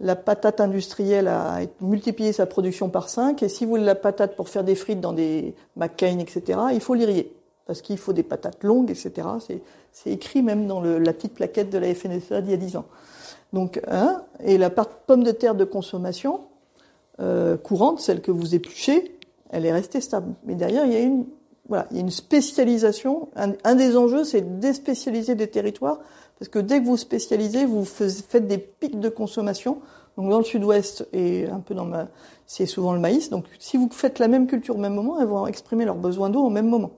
la 0.00 0.16
patate 0.16 0.60
industrielle 0.60 1.28
a 1.28 1.60
multiplié 1.80 2.32
sa 2.32 2.46
production 2.46 2.88
par 2.88 3.08
5, 3.08 3.42
et 3.42 3.48
si 3.48 3.64
vous 3.64 3.72
voulez 3.72 3.84
la 3.84 3.94
patate 3.94 4.34
pour 4.34 4.48
faire 4.48 4.64
des 4.64 4.74
frites 4.74 5.00
dans 5.00 5.12
des 5.12 5.54
McCain, 5.76 6.18
etc., 6.18 6.58
il 6.72 6.80
faut 6.80 6.94
l'irriguer, 6.94 7.32
parce 7.66 7.82
qu'il 7.82 7.98
faut 7.98 8.12
des 8.12 8.24
patates 8.24 8.64
longues, 8.64 8.90
etc. 8.90 9.28
C'est 9.92 10.10
écrit 10.10 10.42
même 10.42 10.66
dans 10.66 10.80
le, 10.80 10.98
la 10.98 11.12
petite 11.12 11.34
plaquette 11.34 11.70
de 11.70 11.78
la 11.78 11.94
FNSEA 11.94 12.40
d'il 12.40 12.50
y 12.50 12.54
a 12.54 12.56
10 12.56 12.76
ans. 12.76 12.86
Donc, 13.52 13.80
hein, 13.86 14.22
et 14.42 14.58
la 14.58 14.70
pomme 14.70 15.22
de 15.22 15.30
terre 15.30 15.54
de 15.54 15.64
consommation 15.64 16.40
euh, 17.20 17.56
courante, 17.56 18.00
celle 18.00 18.22
que 18.22 18.30
vous 18.32 18.54
épluchez, 18.54 19.18
elle 19.50 19.66
est 19.66 19.72
restée 19.72 20.00
stable. 20.00 20.34
Mais 20.44 20.54
derrière, 20.54 20.86
il 20.86 20.92
y 20.92 20.96
a 20.96 21.00
une, 21.00 21.26
voilà, 21.72 21.86
il 21.90 21.96
y 21.96 22.00
a 22.00 22.02
une 22.02 22.10
spécialisation. 22.10 23.30
Un, 23.34 23.74
des 23.74 23.96
enjeux, 23.96 24.24
c'est 24.24 24.42
de 24.42 24.60
déspécialiser 24.60 25.34
des 25.34 25.46
territoires 25.46 26.00
parce 26.38 26.50
que 26.50 26.58
dès 26.58 26.82
que 26.82 26.84
vous 26.84 26.98
spécialisez, 26.98 27.64
vous 27.64 27.86
faites 27.86 28.46
des 28.46 28.58
pics 28.58 29.00
de 29.00 29.08
consommation. 29.08 29.78
Donc 30.18 30.28
dans 30.28 30.36
le 30.36 30.44
sud-ouest 30.44 31.08
et 31.14 31.46
un 31.46 31.60
peu 31.60 31.74
dans 31.74 31.86
ma, 31.86 32.08
c'est 32.46 32.66
souvent 32.66 32.92
le 32.92 33.00
maïs. 33.00 33.30
Donc 33.30 33.46
si 33.58 33.78
vous 33.78 33.88
faites 33.90 34.18
la 34.18 34.28
même 34.28 34.46
culture 34.46 34.76
au 34.76 34.78
même 34.78 34.92
moment, 34.92 35.18
elles 35.18 35.26
vont 35.26 35.46
exprimer 35.46 35.86
leurs 35.86 35.96
besoins 35.96 36.28
d'eau 36.28 36.42
au 36.42 36.50
même 36.50 36.68
moment. 36.68 36.90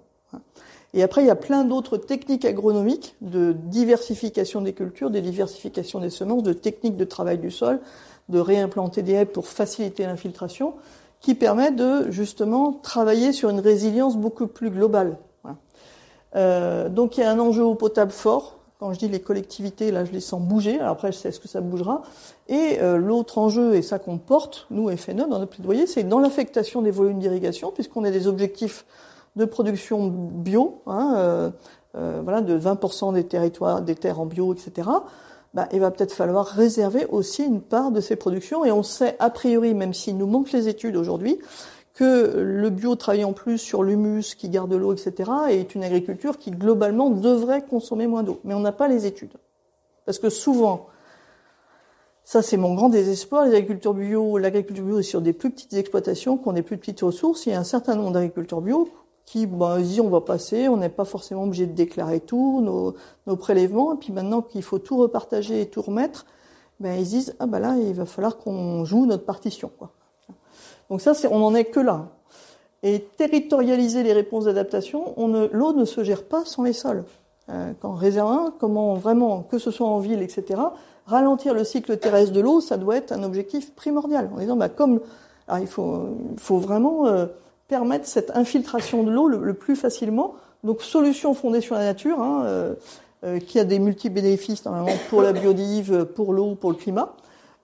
Et 0.92 1.04
après, 1.04 1.22
il 1.22 1.28
y 1.28 1.30
a 1.30 1.36
plein 1.36 1.62
d'autres 1.62 1.96
techniques 1.96 2.44
agronomiques 2.44 3.14
de 3.20 3.52
diversification 3.52 4.60
des 4.60 4.72
cultures, 4.72 5.10
de 5.10 5.20
diversification 5.20 6.00
des 6.00 6.10
semences, 6.10 6.42
de 6.42 6.52
techniques 6.52 6.96
de 6.96 7.04
travail 7.04 7.38
du 7.38 7.52
sol, 7.52 7.78
de 8.28 8.40
réimplanter 8.40 9.02
des 9.02 9.12
haies 9.12 9.24
pour 9.24 9.46
faciliter 9.46 10.04
l'infiltration, 10.04 10.74
qui 11.24 11.34
permettent 11.34 11.76
de 11.76 12.10
justement 12.10 12.72
travailler 12.72 13.32
sur 13.32 13.48
une 13.48 13.60
résilience 13.60 14.16
beaucoup 14.16 14.46
plus 14.46 14.70
globale. 14.70 15.16
Euh, 16.36 16.88
donc 16.88 17.16
il 17.16 17.20
y 17.20 17.24
a 17.24 17.30
un 17.30 17.38
enjeu 17.38 17.62
eau 17.62 17.74
potable 17.74 18.10
fort, 18.10 18.58
quand 18.78 18.92
je 18.92 18.98
dis 18.98 19.08
les 19.08 19.20
collectivités, 19.20 19.90
là, 19.90 20.04
je 20.04 20.12
les 20.12 20.20
sens 20.20 20.42
bouger. 20.42 20.78
Alors 20.78 20.92
après, 20.92 21.10
je 21.10 21.16
sais 21.16 21.32
ce 21.32 21.40
que 21.40 21.48
ça 21.48 21.62
bougera. 21.62 22.02
Et 22.48 22.78
euh, 22.82 22.98
l'autre 22.98 23.38
enjeu, 23.38 23.74
et 23.74 23.80
ça 23.80 23.98
qu'on 23.98 24.18
porte, 24.18 24.66
nous, 24.70 24.94
FNE, 24.94 25.26
dans 25.26 25.38
notre 25.38 25.52
plaidoyer, 25.52 25.86
c'est 25.86 26.02
dans 26.02 26.18
l'affectation 26.18 26.82
des 26.82 26.90
volumes 26.90 27.18
d'irrigation, 27.18 27.70
puisqu'on 27.70 28.04
a 28.04 28.10
des 28.10 28.26
objectifs 28.26 28.84
de 29.36 29.46
production 29.46 30.08
bio, 30.08 30.82
hein, 30.86 31.14
euh, 31.16 31.50
euh, 31.96 32.20
voilà, 32.22 32.42
de 32.42 32.58
20% 32.58 33.14
des 33.14 33.24
territoires, 33.24 33.80
des 33.80 33.94
terres 33.94 34.20
en 34.20 34.26
bio, 34.26 34.52
etc. 34.52 34.88
Bah, 35.54 35.68
il 35.72 35.78
va 35.78 35.92
peut-être 35.92 36.12
falloir 36.12 36.46
réserver 36.46 37.06
aussi 37.06 37.44
une 37.44 37.60
part 37.60 37.92
de 37.92 38.00
ces 38.00 38.16
productions. 38.16 38.64
Et 38.64 38.72
on 38.72 38.82
sait, 38.82 39.16
a 39.20 39.30
priori, 39.30 39.72
même 39.72 39.94
s'il 39.94 40.18
nous 40.18 40.26
manque 40.26 40.50
les 40.50 40.68
études 40.68 40.96
aujourd'hui, 40.96 41.38
que 41.94 42.42
le 42.42 42.70
bio 42.70 42.96
travaille 42.96 43.24
en 43.24 43.32
plus 43.32 43.58
sur 43.58 43.84
l'humus 43.84 44.34
qui 44.34 44.48
garde 44.48 44.72
l'eau, 44.72 44.92
etc., 44.92 45.30
et 45.50 45.60
est 45.60 45.76
une 45.76 45.84
agriculture 45.84 46.38
qui 46.38 46.50
globalement 46.50 47.08
devrait 47.08 47.62
consommer 47.62 48.08
moins 48.08 48.24
d'eau. 48.24 48.40
Mais 48.42 48.52
on 48.54 48.60
n'a 48.60 48.72
pas 48.72 48.88
les 48.88 49.06
études. 49.06 49.34
Parce 50.04 50.18
que 50.18 50.28
souvent, 50.28 50.88
ça 52.24 52.42
c'est 52.42 52.56
mon 52.56 52.74
grand 52.74 52.88
désespoir, 52.88 53.44
les 53.44 53.54
agriculteurs 53.54 53.94
bio, 53.94 54.38
l'agriculture 54.38 54.84
bio 54.84 54.98
est 54.98 55.04
sur 55.04 55.20
des 55.20 55.32
plus 55.32 55.50
petites 55.50 55.74
exploitations, 55.74 56.36
qu'on 56.36 56.56
ait 56.56 56.62
plus 56.62 56.78
petites 56.78 57.00
ressources, 57.00 57.46
il 57.46 57.52
y 57.52 57.54
a 57.54 57.60
un 57.60 57.64
certain 57.64 57.94
nombre 57.94 58.10
d'agriculteurs 58.10 58.60
bio 58.60 58.88
qui 59.24 59.46
bah, 59.46 59.78
disent 59.80 60.00
on 60.00 60.08
va 60.08 60.20
passer, 60.20 60.68
on 60.68 60.76
n'est 60.76 60.88
pas 60.88 61.04
forcément 61.04 61.44
obligé 61.44 61.66
de 61.66 61.72
déclarer 61.72 62.20
tout, 62.20 62.60
nos, 62.62 62.94
nos 63.26 63.36
prélèvements, 63.36 63.94
et 63.94 63.96
puis 63.96 64.12
maintenant 64.12 64.42
qu'il 64.42 64.62
faut 64.62 64.78
tout 64.78 64.96
repartager 64.96 65.62
et 65.62 65.66
tout 65.66 65.82
remettre, 65.82 66.26
ben 66.80 66.98
ils 66.98 67.06
disent 67.06 67.34
ah 67.38 67.46
ben 67.46 67.60
là 67.60 67.76
il 67.76 67.94
va 67.94 68.04
falloir 68.04 68.36
qu'on 68.36 68.84
joue 68.84 69.06
notre 69.06 69.24
partition 69.24 69.70
quoi. 69.78 69.90
Donc 70.90 71.00
ça, 71.00 71.12
on 71.30 71.38
n'en 71.38 71.54
est 71.54 71.64
que 71.64 71.80
là. 71.80 72.08
Et 72.82 73.00
territorialiser 73.16 74.02
les 74.02 74.12
réponses 74.12 74.44
d'adaptation, 74.44 75.14
l'eau 75.52 75.72
ne 75.72 75.84
se 75.84 76.04
gère 76.04 76.24
pas 76.24 76.44
sans 76.44 76.62
les 76.62 76.74
sols. 76.74 77.04
Euh, 77.50 77.72
quand 77.80 77.94
réserve 77.94 78.30
1, 78.30 78.54
comment 78.58 78.94
vraiment, 78.94 79.42
que 79.42 79.58
ce 79.58 79.70
soit 79.70 79.86
en 79.86 79.98
ville, 79.98 80.22
etc., 80.22 80.60
ralentir 81.06 81.54
le 81.54 81.64
cycle 81.64 81.96
terrestre 81.96 82.32
de 82.32 82.40
l'eau, 82.40 82.60
ça 82.60 82.76
doit 82.76 82.96
être 82.96 83.12
un 83.12 83.22
objectif 83.22 83.74
primordial. 83.74 84.30
En 84.34 84.38
disant, 84.38 84.56
bah, 84.56 84.68
comme, 84.68 85.00
alors 85.48 85.62
il 85.62 85.66
faut, 85.66 86.08
faut 86.36 86.58
vraiment 86.58 87.06
euh, 87.06 87.26
permettre 87.68 88.06
cette 88.06 88.30
infiltration 88.36 89.02
de 89.02 89.10
l'eau 89.10 89.28
le, 89.28 89.54
plus 89.54 89.76
facilement. 89.76 90.34
Donc, 90.62 90.82
solution 90.82 91.34
fondée 91.34 91.60
sur 91.60 91.74
la 91.74 91.84
nature, 91.84 92.20
hein, 92.20 92.44
euh, 92.46 92.74
euh, 93.24 93.38
qui 93.38 93.58
a 93.58 93.64
des 93.64 93.78
multi-bénéfices 93.78 94.64
normalement 94.64 94.98
pour 95.10 95.22
la 95.22 95.32
biodive, 95.32 96.06
pour 96.14 96.32
l'eau, 96.32 96.54
pour 96.54 96.70
le 96.70 96.76
climat. 96.76 97.14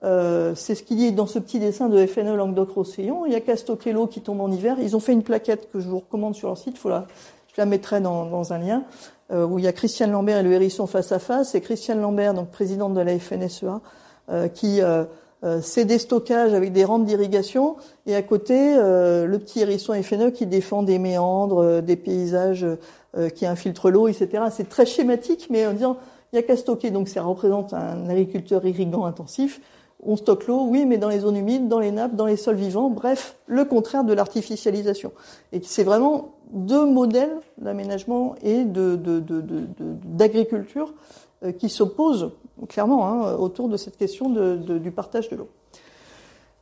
Euh, 0.03 0.55
c'est 0.55 0.75
ce 0.75 0.83
qu'il 0.83 1.01
y 1.01 1.07
a 1.07 1.11
dans 1.11 1.27
ce 1.27 1.39
petit 1.39 1.59
dessin 1.59 1.89
de 1.89 2.07
FNE 2.07 2.35
Languedoc-Roussillon. 2.35 3.27
Il 3.27 3.33
y 3.33 3.37
a 3.37 3.41
qu'à 3.41 3.57
stocker 3.57 3.93
l'eau 3.93 4.07
qui 4.07 4.21
tombe 4.23 4.41
en 4.41 4.51
hiver. 4.51 4.77
Ils 4.81 4.97
ont 4.97 5.01
fait 5.01 5.13
une 5.13 5.23
plaquette 5.23 5.71
que 5.71 5.81
je 5.81 5.89
vous 5.89 5.99
recommande 5.99 6.35
sur 6.35 6.49
leur 6.49 6.57
site. 6.57 6.79
Faut 6.79 6.89
la, 6.89 7.07
je 7.49 7.61
la 7.61 7.67
mettrai 7.67 8.01
dans, 8.01 8.25
dans 8.27 8.53
un 8.53 8.59
lien 8.59 8.85
euh, 9.33 9.47
où 9.47 9.59
il 9.59 9.65
y 9.65 9.69
a 9.69 9.73
Christiane 9.73 10.11
Lambert 10.11 10.39
et 10.39 10.43
le 10.43 10.53
hérisson 10.53 10.87
face 10.87 11.13
à 11.13 11.19
face. 11.19 11.51
C'est 11.51 11.61
Christiane 11.61 12.01
Lambert, 12.01 12.35
donc 12.35 12.51
présidente 12.51 12.95
de 12.95 13.01
la 13.01 13.19
FNSEA, 13.19 13.81
euh, 14.31 14.49
qui 14.49 14.83
euh, 14.83 15.05
c'est 15.63 15.87
des 15.87 15.99
stockages 15.99 16.53
avec 16.53 16.73
des 16.73 16.85
rampes 16.85 17.07
d'irrigation 17.07 17.77
et 18.07 18.15
à 18.15 18.23
côté 18.23 18.75
le 18.77 19.37
petit 19.39 19.61
hérisson 19.61 19.95
FNE 20.03 20.31
qui 20.33 20.47
défend 20.47 20.83
des 20.83 20.99
méandres, 20.99 21.81
des 21.81 21.97
paysages 21.97 22.67
qui 23.35 23.47
infiltrent 23.47 23.91
l'eau, 23.91 24.07
etc. 24.07 24.45
C'est 24.51 24.69
très 24.69 24.85
schématique, 24.85 25.49
mais 25.49 25.67
en 25.67 25.73
disant 25.73 25.97
il 26.33 26.37
y 26.37 26.39
a 26.39 26.43
qu'à 26.43 26.57
stocker. 26.57 26.91
Donc 26.91 27.09
ça 27.09 27.23
représente 27.23 27.73
un 27.73 28.09
agriculteur 28.11 28.67
irrigant 28.67 29.07
intensif 29.07 29.63
on 30.03 30.17
stocke 30.17 30.47
l'eau, 30.47 30.67
oui, 30.67 30.87
mais 30.87 30.99
dans 30.99 31.09
les 31.09 31.21
zones 31.21 31.37
humides, 31.37 31.69
dans 31.69 31.79
les 31.79 31.91
nappes, 31.91 32.15
dans 32.17 32.27
les 32.27 32.37
sols 32.37 32.57
vivants, 32.57 32.91
bref, 32.91 33.37
le 33.47 33.65
contraire 33.65 34.05
de 34.05 34.13
l'artificialisation. 34.13 35.13
Et 35.53 35.61
c'est 35.63 35.85
vraiment 35.85 36.35
deux 36.53 36.87
modèles 36.87 37.37
d'aménagement 37.59 38.35
et 38.43 38.65
d'agriculture 40.05 40.95
euh, 41.45 41.53
qui 41.53 41.69
s'opposent 41.69 42.33
clairement 42.69 43.07
hein, 43.07 43.35
autour 43.35 43.69
de 43.69 43.77
cette 43.77 43.97
question 43.97 44.29
du 44.29 44.91
partage 44.91 45.29
de 45.29 45.37
l'eau. 45.37 45.49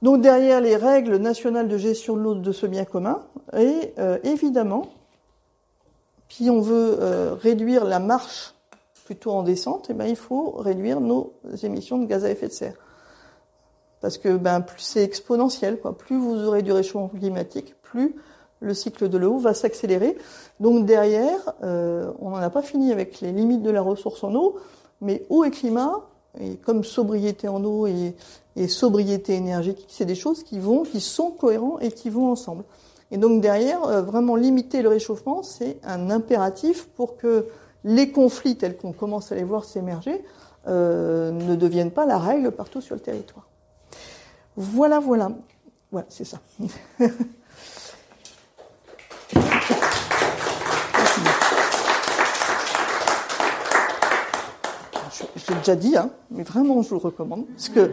Donc 0.03 0.21
derrière 0.21 0.61
les 0.61 0.77
règles 0.77 1.17
nationales 1.17 1.69
de 1.69 1.77
gestion 1.77 2.17
de 2.17 2.23
l'eau 2.23 2.35
de 2.35 2.53
ce 2.53 2.67
bien 2.67 2.85
commun, 2.85 3.23
et 3.57 3.93
euh, 3.99 4.19
évidemment, 4.23 4.89
si 6.29 6.51
on 6.51 6.61
veut 6.61 6.99
euh, 7.01 7.35
réduire 7.35 7.85
la 7.85 7.99
marche 7.99 8.55
plutôt 9.07 9.33
en 9.33 9.43
descente, 9.43 9.89
eh 9.91 9.95
ben, 9.95 10.05
il 10.05 10.17
faut 10.17 10.51
réduire 10.53 11.01
nos 11.01 11.33
émissions 11.63 11.99
de 11.99 12.07
gaz 12.07 12.25
à 12.25 12.31
effet 12.31 12.47
de 12.47 12.53
serre 12.53 12.75
parce 14.01 14.19
que 14.19 14.37
ben, 14.37 14.61
plus 14.61 14.81
c'est 14.81 15.03
exponentiel, 15.03 15.79
quoi. 15.79 15.97
plus 15.97 16.17
vous 16.17 16.45
aurez 16.45 16.63
du 16.63 16.73
réchauffement 16.73 17.09
climatique, 17.09 17.75
plus 17.83 18.15
le 18.61 18.75
cycle 18.75 19.09
de 19.09 19.19
l'eau 19.19 19.39
va 19.39 19.55
s'accélérer. 19.55 20.17
Donc 20.61 20.85
derrière, 20.87 21.53
euh, 21.63 22.11
on 22.21 22.31
n'en 22.31 22.39
a 22.39 22.51
pas 22.51 22.63
fini 22.63 22.93
avec 22.93 23.21
les 23.21 23.33
limites 23.33 23.63
de 23.63 23.71
la 23.71 23.81
ressource 23.81 24.23
en 24.25 24.35
eau, 24.35 24.57
mais 25.01 25.25
eau 25.29 25.45
et 25.45 25.51
climat, 25.51 26.09
et 26.41 26.57
comme 26.57 26.85
sobriété 26.85 27.49
en 27.49 27.65
eau 27.65 27.87
et, 27.87 28.15
sobriété 28.67 29.35
énergétique, 29.35 29.87
c'est 29.89 30.05
des 30.05 30.17
choses 30.17 30.43
qui 30.43 30.59
vont, 30.59 30.83
qui 30.83 31.01
sont 31.01 31.31
cohérents 31.31 31.79
et 31.79 31.93
qui 31.93 32.11
vont 32.11 32.29
ensemble. 32.33 32.65
Et 33.13 33.17
donc 33.17 33.41
derrière, 33.41 33.85
euh, 33.85 34.03
vraiment 34.03 34.35
limiter 34.35 34.83
le 34.83 34.89
réchauffement, 34.89 35.45
c'est 35.45 35.79
un 35.85 36.11
impératif 36.11 36.87
pour 36.97 37.17
que 37.17 37.47
les 37.85 38.11
conflits 38.11 38.57
tels 38.57 38.77
qu'on 38.77 38.93
commence 38.93 39.31
à 39.31 39.37
les 39.37 39.45
voir 39.45 39.65
s'émerger 39.65 40.25
euh, 40.67 41.31
ne 41.31 41.55
deviennent 41.55 41.93
pas 41.93 42.05
la 42.05 42.19
règle 42.19 42.51
partout 42.51 42.81
sur 42.81 42.97
le 42.97 43.01
territoire. 43.01 43.47
Voilà, 44.57 44.99
voilà. 44.99 45.31
Voilà, 45.93 46.07
c'est 46.11 46.25
ça. 46.25 46.41
J'ai 55.49 55.55
déjà 55.55 55.77
dit, 55.77 55.97
hein, 55.97 56.11
mais 56.31 56.43
vraiment, 56.43 56.83
je 56.83 56.91
vous 56.91 56.97
le 56.97 57.01
recommande. 57.01 57.47
Parce 57.47 57.71
que... 57.71 57.91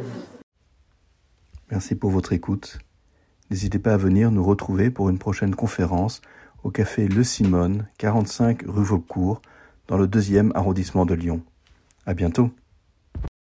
Merci 1.72 1.96
pour 1.96 2.12
votre 2.12 2.34
écoute. 2.34 2.80
N'hésitez 3.50 3.80
pas 3.80 3.94
à 3.94 3.98
venir 3.98 4.30
nous 4.30 4.44
retrouver 4.44 4.90
pour 4.90 5.10
une 5.10 5.20
prochaine 5.20 5.56
conférence 5.56 6.22
au 6.64 6.72
café 6.72 7.08
Le 7.08 7.24
Simone, 7.24 7.88
45 7.98 8.64
rue 8.68 8.84
Vaucourt, 8.84 9.42
dans 9.88 9.98
le 9.98 10.08
deuxième 10.08 10.52
arrondissement 10.56 11.06
de 11.06 11.14
Lyon. 11.14 11.44
À 12.06 12.14
bientôt. 12.14 12.52